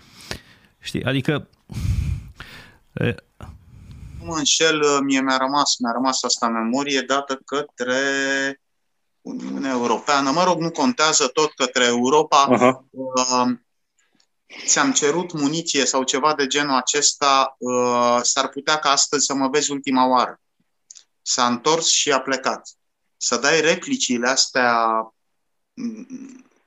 Știi? 0.78 1.04
Adică... 1.04 1.48
Nu 4.18 4.24
mă 4.24 4.36
înșel, 4.36 4.80
uh, 4.80 4.98
mie 5.04 5.20
mi-a 5.20 5.36
rămas, 5.36 5.76
mi-a 5.78 5.92
rămas 5.92 6.22
asta 6.22 6.46
în 6.46 6.52
memorie 6.52 7.00
dată 7.00 7.40
către 7.44 8.00
Uniunea 9.20 9.70
Europeană, 9.70 10.30
mă 10.30 10.44
rog, 10.44 10.60
nu 10.60 10.70
contează 10.70 11.26
tot 11.26 11.52
către 11.52 11.84
Europa. 11.84 12.48
Uh-huh. 12.50 12.88
Uh, 12.90 13.56
ți-am 14.66 14.92
cerut 14.92 15.32
muniție 15.32 15.84
sau 15.84 16.02
ceva 16.02 16.34
de 16.34 16.46
genul 16.46 16.76
acesta, 16.76 17.56
uh, 17.58 18.18
s-ar 18.22 18.48
putea 18.48 18.76
ca 18.76 18.90
astăzi 18.90 19.26
să 19.26 19.34
mă 19.34 19.48
vezi 19.48 19.70
ultima 19.70 20.08
oară 20.08 20.40
s-a 21.22 21.46
întors 21.46 21.86
și 21.86 22.12
a 22.12 22.20
plecat. 22.20 22.68
Să 23.16 23.36
dai 23.36 23.60
replicile 23.60 24.28
astea, 24.28 24.76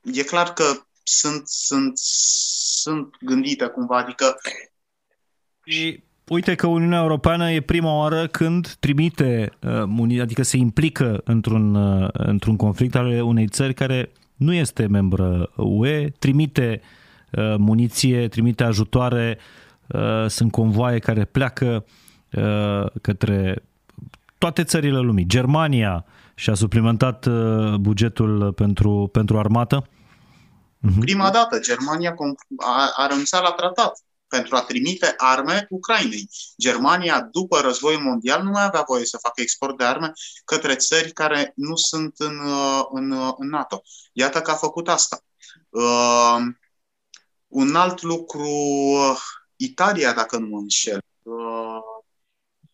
e 0.02 0.24
clar 0.24 0.54
că 0.54 0.64
sunt, 1.04 1.48
sunt, 1.48 1.98
sunt 1.98 3.16
gândite 3.20 3.66
cumva, 3.66 3.98
adică... 3.98 4.38
Și 5.64 6.04
uite 6.28 6.56
că 6.56 6.68
Uniunea 6.68 7.02
Europeană 7.02 7.52
e 7.52 7.62
prima 7.62 7.98
oară 7.98 8.28
când 8.28 8.76
trimite, 8.80 9.52
uh, 9.98 10.20
adică 10.22 10.44
se 10.44 10.58
implică 10.58 11.22
într-un, 11.24 11.76
uh, 11.76 12.10
într-un 12.12 12.56
conflict 12.56 12.96
al 12.96 13.22
unei 13.22 13.48
țări 13.48 13.74
care 13.74 14.12
nu 14.36 14.54
este 14.54 14.88
membră 14.88 15.52
UE, 15.56 16.10
trimite 16.10 16.82
uh, 17.32 17.56
muniție, 17.58 18.28
trimite 18.28 18.64
ajutoare, 18.64 19.38
sunt 20.28 20.52
convoaie 20.52 21.00
care 21.00 21.26
pleacă 21.26 21.86
către 23.02 23.64
toate 24.46 24.64
țările 24.64 25.00
lumii. 25.00 25.26
Germania 25.26 26.06
și-a 26.36 26.54
suplimentat 26.54 27.26
uh, 27.26 27.76
bugetul 27.76 28.54
pentru, 28.54 29.10
pentru 29.12 29.38
armată. 29.40 29.88
Uh-huh. 29.88 31.00
Prima 31.00 31.30
dată, 31.30 31.60
Germania 31.60 32.16
a, 32.58 32.94
a 32.96 33.08
renunțat 33.08 33.42
la 33.42 33.52
tratat 33.52 34.04
pentru 34.28 34.56
a 34.56 34.62
trimite 34.62 35.14
arme 35.18 35.66
Ucrainei. 35.70 36.30
Germania, 36.62 37.28
după 37.32 37.60
războiul 37.60 38.02
mondial, 38.02 38.44
nu 38.44 38.50
mai 38.50 38.64
avea 38.64 38.84
voie 38.88 39.06
să 39.06 39.18
facă 39.22 39.42
export 39.42 39.78
de 39.78 39.84
arme 39.84 40.12
către 40.46 40.76
țări 40.76 41.12
care 41.12 41.52
nu 41.56 41.76
sunt 41.76 42.14
în, 42.18 42.40
uh, 42.40 42.84
în, 42.92 43.12
uh, 43.12 43.34
în 43.38 43.50
NATO. 43.50 43.82
Iată 44.14 44.42
că 44.42 44.52
a 44.52 44.56
făcut 44.56 44.90
asta. 44.90 45.20
Uh, 45.70 46.38
un 47.48 47.76
alt 47.76 48.02
lucru, 48.02 48.50
Italia, 49.56 50.14
dacă 50.14 50.38
nu 50.38 50.48
mă 50.48 50.58
înșel, 50.58 51.02
uh, 51.22 51.95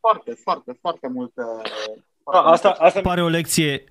foarte, 0.02 0.32
foarte, 0.44 0.78
foarte 0.82 1.07
multe... 1.07 1.41
Foarte 2.23 2.49
asta, 2.49 2.68
multe. 2.68 2.84
asta 2.84 3.02
pare 3.02 3.23
o 3.23 3.28
lecție, 3.28 3.84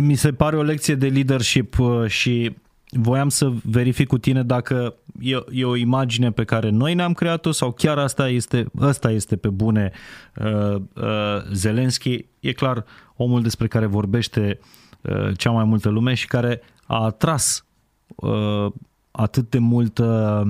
mi 0.00 0.14
se 0.14 0.32
pare 0.32 0.56
o 0.56 0.62
lecție 0.62 0.94
de 0.94 1.08
leadership 1.08 1.78
uh, 1.78 2.06
și 2.06 2.56
voiam 2.90 3.28
să 3.28 3.52
verific 3.62 4.06
cu 4.06 4.18
tine 4.18 4.42
dacă 4.42 4.94
e, 5.20 5.44
e 5.50 5.64
o 5.64 5.76
imagine 5.76 6.32
pe 6.32 6.44
care 6.44 6.70
noi 6.70 6.94
ne-am 6.94 7.12
creat-o 7.12 7.50
sau 7.50 7.72
chiar 7.72 7.98
asta 7.98 8.28
este, 8.28 8.66
asta 8.80 9.10
este 9.10 9.36
pe 9.36 9.48
bune 9.48 9.92
uh, 10.36 10.74
uh, 10.74 11.42
Zelenski. 11.52 12.26
E 12.40 12.52
clar 12.52 12.84
omul 13.16 13.42
despre 13.42 13.66
care 13.66 13.86
vorbește 13.86 14.58
uh, 15.00 15.36
cea 15.36 15.50
mai 15.50 15.64
multă 15.64 15.88
lume 15.88 16.14
și 16.14 16.26
care 16.26 16.60
a 16.86 17.04
atras 17.04 17.66
uh, 18.14 18.72
atât 19.10 19.50
de 19.50 19.58
multă 19.58 20.44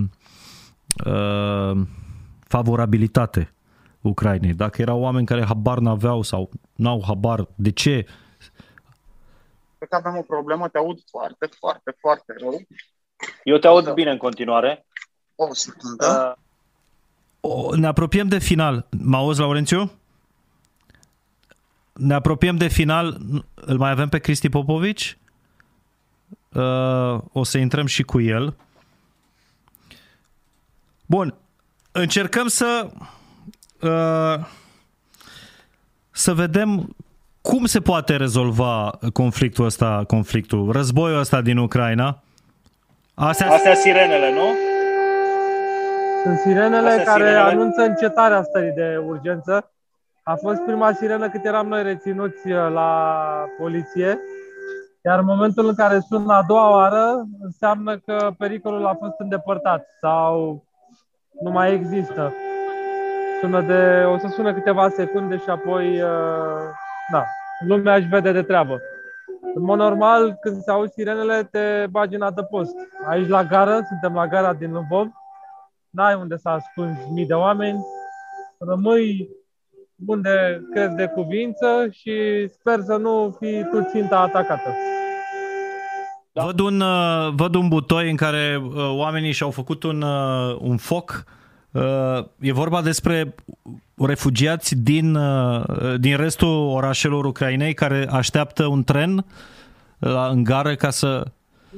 uh, 1.06 1.80
favorabilitate 2.48 3.52
Ucrainei. 4.02 4.54
Dacă 4.54 4.80
erau 4.80 5.00
oameni 5.00 5.26
care 5.26 5.44
habar 5.44 5.78
n-aveau 5.78 6.22
sau 6.22 6.50
n-au 6.74 7.02
habar, 7.06 7.46
de 7.54 7.70
ce? 7.70 8.06
Cred 9.78 9.88
că 9.88 9.96
avem 9.96 10.16
o 10.16 10.22
problemă, 10.22 10.68
te 10.68 10.78
aud 10.78 10.98
foarte, 11.10 11.48
foarte, 11.58 11.96
foarte 12.00 12.34
rău. 12.40 12.60
Eu 13.44 13.56
te 13.56 13.66
aud 13.66 13.92
bine 13.92 14.10
în 14.10 14.16
continuare. 14.16 14.86
O 15.34 15.54
secundă. 15.54 16.38
Uh, 17.40 17.72
ne 17.76 17.86
apropiem 17.86 18.28
de 18.28 18.38
final. 18.38 18.86
Mă 18.98 19.16
auzi, 19.16 19.40
Laurențiu? 19.40 19.92
Ne 21.92 22.14
apropiem 22.14 22.56
de 22.56 22.68
final. 22.68 23.20
Îl 23.54 23.76
mai 23.76 23.90
avem 23.90 24.08
pe 24.08 24.18
Cristi 24.18 24.48
Popovici? 24.48 25.18
Uh, 26.52 27.20
o 27.32 27.44
să 27.44 27.58
intrăm 27.58 27.86
și 27.86 28.02
cu 28.02 28.20
el. 28.20 28.56
Bun. 31.06 31.34
Încercăm 31.92 32.46
să 32.46 32.90
Uh, 33.82 34.44
să 36.10 36.32
vedem 36.32 36.96
cum 37.40 37.64
se 37.64 37.80
poate 37.80 38.16
rezolva 38.16 38.98
conflictul 39.12 39.64
ăsta, 39.64 40.04
conflictul, 40.06 40.72
războiul 40.72 41.18
ăsta 41.18 41.40
din 41.40 41.56
Ucraina? 41.56 42.22
Astea, 43.14 43.50
Astea 43.50 43.74
sirenele, 43.74 44.32
nu? 44.32 44.46
Sunt 46.22 46.38
sirenele 46.38 46.88
Astea 46.88 47.04
care 47.04 47.24
sirenele? 47.24 47.50
anunță 47.50 47.82
încetarea 47.82 48.42
stării 48.42 48.72
de 48.72 49.02
urgență. 49.06 49.70
A 50.22 50.34
fost 50.34 50.60
prima 50.60 50.92
sirenă 50.92 51.28
cât 51.30 51.44
eram 51.44 51.68
noi 51.68 51.82
reținuți 51.82 52.50
uh, 52.50 52.70
la 52.72 53.24
poliție, 53.58 54.18
iar 55.04 55.18
în 55.18 55.24
momentul 55.24 55.68
în 55.68 55.74
care 55.74 56.00
sună 56.08 56.34
a 56.34 56.44
doua 56.46 56.70
oară, 56.70 57.26
înseamnă 57.40 57.98
că 57.98 58.30
pericolul 58.38 58.86
a 58.86 58.94
fost 59.00 59.14
îndepărtat 59.18 59.86
sau 60.00 60.64
nu 61.40 61.50
mai 61.50 61.74
există. 61.74 62.32
Sună 63.42 63.60
de, 63.60 64.04
o 64.06 64.18
să 64.18 64.28
sună 64.28 64.54
câteva 64.54 64.88
secunde 64.88 65.36
și 65.36 65.48
apoi, 65.48 66.02
uh, 66.02 66.60
da, 67.12 67.24
lumea 67.66 67.94
își 67.94 68.06
vede 68.06 68.32
de 68.32 68.42
treabă. 68.42 68.80
În 69.54 69.62
mod 69.62 69.78
normal, 69.78 70.36
când 70.40 70.62
se 70.62 70.70
auzi 70.70 70.92
sirenele, 70.92 71.48
te 71.50 71.86
bagi 71.90 72.14
în 72.14 72.22
adăpost. 72.22 72.74
Aici 73.08 73.28
la 73.28 73.44
gară, 73.44 73.80
suntem 73.88 74.14
la 74.14 74.26
gara 74.26 74.54
din 74.54 74.72
Lvov, 74.72 75.08
n-ai 75.90 76.14
unde 76.14 76.36
să 76.36 76.48
ascunzi 76.48 77.10
mii 77.10 77.26
de 77.26 77.34
oameni, 77.34 77.78
rămâi 78.58 79.28
unde 80.06 80.62
crezi 80.70 80.94
de 80.94 81.06
cuvință 81.06 81.88
și 81.90 82.48
sper 82.48 82.80
să 82.80 82.96
nu 82.96 83.36
fii 83.40 83.68
tu 83.70 83.82
ținta 83.90 84.18
atacată. 84.18 84.68
Da. 86.32 86.44
Văd, 86.44 86.58
un, 86.58 86.80
uh, 86.80 87.32
văd 87.34 87.54
un 87.54 87.68
butoi 87.68 88.10
în 88.10 88.16
care 88.16 88.62
uh, 88.64 88.74
oamenii 88.96 89.32
și-au 89.32 89.50
făcut 89.50 89.82
un, 89.82 90.02
uh, 90.02 90.56
un 90.60 90.76
foc. 90.76 91.24
E 92.40 92.52
vorba 92.52 92.82
despre 92.82 93.34
refugiați 94.06 94.82
din, 94.82 95.18
din 96.00 96.16
restul 96.16 96.68
orașelor 96.68 97.24
Ucrainei 97.24 97.74
care 97.74 98.06
așteaptă 98.10 98.66
un 98.66 98.84
tren 98.84 99.24
la, 99.98 100.26
în 100.26 100.44
gară 100.44 100.74
ca 100.74 100.90
să... 100.90 101.24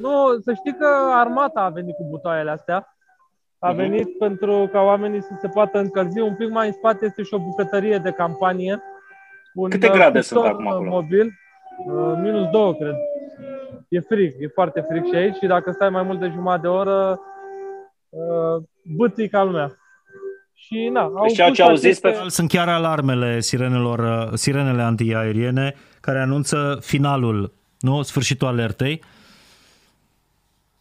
Nu, 0.01 0.39
să 0.43 0.53
știi 0.53 0.77
că 0.79 0.87
armata 1.15 1.61
a 1.61 1.69
venit 1.69 1.95
cu 1.95 2.07
butoaiele 2.11 2.51
astea. 2.51 2.97
A 3.59 3.69
mhm. 3.69 3.77
venit 3.77 4.09
uh-huh. 4.09 4.19
pentru 4.19 4.69
ca 4.73 4.81
oamenii 4.81 5.23
să 5.23 5.33
se 5.41 5.49
poată 5.49 5.79
încălzi. 5.79 6.21
Un 6.21 6.35
pic 6.35 6.51
mai 6.51 6.67
în 6.67 6.73
spate 6.73 7.05
este 7.05 7.23
și 7.23 7.35
o 7.35 7.39
bucătărie 7.39 7.99
de 7.99 8.11
campanie. 8.11 8.83
Un 9.55 9.71
Câte 9.71 9.89
grade 9.89 10.21
sunt 10.21 10.45
acum 10.45 10.69
acolo? 10.69 10.91
Mobil, 10.91 11.33
minus 12.23 12.51
două, 12.51 12.75
cred. 12.75 12.95
E 13.89 14.01
frig, 14.01 14.35
e 14.39 14.47
foarte 14.47 14.81
frig 14.81 15.05
și 15.05 15.15
aici 15.15 15.37
și 15.37 15.47
dacă 15.47 15.71
stai 15.71 15.91
mai 15.91 16.03
mult 16.03 16.21
de 16.21 16.29
jumătate 16.29 16.61
de 16.61 16.69
oră, 16.69 17.21
bâții 18.97 19.29
ca 19.29 19.43
lumea. 19.43 19.77
Și 20.67 20.89
na, 20.93 21.01
au 21.01 21.25
deci 21.27 21.53
ce 21.53 21.63
au 21.63 21.75
zis 21.75 22.01
pe... 22.01 22.17
Sunt 22.27 22.49
chiar 22.49 22.69
alarmele 22.69 23.41
sirenelor, 23.41 24.31
sirenele 24.35 24.83
antiaeriene 24.83 25.75
care 26.01 26.19
anunță 26.19 26.79
finalul, 26.81 27.53
nu? 27.79 28.03
Sfârșitul 28.03 28.47
alertei. 28.47 29.03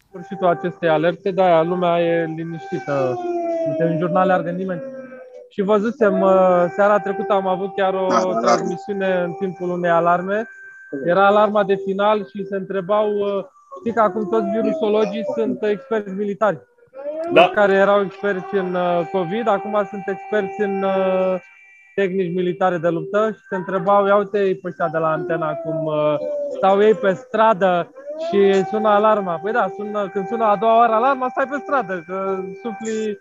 Sfârșitul 0.10 0.48
acestei 0.48 0.90
alerte, 0.90 1.32
da, 1.32 1.62
lumea 1.62 2.02
e 2.02 2.26
liniștită. 2.26 3.20
Suntem 3.64 3.92
în 3.92 3.98
jurnal 3.98 4.28
larg 4.28 4.48
nimeni. 4.48 4.82
Și 5.50 5.62
văzusem, 5.62 6.26
seara 6.76 7.00
trecută 7.00 7.34
am 7.34 7.48
avut 7.48 7.76
chiar 7.76 7.94
o 7.94 8.08
da, 8.08 8.40
transmisiune 8.42 9.22
în 9.24 9.34
timpul 9.34 9.70
unei 9.70 9.90
alarme. 9.90 10.48
Era 11.06 11.28
alarma 11.28 11.64
de 11.64 11.76
final 11.86 12.28
și 12.28 12.46
se 12.46 12.56
întrebau, 12.56 13.12
știi 13.80 13.94
că 13.94 14.02
acum 14.02 14.30
toți 14.30 14.50
virusologii 14.50 15.24
sunt 15.36 15.64
experți 15.64 16.14
militari 16.14 16.60
da. 17.32 17.50
care 17.50 17.74
erau 17.74 18.02
experți 18.02 18.56
în 18.56 18.74
uh, 18.74 19.08
COVID, 19.12 19.48
acum 19.48 19.88
sunt 19.90 20.04
experți 20.08 20.62
în 20.62 20.84
uh, 20.84 21.36
tehnici 21.96 22.34
militare 22.34 22.78
de 22.78 22.90
luptă 22.90 23.32
și 23.32 23.42
se 23.50 23.56
întrebau, 23.56 24.06
ia 24.06 24.16
uite 24.16 24.60
pe 24.62 24.68
ăștia 24.68 24.88
de 24.88 24.98
la 24.98 25.12
antena 25.12 25.54
cum 25.54 25.86
uh, 25.86 26.16
stau 26.56 26.82
ei 26.82 26.94
pe 26.94 27.14
stradă 27.14 27.92
și 28.28 28.66
sună 28.66 28.90
alarma. 28.90 29.40
Păi 29.44 29.52
da, 29.52 29.68
sună, 29.76 30.10
când 30.10 30.28
sună 30.28 30.44
a 30.44 30.56
doua 30.56 30.78
oară 30.78 30.94
alarma, 30.94 31.30
stai 31.30 31.48
pe 31.48 31.58
stradă, 31.62 32.04
că 32.08 32.44
sufli, 32.62 33.20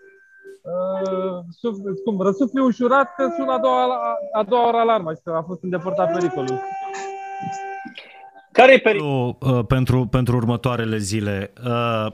uh, 0.61 1.39
sufli 1.49 2.01
cum, 2.05 2.21
răsufli 2.21 2.61
ușurat 2.61 3.15
că 3.15 3.27
sună 3.37 3.51
a 3.51 3.59
doua, 3.59 4.17
a 4.31 4.43
doua 4.43 4.65
oară 4.65 4.77
alarma 4.77 5.11
și 5.11 5.21
că 5.23 5.31
a 5.31 5.43
fost 5.47 5.63
îndepărtat 5.63 6.11
pericolul. 6.13 6.61
Care 8.51 8.73
e 8.73 8.77
pericolul 8.77 9.37
uh, 9.39 9.65
pentru, 9.67 10.05
pentru 10.05 10.35
următoarele 10.35 10.97
zile? 10.97 11.53
Uh, 11.65 12.07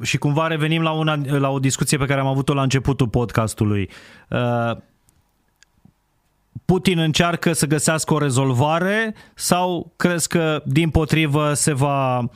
și 0.00 0.18
cumva 0.18 0.46
revenim 0.46 0.82
la, 0.82 0.90
una, 0.90 1.18
la 1.26 1.50
o 1.50 1.58
discuție 1.58 1.98
pe 1.98 2.04
care 2.04 2.20
am 2.20 2.26
avut-o 2.26 2.54
la 2.54 2.62
începutul 2.62 3.08
podcastului. 3.08 3.90
Uh, 4.28 4.76
Putin 6.64 6.98
încearcă 6.98 7.52
să 7.52 7.66
găsească 7.66 8.14
o 8.14 8.18
rezolvare 8.18 9.14
sau 9.34 9.92
crezi 9.96 10.28
că 10.28 10.62
din 10.66 10.90
potrivă 10.90 11.52
se 11.54 11.72
va, 11.72 12.28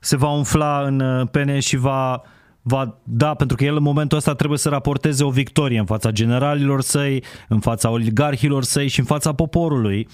se 0.00 0.16
va 0.16 0.28
umfla 0.28 0.80
în 0.80 1.26
pene 1.26 1.60
și 1.60 1.76
va, 1.76 2.22
va 2.62 2.94
da, 3.02 3.34
pentru 3.34 3.56
că 3.56 3.64
el 3.64 3.76
în 3.76 3.82
momentul 3.82 4.18
ăsta 4.18 4.34
trebuie 4.34 4.58
să 4.58 4.68
raporteze 4.68 5.24
o 5.24 5.30
victorie 5.30 5.78
în 5.78 5.84
fața 5.84 6.10
generalilor 6.10 6.80
săi, 6.80 7.24
în 7.48 7.60
fața 7.60 7.90
oligarhilor 7.90 8.62
săi 8.62 8.88
și 8.88 8.98
în 8.98 9.06
fața 9.06 9.32
poporului. 9.32 10.08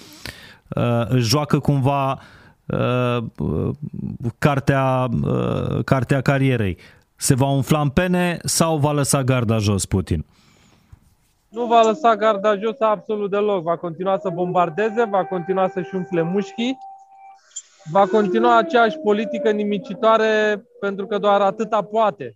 Uh, 0.68 1.06
își 1.08 1.28
joacă 1.28 1.58
cumva 1.58 2.10
Uh, 2.12 2.39
cartea, 4.38 5.08
uh, 5.24 5.84
cartea 5.84 6.20
carierei. 6.20 6.76
Se 7.16 7.34
va 7.34 7.46
umfla 7.46 7.80
în 7.80 7.88
pene 7.88 8.38
sau 8.44 8.76
va 8.76 8.92
lăsa 8.92 9.22
garda 9.22 9.58
jos 9.58 9.86
Putin? 9.86 10.24
Nu 11.48 11.66
va 11.66 11.82
lăsa 11.82 12.16
garda 12.16 12.56
jos 12.56 12.80
absolut 12.80 13.30
deloc. 13.30 13.62
Va 13.62 13.76
continua 13.76 14.18
să 14.18 14.28
bombardeze, 14.28 15.04
va 15.04 15.24
continua 15.24 15.68
să-și 15.68 15.94
umfle 15.94 16.22
mușchii, 16.22 16.78
va 17.90 18.06
continua 18.06 18.56
aceeași 18.56 18.98
politică 18.98 19.50
nimicitoare 19.50 20.64
pentru 20.80 21.06
că 21.06 21.18
doar 21.18 21.40
atâta 21.40 21.82
poate. 21.82 22.34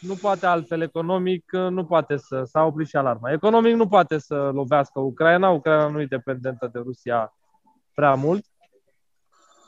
Nu 0.00 0.14
poate 0.14 0.46
altfel. 0.46 0.80
Economic 0.80 1.52
nu 1.52 1.84
poate 1.84 2.16
să... 2.16 2.42
S-a 2.44 2.64
oprit 2.64 2.88
și 2.88 2.96
alarma. 2.96 3.32
Economic 3.32 3.74
nu 3.74 3.88
poate 3.88 4.18
să 4.18 4.50
lovească 4.54 5.00
Ucraina. 5.00 5.50
Ucraina 5.50 5.88
nu 5.88 6.00
e 6.00 6.06
dependentă 6.06 6.70
de 6.72 6.78
Rusia 6.78 7.32
prea 7.94 8.14
mult. 8.14 8.44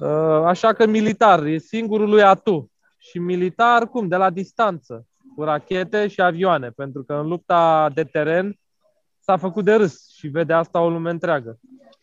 Uh, 0.00 0.44
așa 0.44 0.72
că 0.72 0.86
militar, 0.86 1.44
e 1.44 1.58
singurul 1.58 2.08
lui 2.08 2.22
atu. 2.22 2.70
Și 2.98 3.18
militar, 3.18 3.88
cum? 3.88 4.08
De 4.08 4.16
la 4.16 4.30
distanță, 4.30 5.06
cu 5.36 5.42
rachete 5.42 6.08
și 6.08 6.22
avioane, 6.22 6.68
pentru 6.68 7.02
că 7.02 7.12
în 7.12 7.28
lupta 7.28 7.90
de 7.94 8.04
teren 8.04 8.58
s-a 9.20 9.36
făcut 9.36 9.64
de 9.64 9.74
râs 9.74 10.08
și 10.16 10.28
vede 10.28 10.52
asta 10.52 10.80
o 10.80 10.90
lume 10.90 11.10
întreagă. 11.10 11.58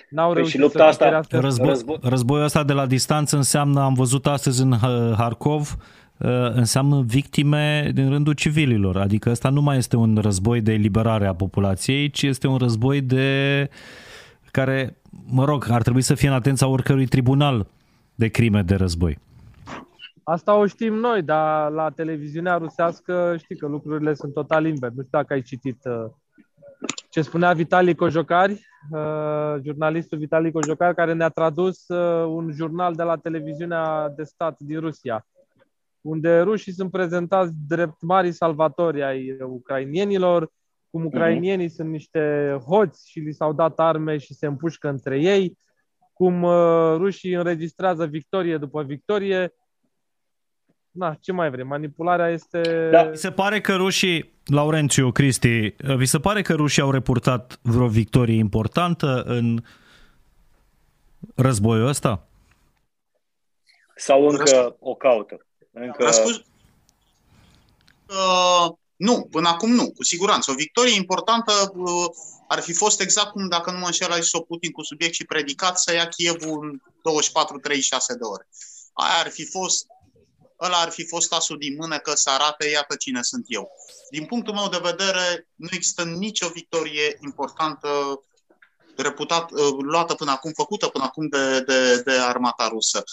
N-au 0.09 0.33
păi 0.33 0.45
și 0.45 0.59
lupta 0.59 0.85
asta, 0.85 1.21
război, 1.29 1.67
război. 1.69 1.97
războiul 2.01 2.43
ăsta 2.43 2.63
de 2.63 2.73
la 2.73 2.85
distanță 2.85 3.35
înseamnă, 3.35 3.81
am 3.81 3.93
văzut 3.93 4.27
astăzi 4.27 4.61
în 4.61 4.73
Harkov, 5.17 5.75
uh, 6.17 6.29
înseamnă 6.53 7.03
victime 7.05 7.91
din 7.93 8.09
rândul 8.09 8.33
civililor. 8.33 8.97
Adică 8.97 9.29
ăsta 9.29 9.49
nu 9.49 9.61
mai 9.61 9.77
este 9.77 9.95
un 9.95 10.17
război 10.21 10.61
de 10.61 10.73
eliberare 10.73 11.27
a 11.27 11.35
populației, 11.35 12.09
ci 12.09 12.23
este 12.23 12.47
un 12.47 12.57
război 12.57 13.01
de 13.01 13.69
care, 14.51 14.97
mă 15.25 15.45
rog, 15.45 15.67
ar 15.69 15.81
trebui 15.81 16.01
să 16.01 16.13
fie 16.13 16.27
în 16.27 16.33
atenția 16.33 16.67
oricărui 16.67 17.05
tribunal 17.05 17.67
de 18.17 18.27
crime 18.27 18.61
de 18.61 18.75
război. 18.75 19.17
Asta 20.23 20.55
o 20.55 20.65
știm 20.65 20.93
noi, 20.93 21.21
dar 21.21 21.71
la 21.71 21.89
televiziunea 21.89 22.57
rusească 22.57 23.35
știi 23.37 23.57
că 23.57 23.67
lucrurile 23.67 24.13
sunt 24.13 24.33
total 24.33 24.65
invers. 24.65 24.95
Nu 24.95 25.03
știu 25.03 25.17
dacă 25.17 25.33
ai 25.33 25.41
citit 25.41 25.85
uh, 25.85 26.11
ce 27.09 27.21
spunea 27.21 27.53
Vitali 27.53 27.95
Cojocari, 27.95 28.67
uh, 28.91 29.55
jurnalistul 29.63 30.17
Vitali 30.17 30.51
Cojocari, 30.51 30.95
care 30.95 31.13
ne-a 31.13 31.29
tradus 31.29 31.87
uh, 31.87 32.25
un 32.27 32.51
jurnal 32.51 32.95
de 32.95 33.03
la 33.03 33.15
televiziunea 33.15 34.13
de 34.15 34.23
stat 34.23 34.59
din 34.59 34.79
Rusia, 34.79 35.27
unde 36.01 36.39
rușii 36.39 36.73
sunt 36.73 36.91
prezentați 36.91 37.53
drept 37.67 38.01
mari 38.01 38.31
salvatori 38.31 39.03
ai 39.03 39.37
ucrainienilor, 39.41 40.51
cum 40.89 41.01
mhm. 41.01 41.09
ucrainienii 41.09 41.67
uh-huh. 41.67 41.75
sunt 41.75 41.89
niște 41.89 42.55
hoți 42.65 43.09
și 43.09 43.19
li 43.19 43.33
s-au 43.33 43.53
dat 43.53 43.79
arme 43.79 44.17
și 44.17 44.33
se 44.33 44.45
împușcă 44.45 44.89
între 44.89 45.19
ei, 45.19 45.57
cum 46.17 46.43
uh, 46.43 46.95
rușii 46.95 47.33
înregistrează 47.33 48.05
victorie 48.05 48.57
după 48.57 48.83
victorie. 48.83 49.53
Na, 50.91 51.17
ce 51.21 51.31
mai 51.31 51.49
vrem? 51.49 51.67
Manipularea 51.67 52.29
este... 52.29 52.89
Da. 52.91 53.03
Vi 53.03 53.17
se 53.17 53.31
pare 53.31 53.61
că 53.61 53.75
rușii, 53.75 54.33
Laurențiu, 54.45 55.11
Cristi, 55.11 55.75
vi 55.95 56.05
se 56.05 56.19
pare 56.19 56.41
că 56.41 56.53
rușii 56.53 56.81
au 56.81 56.91
reportat 56.91 57.59
vreo 57.61 57.87
victorie 57.87 58.37
importantă 58.37 59.23
în 59.25 59.63
războiul 61.35 61.87
ăsta? 61.87 62.27
Sau 63.95 64.27
încă 64.27 64.75
o 64.79 64.95
caută? 64.95 65.45
Încă... 65.71 66.03
Răspuns... 66.03 66.41
Uh, 68.09 68.73
nu, 68.97 69.27
până 69.31 69.47
acum 69.47 69.71
nu, 69.71 69.91
cu 69.91 70.03
siguranță. 70.03 70.51
O 70.51 70.55
victorie 70.55 70.95
importantă 70.95 71.71
uh, 71.75 72.05
ar 72.47 72.59
fi 72.59 72.73
fost 72.73 73.01
exact 73.01 73.31
cum, 73.31 73.47
dacă 73.47 73.71
nu 73.71 73.77
mă 73.77 73.85
înșel, 73.85 74.11
a 74.11 74.19
zis-o 74.19 74.41
Putin 74.41 74.71
cu 74.71 74.83
subiect 74.83 75.13
și 75.13 75.25
predicat, 75.25 75.79
să 75.79 75.93
ia 75.93 76.07
Chievul 76.07 76.63
în 76.63 76.79
24-36 76.79 76.81
de 78.19 78.23
ore. 78.23 78.47
Aia 78.93 79.19
ar 79.19 79.29
fi 79.29 79.45
fost, 79.45 79.85
ăla 80.59 80.77
ar 80.77 80.89
fi 80.89 81.07
fost 81.07 81.33
asul 81.33 81.57
din 81.57 81.75
mână 81.79 81.97
că 81.97 82.11
să 82.15 82.29
arate, 82.29 82.69
iată 82.69 82.95
cine 82.95 83.21
sunt 83.21 83.45
eu. 83.47 83.69
Din 84.11 84.25
punctul 84.25 84.53
meu 84.53 84.69
de 84.69 84.79
vedere, 84.81 85.47
nu 85.55 85.67
există 85.71 86.03
nicio 86.03 86.49
victorie 86.49 87.17
importantă 87.23 88.21
reputat, 88.95 89.51
luată 89.81 90.13
până 90.13 90.31
acum, 90.31 90.51
făcută 90.51 90.87
până 90.87 91.03
acum 91.03 91.27
de, 91.27 91.61
de, 91.61 92.01
de 92.01 92.11
armata 92.11 92.67
rusă. 92.67 93.03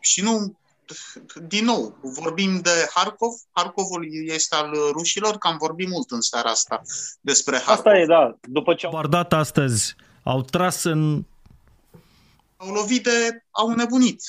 Și 0.00 0.22
nu 0.22 0.58
din 1.42 1.64
nou, 1.64 1.98
vorbim 2.02 2.60
de 2.60 2.88
Harkov. 2.94 3.32
Harkovul 3.50 4.06
este 4.10 4.54
al 4.54 4.70
rușilor, 4.92 5.38
cam 5.38 5.56
vorbim 5.56 5.88
mult 5.88 6.10
în 6.10 6.20
seara 6.20 6.50
asta 6.50 6.82
despre 7.20 7.56
Harkov. 7.56 7.76
Asta 7.76 7.98
e, 7.98 8.06
da. 8.06 8.36
După 8.40 8.74
ce 8.74 8.86
au 8.86 8.92
bardat 8.92 9.32
astăzi, 9.32 9.94
au 10.22 10.42
tras 10.42 10.82
în... 10.82 11.24
Au 12.56 12.70
lovit 12.70 13.02
de... 13.02 13.44
au 13.50 13.70
nebunit. 13.70 14.22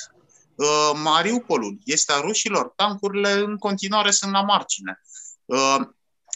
Uh, 0.55 0.91
Mariupolul 1.03 1.77
este 1.85 2.11
a 2.11 2.19
rușilor, 2.19 2.73
tancurile 2.75 3.31
în 3.31 3.57
continuare 3.57 4.11
sunt 4.11 4.31
la 4.31 4.41
margine. 4.41 5.01
Uh, 5.45 5.77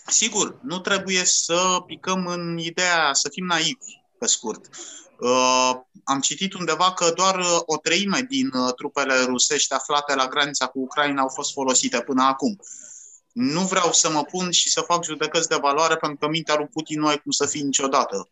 sigur, 0.08 0.60
nu 0.62 0.80
trebuie 0.80 1.26
să 1.26 1.84
picăm 1.86 2.28
în 2.28 2.58
ideea, 2.58 3.10
să 3.14 3.30
fim 3.32 3.46
naivi, 3.46 4.02
pe 4.20 4.26
scurt. 4.26 4.70
Uh, 5.24 5.72
am 6.04 6.20
citit 6.20 6.54
undeva 6.54 6.92
că 6.92 7.12
doar 7.16 7.40
uh, 7.40 7.60
o 7.66 7.78
treime 7.78 8.20
din 8.30 8.48
uh, 8.48 8.74
trupele 8.76 9.14
rusești 9.26 9.74
aflate 9.74 10.16
la 10.16 10.28
granița 10.28 10.68
cu 10.68 10.80
Ucraina 10.80 11.22
au 11.22 11.30
fost 11.30 11.54
folosite 11.54 12.02
până 12.02 12.24
acum. 12.24 12.60
Nu 13.32 13.60
vreau 13.60 13.92
să 13.92 14.10
mă 14.12 14.24
pun 14.24 14.52
și 14.52 14.70
să 14.70 14.82
fac 14.82 15.04
judecăți 15.04 15.48
de 15.48 15.58
valoare 15.62 15.96
pentru 15.96 16.18
că 16.18 16.28
mintea 16.28 16.56
lui 16.56 16.68
Putin 16.74 17.00
nu 17.00 17.08
ai 17.08 17.18
cum 17.18 17.32
să 17.32 17.46
fie 17.46 17.64
niciodată. 17.64 18.30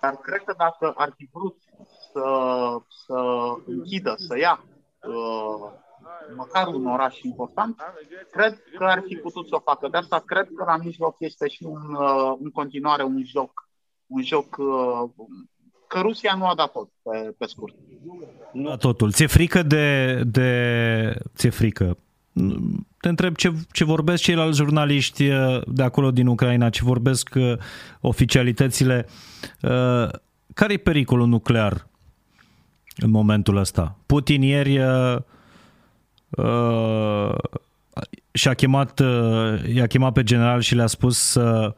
Dar 0.00 0.16
cred 0.16 0.42
că 0.44 0.54
dacă 0.56 0.92
ar 0.96 1.12
fi 1.16 1.28
vrut 1.32 1.56
să, 2.12 2.24
să 3.06 3.18
închidă, 3.66 4.14
să 4.28 4.38
ia 4.38 4.64
măcar 6.36 6.66
un 6.66 6.86
oraș 6.86 7.20
important, 7.20 7.82
cred 8.30 8.62
că 8.78 8.84
ar 8.84 9.02
fi 9.06 9.16
putut 9.16 9.48
să 9.48 9.54
o 9.54 9.60
facă. 9.60 9.88
De 9.88 9.96
asta 9.96 10.22
cred 10.26 10.48
că 10.56 10.64
la 10.64 10.76
mijloc 10.76 11.16
este 11.18 11.48
și 11.48 11.64
un, 11.64 11.96
în 12.40 12.50
continuare 12.50 13.02
un 13.02 13.22
joc 13.24 13.69
un 14.10 14.22
joc 14.24 14.56
uh, 14.58 15.10
că 15.88 16.00
Rusia 16.00 16.34
nu 16.38 16.46
a 16.46 16.54
dat 16.54 16.72
tot, 16.72 16.88
pe, 17.02 17.34
pe 17.38 17.46
scurt. 17.46 17.74
Nu 18.52 18.70
a 18.70 18.76
totul. 18.76 19.12
Ți-e 19.12 19.26
frică 19.26 19.62
de... 19.62 20.14
de... 20.26 21.18
Ți-e 21.36 21.50
frică? 21.50 21.96
Te 23.00 23.08
întreb 23.08 23.36
ce, 23.36 23.52
ce 23.72 23.84
vorbesc 23.84 24.22
ceilalți 24.22 24.56
jurnaliști 24.56 25.28
uh, 25.28 25.60
de 25.66 25.82
acolo 25.82 26.10
din 26.10 26.26
Ucraina, 26.26 26.70
ce 26.70 26.84
vorbesc 26.84 27.34
uh, 27.34 27.52
oficialitățile. 28.00 29.06
Care 30.54 30.72
e 30.72 30.76
pericolul 30.76 31.26
nuclear 31.26 31.86
în 32.96 33.10
momentul 33.10 33.56
ăsta? 33.56 33.96
Putin 34.06 34.42
ieri 34.42 34.80
și-a 38.32 38.54
chemat, 38.54 39.02
i-a 39.74 39.86
chemat 39.86 40.12
pe 40.12 40.22
general 40.22 40.60
și 40.60 40.74
le-a 40.74 40.86
spus 40.86 41.18
să 41.18 41.74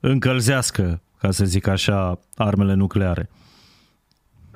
încălzească 0.00 1.00
ca 1.24 1.30
să 1.30 1.44
zic 1.44 1.66
așa, 1.66 2.18
armele 2.36 2.74
nucleare. 2.74 3.30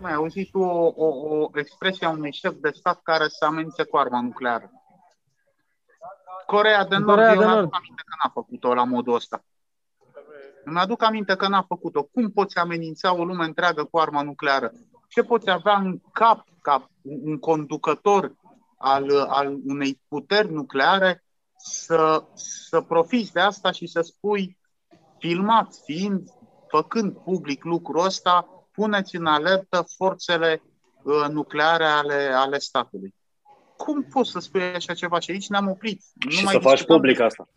Mai 0.00 0.12
auzit 0.12 0.54
o, 0.54 0.92
o, 0.96 1.06
o 1.06 1.50
expresie 1.54 2.06
a 2.06 2.10
unui 2.10 2.32
șef 2.32 2.54
de 2.60 2.70
stat 2.74 3.00
care 3.02 3.28
să 3.28 3.44
amenințe 3.44 3.82
cu 3.82 3.96
arma 3.96 4.20
nucleară. 4.20 4.70
Corea 6.46 6.84
de 6.84 6.96
Nord, 6.96 7.08
Corea 7.08 7.34
de 7.34 7.42
eu 7.42 7.48
Nord. 7.48 7.68
aminte 7.72 8.02
că 8.06 8.14
n-a 8.22 8.30
făcut-o 8.32 8.74
la 8.74 8.84
modul 8.84 9.14
ăsta. 9.14 9.44
Îmi 10.64 10.78
aduc 10.78 11.02
aminte 11.02 11.36
că 11.36 11.48
n-a 11.48 11.62
făcut-o. 11.62 12.02
Cum 12.02 12.30
poți 12.30 12.56
amenința 12.56 13.14
o 13.14 13.24
lume 13.24 13.44
întreagă 13.44 13.84
cu 13.84 13.98
arma 13.98 14.22
nucleară? 14.22 14.72
Ce 15.08 15.22
poți 15.22 15.50
avea 15.50 15.76
în 15.76 16.00
cap 16.12 16.46
ca 16.62 16.90
un 17.02 17.38
conducător 17.38 18.34
al, 18.78 19.20
al 19.28 19.58
unei 19.66 20.00
puteri 20.08 20.52
nucleare 20.52 21.24
să, 21.56 22.24
să 22.34 22.80
profiți 22.80 23.32
de 23.32 23.40
asta 23.40 23.70
și 23.70 23.86
să 23.86 24.00
spui, 24.00 24.58
filmat 25.18 25.74
fiind, 25.84 26.28
făcând 26.68 27.12
public 27.12 27.64
lucrul 27.64 28.04
ăsta, 28.04 28.46
puneți 28.72 29.16
în 29.16 29.26
alertă 29.26 29.86
forțele 29.96 30.62
uh, 31.02 31.28
nucleare 31.30 31.84
ale, 31.84 32.30
ale 32.34 32.58
statului. 32.58 33.14
Cum 33.76 34.02
poți 34.02 34.30
să 34.30 34.38
spui 34.38 34.62
așa 34.62 34.94
ceva? 34.94 35.20
Și 35.20 35.30
aici 35.30 35.48
ne-am 35.48 35.68
oprit. 35.68 36.02
Și 36.28 36.44
nu 36.44 36.50
să 36.50 36.58
faci 36.58 36.84
public 36.84 37.20
asta. 37.20 37.48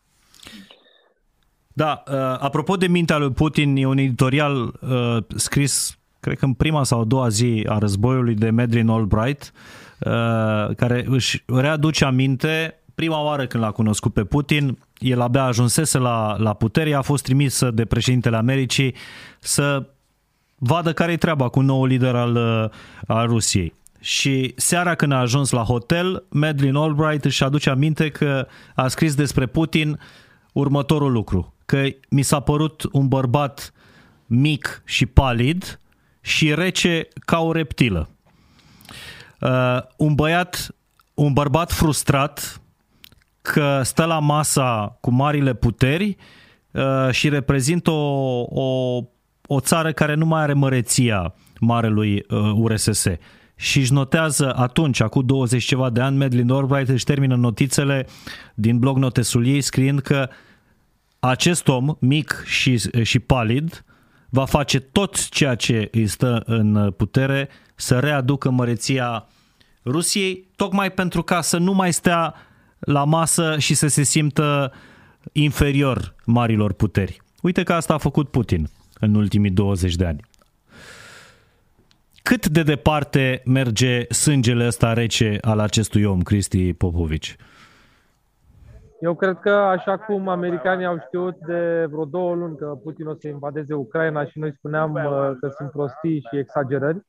Da, 1.73 2.03
uh, 2.07 2.13
apropo 2.39 2.75
de 2.75 2.87
mintea 2.87 3.17
lui 3.17 3.31
Putin, 3.31 3.75
e 3.75 3.85
un 3.85 3.97
editorial 3.97 4.79
uh, 4.81 5.17
scris, 5.35 5.99
cred 6.19 6.37
că 6.37 6.45
în 6.45 6.53
prima 6.53 6.83
sau 6.83 6.99
a 6.99 7.03
doua 7.03 7.29
zi 7.29 7.65
a 7.67 7.77
războiului 7.77 8.35
de 8.35 8.49
Medrin 8.49 8.87
Albright, 8.87 9.51
uh, 9.99 10.75
care 10.75 11.05
își 11.07 11.43
readuce 11.45 12.05
aminte 12.05 12.80
prima 12.95 13.21
oară 13.21 13.47
când 13.47 13.63
l-a 13.63 13.71
cunoscut 13.71 14.13
pe 14.13 14.23
Putin, 14.23 14.77
el 14.97 15.21
abia 15.21 15.43
ajunsese 15.43 15.97
la, 15.97 16.35
la 16.37 16.53
putere, 16.53 16.93
a 16.93 17.01
fost 17.01 17.23
trimis 17.23 17.69
de 17.69 17.85
președintele 17.85 18.37
Americii 18.37 18.95
să 19.39 19.89
vadă 20.55 20.93
care 20.93 21.11
e 21.11 21.17
treaba 21.17 21.49
cu 21.49 21.61
nou 21.61 21.85
lider 21.85 22.15
al, 22.15 22.37
al 23.07 23.27
Rusiei. 23.27 23.73
Și 23.99 24.53
seara 24.55 24.95
când 24.95 25.11
a 25.11 25.19
ajuns 25.19 25.49
la 25.49 25.63
hotel, 25.63 26.23
Madeleine 26.29 26.79
Albright 26.79 27.25
își 27.25 27.43
aduce 27.43 27.69
aminte 27.69 28.09
că 28.09 28.47
a 28.75 28.87
scris 28.87 29.15
despre 29.15 29.45
Putin 29.45 29.99
următorul 30.53 31.11
lucru, 31.11 31.53
că 31.65 31.83
mi 32.09 32.21
s-a 32.21 32.39
părut 32.39 32.83
un 32.91 33.07
bărbat 33.07 33.73
mic 34.25 34.81
și 34.85 35.05
palid 35.05 35.79
și 36.21 36.53
rece 36.53 37.07
ca 37.25 37.39
o 37.39 37.51
reptilă. 37.51 38.09
Uh, 39.39 39.79
un 39.97 40.15
băiat, 40.15 40.75
un 41.13 41.33
bărbat 41.33 41.71
frustrat, 41.71 42.60
că 43.41 43.81
stă 43.83 44.05
la 44.05 44.19
masa 44.19 44.97
cu 45.01 45.11
marile 45.11 45.53
puteri 45.53 46.17
uh, 46.71 47.09
și 47.11 47.29
reprezintă 47.29 47.91
o, 47.91 48.45
o, 48.49 48.99
o 49.47 49.59
țară 49.59 49.91
care 49.91 50.13
nu 50.13 50.25
mai 50.25 50.41
are 50.41 50.53
măreția 50.53 51.33
marelui 51.59 52.25
URSS. 52.55 53.03
Uh, 53.03 53.13
și 53.61 53.79
își 53.79 53.93
notează 53.93 54.55
atunci, 54.55 54.99
acum 54.99 55.25
20 55.25 55.63
ceva 55.63 55.89
de 55.89 56.01
ani, 56.01 56.17
Madeleine 56.17 56.53
Albright 56.53 56.89
își 56.89 57.03
termină 57.03 57.35
notițele 57.35 58.07
din 58.53 58.79
blog 58.79 58.97
notesul 58.97 59.47
ei 59.47 59.61
scriind 59.61 59.99
că 59.99 60.29
acest 61.19 61.67
om, 61.67 61.95
mic 61.99 62.43
și, 62.45 62.77
și 63.01 63.19
palid, 63.19 63.83
va 64.29 64.45
face 64.45 64.79
tot 64.79 65.29
ceea 65.29 65.55
ce 65.55 65.87
îi 65.91 66.07
stă 66.07 66.43
în 66.45 66.91
putere 66.91 67.49
să 67.75 67.99
readucă 67.99 68.49
măreția 68.49 69.27
Rusiei, 69.85 70.47
tocmai 70.55 70.91
pentru 70.91 71.21
ca 71.21 71.41
să 71.41 71.57
nu 71.57 71.73
mai 71.73 71.93
stea 71.93 72.33
la 72.81 73.03
masă 73.03 73.57
și 73.57 73.73
să 73.73 73.87
se 73.87 74.03
simtă 74.03 74.71
inferior 75.31 76.15
marilor 76.25 76.73
puteri. 76.73 77.21
Uite 77.41 77.63
că 77.63 77.73
asta 77.73 77.93
a 77.93 77.97
făcut 77.97 78.29
Putin 78.29 78.67
în 78.99 79.15
ultimii 79.15 79.51
20 79.51 79.95
de 79.95 80.05
ani. 80.05 80.29
Cât 82.23 82.47
de 82.47 82.63
departe 82.63 83.41
merge 83.45 84.05
sângele 84.09 84.65
ăsta 84.65 84.93
rece 84.93 85.37
al 85.41 85.59
acestui 85.59 86.03
om, 86.03 86.21
Cristi 86.21 86.73
Popovici? 86.73 87.35
Eu 88.99 89.15
cred 89.15 89.37
că 89.39 89.49
așa 89.49 89.97
cum 89.97 90.27
americanii 90.27 90.85
au 90.85 90.97
știut 91.05 91.35
de 91.45 91.85
vreo 91.89 92.05
două 92.05 92.35
luni 92.35 92.57
că 92.57 92.65
Putin 92.65 93.07
o 93.07 93.13
să 93.13 93.27
invadeze 93.27 93.73
Ucraina 93.73 94.25
și 94.25 94.39
noi 94.39 94.53
spuneam 94.57 94.93
uh, 94.93 95.01
că 95.39 95.49
sunt 95.57 95.71
prostii 95.71 96.25
și 96.29 96.37
exagerări, 96.37 97.05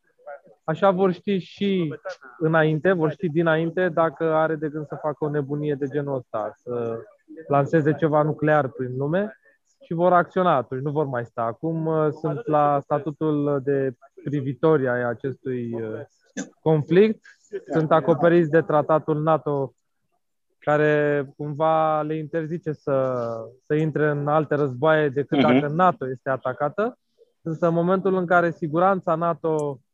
Așa 0.64 0.90
vor 0.90 1.12
ști 1.12 1.38
și 1.38 1.94
înainte, 2.38 2.92
vor 2.92 3.10
ști 3.10 3.28
dinainte 3.28 3.88
dacă 3.88 4.32
are 4.32 4.54
de 4.54 4.68
gând 4.68 4.86
să 4.86 4.98
facă 5.00 5.24
o 5.24 5.30
nebunie 5.30 5.74
de 5.74 5.86
genul 5.86 6.16
ăsta, 6.16 6.52
să 6.54 6.98
lanseze 7.48 7.94
ceva 7.94 8.22
nuclear 8.22 8.68
prin 8.68 8.96
lume 8.96 9.36
și 9.84 9.92
vor 9.92 10.12
acționa 10.12 10.56
atunci, 10.56 10.82
nu 10.82 10.90
vor 10.90 11.06
mai 11.06 11.24
sta. 11.24 11.42
Acum 11.42 11.86
uh, 11.86 12.08
sunt 12.10 12.46
la 12.46 12.80
statutul 12.80 13.60
de 13.64 13.96
privitori 14.24 14.88
ai 14.88 15.02
acestui 15.04 15.74
uh, 15.74 16.00
conflict, 16.60 17.24
sunt 17.72 17.92
acoperiți 17.92 18.50
de 18.50 18.60
tratatul 18.60 19.22
NATO 19.22 19.74
care 20.58 21.26
cumva 21.36 22.02
le 22.02 22.16
interzice 22.16 22.72
să, 22.72 23.26
să 23.66 23.74
intre 23.74 24.10
în 24.10 24.28
alte 24.28 24.54
războaie 24.54 25.08
decât 25.08 25.38
uh-huh. 25.38 25.60
dacă 25.60 25.68
NATO 25.68 26.08
este 26.08 26.30
atacată. 26.30 26.98
Însă 27.42 27.66
în 27.66 27.74
momentul 27.74 28.14
în 28.14 28.26
care 28.26 28.50
siguranța 28.50 29.14
NATO 29.14 29.56
Uh, 29.58 29.91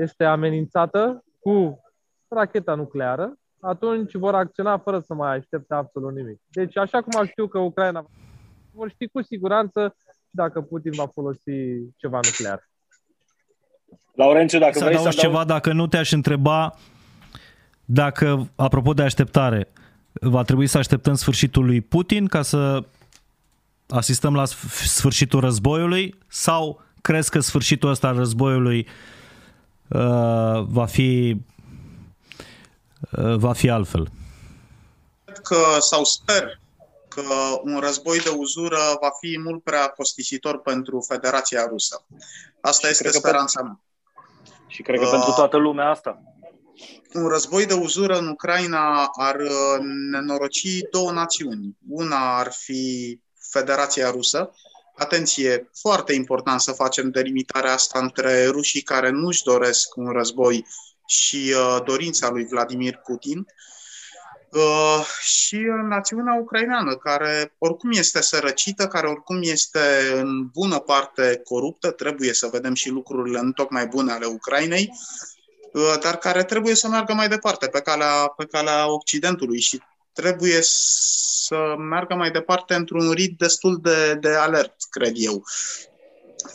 este 0.00 0.24
amenințată 0.24 1.24
cu 1.38 1.80
racheta 2.28 2.74
nucleară, 2.74 3.34
atunci 3.60 4.14
vor 4.14 4.34
acționa 4.34 4.78
fără 4.78 5.00
să 5.00 5.14
mai 5.14 5.36
aștepte 5.36 5.74
absolut 5.74 6.14
nimic. 6.14 6.40
Deci, 6.46 6.76
așa 6.76 7.00
cum 7.00 7.20
am 7.20 7.26
știut 7.26 7.50
că 7.50 7.58
Ucraina 7.58 8.04
vor 8.72 8.90
ști 8.90 9.08
cu 9.08 9.22
siguranță 9.22 9.96
dacă 10.30 10.60
Putin 10.60 10.92
va 10.94 11.06
folosi 11.06 11.52
ceva 11.96 12.20
nuclear. 12.22 12.68
Laurențiu, 14.14 14.58
dacă 14.58 14.78
să 14.78 14.84
vrei 14.84 14.98
să 14.98 15.08
ceva, 15.08 15.44
dacă 15.44 15.72
nu 15.72 15.86
te-aș 15.86 16.12
întreba 16.12 16.78
dacă, 17.84 18.50
apropo 18.56 18.92
de 18.92 19.02
așteptare, 19.02 19.68
va 20.12 20.42
trebui 20.42 20.66
să 20.66 20.78
așteptăm 20.78 21.14
sfârșitul 21.14 21.64
lui 21.64 21.80
Putin 21.80 22.26
ca 22.26 22.42
să 22.42 22.84
asistăm 23.88 24.34
la 24.34 24.44
sfârșitul 24.44 25.40
războiului 25.40 26.14
sau 26.26 26.80
crezi 27.00 27.30
că 27.30 27.40
sfârșitul 27.40 27.90
ăsta 27.90 28.08
al 28.08 28.16
războiului 28.16 28.78
uh, 28.78 29.19
Uh, 29.94 30.64
va 30.68 30.86
fi 30.86 31.36
uh, 33.10 33.36
va 33.36 33.52
fi 33.52 33.70
altfel. 33.70 34.08
Cred 35.24 35.38
că, 35.38 35.56
sau 35.80 36.04
sper 36.04 36.60
că 37.08 37.22
un 37.62 37.78
război 37.78 38.18
de 38.18 38.28
uzură 38.28 38.78
va 39.00 39.10
fi 39.20 39.38
mult 39.44 39.62
prea 39.62 39.86
costisitor 39.86 40.60
pentru 40.60 41.04
Federația 41.08 41.66
Rusă. 41.66 42.04
Asta 42.60 42.86
și 42.86 42.92
este 42.92 43.10
speranța 43.10 43.62
mea. 43.62 43.80
Și 44.66 44.82
cred 44.82 44.98
că 44.98 45.04
uh, 45.04 45.10
pentru 45.10 45.32
toată 45.32 45.56
lumea 45.56 45.90
asta. 45.90 46.22
Un 47.14 47.28
război 47.28 47.66
de 47.66 47.74
uzură 47.74 48.18
în 48.18 48.28
Ucraina 48.28 49.10
ar 49.18 49.34
uh, 49.34 49.78
nenoroci 50.10 50.78
două 50.90 51.10
națiuni. 51.12 51.76
Una 51.88 52.38
ar 52.38 52.52
fi 52.52 53.18
Federația 53.38 54.10
Rusă. 54.10 54.50
Atenție, 55.00 55.70
foarte 55.80 56.12
important 56.12 56.60
să 56.60 56.72
facem 56.72 57.10
delimitarea 57.10 57.72
asta 57.72 57.98
între 57.98 58.46
rușii 58.46 58.80
care 58.82 59.10
nu-și 59.10 59.42
doresc 59.42 59.96
un 59.96 60.12
război 60.12 60.66
și 61.06 61.54
uh, 61.56 61.82
dorința 61.84 62.30
lui 62.30 62.46
Vladimir 62.46 62.96
Putin. 62.96 63.38
Uh, 63.38 63.44
Uh, 64.52 65.04
și 65.20 65.58
națiunea 65.88 66.34
ucraineană, 66.40 66.96
care 66.96 67.54
oricum 67.58 67.90
este 67.92 68.22
sărăcită, 68.22 68.86
care 68.86 69.06
oricum 69.06 69.38
este 69.42 69.80
în 70.14 70.46
bună 70.46 70.78
parte 70.78 71.40
coruptă, 71.44 71.90
trebuie 71.90 72.32
să 72.32 72.48
vedem 72.52 72.74
și 72.74 72.88
lucrurile 72.88 73.38
în 73.38 73.52
tocmai 73.52 73.86
bune 73.86 74.12
ale 74.12 74.26
Ucrainei, 74.26 74.92
uh, 75.72 75.94
dar 76.02 76.16
care 76.16 76.44
trebuie 76.44 76.74
să 76.74 76.88
meargă 76.88 77.12
mai 77.12 77.28
departe 77.28 77.66
pe 77.66 77.80
calea, 77.80 78.26
pe 78.36 78.44
calea 78.44 78.92
Occidentului 78.92 79.60
și 79.60 79.82
trebuie 80.12 80.58
să 80.62 81.74
meargă 81.78 82.14
mai 82.14 82.30
departe 82.30 82.74
într-un 82.74 83.10
rit 83.10 83.38
destul 83.38 83.78
de, 83.82 84.14
de 84.14 84.28
alert, 84.28 84.74
cred 84.90 85.12
eu. 85.14 85.42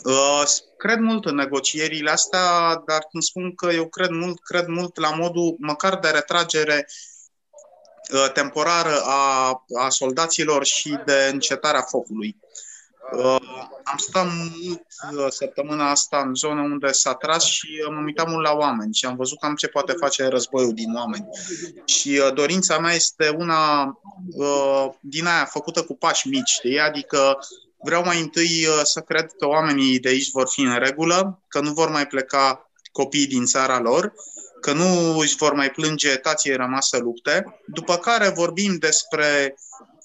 Uh, 0.04 0.42
cred 0.76 0.98
mult 0.98 1.24
în 1.24 1.34
negocierile 1.34 2.10
astea, 2.10 2.74
dar 2.86 3.06
când 3.10 3.22
spun 3.22 3.54
că 3.54 3.72
eu 3.72 3.88
cred 3.88 4.10
mult, 4.10 4.40
cred 4.40 4.66
mult 4.66 4.96
la 4.96 5.10
modul 5.10 5.56
măcar 5.58 5.98
de 5.98 6.08
retragere 6.08 6.86
Uh, 8.12 8.30
temporară 8.32 9.00
a, 9.04 9.64
a 9.78 9.88
soldaților 9.88 10.64
și 10.64 10.98
de 11.04 11.28
încetarea 11.32 11.82
focului. 11.82 12.36
Uh, 12.40 12.65
am 13.82 13.96
stat 13.96 14.26
mult 14.26 14.86
uh, 15.12 15.26
săptămâna 15.28 15.90
asta 15.90 16.22
în 16.26 16.34
zonă 16.34 16.60
unde 16.60 16.92
s-a 16.92 17.14
tras 17.14 17.44
și 17.44 17.68
m-am 17.90 18.04
uitat 18.04 18.28
mult 18.28 18.46
la 18.46 18.52
oameni 18.52 18.94
și 18.94 19.06
am 19.06 19.16
văzut 19.16 19.38
cam 19.38 19.54
ce 19.54 19.66
poate 19.66 19.92
face 19.92 20.26
războiul 20.26 20.72
din 20.74 20.94
oameni. 20.94 21.28
Și 21.84 22.20
dorința 22.34 22.78
mea 22.78 22.94
este 22.94 23.28
una 23.28 23.92
din 25.00 25.26
aia 25.26 25.44
făcută 25.44 25.82
cu 25.82 25.96
pași 25.96 26.28
mici, 26.28 26.48
știi? 26.48 26.80
adică 26.80 27.38
vreau 27.78 28.04
mai 28.04 28.20
întâi 28.20 28.66
să 28.82 29.00
cred 29.00 29.30
că 29.38 29.46
oamenii 29.46 29.98
de 29.98 30.08
aici 30.08 30.30
vor 30.30 30.48
fi 30.48 30.60
în 30.60 30.78
regulă, 30.78 31.42
că 31.48 31.60
nu 31.60 31.72
vor 31.72 31.90
mai 31.90 32.06
pleca 32.06 32.70
copiii 32.92 33.26
din 33.26 33.44
țara 33.44 33.80
lor, 33.80 34.12
că 34.60 34.72
nu 34.72 35.18
își 35.18 35.36
vor 35.36 35.52
mai 35.52 35.70
plânge 35.70 36.16
tații 36.16 36.54
rămasă 36.54 36.98
lupte, 36.98 37.60
după 37.66 37.96
care 37.96 38.28
vorbim 38.28 38.76
despre 38.78 39.54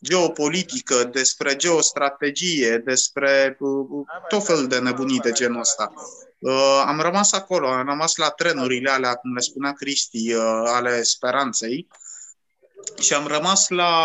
geopolitică, 0.01 1.03
despre 1.03 1.55
geostrategie, 1.55 2.77
despre 2.77 3.57
uh, 3.59 4.05
tot 4.27 4.45
felul 4.45 4.67
de 4.67 4.79
nebunii 4.79 5.19
de 5.19 5.31
genul 5.31 5.59
ăsta. 5.59 5.93
Uh, 6.39 6.83
am 6.85 6.99
rămas 6.99 7.31
acolo, 7.31 7.67
am 7.67 7.85
rămas 7.85 8.15
la 8.15 8.29
trenurile 8.29 8.89
alea, 8.89 9.15
cum 9.15 9.33
le 9.33 9.39
spunea 9.39 9.73
Cristi, 9.73 10.33
uh, 10.33 10.63
ale 10.65 11.01
speranței 11.01 11.87
și 12.99 13.13
am 13.13 13.27
rămas 13.27 13.69
la, 13.69 14.03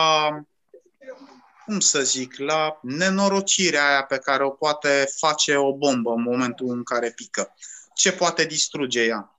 cum 1.64 1.80
să 1.80 2.00
zic, 2.00 2.38
la 2.38 2.78
nenorocirea 2.82 3.88
aia 3.88 4.02
pe 4.02 4.18
care 4.18 4.44
o 4.44 4.50
poate 4.50 5.04
face 5.16 5.56
o 5.56 5.72
bombă 5.72 6.10
în 6.10 6.22
momentul 6.22 6.68
în 6.68 6.82
care 6.82 7.10
pică. 7.10 7.54
Ce 7.94 8.12
poate 8.12 8.44
distruge 8.44 9.02
ea? 9.04 9.35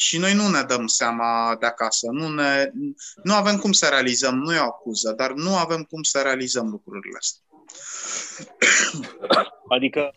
Și 0.00 0.18
noi 0.18 0.34
nu 0.34 0.48
ne 0.48 0.62
dăm 0.62 0.86
seama 0.86 1.56
de 1.60 1.66
acasă. 1.66 2.06
Nu, 2.10 2.28
ne, 2.28 2.70
nu 3.22 3.34
avem 3.34 3.56
cum 3.56 3.72
să 3.72 3.86
realizăm, 3.90 4.34
nu 4.34 4.54
e 4.54 4.58
o 4.58 4.62
acuză, 4.62 5.12
dar 5.16 5.32
nu 5.32 5.56
avem 5.56 5.82
cum 5.82 6.02
să 6.02 6.20
realizăm 6.22 6.68
lucrurile 6.68 7.16
astea. 7.18 7.42
Adică 9.68 10.14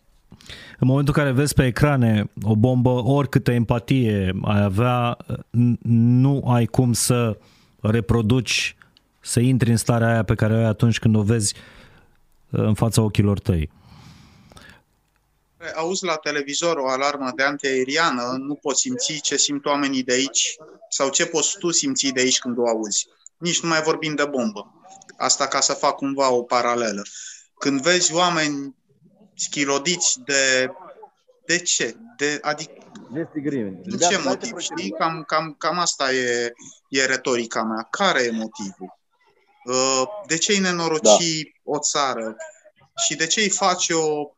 în 0.78 0.86
momentul 0.86 1.14
în 1.16 1.22
care 1.22 1.34
vezi 1.34 1.54
pe 1.54 1.66
ecrane 1.66 2.30
o 2.42 2.56
bombă, 2.56 2.90
oricâtă 2.90 3.50
empatie 3.50 4.32
ai 4.42 4.62
avea, 4.62 5.16
nu 5.82 6.42
ai 6.46 6.66
cum 6.66 6.92
să 6.92 7.38
reproduci, 7.80 8.76
să 9.20 9.40
intri 9.40 9.70
în 9.70 9.76
starea 9.76 10.08
aia 10.08 10.22
pe 10.22 10.34
care 10.34 10.54
o 10.54 10.56
ai 10.56 10.64
atunci 10.64 10.98
când 10.98 11.16
o 11.16 11.22
vezi 11.22 11.54
în 12.50 12.74
fața 12.74 13.02
ochilor 13.02 13.38
tăi 13.38 13.70
auzi 15.74 16.04
la 16.04 16.16
televizor 16.16 16.76
o 16.76 16.88
alarmă 16.88 17.32
de 17.36 17.42
antiaeriană, 17.42 18.36
nu 18.38 18.54
poți 18.54 18.80
simți 18.80 19.20
ce 19.20 19.36
simt 19.36 19.64
oamenii 19.64 20.02
de 20.02 20.12
aici 20.12 20.56
sau 20.88 21.08
ce 21.08 21.26
poți 21.26 21.58
tu 21.58 21.70
simți 21.70 22.06
de 22.06 22.20
aici 22.20 22.38
când 22.38 22.58
o 22.58 22.68
auzi. 22.68 23.06
Nici 23.36 23.60
nu 23.60 23.68
mai 23.68 23.82
vorbim 23.82 24.14
de 24.14 24.24
bombă. 24.24 24.72
Asta 25.16 25.48
ca 25.48 25.60
să 25.60 25.72
fac 25.72 25.96
cumva 25.96 26.30
o 26.30 26.42
paralelă. 26.42 27.02
Când 27.58 27.80
vezi 27.82 28.14
oameni 28.14 28.76
schilodiți 29.34 30.20
de... 30.24 30.70
De 31.46 31.58
ce? 31.58 31.96
De, 32.16 32.38
adică, 32.42 32.84
de 33.84 33.96
ce 33.96 34.20
motiv? 34.24 34.58
Știi? 34.58 34.90
Cam, 34.90 35.24
cam, 35.26 35.54
cam 35.58 35.78
asta 35.78 36.12
e, 36.12 36.52
e 36.88 37.04
retorica 37.04 37.62
mea. 37.62 37.86
Care 37.90 38.22
e 38.22 38.30
motivul? 38.30 38.98
Uh, 39.64 40.02
de 40.26 40.38
ce 40.38 40.52
îi 40.52 40.58
nenoroci 40.58 41.02
da. 41.02 41.16
o 41.62 41.78
țară? 41.78 42.36
Și 43.06 43.16
de 43.16 43.26
ce 43.26 43.40
îi 43.40 43.50
face 43.50 43.94
o 43.94 44.33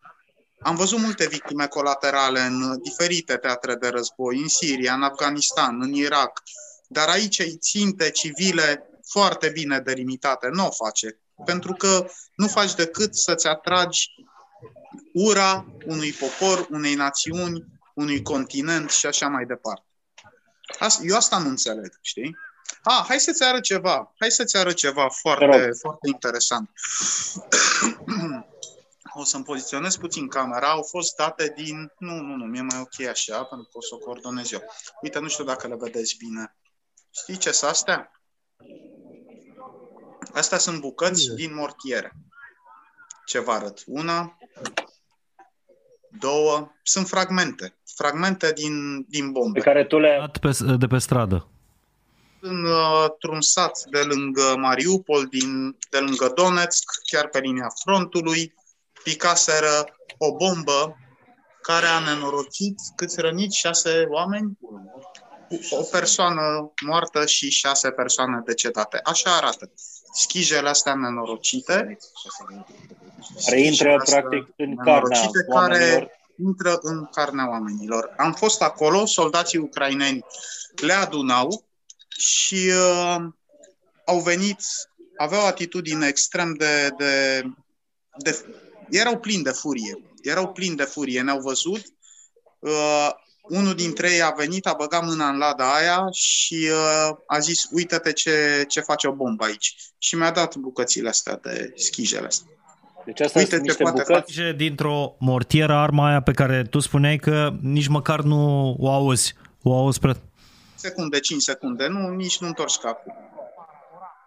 am 0.66 0.76
văzut 0.76 0.98
multe 0.98 1.26
victime 1.26 1.66
colaterale 1.66 2.40
în 2.40 2.80
diferite 2.82 3.36
teatre 3.36 3.74
de 3.74 3.88
război, 3.88 4.40
în 4.40 4.48
Siria, 4.48 4.94
în 4.94 5.02
Afganistan, 5.02 5.82
în 5.82 5.92
Irak, 5.92 6.42
dar 6.88 7.08
aici 7.08 7.38
îi 7.38 7.56
ținte 7.56 8.10
civile 8.10 8.90
foarte 9.08 9.48
bine 9.48 9.78
delimitate. 9.78 10.48
Nu 10.52 10.66
o 10.66 10.70
face, 10.70 11.18
pentru 11.44 11.72
că 11.72 12.06
nu 12.36 12.46
faci 12.46 12.74
decât 12.74 13.14
să-ți 13.14 13.46
atragi 13.46 14.10
ura 15.12 15.66
unui 15.84 16.12
popor, 16.12 16.66
unei 16.70 16.94
națiuni, 16.94 17.64
unui 17.94 18.22
continent 18.22 18.90
și 18.90 19.06
așa 19.06 19.28
mai 19.28 19.44
departe. 19.44 19.86
Eu 21.02 21.16
asta 21.16 21.38
nu 21.38 21.48
înțeleg, 21.48 21.98
știi? 22.00 22.36
Ah, 22.82 23.04
hai 23.08 23.20
să-ți 23.20 23.42
arăt 23.42 23.62
ceva. 23.62 24.14
Hai 24.18 24.30
să-ți 24.30 24.56
arăt 24.56 24.74
ceva 24.74 25.08
foarte, 25.08 25.70
foarte 25.80 26.08
interesant. 26.08 26.70
o 29.20 29.24
să-mi 29.24 29.44
poziționez 29.44 29.96
puțin 29.96 30.28
camera, 30.28 30.70
au 30.70 30.82
fost 30.82 31.16
date 31.16 31.52
din... 31.56 31.92
Nu, 31.98 32.14
nu, 32.14 32.34
nu, 32.34 32.44
mi-e 32.44 32.60
mai 32.60 32.80
ok 32.80 33.08
așa, 33.08 33.42
pentru 33.44 33.68
că 33.70 33.78
o 33.78 33.80
să 33.80 33.94
o 33.94 33.98
coordonez 33.98 34.52
eu. 34.52 34.62
Uite, 35.02 35.18
nu 35.18 35.28
știu 35.28 35.44
dacă 35.44 35.66
le 35.66 35.76
vedeți 35.78 36.16
bine. 36.16 36.56
Știi 37.10 37.36
ce 37.36 37.50
sunt 37.50 37.70
astea? 37.70 38.10
Astea 40.32 40.58
sunt 40.58 40.80
bucăți 40.80 41.34
din 41.34 41.54
mortiere. 41.54 42.12
Ce 43.26 43.38
vă 43.38 43.50
arăt? 43.50 43.82
Una, 43.86 44.38
două, 46.18 46.70
sunt 46.82 47.08
fragmente. 47.08 47.76
Fragmente 47.94 48.52
din, 48.52 49.04
din 49.08 49.32
bombe. 49.32 49.58
Pe 49.58 49.64
care 49.64 49.84
tu 49.84 49.98
le... 49.98 50.30
De 50.78 50.86
pe 50.86 50.98
stradă. 50.98 51.48
Într-un 52.40 53.40
sat 53.40 53.82
de 53.90 54.02
lângă 54.02 54.56
Mariupol, 54.56 55.26
din, 55.26 55.76
de 55.90 55.98
lângă 55.98 56.32
Donetsk, 56.34 56.92
chiar 57.10 57.28
pe 57.28 57.38
linia 57.38 57.68
frontului, 57.84 58.54
picaseră 59.06 59.96
o 60.18 60.32
bombă 60.32 60.96
care 61.62 61.86
a 61.86 61.98
nenorocit 61.98 62.74
câți 62.96 63.20
răniți? 63.20 63.56
Șase 63.56 64.06
oameni? 64.08 64.58
O 65.70 65.82
persoană 65.82 66.72
moartă 66.86 67.26
și 67.26 67.50
șase 67.50 67.90
persoane 67.90 68.42
decedate. 68.44 69.00
Așa 69.02 69.36
arată. 69.36 69.72
Schijele 70.12 70.68
astea 70.68 70.94
nenorocite. 70.94 71.98
Care 73.44 73.60
intră 73.60 74.02
practic 74.04 74.46
în 74.56 74.76
carnea 74.76 75.30
care 75.48 76.10
intră 76.46 76.78
în 76.80 77.04
carnea 77.04 77.48
oamenilor. 77.48 78.14
Am 78.16 78.32
fost 78.32 78.62
acolo, 78.62 79.06
soldații 79.06 79.58
ucraineni 79.58 80.24
le 80.76 80.92
adunau 80.92 81.64
și 82.08 82.72
uh, 82.74 83.16
au 84.04 84.18
venit, 84.18 84.58
aveau 85.16 85.42
o 85.42 85.46
atitudine 85.46 86.06
extrem 86.06 86.54
de, 86.54 86.88
de, 86.98 87.42
de 88.16 88.44
erau 88.90 89.18
plini 89.18 89.42
de 89.42 89.50
furie. 89.50 89.98
Erau 90.22 90.52
plini 90.52 90.76
de 90.76 90.82
furie, 90.82 91.22
ne-au 91.22 91.40
văzut. 91.40 91.82
Uh, 92.58 93.10
unul 93.42 93.74
dintre 93.74 94.12
ei 94.12 94.22
a 94.22 94.34
venit, 94.36 94.66
a 94.66 94.74
băgat 94.78 95.04
mâna 95.04 95.28
în 95.28 95.38
lada 95.38 95.74
aia 95.74 96.08
și 96.12 96.68
uh, 96.70 97.16
a 97.26 97.38
zis, 97.38 97.68
uite-te 97.70 98.12
ce, 98.12 98.64
ce 98.68 98.80
face 98.80 99.08
o 99.08 99.12
bombă 99.12 99.44
aici. 99.44 99.76
Și 99.98 100.16
mi-a 100.16 100.30
dat 100.30 100.56
bucățile 100.56 101.08
astea 101.08 101.38
de 101.42 101.72
schijele 101.76 102.26
astea. 102.26 102.50
Deci 103.04 103.20
asta 103.20 103.38
Uite 103.38 103.56
sunt 103.56 103.68
ce 103.68 103.76
poate 103.76 104.02
bucăți. 104.06 104.32
face. 104.34 104.54
Dintr-o 104.56 105.16
mortieră 105.18 105.74
arma 105.74 106.08
aia 106.08 106.22
pe 106.22 106.32
care 106.32 106.64
tu 106.70 106.78
spuneai 106.78 107.16
că 107.16 107.52
nici 107.60 107.86
măcar 107.86 108.20
nu 108.20 108.74
o 108.78 108.90
auzi. 108.90 109.34
O 109.62 109.76
auzi 109.76 109.98
pre... 109.98 110.12
Secunde, 110.74 111.20
5 111.20 111.42
secunde. 111.42 111.86
Nu, 111.86 112.08
nici 112.08 112.38
nu 112.38 112.46
întorci 112.46 112.76
capul. 112.76 113.12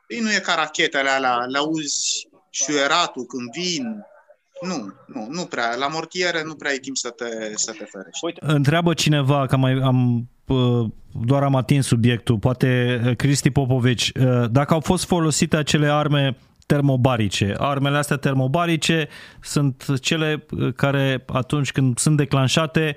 Ei 0.07 0.19
nu 0.19 0.31
e 0.34 0.40
ca 0.40 0.53
rachetele 0.56 1.10
alea, 1.10 1.36
le 1.36 1.57
auzi 1.57 2.27
șuieratul 2.49 3.26
când 3.26 3.52
vin, 3.52 4.06
nu, 4.61 4.94
nu, 5.06 5.27
nu 5.30 5.45
prea. 5.45 5.76
La 5.76 5.88
mortiere 5.88 6.44
nu 6.45 6.56
prea 6.56 6.72
ai 6.72 6.77
timp 6.77 6.98
să 6.98 7.10
te, 7.10 7.26
să 7.56 7.72
te 7.72 7.86
ferești. 7.86 8.26
Uite. 8.26 8.40
Întreabă 8.44 8.94
cineva, 8.94 9.45
că 9.45 9.57
mai 9.57 9.80
am 9.84 10.30
doar 11.11 11.44
am 11.44 11.56
atins 11.56 11.86
subiectul, 11.86 12.38
poate 12.38 13.02
uh, 13.06 13.15
Cristi 13.15 13.49
Popovici, 13.49 14.11
uh, 14.19 14.49
dacă 14.52 14.73
au 14.73 14.80
fost 14.80 15.06
folosite 15.06 15.57
acele 15.57 15.88
arme 15.88 16.38
termobarice. 16.65 17.56
Armele 17.57 17.98
astea 17.98 18.18
termobarice 18.18 19.07
sunt 19.41 19.99
cele 19.99 20.45
care 20.76 21.23
atunci 21.27 21.72
când 21.72 21.98
sunt 21.98 22.18
declanșate 22.18 22.95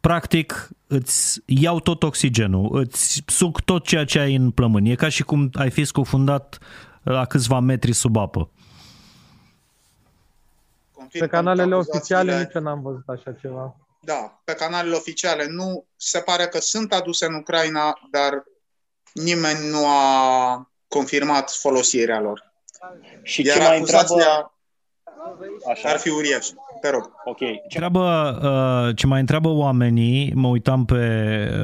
practic 0.00 0.68
îți 0.86 1.42
iau 1.46 1.80
tot 1.80 2.02
oxigenul, 2.02 2.68
îți 2.72 3.22
suc 3.26 3.60
tot 3.60 3.84
ceea 3.84 4.04
ce 4.04 4.18
ai 4.18 4.34
în 4.34 4.50
plămâni. 4.50 4.90
E 4.90 4.94
ca 4.94 5.08
și 5.08 5.22
cum 5.22 5.50
ai 5.52 5.70
fi 5.70 5.84
scufundat 5.84 6.58
la 7.02 7.24
câțiva 7.24 7.60
metri 7.60 7.92
sub 7.92 8.16
apă. 8.16 8.50
Confirm 11.14 11.30
pe 11.30 11.36
canalele 11.36 11.74
oficiale 11.74 12.38
nici 12.38 12.52
n-am 12.52 12.82
văzut 12.82 13.08
așa 13.08 13.32
ceva. 13.40 13.76
Da, 14.00 14.40
pe 14.44 14.54
canalele 14.54 14.94
oficiale 14.94 15.46
nu. 15.46 15.86
Se 15.96 16.20
pare 16.20 16.46
că 16.46 16.60
sunt 16.60 16.92
aduse 16.92 17.26
în 17.26 17.34
Ucraina, 17.34 17.98
dar 18.10 18.44
nimeni 19.12 19.68
nu 19.68 19.86
a 19.86 20.70
confirmat 20.88 21.50
folosirea 21.50 22.20
lor. 22.20 22.52
Și 23.22 23.46
Iar 23.46 23.56
ce 23.56 23.62
mai 23.62 23.78
întreabă... 23.78 24.52
Așa. 25.70 25.88
ar 25.88 25.98
fi 25.98 26.08
uriaș. 26.08 26.48
Te 26.84 26.90
rog. 26.90 27.10
Ok. 27.24 27.38
Ce, 27.38 27.60
întreabă, 27.62 28.38
uh, 28.42 28.96
ce 28.96 29.06
mai 29.06 29.20
întreabă 29.20 29.48
oamenii, 29.48 30.32
mă 30.34 30.48
uitam 30.48 30.84
pe, 30.84 30.96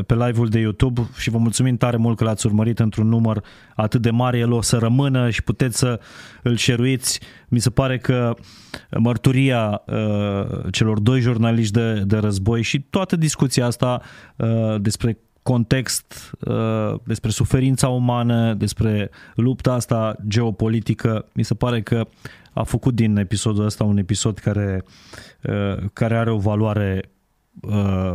pe 0.06 0.14
live-ul 0.14 0.48
de 0.48 0.58
YouTube 0.58 1.00
și 1.16 1.30
vă 1.30 1.38
mulțumim 1.38 1.76
tare 1.76 1.96
mult 1.96 2.16
că 2.16 2.24
l-ați 2.24 2.46
urmărit 2.46 2.78
într-un 2.78 3.08
număr 3.08 3.44
atât 3.74 4.02
de 4.02 4.10
mare, 4.10 4.38
el 4.38 4.52
o 4.52 4.60
să 4.60 4.76
rămână 4.76 5.30
și 5.30 5.42
puteți 5.42 5.78
să 5.78 6.00
îl 6.42 6.56
șeruiți. 6.56 7.20
Mi 7.48 7.58
se 7.58 7.70
pare 7.70 7.98
că 7.98 8.34
mărturia 8.98 9.82
uh, 9.86 10.72
celor 10.72 10.98
doi 10.98 11.20
jurnaliști 11.20 11.72
de, 11.72 12.02
de 12.06 12.16
război 12.16 12.62
și 12.62 12.80
toată 12.80 13.16
discuția 13.16 13.66
asta 13.66 14.00
uh, 14.36 14.80
despre 14.80 15.18
context 15.42 16.30
uh, 16.40 16.94
despre 17.04 17.30
suferința 17.30 17.88
umană, 17.88 18.54
despre 18.54 19.10
lupta 19.34 19.72
asta 19.72 20.16
geopolitică. 20.28 21.26
Mi 21.32 21.42
se 21.42 21.54
pare 21.54 21.82
că 21.82 22.06
a 22.52 22.62
făcut 22.62 22.94
din 22.94 23.16
episodul 23.16 23.64
ăsta 23.64 23.84
un 23.84 23.96
episod 23.96 24.38
care, 24.38 24.84
uh, 25.42 25.76
care 25.92 26.16
are 26.16 26.30
o 26.30 26.38
valoare 26.38 27.10
uh, 27.62 28.14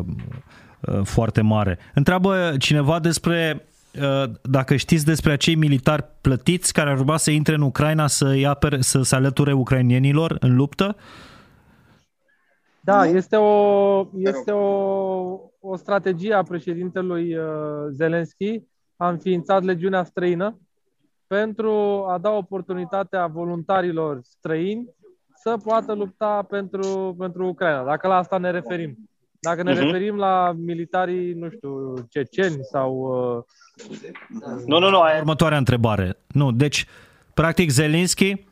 foarte 1.03 1.41
mare. 1.41 1.77
Întreabă 1.93 2.55
cineva 2.57 2.99
despre 2.99 3.65
dacă 4.41 4.75
știți 4.75 5.05
despre 5.05 5.31
acei 5.31 5.55
militari 5.55 6.05
plătiți 6.21 6.73
care 6.73 6.89
ar 6.89 6.97
urma 6.97 7.17
să 7.17 7.31
intre 7.31 7.55
în 7.55 7.61
Ucraina 7.61 8.07
să, 8.07 8.35
apere, 8.47 8.81
să 8.81 9.01
se 9.01 9.15
alăture 9.15 9.53
ucrainienilor 9.53 10.37
în 10.39 10.55
luptă? 10.55 10.95
Da, 12.81 13.05
este 13.05 13.35
o, 13.35 14.07
este 14.17 14.51
o, 14.51 15.39
o 15.59 15.75
strategie 15.75 16.33
a 16.33 16.43
președintelui 16.43 17.35
uh, 17.35 17.43
Zelenski. 17.89 18.61
A 18.97 19.09
înființat 19.09 19.63
legiunea 19.63 20.03
străină 20.03 20.59
pentru 21.35 22.05
a 22.09 22.17
da 22.17 22.29
oportunitatea 22.29 23.27
voluntarilor 23.27 24.19
străini 24.23 24.89
să 25.35 25.57
poată 25.63 25.93
lupta 25.93 26.45
pentru, 26.49 27.15
pentru 27.19 27.47
Ucraina, 27.47 27.83
dacă 27.83 28.07
la 28.07 28.15
asta 28.15 28.37
ne 28.37 28.51
referim. 28.51 29.09
Dacă 29.39 29.63
ne 29.63 29.73
uh-huh. 29.73 29.79
referim 29.79 30.15
la 30.15 30.53
militarii, 30.57 31.33
nu 31.33 31.49
știu, 31.49 31.93
ceceni 32.09 32.57
sau... 32.71 32.93
Uh... 32.95 33.43
Nu, 34.65 34.79
nu, 34.79 34.89
nu. 34.89 34.99
Aia... 34.99 35.17
Următoarea 35.17 35.57
întrebare. 35.57 36.17
Nu, 36.27 36.51
deci, 36.51 36.85
practic, 37.33 37.69
Zelenski 37.69 38.45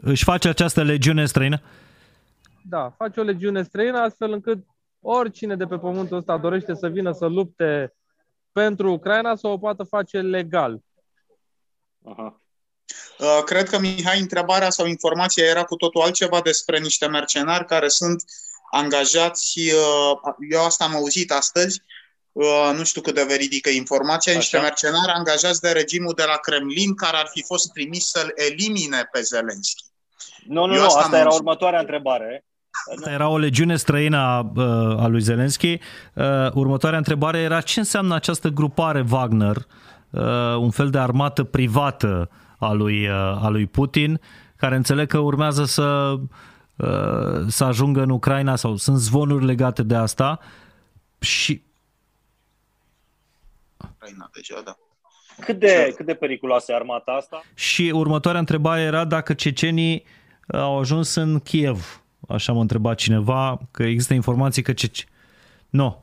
își 0.00 0.24
face 0.24 0.48
această 0.48 0.82
legiune 0.82 1.26
străină? 1.26 1.60
Da, 2.68 2.94
face 2.96 3.20
o 3.20 3.22
legiune 3.22 3.62
străină 3.62 3.98
astfel 3.98 4.32
încât 4.32 4.64
oricine 5.00 5.56
de 5.56 5.64
pe 5.64 5.76
pământul 5.76 6.16
ăsta 6.16 6.38
dorește 6.38 6.74
să 6.74 6.88
vină 6.88 7.12
să 7.12 7.26
lupte 7.26 7.94
pentru 8.52 8.92
Ucraina 8.92 9.34
să 9.34 9.48
o 9.48 9.58
poată 9.58 9.82
face 9.82 10.20
legal. 10.20 10.80
Aha. 12.04 12.36
Uh, 13.18 13.42
cred 13.44 13.68
că, 13.68 13.78
Mihai, 13.78 14.20
întrebarea 14.20 14.70
sau 14.70 14.86
informația 14.86 15.44
era 15.44 15.64
cu 15.64 15.76
totul 15.76 16.00
altceva 16.00 16.40
despre 16.40 16.78
niște 16.78 17.06
mercenari 17.06 17.64
care 17.64 17.88
sunt 17.88 18.24
angajați, 18.70 19.58
uh, 19.58 20.34
eu 20.50 20.64
asta 20.64 20.84
am 20.84 20.94
auzit 20.94 21.30
astăzi, 21.32 21.82
uh, 22.32 22.72
nu 22.76 22.84
știu 22.84 23.00
cât 23.00 23.14
de 23.14 23.24
veridică 23.28 23.70
informația, 23.70 24.32
Așa. 24.32 24.40
niște 24.40 24.58
mercenari 24.58 25.12
angajați 25.12 25.60
de 25.60 25.70
regimul 25.70 26.12
de 26.16 26.24
la 26.26 26.36
Kremlin 26.36 26.94
care 26.94 27.16
ar 27.16 27.28
fi 27.32 27.42
fost 27.42 27.72
trimis 27.72 28.06
să-l 28.06 28.32
elimine 28.34 29.08
pe 29.12 29.20
Zelenski. 29.20 29.84
Nu, 30.46 30.66
nu, 30.66 30.74
nu, 30.74 30.84
asta 30.84 31.18
era 31.18 31.32
următoarea 31.32 31.80
întrebare. 31.80 32.44
Asta 32.96 33.10
era 33.10 33.28
o 33.28 33.38
legiune 33.38 33.76
străină 33.76 34.16
a, 34.16 34.52
a 35.02 35.06
lui 35.06 35.20
Zelenski. 35.20 35.78
Următoarea 36.52 36.98
întrebare 36.98 37.38
era 37.38 37.60
ce 37.60 37.78
înseamnă 37.78 38.14
această 38.14 38.48
grupare 38.48 39.04
Wagner, 39.10 39.66
un 40.58 40.70
fel 40.70 40.90
de 40.90 40.98
armată 40.98 41.44
privată 41.44 42.30
a 42.58 42.72
lui, 42.72 43.08
a 43.10 43.48
lui 43.48 43.66
Putin, 43.66 44.20
care 44.56 44.76
înțeleg 44.76 45.08
că 45.08 45.18
urmează 45.18 45.64
să, 45.64 46.16
să 47.48 47.64
ajungă 47.64 48.02
în 48.02 48.10
Ucraina 48.10 48.56
sau 48.56 48.76
sunt 48.76 48.98
zvonuri 48.98 49.44
legate 49.44 49.82
de 49.82 49.94
asta 49.94 50.38
și 51.18 51.62
Ucraina 53.94 54.30
deja, 54.34 54.60
da. 54.64 54.76
Cât 55.40 55.58
de, 55.58 55.92
cât 55.96 56.06
de 56.06 56.14
periculoasă 56.14 56.72
e 56.72 56.74
armata 56.74 57.12
asta? 57.12 57.42
Și 57.54 57.90
următoarea 57.94 58.40
întrebare 58.40 58.80
era 58.80 59.04
dacă 59.04 59.34
cecenii 59.34 60.04
au 60.46 60.78
ajuns 60.78 61.14
în 61.14 61.40
Kiev 61.40 62.02
Așa 62.28 62.52
m-a 62.52 62.60
întrebat 62.60 62.96
cineva 62.96 63.60
că 63.70 63.82
există 63.82 64.14
informații 64.14 64.62
că 64.62 64.72
ce... 64.72 65.04
Nu. 65.68 66.01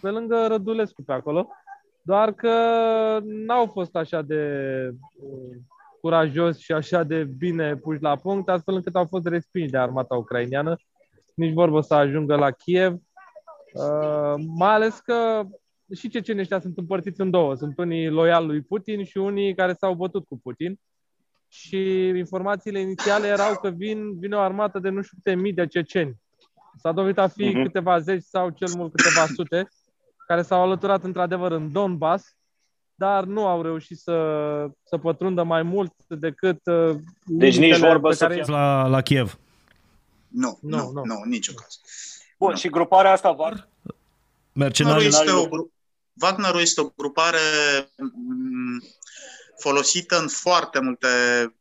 Pe 0.00 0.08
lângă 0.08 0.46
Rădulescu 0.46 1.02
pe 1.02 1.12
acolo, 1.12 1.48
doar 2.02 2.32
că 2.32 2.52
n-au 3.22 3.66
fost 3.66 3.96
așa 3.96 4.22
de 4.22 4.44
uh, 5.22 5.56
curajos 6.00 6.58
și 6.58 6.72
așa 6.72 7.02
de 7.02 7.24
bine 7.24 7.76
puși 7.76 8.02
la 8.02 8.16
punct, 8.16 8.48
astfel 8.48 8.74
încât 8.74 8.94
au 8.94 9.06
fost 9.06 9.26
respinși 9.26 9.70
de 9.70 9.78
armata 9.78 10.14
ucraineană. 10.14 10.76
Nici 11.34 11.52
vorbă 11.52 11.80
să 11.80 11.94
ajungă 11.94 12.36
la 12.36 12.50
Kiev, 12.50 12.92
uh, 12.92 14.34
mai 14.56 14.74
ales 14.74 14.98
că 14.98 15.42
și 15.94 16.08
cecenii 16.08 16.40
ăștia 16.40 16.60
sunt 16.60 16.78
împărțiți 16.78 17.20
în 17.20 17.30
două. 17.30 17.54
Sunt 17.54 17.78
unii 17.78 18.08
loiali 18.08 18.46
lui 18.46 18.60
Putin 18.60 19.04
și 19.04 19.18
unii 19.18 19.54
care 19.54 19.72
s-au 19.72 19.94
bătut 19.94 20.26
cu 20.26 20.38
Putin 20.42 20.78
și 21.48 22.06
informațiile 22.06 22.80
inițiale 22.80 23.26
erau 23.26 23.54
că 23.54 23.68
vin, 23.68 24.18
vine 24.18 24.36
o 24.36 24.40
armată 24.40 24.78
de 24.78 24.88
nu 24.88 25.02
știu 25.02 25.16
câte 25.22 25.36
mii 25.36 25.52
de 25.52 25.66
ceceni. 25.66 26.16
S-a 26.76 26.92
dovedit 26.92 27.18
a 27.18 27.28
fi 27.28 27.50
uh-huh. 27.50 27.62
câteva 27.62 27.98
zeci 27.98 28.22
sau 28.22 28.50
cel 28.50 28.68
mult 28.76 28.92
câteva 28.94 29.26
sute, 29.26 29.68
care 30.30 30.42
s-au 30.42 30.62
alăturat 30.62 31.04
într-adevăr 31.04 31.52
în 31.52 31.72
Donbass, 31.72 32.36
dar 32.94 33.24
nu 33.24 33.46
au 33.46 33.62
reușit 33.62 33.98
să, 33.98 34.16
să 34.82 34.98
pătrundă 34.98 35.42
mai 35.42 35.62
mult 35.62 35.92
decât 36.06 36.66
uh, 36.66 36.96
Deci 37.24 37.58
nici 37.58 37.78
vorbă 37.78 38.12
să 38.12 38.28
fie 38.28 38.42
la, 38.46 38.86
la 38.86 39.02
Kiev. 39.02 39.38
Nu, 40.28 40.58
nu, 40.60 40.76
nu, 40.76 40.90
nu, 40.92 41.04
nu 41.04 41.22
niciun 41.24 41.54
caz. 41.54 41.80
Bun, 42.38 42.50
nu. 42.50 42.56
și 42.56 42.68
gruparea 42.68 43.12
asta 43.12 43.30
var? 43.30 43.68
Mercenari 44.52 45.04
este 45.04 45.30
o, 45.30 45.46
Wagner 46.22 46.54
este 46.54 46.80
o 46.80 46.88
grupare 46.96 47.38
folosită 49.58 50.20
în 50.20 50.28
foarte 50.28 50.80
multe 50.80 51.08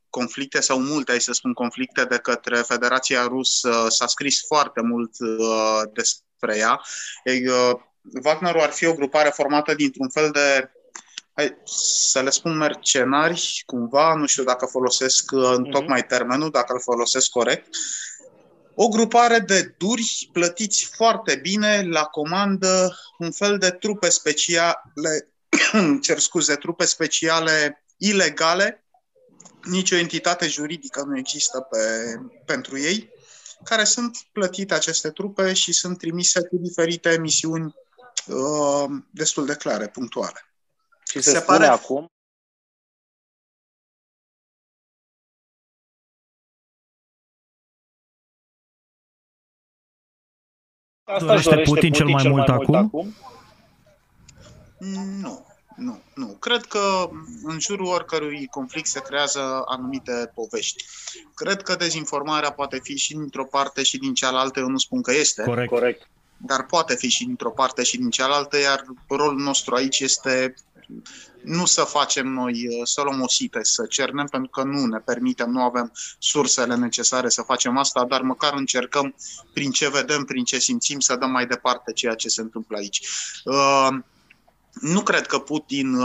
conflicte 0.09 0.61
sau 0.61 0.81
multe, 0.81 1.11
ai 1.11 1.21
să 1.21 1.33
spun, 1.33 1.53
conflicte 1.53 2.05
de 2.05 2.17
către 2.17 2.55
Federația 2.55 3.27
Rusă. 3.27 3.85
S-a 3.89 4.07
scris 4.07 4.45
foarte 4.47 4.81
mult 4.81 5.11
uh, 5.19 5.81
despre 5.93 6.57
ea. 6.57 6.81
Ei, 7.23 7.47
uh, 7.47 7.87
Wagnerul 8.23 8.61
ar 8.61 8.71
fi 8.71 8.85
o 8.85 8.93
grupare 8.93 9.29
formată 9.29 9.73
dintr-un 9.73 10.09
fel 10.09 10.31
de 10.31 10.69
hai, 11.33 11.57
să 12.09 12.21
le 12.21 12.29
spun 12.29 12.57
mercenari, 12.57 13.63
cumva, 13.65 14.13
nu 14.13 14.25
știu 14.25 14.43
dacă 14.43 14.65
folosesc 14.65 15.31
uh, 15.31 15.51
în 15.55 15.61
mhm. 15.61 15.71
tocmai 15.71 16.05
termenul, 16.05 16.49
dacă 16.51 16.73
îl 16.73 16.81
folosesc 16.81 17.29
corect, 17.29 17.67
o 18.75 18.87
grupare 18.87 19.39
de 19.39 19.75
duri 19.77 20.29
plătiți 20.31 20.89
foarte 20.95 21.35
bine 21.35 21.87
la 21.89 22.03
comandă, 22.03 22.97
un 23.17 23.31
fel 23.31 23.57
de 23.57 23.69
trupe 23.69 24.09
speciale, 24.09 25.33
cer 26.01 26.19
scuze, 26.19 26.55
trupe 26.55 26.85
speciale 26.85 27.83
ilegale, 27.97 28.83
nicio 29.63 29.95
entitate 29.95 30.47
juridică 30.47 31.03
nu 31.07 31.17
există 31.17 31.59
pe, 31.59 31.77
pentru 32.45 32.79
ei, 32.79 33.09
care 33.63 33.83
sunt 33.83 34.17
plătite 34.31 34.73
aceste 34.73 35.09
trupe 35.09 35.53
și 35.53 35.73
sunt 35.73 35.97
trimise 35.97 36.39
cu 36.39 36.57
diferite 36.57 37.17
misiuni 37.19 37.75
uh, 38.27 38.89
destul 39.11 39.45
de 39.45 39.55
clare, 39.55 39.87
punctuale. 39.87 40.43
Și 41.09 41.21
se, 41.21 41.31
se 41.31 41.39
pare 41.39 41.65
acum 41.65 42.07
Asta 51.03 51.25
dorește 51.25 51.55
Putin, 51.55 51.73
Putin 51.73 51.91
cel 51.91 52.07
mai, 52.07 52.21
cel 52.21 52.31
mult, 52.31 52.47
mai 52.47 52.55
mult 52.55 52.67
acum? 52.67 52.75
acum? 52.75 53.15
Nu. 55.21 55.47
Nu, 55.75 56.01
nu. 56.15 56.27
Cred 56.27 56.65
că 56.65 57.09
în 57.43 57.59
jurul 57.59 57.85
oricărui 57.85 58.47
conflict 58.47 58.87
se 58.87 59.01
creează 59.01 59.63
anumite 59.65 60.31
povești. 60.33 60.85
Cred 61.33 61.61
că 61.61 61.75
dezinformarea 61.75 62.51
poate 62.51 62.79
fi 62.83 62.97
și 62.97 63.13
dintr-o 63.13 63.45
parte 63.45 63.83
și 63.83 63.97
din 63.97 64.13
cealaltă, 64.13 64.59
eu 64.59 64.67
nu 64.67 64.77
spun 64.77 65.01
că 65.01 65.11
este. 65.11 65.43
Corect. 65.43 65.69
Corect. 65.69 66.09
Dar 66.41 66.65
poate 66.65 66.95
fi 66.95 67.09
și 67.09 67.25
dintr-o 67.25 67.51
parte 67.51 67.83
și 67.83 67.97
din 67.97 68.09
cealaltă, 68.09 68.59
iar 68.59 68.83
rolul 69.07 69.39
nostru 69.39 69.75
aici 69.75 69.99
este 69.99 70.53
nu 71.43 71.65
să 71.65 71.83
facem 71.83 72.27
noi, 72.27 72.67
să 72.83 73.01
luăm 73.01 73.21
o 73.21 73.27
site, 73.27 73.59
să 73.61 73.85
cernem, 73.85 74.25
pentru 74.25 74.49
că 74.49 74.63
nu 74.63 74.85
ne 74.85 74.97
permitem, 74.97 75.49
nu 75.49 75.61
avem 75.61 75.91
sursele 76.19 76.75
necesare 76.75 77.29
să 77.29 77.41
facem 77.41 77.77
asta, 77.77 78.05
dar 78.05 78.21
măcar 78.21 78.53
încercăm 78.53 79.15
prin 79.53 79.71
ce 79.71 79.89
vedem, 79.89 80.23
prin 80.23 80.43
ce 80.43 80.59
simțim, 80.59 80.99
să 80.99 81.15
dăm 81.15 81.31
mai 81.31 81.45
departe 81.47 81.93
ceea 81.93 82.15
ce 82.15 82.27
se 82.27 82.41
întâmplă 82.41 82.77
aici. 82.77 83.07
Nu 84.73 85.01
cred 85.01 85.25
că 85.25 85.39
Putin 85.39 85.97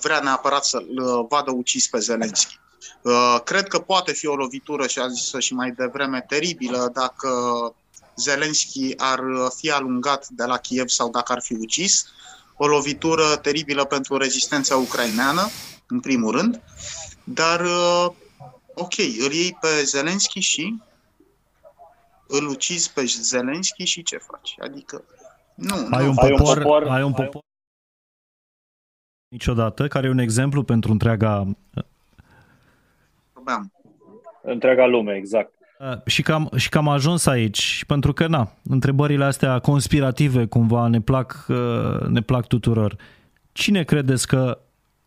vrea 0.00 0.20
neapărat 0.20 0.64
să-l 0.64 0.86
vadă 1.28 1.50
ucis 1.50 1.88
pe 1.88 1.98
Zelenski. 1.98 2.60
Cred 3.44 3.68
că 3.68 3.78
poate 3.78 4.12
fi 4.12 4.26
o 4.26 4.36
lovitură, 4.36 4.86
și 4.86 4.98
a 4.98 5.08
zis 5.08 5.34
și 5.38 5.54
mai 5.54 5.70
devreme, 5.70 6.24
teribilă 6.28 6.90
dacă 6.92 7.28
Zelenski 8.16 8.94
ar 8.96 9.20
fi 9.56 9.70
alungat 9.70 10.28
de 10.28 10.44
la 10.44 10.58
Kiev 10.58 10.88
sau 10.88 11.10
dacă 11.10 11.32
ar 11.32 11.40
fi 11.40 11.52
ucis. 11.52 12.12
O 12.56 12.66
lovitură 12.66 13.36
teribilă 13.36 13.84
pentru 13.84 14.16
rezistența 14.16 14.76
ucraineană, 14.76 15.48
în 15.86 16.00
primul 16.00 16.30
rând. 16.30 16.60
Dar, 17.24 17.60
ok, 18.74 18.98
îl 18.98 19.32
iei 19.32 19.58
pe 19.60 19.82
Zelenski 19.84 20.40
și 20.40 20.82
îl 22.26 22.46
ucizi 22.46 22.92
pe 22.92 23.04
Zelenski 23.04 23.84
și 23.84 24.02
ce 24.02 24.16
faci? 24.16 24.54
Adică, 24.60 25.04
nu. 25.54 25.74
Ai, 25.90 26.04
nu, 26.04 26.08
un, 26.08 26.14
popor, 26.14 26.28
ai 26.28 26.32
un 26.32 26.62
popor, 26.62 26.88
ai 26.88 27.02
un 27.02 27.12
popor 27.12 27.40
niciodată, 29.32 29.88
care 29.88 30.06
e 30.06 30.10
un 30.10 30.18
exemplu 30.18 30.62
pentru 30.62 30.92
întreaga... 30.92 31.46
Întreaga 34.42 34.86
lume, 34.86 35.16
exact. 35.16 35.54
Uh, 35.82 35.98
și 36.06 36.22
că, 36.22 36.32
am, 36.32 36.50
și 36.56 36.68
că 36.68 36.78
am 36.78 36.88
ajuns 36.88 37.26
aici, 37.26 37.84
pentru 37.86 38.12
că, 38.12 38.26
na, 38.26 38.52
întrebările 38.62 39.24
astea 39.24 39.58
conspirative 39.58 40.46
cumva 40.46 40.86
ne 40.86 41.00
plac, 41.00 41.46
uh, 41.48 42.00
ne 42.08 42.22
plac 42.22 42.46
tuturor. 42.46 42.96
Cine 43.52 43.84
credeți 43.84 44.26
că, 44.26 44.60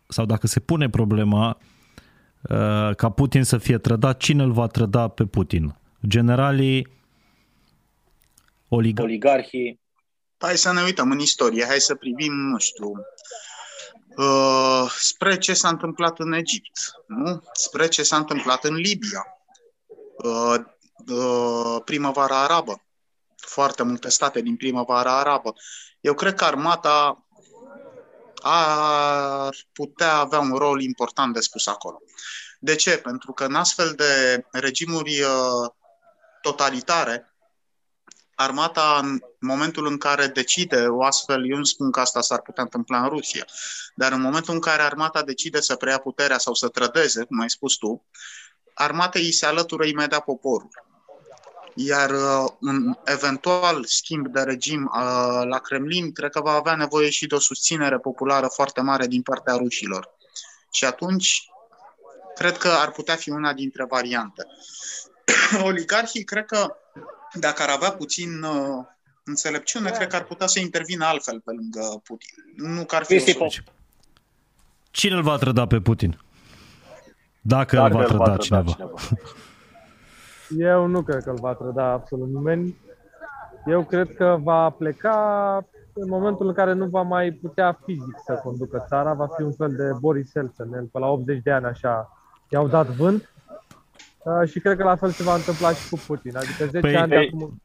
sau 0.07 0.25
dacă 0.25 0.47
se 0.47 0.59
pune 0.59 0.89
problema 0.89 1.57
uh, 2.41 2.95
ca 2.95 3.09
Putin 3.09 3.43
să 3.43 3.57
fie 3.57 3.77
trădat, 3.77 4.17
cine 4.17 4.43
îl 4.43 4.51
va 4.51 4.67
trăda 4.67 5.07
pe 5.07 5.25
Putin? 5.25 5.75
Generalii, 6.07 6.87
oligar- 8.67 9.03
oligarhii? 9.03 9.79
Hai 10.37 10.57
să 10.57 10.73
ne 10.73 10.81
uităm 10.81 11.11
în 11.11 11.19
istorie, 11.19 11.65
hai 11.65 11.79
să 11.79 11.95
privim, 11.95 12.33
nu 12.33 12.57
știu, 12.57 12.91
uh, 14.17 14.91
spre 14.95 15.37
ce 15.37 15.53
s-a 15.53 15.69
întâmplat 15.69 16.19
în 16.19 16.33
Egipt, 16.33 16.77
nu? 17.07 17.43
spre 17.53 17.87
ce 17.87 18.03
s-a 18.03 18.17
întâmplat 18.17 18.63
în 18.63 18.73
Libia, 18.73 19.19
uh, 19.19 19.33
uh, 19.33 19.34
primăvara 21.85 22.43
arabă, 22.43 22.83
foarte 23.35 23.83
multe 23.83 24.09
state 24.09 24.41
din 24.41 24.55
primăvara 24.55 25.19
arabă. 25.19 25.53
Eu 26.01 26.13
cred 26.13 26.35
că 26.35 26.43
armata 26.43 27.25
ar 28.41 29.55
putea 29.73 30.15
avea 30.15 30.39
un 30.39 30.53
rol 30.55 30.81
important 30.81 31.33
de 31.33 31.39
spus 31.39 31.67
acolo. 31.67 32.01
De 32.59 32.75
ce? 32.75 32.97
Pentru 32.97 33.33
că 33.33 33.45
în 33.45 33.55
astfel 33.55 33.93
de 33.95 34.45
regimuri 34.51 35.21
uh, 35.21 35.71
totalitare, 36.41 37.35
armata, 38.35 38.99
în 39.03 39.19
momentul 39.39 39.87
în 39.87 39.97
care 39.97 40.27
decide 40.27 40.85
o 40.87 41.03
astfel, 41.03 41.49
eu 41.49 41.57
nu 41.57 41.63
spun 41.63 41.91
că 41.91 41.99
asta 41.99 42.21
s-ar 42.21 42.41
putea 42.41 42.63
întâmpla 42.63 43.01
în 43.01 43.09
Rusia, 43.09 43.45
dar 43.95 44.11
în 44.11 44.21
momentul 44.21 44.53
în 44.53 44.59
care 44.59 44.81
armata 44.81 45.23
decide 45.23 45.61
să 45.61 45.75
preia 45.75 45.97
puterea 45.97 46.37
sau 46.37 46.53
să 46.53 46.67
trădeze, 46.67 47.23
cum 47.23 47.39
ai 47.39 47.49
spus 47.49 47.75
tu, 47.75 48.05
armatei 48.75 49.23
îi 49.23 49.31
se 49.31 49.45
alătură 49.45 49.85
imediat 49.85 50.23
poporul. 50.23 50.69
Iar 51.73 52.09
uh, 52.09 52.51
un 52.59 52.97
eventual 53.05 53.85
schimb 53.85 54.27
de 54.27 54.41
regim 54.41 54.91
uh, 54.93 55.47
la 55.47 55.59
Kremlin, 55.59 56.11
cred 56.11 56.31
că 56.31 56.41
va 56.41 56.51
avea 56.51 56.75
nevoie 56.75 57.09
și 57.09 57.27
de 57.27 57.35
o 57.35 57.39
susținere 57.39 57.97
populară 57.97 58.47
foarte 58.47 58.81
mare 58.81 59.07
din 59.07 59.21
partea 59.21 59.55
rușilor. 59.55 60.09
Și 60.71 60.85
atunci, 60.85 61.49
cred 62.35 62.57
că 62.57 62.67
ar 62.67 62.91
putea 62.91 63.15
fi 63.15 63.29
una 63.29 63.53
dintre 63.53 63.85
variante. 63.85 64.45
Oligarhii, 65.69 66.23
cred 66.23 66.45
că 66.45 66.75
dacă 67.33 67.61
ar 67.61 67.69
avea 67.69 67.91
puțin 67.91 68.43
uh, 68.43 68.85
înțelepciune, 69.23 69.89
cred 69.89 70.07
că 70.07 70.15
ar 70.15 70.23
putea 70.23 70.47
să 70.47 70.59
intervină 70.59 71.05
altfel 71.05 71.39
pe 71.39 71.51
lângă 71.51 72.01
Putin. 72.03 72.29
Nu 72.55 72.85
că 72.85 72.95
ar 72.95 73.05
fi 73.05 73.35
o 73.37 73.47
Cine 74.91 75.15
îl 75.15 75.21
va 75.21 75.37
trăda 75.37 75.67
pe 75.67 75.79
Putin? 75.79 76.24
Dacă, 77.47 77.75
Dacă 77.75 77.93
îl 77.93 77.99
va 77.99 78.03
trăda, 78.03 78.17
va 78.17 78.23
trăda 78.23 78.37
cineva. 78.37 78.71
cineva. 78.71 78.93
Eu 80.73 80.85
nu 80.85 81.01
cred 81.01 81.23
că 81.23 81.29
îl 81.29 81.39
va 81.39 81.53
trăda 81.53 81.85
absolut 81.85 82.27
nimeni. 82.27 82.75
Eu 83.65 83.83
cred 83.83 84.15
că 84.15 84.37
va 84.43 84.69
pleca 84.69 85.65
în 85.93 86.09
momentul 86.09 86.47
în 86.47 86.53
care 86.53 86.73
nu 86.73 86.85
va 86.85 87.01
mai 87.01 87.31
putea 87.31 87.79
fizic 87.85 88.17
să 88.25 88.39
conducă 88.43 88.85
țara, 88.87 89.13
va 89.13 89.27
fi 89.27 89.41
un 89.41 89.51
fel 89.51 89.75
de 89.75 89.91
Boris 89.99 90.33
Yeltsin, 90.33 90.73
el 90.73 90.85
pe 90.85 90.99
la 90.99 91.07
80 91.07 91.41
de 91.43 91.51
ani 91.51 91.65
așa 91.65 92.09
i-au 92.49 92.67
dat 92.67 92.87
vânt 92.87 93.33
uh, 94.23 94.49
și 94.49 94.59
cred 94.59 94.77
că 94.77 94.83
la 94.83 94.95
fel 94.95 95.09
se 95.09 95.23
va 95.23 95.35
întâmpla 95.35 95.73
și 95.73 95.89
cu 95.89 95.99
Putin. 96.07 96.37
Adică 96.37 96.65
10 96.65 96.79
păi, 96.79 96.95
ani 96.95 97.09
de 97.09 97.17
acum 97.17 97.61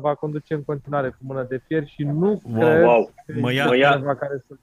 va 0.00 0.14
conduce 0.14 0.54
în 0.54 0.64
continuare 0.64 1.10
cu 1.10 1.16
mână 1.20 1.42
de 1.42 1.62
fier 1.66 1.86
și 1.86 2.02
nu 2.02 2.42
wow, 2.44 2.58
cred 2.58 2.84
wow. 2.84 3.10
că 3.26 3.32
mă 3.40 3.52
ia, 3.52 4.14
care 4.14 4.44
să 4.46 4.54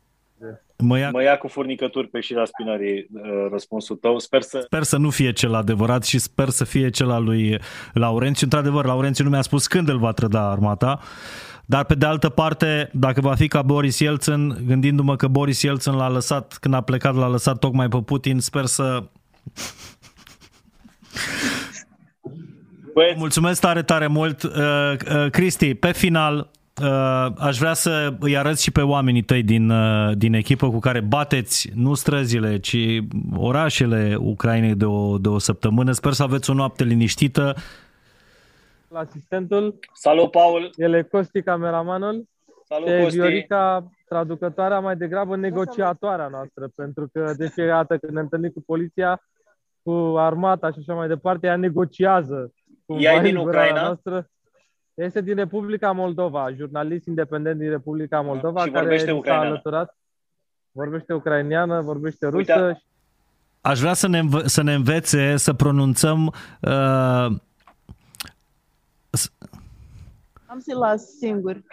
Mă 0.78 0.98
ia... 1.00 1.10
mă 1.10 1.24
ia 1.24 1.38
cu 1.38 1.48
furnicături 1.48 2.08
pe 2.08 2.20
șira 2.20 2.46
spinării 2.46 3.08
uh, 3.14 3.22
răspunsul 3.52 3.96
tău. 3.96 4.20
Sper 4.20 4.42
să... 4.42 4.62
Sper 4.66 4.84
să 4.84 4.98
nu 4.98 5.10
fie 5.10 5.32
cel 5.32 5.54
adevărat 5.54 6.04
și 6.04 6.20
sper 6.20 6.50
să 6.50 6.64
fie 6.64 6.90
cel 6.90 7.12
al 7.12 7.24
lui 7.24 7.60
Laurențiu. 7.94 8.46
Într-adevăr, 8.46 8.86
Laurențiu 8.86 9.24
nu 9.24 9.30
mi-a 9.30 9.42
spus 9.42 9.68
când 9.68 9.90
îl 9.90 9.98
va 9.98 10.12
trăda 10.12 10.50
armata. 10.50 11.00
Dar 11.66 11.86
pe 11.86 11.96
de 11.96 12.06
altă 12.06 12.30
parte, 12.30 12.90
dacă 12.94 13.22
va 13.22 13.36
fi 13.36 13.48
ca 13.48 13.62
Boris 13.62 14.00
Yeltsin, 14.00 14.58
gândindu-mă 14.68 15.16
că 15.16 15.28
Boris 15.28 15.62
Yeltsin 15.62 15.94
l-a 15.94 16.10
lăsat, 16.10 16.58
când 16.60 16.74
a 16.74 16.82
plecat, 16.82 17.16
l-a 17.16 17.28
lăsat 17.28 17.60
tocmai 17.60 17.88
pe 17.88 17.98
Putin, 18.06 18.40
sper 18.40 18.66
să... 18.66 19.04
Băieți. 22.94 23.18
Mulțumesc 23.18 23.62
tare, 23.62 23.84
tare 23.84 24.08
mult. 24.08 24.44
Uh, 24.44 24.52
uh, 24.52 25.30
Cristi, 25.30 25.74
pe 25.74 25.92
final, 25.92 26.52
Uh, 26.82 27.28
aș 27.38 27.58
vrea 27.58 27.74
să 27.74 28.16
îi 28.20 28.38
arăt 28.38 28.60
și 28.60 28.72
pe 28.72 28.82
oamenii 28.82 29.22
tăi 29.22 29.44
din, 29.44 29.70
uh, 29.70 30.12
din 30.18 30.34
echipă 30.34 30.70
cu 30.70 30.80
care 30.80 31.00
bateți 31.00 31.70
nu 31.74 31.94
străzile, 31.94 32.60
ci 32.60 32.78
orașele 33.38 34.16
Ucrainei 34.20 34.76
de 34.76 34.86
o, 34.86 35.18
de 35.18 35.28
o 35.28 35.38
săptămână. 35.38 35.92
Sper 35.92 36.12
să 36.12 36.24
aveți 36.24 36.50
o 36.50 36.54
noapte 36.54 36.84
liniștită. 36.84 37.56
Asistentul. 38.94 39.80
Salut, 39.94 40.32
Paul. 40.32 40.74
El 40.76 40.94
e 40.94 41.02
Costi, 41.02 41.42
cameramanul. 41.42 42.28
Salut, 42.68 42.88
și 42.88 43.02
Costi. 43.02 43.18
Viorica, 43.18 43.90
traducătoarea, 44.08 44.80
mai 44.80 44.96
degrabă 44.96 45.36
negociatoarea 45.36 46.28
noastră, 46.28 46.70
pentru 46.76 47.10
că 47.14 47.34
de 47.38 47.48
fiecare 47.48 47.78
dată 47.78 47.98
când 47.98 48.14
ne 48.14 48.20
întâlnim 48.20 48.50
cu 48.50 48.64
poliția, 48.66 49.22
cu 49.84 50.14
armata 50.18 50.72
și 50.72 50.78
așa 50.80 50.94
mai 50.94 51.08
departe, 51.08 51.48
ea 51.48 51.56
negociază. 51.56 52.54
Ea 52.86 53.14
e 53.14 53.22
din 53.22 53.36
Ucraina? 53.36 53.82
Noastră. 53.82 54.30
Este 54.96 55.22
din 55.22 55.36
Republica 55.36 55.92
Moldova, 55.92 56.52
jurnalist 56.52 57.06
independent 57.06 57.60
din 57.60 57.70
Republica 57.70 58.22
Moldova, 58.22 58.64
și 58.64 58.70
care 58.70 58.98
s-a 58.98 59.40
alăturat. 59.40 59.98
Vorbește 60.72 61.14
ucraineană, 61.14 61.82
vorbește 61.82 62.28
rusă. 62.28 62.38
Uite. 62.38 62.84
Aș 63.62 63.80
vrea 63.80 63.94
să 63.94 64.08
ne, 64.08 64.20
înv- 64.20 64.46
să 64.46 64.62
ne 64.62 64.74
învețe 64.74 65.38
să 65.38 65.54
pronunțăm 65.54 66.26
uh... 66.62 66.72
Am 70.46 70.60
să 70.60 70.76
las 70.78 71.02
singur. 71.20 71.62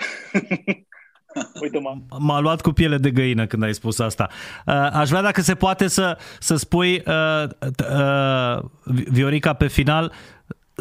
Uite, 1.62 1.78
m-a... 1.78 2.02
m-a 2.18 2.40
luat 2.40 2.60
cu 2.60 2.70
piele 2.70 2.96
de 2.96 3.10
găină 3.10 3.46
când 3.46 3.62
ai 3.62 3.74
spus 3.74 3.98
asta. 3.98 4.28
Uh, 4.66 4.88
aș 4.92 5.08
vrea 5.08 5.22
dacă 5.22 5.40
se 5.40 5.54
poate 5.54 5.88
să, 5.88 6.18
să 6.38 6.56
spui, 6.56 7.02
uh, 7.06 7.44
uh, 7.90 8.62
Viorica, 8.84 9.52
pe 9.52 9.66
final, 9.66 10.12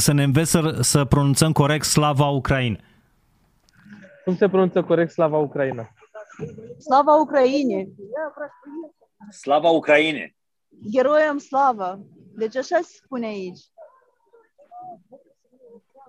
să 0.02 0.12
ne 0.12 0.24
înveți 0.24 0.52
să, 0.52 0.78
să 0.82 1.06
pronunțăm 1.06 1.52
corect 1.52 1.86
slava 1.86 2.28
Ucraina. 2.28 2.78
Cum 4.24 4.36
se 4.36 4.50
pronunță 4.50 4.84
corect 4.84 5.12
slava 5.12 5.38
Ucraina? 5.38 5.90
Slava 6.78 7.16
Ucraine. 7.16 7.88
Slava 9.30 9.70
Ucraine. 9.70 10.36
Geroiam 10.92 11.38
slava. 11.38 12.00
Deci 12.36 12.56
așa 12.56 12.78
se 12.78 13.00
spune 13.04 13.26
aici. 13.26 13.60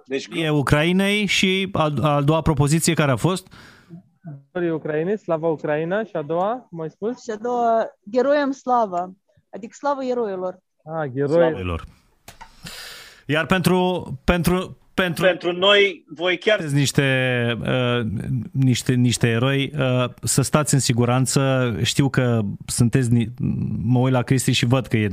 Deci 0.07 0.29
e 0.35 0.51
Ucrainei 0.51 1.27
și 1.27 1.69
a, 1.73 1.93
a 2.03 2.21
doua 2.21 2.41
propoziție 2.41 2.95
care 2.95 3.11
a 3.11 3.17
fost? 3.17 3.47
Gloria 4.53 4.75
Ucrainei, 4.75 5.19
slava 5.19 5.49
Ucraina 5.49 6.05
și 6.05 6.17
a 6.17 6.23
doua, 6.23 6.67
cum 6.69 6.81
ai 6.81 6.91
spus? 6.91 7.23
Și 7.23 7.31
a 7.31 7.37
doua, 7.37 7.87
geroiam 8.11 8.51
slava, 8.51 9.13
adică 9.51 9.75
slava 9.77 10.05
eroilor. 10.05 10.59
Ah, 10.85 11.11
geroilor. 11.13 11.85
Iar 13.27 13.47
pentru, 13.47 14.07
pentru, 14.25 14.77
pentru, 14.95 15.25
pentru 15.25 15.53
noi, 15.53 16.05
voi 16.09 16.39
chiar... 16.39 16.61
Niște, 16.61 17.59
uh, 17.61 18.07
niște, 18.51 18.93
niște 18.95 19.29
eroi, 19.29 19.73
uh, 19.79 20.05
să 20.23 20.43
stați 20.43 20.75
în 20.75 20.81
siguranță. 20.81 21.75
Știu 21.83 22.09
că 22.09 22.41
sunteți, 22.67 23.09
mă 23.83 23.99
uit 23.99 24.13
la 24.13 24.23
Cristi 24.23 24.53
și 24.53 24.67
văd 24.67 24.87
că 24.87 24.97
e 24.97 25.09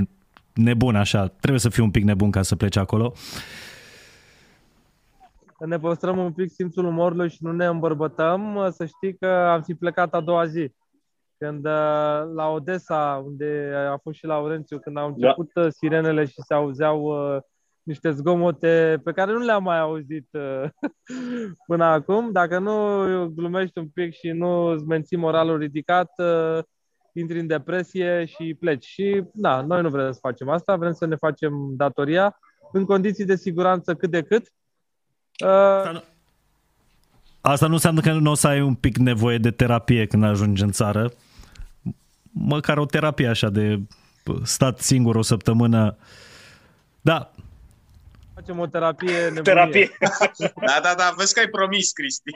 nebun 0.54 0.96
așa. 0.96 1.28
Trebuie 1.28 1.60
să 1.60 1.70
fiu 1.70 1.84
un 1.84 1.92
pic 1.92 2.04
nebun 2.04 2.32
ca 2.32 2.42
să 2.42 2.56
plece 2.56 2.80
acolo. 2.80 3.14
Să 5.58 5.66
ne 5.66 5.78
păstrăm 5.80 6.18
un 6.18 6.32
pic 6.32 6.52
simțul 6.52 6.86
umorului 6.86 7.30
și 7.30 7.38
nu 7.40 7.52
ne 7.52 7.66
îmbărbătăm. 7.66 8.70
Să 8.72 8.86
știi 8.86 9.18
că 9.18 9.28
am 9.28 9.62
fi 9.62 9.74
plecat 9.74 10.14
a 10.14 10.20
doua 10.20 10.46
zi. 10.46 10.72
când 11.38 11.66
uh, 11.66 11.72
la 12.36 12.48
Odessa, 12.54 13.24
unde 13.26 13.74
a 13.92 13.98
fost 13.98 14.18
și 14.18 14.26
Laurențiu, 14.26 14.80
când 14.80 14.98
au 14.98 15.16
da. 15.18 15.28
început 15.28 15.52
da. 15.54 15.70
sirenele 15.70 16.26
și 16.26 16.42
se 16.48 16.54
auzeau 16.54 17.02
uh, 17.02 17.42
niște 17.90 18.12
zgomote 18.12 19.02
pe 19.04 19.12
care 19.12 19.32
nu 19.32 19.40
le-am 19.40 19.64
mai 19.64 19.80
auzit 19.80 20.28
uh, 20.32 20.70
până 21.68 21.86
acum. 21.86 22.32
Dacă 22.32 22.60
nu 22.60 22.74
glumești 23.36 23.78
un 23.78 23.88
pic 23.88 24.14
și 24.14 24.30
nu 24.30 24.66
îți 24.66 24.86
menții 24.86 25.18
moralul 25.18 25.58
ridicat, 25.58 26.12
uh, 26.18 26.64
intri 27.14 27.40
în 27.40 27.48
depresie 27.48 28.26
și 28.26 28.56
pleci. 28.60 28.86
Și 28.86 29.24
da, 29.34 29.62
noi 29.62 29.82
nu 29.82 29.90
vrem 29.90 30.12
să 30.12 30.20
facem 30.22 30.50
asta, 30.50 30.76
vrem 30.76 30.94
să 30.94 31.06
ne 31.06 31.16
facem 31.16 31.54
datoria 31.76 32.40
în 32.72 32.86
condiții 32.86 33.26
de 33.26 33.36
siguranță 33.36 33.96
cât 33.96 34.12
de 34.12 34.22
cât. 34.22 34.54
Uh, 35.46 36.02
Asta 37.42 37.68
nu 37.68 37.74
înseamnă 37.74 38.02
că 38.02 38.14
nu 38.14 38.32
o 38.32 38.36
să 38.36 38.48
ai 38.48 38.62
un 38.62 38.76
pic 38.76 38.98
nevoie 38.98 39.38
de 39.38 39.52
terapie 39.52 40.06
când 40.06 40.24
ajungi 40.24 40.64
în 40.64 40.72
țară. 40.72 41.12
Măcar 42.32 42.78
o 42.78 42.86
terapie 42.86 43.28
așa 43.28 43.50
de 43.50 43.82
stat 44.44 44.80
singur 44.80 45.16
o 45.16 45.22
săptămână. 45.22 45.98
Da. 47.02 47.32
Facem 48.40 48.60
o 48.60 48.68
terapie 48.68 49.24
nebunie. 49.24 49.42
Terapie. 49.42 49.90
da, 50.68 50.80
da, 50.82 50.94
da, 50.98 51.14
vezi 51.18 51.34
că 51.34 51.40
ai 51.40 51.48
promis, 51.48 51.92
Cristi. 51.92 52.32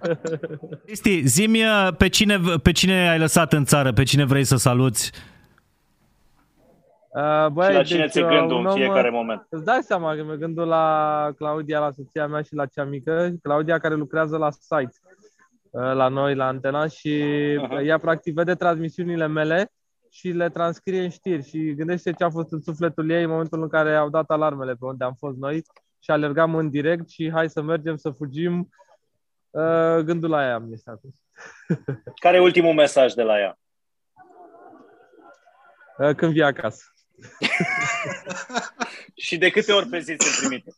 Cristi, 0.84 1.26
zi 1.26 1.50
pe 1.96 2.08
cine, 2.08 2.40
pe 2.62 2.72
cine 2.72 3.10
ai 3.10 3.18
lăsat 3.18 3.52
în 3.52 3.64
țară, 3.64 3.92
pe 3.92 4.02
cine 4.02 4.24
vrei 4.24 4.44
să 4.44 4.56
saluți 4.56 5.12
Uh, 7.08 7.46
băi, 7.52 7.66
și 7.66 7.72
la 7.72 7.82
cine 7.82 8.00
deci, 8.00 8.10
ți-e 8.10 8.22
gândul 8.22 8.66
în 8.66 8.72
fiecare 8.72 9.10
moment? 9.10 9.46
Îți 9.48 9.64
dai 9.64 9.78
seama 9.82 10.14
că 10.14 10.22
mi-e 10.22 10.36
gândul 10.36 10.66
la 10.66 11.28
Claudia, 11.36 11.78
la 11.78 11.90
soția 11.90 12.26
mea 12.26 12.42
și 12.42 12.54
la 12.54 12.66
cea 12.66 12.84
mică. 12.84 13.30
Claudia 13.42 13.78
care 13.78 13.94
lucrează 13.94 14.36
la 14.36 14.50
site 14.50 14.96
uh, 15.70 15.92
la 15.94 16.08
noi, 16.08 16.34
la 16.34 16.46
Antena 16.46 16.86
și 16.86 17.22
uh-huh. 17.22 17.84
ea 17.84 17.98
practic 17.98 18.34
vede 18.34 18.54
transmisiunile 18.54 19.26
mele 19.26 19.72
și 20.18 20.28
le 20.28 20.50
transcrie 20.50 21.02
în 21.02 21.10
știri 21.10 21.48
și 21.48 21.74
gândește 21.74 22.12
ce 22.12 22.24
a 22.24 22.30
fost 22.30 22.52
în 22.52 22.60
sufletul 22.60 23.10
ei 23.10 23.22
în 23.22 23.30
momentul 23.30 23.62
în 23.62 23.68
care 23.68 23.96
au 23.96 24.08
dat 24.08 24.30
alarmele 24.30 24.74
pe 24.74 24.84
unde 24.84 25.04
am 25.04 25.14
fost 25.14 25.36
noi 25.36 25.62
și 25.98 26.10
alergam 26.10 26.54
în 26.54 26.70
direct 26.70 27.08
și 27.08 27.30
hai 27.30 27.50
să 27.50 27.62
mergem 27.62 27.96
să 27.96 28.10
fugim. 28.10 28.68
Uh, 29.50 29.98
gândul 29.98 30.30
la 30.30 30.44
ea 30.44 30.58
mi 30.58 30.78
s-a 30.78 31.00
Care 32.22 32.36
e 32.36 32.40
ultimul 32.40 32.74
mesaj 32.74 33.12
de 33.12 33.22
la 33.22 33.38
ea? 33.38 33.58
Când 36.14 36.32
vii 36.32 36.42
acasă. 36.42 36.82
și 39.24 39.38
de 39.38 39.50
câte 39.50 39.72
ori 39.72 39.88
pe 39.88 39.98
zi 39.98 40.16
se 40.18 40.40
trimite? 40.40 40.70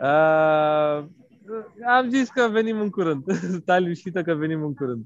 Uh, 0.00 1.06
am 1.86 2.08
zis 2.08 2.28
că 2.28 2.48
venim 2.48 2.80
în 2.80 2.90
curând. 2.90 3.24
Stai 3.60 3.80
liniștită 3.80 4.22
că 4.22 4.34
venim 4.34 4.62
în 4.62 4.74
curând. 4.74 5.04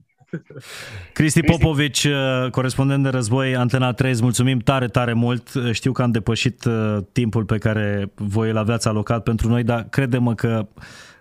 Cristi 1.13 1.43
Popovici, 1.43 2.05
uh, 2.05 2.51
corespondent 2.51 3.03
de 3.03 3.09
război, 3.09 3.57
Antena 3.57 3.93
3, 3.93 4.11
îți 4.11 4.23
mulțumim 4.23 4.59
tare, 4.59 4.87
tare 4.87 5.13
mult. 5.13 5.53
Știu 5.73 5.93
că 5.93 6.03
am 6.03 6.11
depășit 6.11 6.65
uh, 6.65 6.97
timpul 7.13 7.45
pe 7.45 7.59
care 7.59 8.11
voi 8.15 8.51
îl 8.51 8.57
aveați 8.57 8.89
alocat 8.89 9.23
pentru 9.23 9.49
noi, 9.49 9.63
dar 9.63 9.87
crede-mă 9.91 10.35
că 10.35 10.67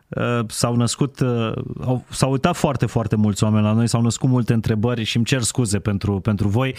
Uh, 0.09 0.39
s-au 0.47 0.75
născut, 0.75 1.19
uh, 1.19 1.51
au, 1.85 2.03
s-au 2.09 2.31
uitat 2.31 2.55
foarte, 2.55 2.85
foarte 2.85 3.15
mulți 3.15 3.43
oameni 3.43 3.63
la 3.63 3.71
noi, 3.71 3.87
s-au 3.87 4.01
născut 4.01 4.29
multe 4.29 4.53
întrebări 4.53 5.03
și 5.03 5.15
îmi 5.15 5.25
cer 5.25 5.41
scuze 5.41 5.79
pentru, 5.79 6.19
pentru 6.19 6.47
voi. 6.47 6.75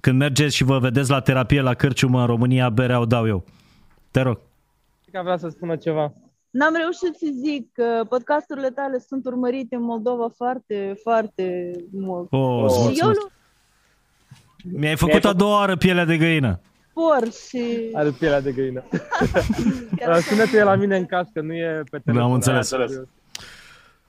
Când 0.00 0.18
mergeți 0.18 0.56
și 0.56 0.64
vă 0.64 0.78
vedeți 0.78 1.10
la 1.10 1.20
terapie 1.20 1.60
la 1.60 1.74
Cârciumă 1.74 2.20
în 2.20 2.26
România, 2.26 2.70
berea 2.70 3.00
o 3.00 3.04
dau 3.04 3.26
eu. 3.26 3.44
Te 4.10 4.20
rog. 4.20 4.38
Că 5.10 5.20
vrea 5.22 5.36
să 5.36 5.48
spună 5.48 5.76
ceva. 5.76 6.12
N-am 6.52 6.74
reușit 6.74 7.16
să 7.18 7.26
zic 7.44 7.72
că 7.72 8.04
podcasturile 8.08 8.70
tale 8.70 8.98
sunt 8.98 9.26
urmărite 9.26 9.74
în 9.74 9.82
Moldova 9.82 10.28
foarte, 10.36 10.98
foarte 11.02 11.72
mult. 11.92 12.32
Oh, 12.32 12.70
și 12.70 13.00
eu 13.00 13.08
nu... 13.08 13.30
Mi-ai 14.78 14.96
făcut 14.96 15.22
Mi-ai 15.22 15.32
a 15.34 15.36
doua 15.36 15.58
oară 15.58 15.76
pielea 15.76 16.04
de 16.04 16.16
găină 16.16 16.60
por 16.92 17.28
și... 17.48 17.90
Are 17.92 18.10
pielea 18.10 18.40
de 18.40 18.52
găină. 18.52 18.84
Sună-te 20.28 20.62
la 20.62 20.74
mine 20.74 20.96
în 20.96 21.06
cască, 21.06 21.40
nu 21.40 21.54
e 21.54 21.82
pe 21.90 21.98
telefon. 21.98 22.24
Am 22.24 22.32
înțeles. 22.32 22.72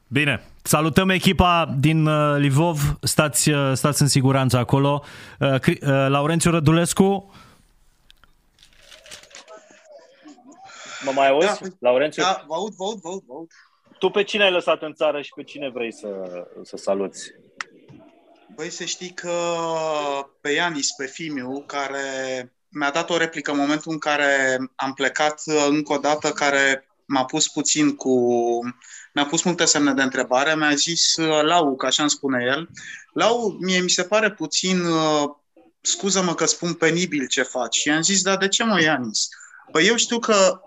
Bine, 0.08 0.42
salutăm 0.62 1.10
echipa 1.10 1.76
din 1.80 2.06
uh, 2.06 2.36
Livov, 2.38 2.98
stați, 3.02 3.50
uh, 3.50 3.72
stați 3.74 4.02
în 4.02 4.08
siguranță 4.08 4.58
acolo. 4.58 5.04
Uh, 5.40 5.76
Laurențiu 6.08 6.52
Rădulescu. 6.52 7.32
Mă 11.04 11.12
mai 11.12 11.28
auzi, 11.28 11.62
da, 11.62 11.68
Laurențiu? 11.80 12.24
Da, 12.24 12.44
vă 12.48 12.54
aud, 12.54 12.74
vă 12.74 12.84
aud, 12.84 13.00
vă 13.02 13.10
aud, 13.10 13.24
vă 13.28 13.34
aud. 13.34 13.52
Tu 14.00 14.10
pe 14.10 14.24
cine 14.24 14.44
ai 14.44 14.52
lăsat 14.52 14.82
în 14.82 14.94
țară 14.94 15.22
și 15.22 15.32
pe 15.36 15.44
cine 15.44 15.70
vrei 15.70 15.94
să, 15.94 16.08
să 16.64 16.78
saluți? 16.78 17.32
Băi, 18.56 18.70
să 18.70 18.84
știi 18.84 19.10
că 19.10 19.32
pe 20.42 20.50
Ianis, 20.50 20.92
pe 20.92 21.06
Fimiu, 21.06 21.64
care 21.68 22.00
mi-a 22.70 22.92
dat 22.92 23.10
o 23.10 23.18
replică 23.18 23.52
în 23.52 23.58
momentul 23.58 23.92
în 23.92 23.98
care 23.98 24.58
am 24.76 24.94
plecat 24.94 25.42
uh, 25.46 25.66
încă 25.70 25.94
o 25.94 25.98
dată, 25.98 26.30
care 26.30 26.88
m-a 27.06 27.26
pus 27.26 27.48
puțin 27.48 27.96
cu... 27.96 28.16
mi-a 29.14 29.26
pus 29.26 29.44
multe 29.44 29.66
semne 29.66 29.94
de 29.94 30.02
întrebare, 30.02 30.56
mi-a 30.56 30.74
zis 30.76 31.16
uh, 31.16 31.42
Lau, 31.42 31.76
că 31.76 31.86
așa 31.86 32.02
îmi 32.02 32.12
spune 32.12 32.44
el, 32.48 32.70
Lau, 33.14 33.58
mie 33.60 33.80
mi 33.80 33.90
se 33.90 34.04
pare 34.04 34.32
puțin, 34.32 34.86
uh, 34.86 35.30
scuză-mă 35.82 36.34
că 36.34 36.46
spun 36.46 36.74
penibil 36.74 37.28
ce 37.28 37.42
faci. 37.42 37.76
Și 37.76 37.90
am 37.90 38.02
zis, 38.02 38.22
dar 38.22 38.38
de 38.38 38.48
ce 38.48 38.64
mă, 38.64 38.82
Ianis? 38.82 39.28
Păi 39.72 39.88
eu 39.88 39.96
știu 39.96 40.20
că 40.20 40.62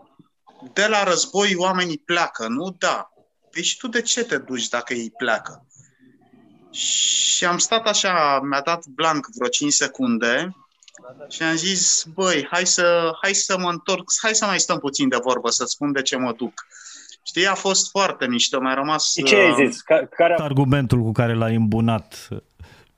de 0.73 0.87
la 0.87 1.05
război 1.05 1.55
oamenii 1.57 1.99
pleacă, 1.99 2.49
nu? 2.49 2.75
Da. 2.79 3.11
Deci 3.53 3.77
tu 3.77 3.89
de 3.89 4.03
ce 4.03 4.25
te 4.25 4.39
duci 4.39 4.69
dacă 4.69 4.95
ei 4.95 5.11
pleacă? 5.11 5.67
Și 6.71 7.45
am 7.45 7.59
stat 7.59 7.87
așa, 7.87 8.41
mi-a 8.43 8.61
dat 8.61 8.87
blank 8.87 9.27
vreo 9.35 9.49
5 9.49 9.73
secunde 9.73 10.57
și 11.29 11.43
am 11.43 11.55
zis, 11.55 12.07
băi, 12.15 12.47
hai 12.51 12.67
să, 12.67 13.11
hai 13.23 13.35
să 13.35 13.59
mă 13.59 13.71
întorc, 13.71 14.05
hai 14.23 14.35
să 14.35 14.47
mai 14.47 14.59
stăm 14.59 14.79
puțin 14.79 15.09
de 15.09 15.19
vorbă, 15.23 15.51
să 15.51 15.65
spun 15.65 15.93
de 15.93 16.03
ce 16.03 16.17
mă 16.17 16.33
duc. 16.33 16.67
Știi, 17.23 17.47
a 17.47 17.55
fost 17.55 17.91
foarte 17.91 18.27
mișto, 18.27 18.61
mi-a 18.61 18.75
rămas... 18.75 19.13
Și 19.13 19.23
ce 19.23 19.37
ai 19.37 19.51
uh, 19.51 19.67
zis? 19.67 19.81
Care... 19.81 20.35
Argumentul 20.39 21.03
cu 21.03 21.13
care 21.13 21.35
l-ai 21.35 21.55
îmbunat 21.55 22.29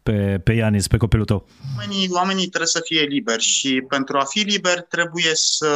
pe, 0.09 0.41
pe 0.45 0.53
Ianis, 0.53 0.89
pe 0.89 0.97
copilul 0.97 1.25
tău? 1.25 1.47
Oamenii, 1.77 2.09
oamenii 2.11 2.47
trebuie 2.47 2.67
să 2.67 2.81
fie 2.85 3.01
liberi 3.01 3.43
și 3.43 3.85
pentru 3.89 4.19
a 4.19 4.25
fi 4.25 4.39
liber 4.39 4.81
trebuie 4.81 5.31
să 5.35 5.69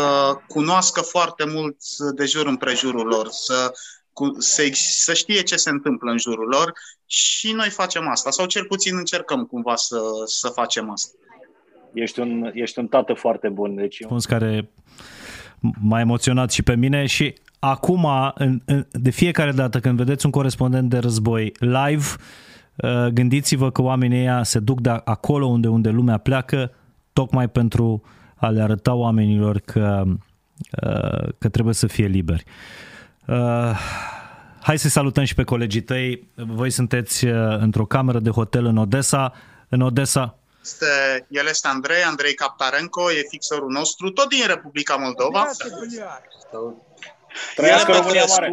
cunoască 0.48 1.00
foarte 1.00 1.44
mult 1.46 1.76
de 2.14 2.24
jur 2.24 2.46
împrejurul 2.46 3.06
lor, 3.06 3.28
să, 3.30 3.72
cu, 4.12 4.34
să, 4.38 4.62
să 4.72 5.14
știe 5.14 5.42
ce 5.42 5.56
se 5.56 5.70
întâmplă 5.70 6.10
în 6.10 6.18
jurul 6.18 6.48
lor 6.48 6.72
și 7.06 7.52
noi 7.52 7.68
facem 7.68 8.09
asta, 8.09 8.30
sau 8.30 8.46
cel 8.46 8.64
puțin 8.64 8.96
încercăm 8.96 9.44
cumva 9.44 9.76
să, 9.76 10.00
să 10.24 10.48
facem 10.48 10.90
asta. 10.90 11.12
Ești 11.94 12.20
un, 12.20 12.50
ești 12.54 12.78
un 12.78 12.86
tată 12.86 13.12
foarte 13.12 13.48
bun. 13.48 13.74
Deci 13.74 14.00
Răspuns 14.00 14.24
care 14.24 14.70
m-a 15.80 16.00
emoționat 16.00 16.50
și 16.50 16.62
pe 16.62 16.76
mine 16.76 17.06
și 17.06 17.34
acum, 17.59 18.09
în, 18.34 18.60
în, 18.64 18.86
de 18.90 19.10
fiecare 19.10 19.52
dată 19.52 19.80
când 19.80 19.96
vedeți 19.96 20.24
un 20.26 20.32
corespondent 20.32 20.90
de 20.90 20.98
război 20.98 21.52
live, 21.59 22.06
uh, 22.18 22.50
gândiți-vă 23.12 23.70
că 23.70 23.82
oamenii 23.82 24.19
ăia 24.19 24.43
se 24.43 24.59
duc 24.59 24.81
de 24.81 25.01
acolo 25.05 25.47
unde, 25.47 25.69
unde 25.69 25.89
lumea 25.89 26.19
pleacă, 26.19 26.73
tocmai 27.12 27.49
pentru 27.49 28.03
a 28.35 28.49
le 28.49 28.62
arăta 28.62 28.94
oamenilor 28.94 29.59
că, 29.59 30.03
uh, 30.07 31.28
că 31.39 31.49
trebuie 31.49 31.74
să 31.74 31.86
fie 31.86 32.07
liberi. 32.07 32.44
Uh, 33.27 33.78
hai 34.61 34.78
să 34.78 34.89
salutăm 34.89 35.24
și 35.24 35.35
pe 35.35 35.43
colegii 35.44 35.81
tăi. 35.81 36.28
Voi 36.35 36.70
sunteți 36.70 37.24
într-o 37.59 37.86
cameră 37.86 38.19
de 38.19 38.31
hotel 38.31 38.65
în 38.65 38.77
Odessa. 38.77 39.32
În 39.69 39.81
Odessa, 39.81 40.36
este, 40.62 40.86
el 41.28 41.47
este 41.47 41.69
Andrei, 41.69 42.03
Andrei 42.03 42.35
Captarenco, 42.35 43.12
e 43.12 43.27
fixerul 43.28 43.70
nostru, 43.70 44.11
tot 44.11 44.28
din 44.28 44.47
Republica 44.47 44.94
Moldova. 44.94 45.47
Trăiască 47.55 47.93
România 47.93 48.24
Mare! 48.24 48.53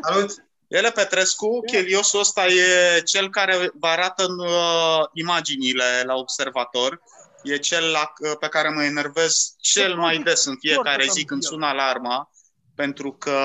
Salut! 0.00 0.47
Ele 0.68 0.90
Petrescu, 0.90 1.60
Cheliosul 1.66 2.20
ăsta 2.20 2.46
e 2.46 3.00
cel 3.00 3.30
care 3.30 3.70
vă 3.74 3.86
arată 3.86 4.24
în 4.24 4.38
uh, 4.38 5.04
imaginile 5.12 6.02
la 6.04 6.14
observator. 6.14 7.00
E 7.42 7.56
cel 7.56 7.90
la, 7.90 8.12
uh, 8.18 8.32
pe 8.40 8.48
care 8.48 8.68
mă 8.68 8.84
enervez 8.84 9.54
cel 9.60 9.94
mai 9.94 10.18
des 10.18 10.44
în 10.44 10.56
fiecare 10.58 11.06
zi 11.10 11.24
când 11.24 11.42
sună 11.42 11.66
alarma, 11.66 12.30
pentru 12.74 13.12
că 13.12 13.40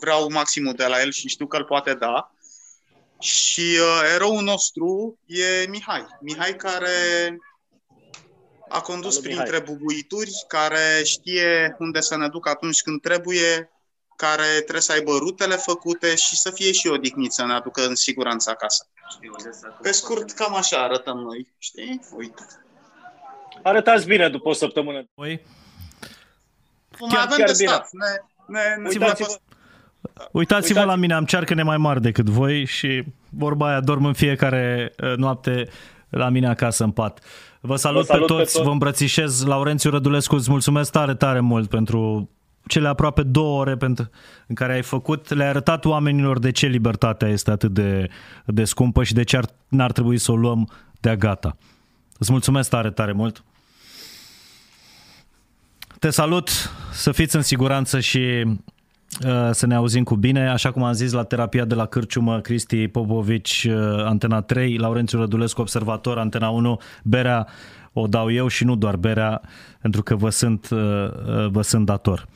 vreau 0.00 0.30
maximul 0.30 0.72
de 0.72 0.86
la 0.86 1.00
el 1.00 1.10
și 1.10 1.28
știu 1.28 1.46
că 1.46 1.56
îl 1.56 1.64
poate 1.64 1.94
da. 1.94 2.32
Și 3.20 3.78
uh, 3.80 4.10
eroul 4.14 4.42
nostru 4.42 5.18
e 5.26 5.66
Mihai. 5.68 6.06
Mihai 6.20 6.56
care 6.56 7.38
a 8.68 8.80
condus 8.80 9.14
Salut, 9.14 9.28
printre 9.28 9.58
Mihai. 9.58 9.74
bubuituri, 9.74 10.32
care 10.48 11.02
știe 11.04 11.76
unde 11.78 12.00
să 12.00 12.16
ne 12.16 12.28
ducă 12.28 12.48
atunci 12.48 12.80
când 12.80 13.00
trebuie, 13.00 13.70
care 14.24 14.50
trebuie 14.54 14.80
să 14.80 14.92
aibă 14.92 15.12
rutele 15.18 15.54
făcute 15.54 16.16
și 16.16 16.36
să 16.36 16.50
fie 16.50 16.72
și 16.72 16.86
odihnit 16.86 17.32
să 17.32 17.44
ne 17.44 17.52
aducă 17.52 17.86
în 17.86 17.94
siguranță 17.94 18.50
acasă. 18.50 18.86
Pe 19.82 19.92
scurt, 19.92 20.30
cam 20.30 20.54
așa 20.54 20.82
arătăm 20.82 21.18
noi, 21.18 21.54
știi? 21.58 22.00
Uite. 22.16 22.42
Arătați 23.62 24.06
bine 24.06 24.28
după 24.28 24.48
o 24.48 24.52
săptămână. 24.52 25.04
Păi? 25.14 25.42
Mai 27.00 27.22
avem 27.24 27.46
de 27.46 27.52
stat. 27.52 27.88
Ne, 27.92 28.06
ne, 28.58 28.82
ne, 28.82 28.88
Uitați-vă 28.88 29.38
Uitați. 30.30 30.72
la 30.74 30.94
mine, 30.94 31.14
am 31.14 31.24
cearcăne 31.24 31.62
mai 31.62 31.76
mari 31.76 32.00
decât 32.00 32.28
voi 32.28 32.64
și 32.64 33.04
vorba 33.28 33.68
aia 33.68 33.80
dorm 33.80 34.04
în 34.04 34.14
fiecare 34.14 34.94
uh, 35.02 35.16
noapte 35.16 35.68
la 36.08 36.28
mine 36.28 36.48
acasă 36.48 36.84
în 36.84 36.90
pat. 36.90 37.20
Vă 37.60 37.76
salut, 37.76 38.06
vă, 38.06 38.12
salut 38.12 38.26
pe, 38.26 38.32
toți, 38.32 38.44
pe 38.44 38.52
toți, 38.52 38.66
vă 38.66 38.70
îmbrățișez. 38.70 39.44
Laurențiu 39.44 39.90
Rădulescu, 39.90 40.34
îți 40.34 40.50
mulțumesc 40.50 40.90
tare, 40.90 41.14
tare 41.14 41.40
mult 41.40 41.68
pentru 41.68 42.30
cele 42.68 42.88
aproape 42.88 43.22
două 43.22 43.60
ore 43.60 43.76
pentru, 43.76 44.10
în 44.46 44.54
care 44.54 44.72
ai 44.72 44.82
făcut, 44.82 45.34
le-ai 45.34 45.48
arătat 45.48 45.84
oamenilor 45.84 46.38
de 46.38 46.50
ce 46.50 46.66
libertatea 46.66 47.28
este 47.28 47.50
atât 47.50 47.72
de, 47.72 48.08
de 48.44 48.64
scumpă 48.64 49.04
și 49.04 49.14
de 49.14 49.22
ce 49.22 49.36
ar, 49.36 49.44
n-ar 49.68 49.92
trebui 49.92 50.18
să 50.18 50.32
o 50.32 50.36
luăm 50.36 50.70
de-a 51.00 51.16
gata. 51.16 51.56
Îți 52.18 52.32
mulțumesc 52.32 52.70
tare, 52.70 52.90
tare 52.90 53.12
mult. 53.12 53.44
Te 55.98 56.10
salut, 56.10 56.50
să 56.92 57.12
fiți 57.12 57.36
în 57.36 57.42
siguranță 57.42 58.00
și 58.00 58.18
uh, 58.46 58.52
să 59.50 59.66
ne 59.66 59.74
auzim 59.74 60.02
cu 60.02 60.14
bine. 60.14 60.48
Așa 60.48 60.70
cum 60.70 60.82
am 60.82 60.92
zis 60.92 61.12
la 61.12 61.24
terapia 61.24 61.64
de 61.64 61.74
la 61.74 61.86
Cârciumă, 61.86 62.40
Cristi 62.40 62.88
Popovici, 62.88 63.66
uh, 63.70 64.04
Antena 64.04 64.40
3, 64.40 64.76
Laurențiu 64.76 65.18
Rădulescu, 65.18 65.60
Observator, 65.60 66.18
Antena 66.18 66.48
1, 66.48 66.80
Berea 67.04 67.46
o 67.92 68.06
dau 68.06 68.32
eu 68.32 68.48
și 68.48 68.64
nu 68.64 68.76
doar 68.76 68.96
berea, 68.96 69.40
pentru 69.80 70.02
că 70.02 70.16
vă 70.16 70.30
sunt, 70.30 70.68
uh, 70.70 70.78
vă 71.50 71.62
sunt 71.62 71.86
dator. 71.86 72.26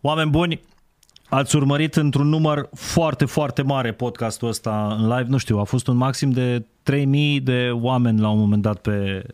Oameni 0.00 0.30
buni, 0.30 0.60
ați 1.28 1.56
urmărit 1.56 1.96
într-un 1.96 2.28
număr 2.28 2.68
foarte, 2.74 3.24
foarte 3.24 3.62
mare 3.62 3.92
podcastul 3.92 4.48
ăsta 4.48 4.96
în 4.98 5.08
live. 5.08 5.26
Nu 5.28 5.36
știu, 5.36 5.58
a 5.58 5.64
fost 5.64 5.86
un 5.86 5.96
maxim 5.96 6.30
de 6.30 6.64
3000 6.90 7.40
de 7.40 7.70
oameni 7.72 8.20
la 8.20 8.28
un 8.28 8.38
moment 8.38 8.62
dat 8.62 8.78
pe, 8.78 9.26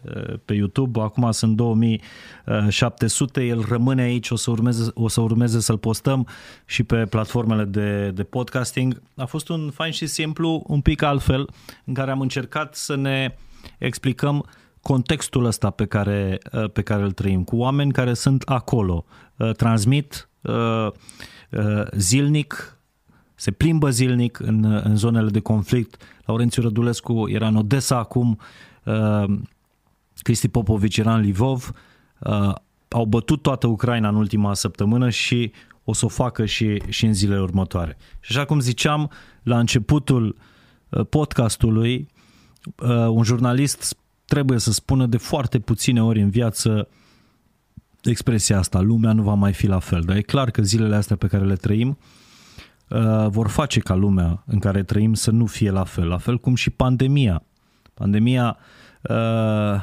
pe 0.44 0.54
YouTube. 0.54 1.00
Acum 1.00 1.30
sunt 1.30 1.56
2700. 1.56 3.44
El 3.44 3.64
rămâne 3.68 4.02
aici, 4.02 4.30
o 4.30 4.36
să 4.36 4.50
urmeze, 4.50 4.90
o 4.94 5.08
să 5.08 5.20
urmeze 5.20 5.60
să-l 5.60 5.78
postăm 5.78 6.26
și 6.64 6.82
pe 6.82 7.06
platformele 7.06 7.64
de, 7.64 8.10
de 8.10 8.22
podcasting. 8.22 9.02
A 9.16 9.24
fost 9.24 9.48
un 9.48 9.70
fain 9.70 9.92
și 9.92 10.06
simplu, 10.06 10.64
un 10.66 10.80
pic 10.80 11.02
altfel, 11.02 11.48
în 11.84 11.94
care 11.94 12.10
am 12.10 12.20
încercat 12.20 12.74
să 12.74 12.96
ne 12.96 13.36
explicăm 13.78 14.46
contextul 14.80 15.44
ăsta 15.44 15.70
pe 15.70 15.84
care, 15.84 16.38
pe 16.72 16.82
care 16.82 17.02
îl 17.02 17.12
trăim, 17.12 17.44
cu 17.44 17.56
oameni 17.56 17.92
care 17.92 18.14
sunt 18.14 18.42
acolo, 18.42 19.04
transmit 19.56 20.28
Uh, 20.46 20.90
uh, 21.50 21.86
zilnic, 21.96 22.75
se 23.36 23.50
plimbă 23.50 23.90
zilnic 23.90 24.38
în, 24.38 24.64
în 24.64 24.96
zonele 24.96 25.30
de 25.30 25.40
conflict. 25.40 26.02
Laurențiu 26.24 26.62
Rădulescu 26.62 27.28
era 27.28 27.46
în 27.46 27.56
Odessa 27.56 27.96
acum, 27.96 28.38
uh, 28.84 29.38
Cristi 30.22 30.48
Popovici 30.48 30.96
era 30.96 31.14
în 31.14 31.20
Livov, 31.20 31.72
au 32.88 33.04
bătut 33.04 33.42
toată 33.42 33.66
Ucraina 33.66 34.08
în 34.08 34.14
ultima 34.14 34.54
săptămână 34.54 35.10
și 35.10 35.52
o 35.84 35.92
să 35.92 36.04
o 36.04 36.08
facă 36.08 36.44
și, 36.44 36.82
și 36.88 37.06
în 37.06 37.14
zilele 37.14 37.40
următoare. 37.40 37.96
Și 38.20 38.36
așa 38.36 38.44
cum 38.44 38.60
ziceam 38.60 39.10
la 39.42 39.58
începutul 39.58 40.36
podcastului, 41.08 42.08
un 43.08 43.22
jurnalist 43.22 43.96
trebuie 44.24 44.58
să 44.58 44.72
spună 44.72 45.06
de 45.06 45.16
foarte 45.16 45.58
puține 45.58 46.02
ori 46.02 46.20
în 46.20 46.30
viață 46.30 46.88
expresia 48.02 48.58
asta, 48.58 48.80
lumea 48.80 49.12
nu 49.12 49.22
va 49.22 49.34
mai 49.34 49.52
fi 49.52 49.66
la 49.66 49.78
fel, 49.78 50.00
dar 50.00 50.16
e 50.16 50.22
clar 50.22 50.50
că 50.50 50.62
zilele 50.62 50.96
astea 50.96 51.16
pe 51.16 51.26
care 51.26 51.44
le 51.44 51.56
trăim 51.56 51.88
uh, 51.88 51.96
vor 53.28 53.48
face 53.48 53.80
ca 53.80 53.94
lumea 53.94 54.42
în 54.46 54.58
care 54.58 54.82
trăim 54.82 55.14
să 55.14 55.30
nu 55.30 55.46
fie 55.46 55.70
la 55.70 55.84
fel, 55.84 56.08
la 56.08 56.16
fel 56.16 56.38
cum 56.38 56.54
și 56.54 56.70
pandemia. 56.70 57.42
Pandemia 57.94 58.56
uh, 59.02 59.82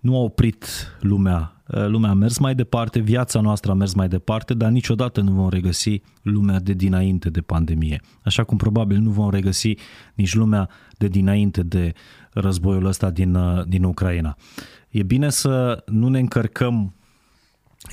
nu 0.00 0.16
a 0.16 0.18
oprit 0.18 0.66
lumea, 1.00 1.62
uh, 1.66 1.86
lumea 1.86 2.10
a 2.10 2.14
mers 2.14 2.38
mai 2.38 2.54
departe, 2.54 2.98
viața 2.98 3.40
noastră 3.40 3.70
a 3.70 3.74
mers 3.74 3.94
mai 3.94 4.08
departe, 4.08 4.54
dar 4.54 4.70
niciodată 4.70 5.20
nu 5.20 5.32
vom 5.32 5.48
regăsi 5.48 6.02
lumea 6.22 6.60
de 6.60 6.72
dinainte 6.72 7.30
de 7.30 7.40
pandemie. 7.40 8.00
Așa 8.22 8.44
cum 8.44 8.56
probabil 8.56 8.98
nu 8.98 9.10
vom 9.10 9.30
regăsi 9.30 9.74
nici 10.14 10.34
lumea 10.34 10.68
de 10.98 11.08
dinainte 11.08 11.62
de 11.62 11.92
războiul 12.32 12.84
ăsta 12.84 13.10
din, 13.10 13.34
uh, 13.34 13.66
din 13.66 13.84
Ucraina. 13.84 14.36
Uh, 14.38 14.76
E 14.96 15.02
bine 15.02 15.30
să 15.30 15.82
nu 15.86 16.08
ne 16.08 16.18
încărcăm 16.18 16.94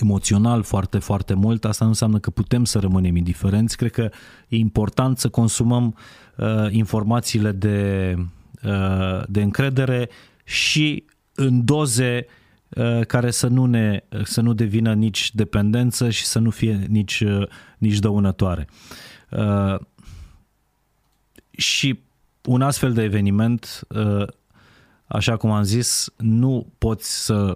emoțional 0.01 0.63
foarte, 0.63 0.97
foarte 0.97 1.33
mult. 1.33 1.65
Asta 1.65 1.83
nu 1.83 1.89
înseamnă 1.89 2.19
că 2.19 2.29
putem 2.29 2.65
să 2.65 2.79
rămânem 2.79 3.15
indiferenți. 3.15 3.77
Cred 3.77 3.91
că 3.91 4.09
e 4.47 4.57
important 4.57 5.17
să 5.17 5.29
consumăm 5.29 5.97
uh, 6.37 6.47
informațiile 6.69 7.51
de, 7.51 8.15
uh, 8.63 9.23
de 9.27 9.41
încredere 9.41 10.09
și 10.43 11.05
în 11.35 11.65
doze 11.65 12.25
uh, 12.69 13.05
care 13.05 13.31
să 13.31 13.47
nu, 13.47 13.65
ne, 13.65 14.03
să 14.23 14.41
nu 14.41 14.53
devină 14.53 14.93
nici 14.93 15.31
dependență 15.33 16.09
și 16.09 16.25
să 16.25 16.39
nu 16.39 16.49
fie 16.49 16.85
nici, 16.89 17.19
uh, 17.19 17.47
nici 17.77 17.99
dăunătoare. 17.99 18.67
Uh, 19.29 19.79
și 21.51 21.99
un 22.45 22.61
astfel 22.61 22.93
de 22.93 23.03
eveniment 23.03 23.81
uh, 23.89 24.27
așa 25.05 25.37
cum 25.37 25.51
am 25.51 25.63
zis, 25.63 26.13
nu 26.17 26.73
poți 26.77 27.25
să 27.25 27.55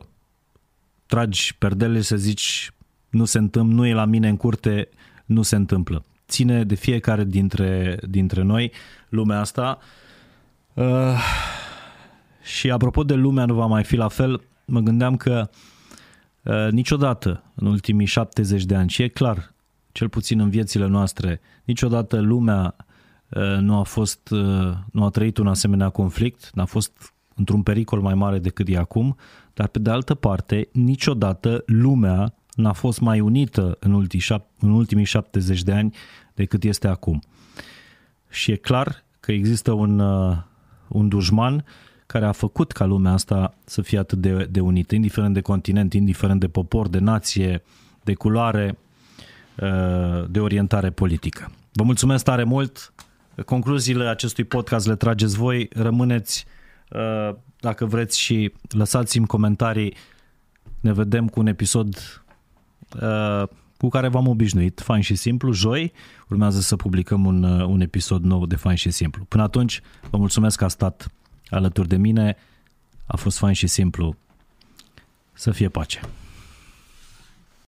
tragi 1.08 1.56
perdele 1.58 1.98
și 1.98 2.04
să 2.06 2.16
zici 2.16 2.72
nu 3.10 3.26
se 3.26 3.38
întâmplă, 3.38 3.76
nu 3.76 3.86
e 3.86 3.94
la 3.94 4.06
mine 4.06 4.30
în 4.30 4.38
curte, 4.38 4.90
nu 5.26 5.42
se 5.42 5.56
întâmplă. 5.56 6.04
Ține 6.28 6.64
de 6.64 6.76
fiecare 6.76 7.24
dintre, 7.24 8.00
dintre 8.10 8.42
noi 8.42 8.72
lumea 9.10 9.40
asta. 9.40 9.80
Uh, 10.74 11.20
și 12.44 12.72
apropo 12.72 13.04
de 13.04 13.14
lumea 13.14 13.46
nu 13.46 13.54
va 13.54 13.66
mai 13.66 13.84
fi 13.84 13.96
la 13.96 14.08
fel, 14.08 14.42
mă 14.66 14.80
gândeam 14.80 15.18
că 15.18 15.50
uh, 16.44 16.68
niciodată 16.72 17.44
în 17.56 17.68
ultimii 17.68 18.06
70 18.06 18.66
de 18.66 18.76
ani, 18.76 18.90
și 18.90 19.02
e 19.02 19.08
clar, 19.08 19.54
cel 19.92 20.10
puțin 20.10 20.40
în 20.40 20.50
viețile 20.50 20.88
noastre, 20.88 21.42
niciodată 21.64 22.20
lumea 22.20 22.76
uh, 23.30 23.58
nu 23.60 23.80
a 23.80 23.84
fost, 23.84 24.30
uh, 24.30 24.74
nu 24.92 25.04
a 25.04 25.10
trăit 25.10 25.38
un 25.38 25.48
asemenea 25.48 25.90
conflict, 25.90 26.50
n-a 26.54 26.66
fost 26.66 27.14
într-un 27.36 27.64
pericol 27.64 28.02
mai 28.02 28.14
mare 28.14 28.40
decât 28.40 28.68
e 28.68 28.78
acum, 28.78 29.18
dar 29.58 29.68
pe 29.68 29.80
de 29.80 29.90
altă 29.90 30.14
parte, 30.14 30.68
niciodată 30.72 31.64
lumea 31.66 32.34
n-a 32.56 32.74
fost 32.74 33.00
mai 33.00 33.20
unită 33.20 33.78
în, 33.80 33.94
ultimii, 33.94 34.26
în 34.60 34.70
ultimii 34.70 35.04
70 35.04 35.64
de 35.64 35.74
ani 35.74 35.96
decât 36.34 36.64
este 36.64 36.88
acum. 36.88 37.22
Și 38.30 38.52
e 38.52 38.56
clar 38.56 39.04
că 39.20 39.32
există 39.32 39.72
un, 39.72 40.00
uh, 40.00 40.38
un 40.88 41.08
dușman 41.08 41.66
care 42.06 42.26
a 42.26 42.32
făcut 42.32 42.72
ca 42.72 42.86
lumea 42.86 43.12
asta 43.12 43.54
să 43.66 43.82
fie 43.82 43.98
atât 43.98 44.18
de, 44.18 44.48
de 44.52 44.60
unită, 44.60 44.96
indiferent 44.96 45.34
de 45.34 45.42
continent, 45.42 45.94
indiferent 45.94 46.40
de 46.40 46.48
popor, 46.48 46.88
de 46.88 47.00
nație, 47.00 47.64
de 48.04 48.14
culoare, 48.14 48.78
uh, 49.56 50.30
de 50.30 50.40
orientare 50.40 50.90
politică. 50.90 51.52
Vă 51.72 51.84
mulțumesc 51.84 52.24
tare 52.24 52.44
mult! 52.44 52.94
Concluziile 53.46 54.08
acestui 54.08 54.44
podcast 54.44 54.88
le 54.88 54.96
trageți 54.96 55.38
voi, 55.38 55.70
rămâneți 55.74 56.46
Uh, 56.46 56.57
dacă 57.60 57.86
vreți 57.86 58.20
și 58.20 58.54
lăsați-mi 58.70 59.28
comentarii, 59.28 59.94
ne 60.80 60.94
vedem 60.94 61.28
cu 61.28 61.40
un 61.40 61.48
episod 61.48 62.22
uh, 63.02 63.44
cu 63.78 63.90
care 63.90 64.08
v-am 64.08 64.28
obișnuit, 64.28 64.82
fain 64.82 65.02
și 65.02 65.16
simplu. 65.16 65.52
Joi 65.52 65.92
urmează 66.30 66.60
să 66.60 66.76
publicăm 66.76 67.26
un, 67.26 67.44
uh, 67.44 67.66
un 67.66 67.82
episod 67.82 68.24
nou 68.24 68.46
de 68.46 68.56
fain 68.56 68.76
și 68.76 68.92
simplu. 68.92 69.24
Până 69.24 69.44
atunci, 69.44 69.82
vă 70.10 70.18
mulțumesc 70.18 70.58
că 70.58 70.64
a 70.64 70.68
stat 70.68 71.12
alături 71.50 71.88
de 71.88 71.98
mine. 71.98 72.38
A 73.06 73.16
fost 73.16 73.38
fain 73.38 73.54
și 73.54 73.68
simplu. 73.68 74.16
Să 75.34 75.52
fie 75.52 75.70
pace. 75.70 76.00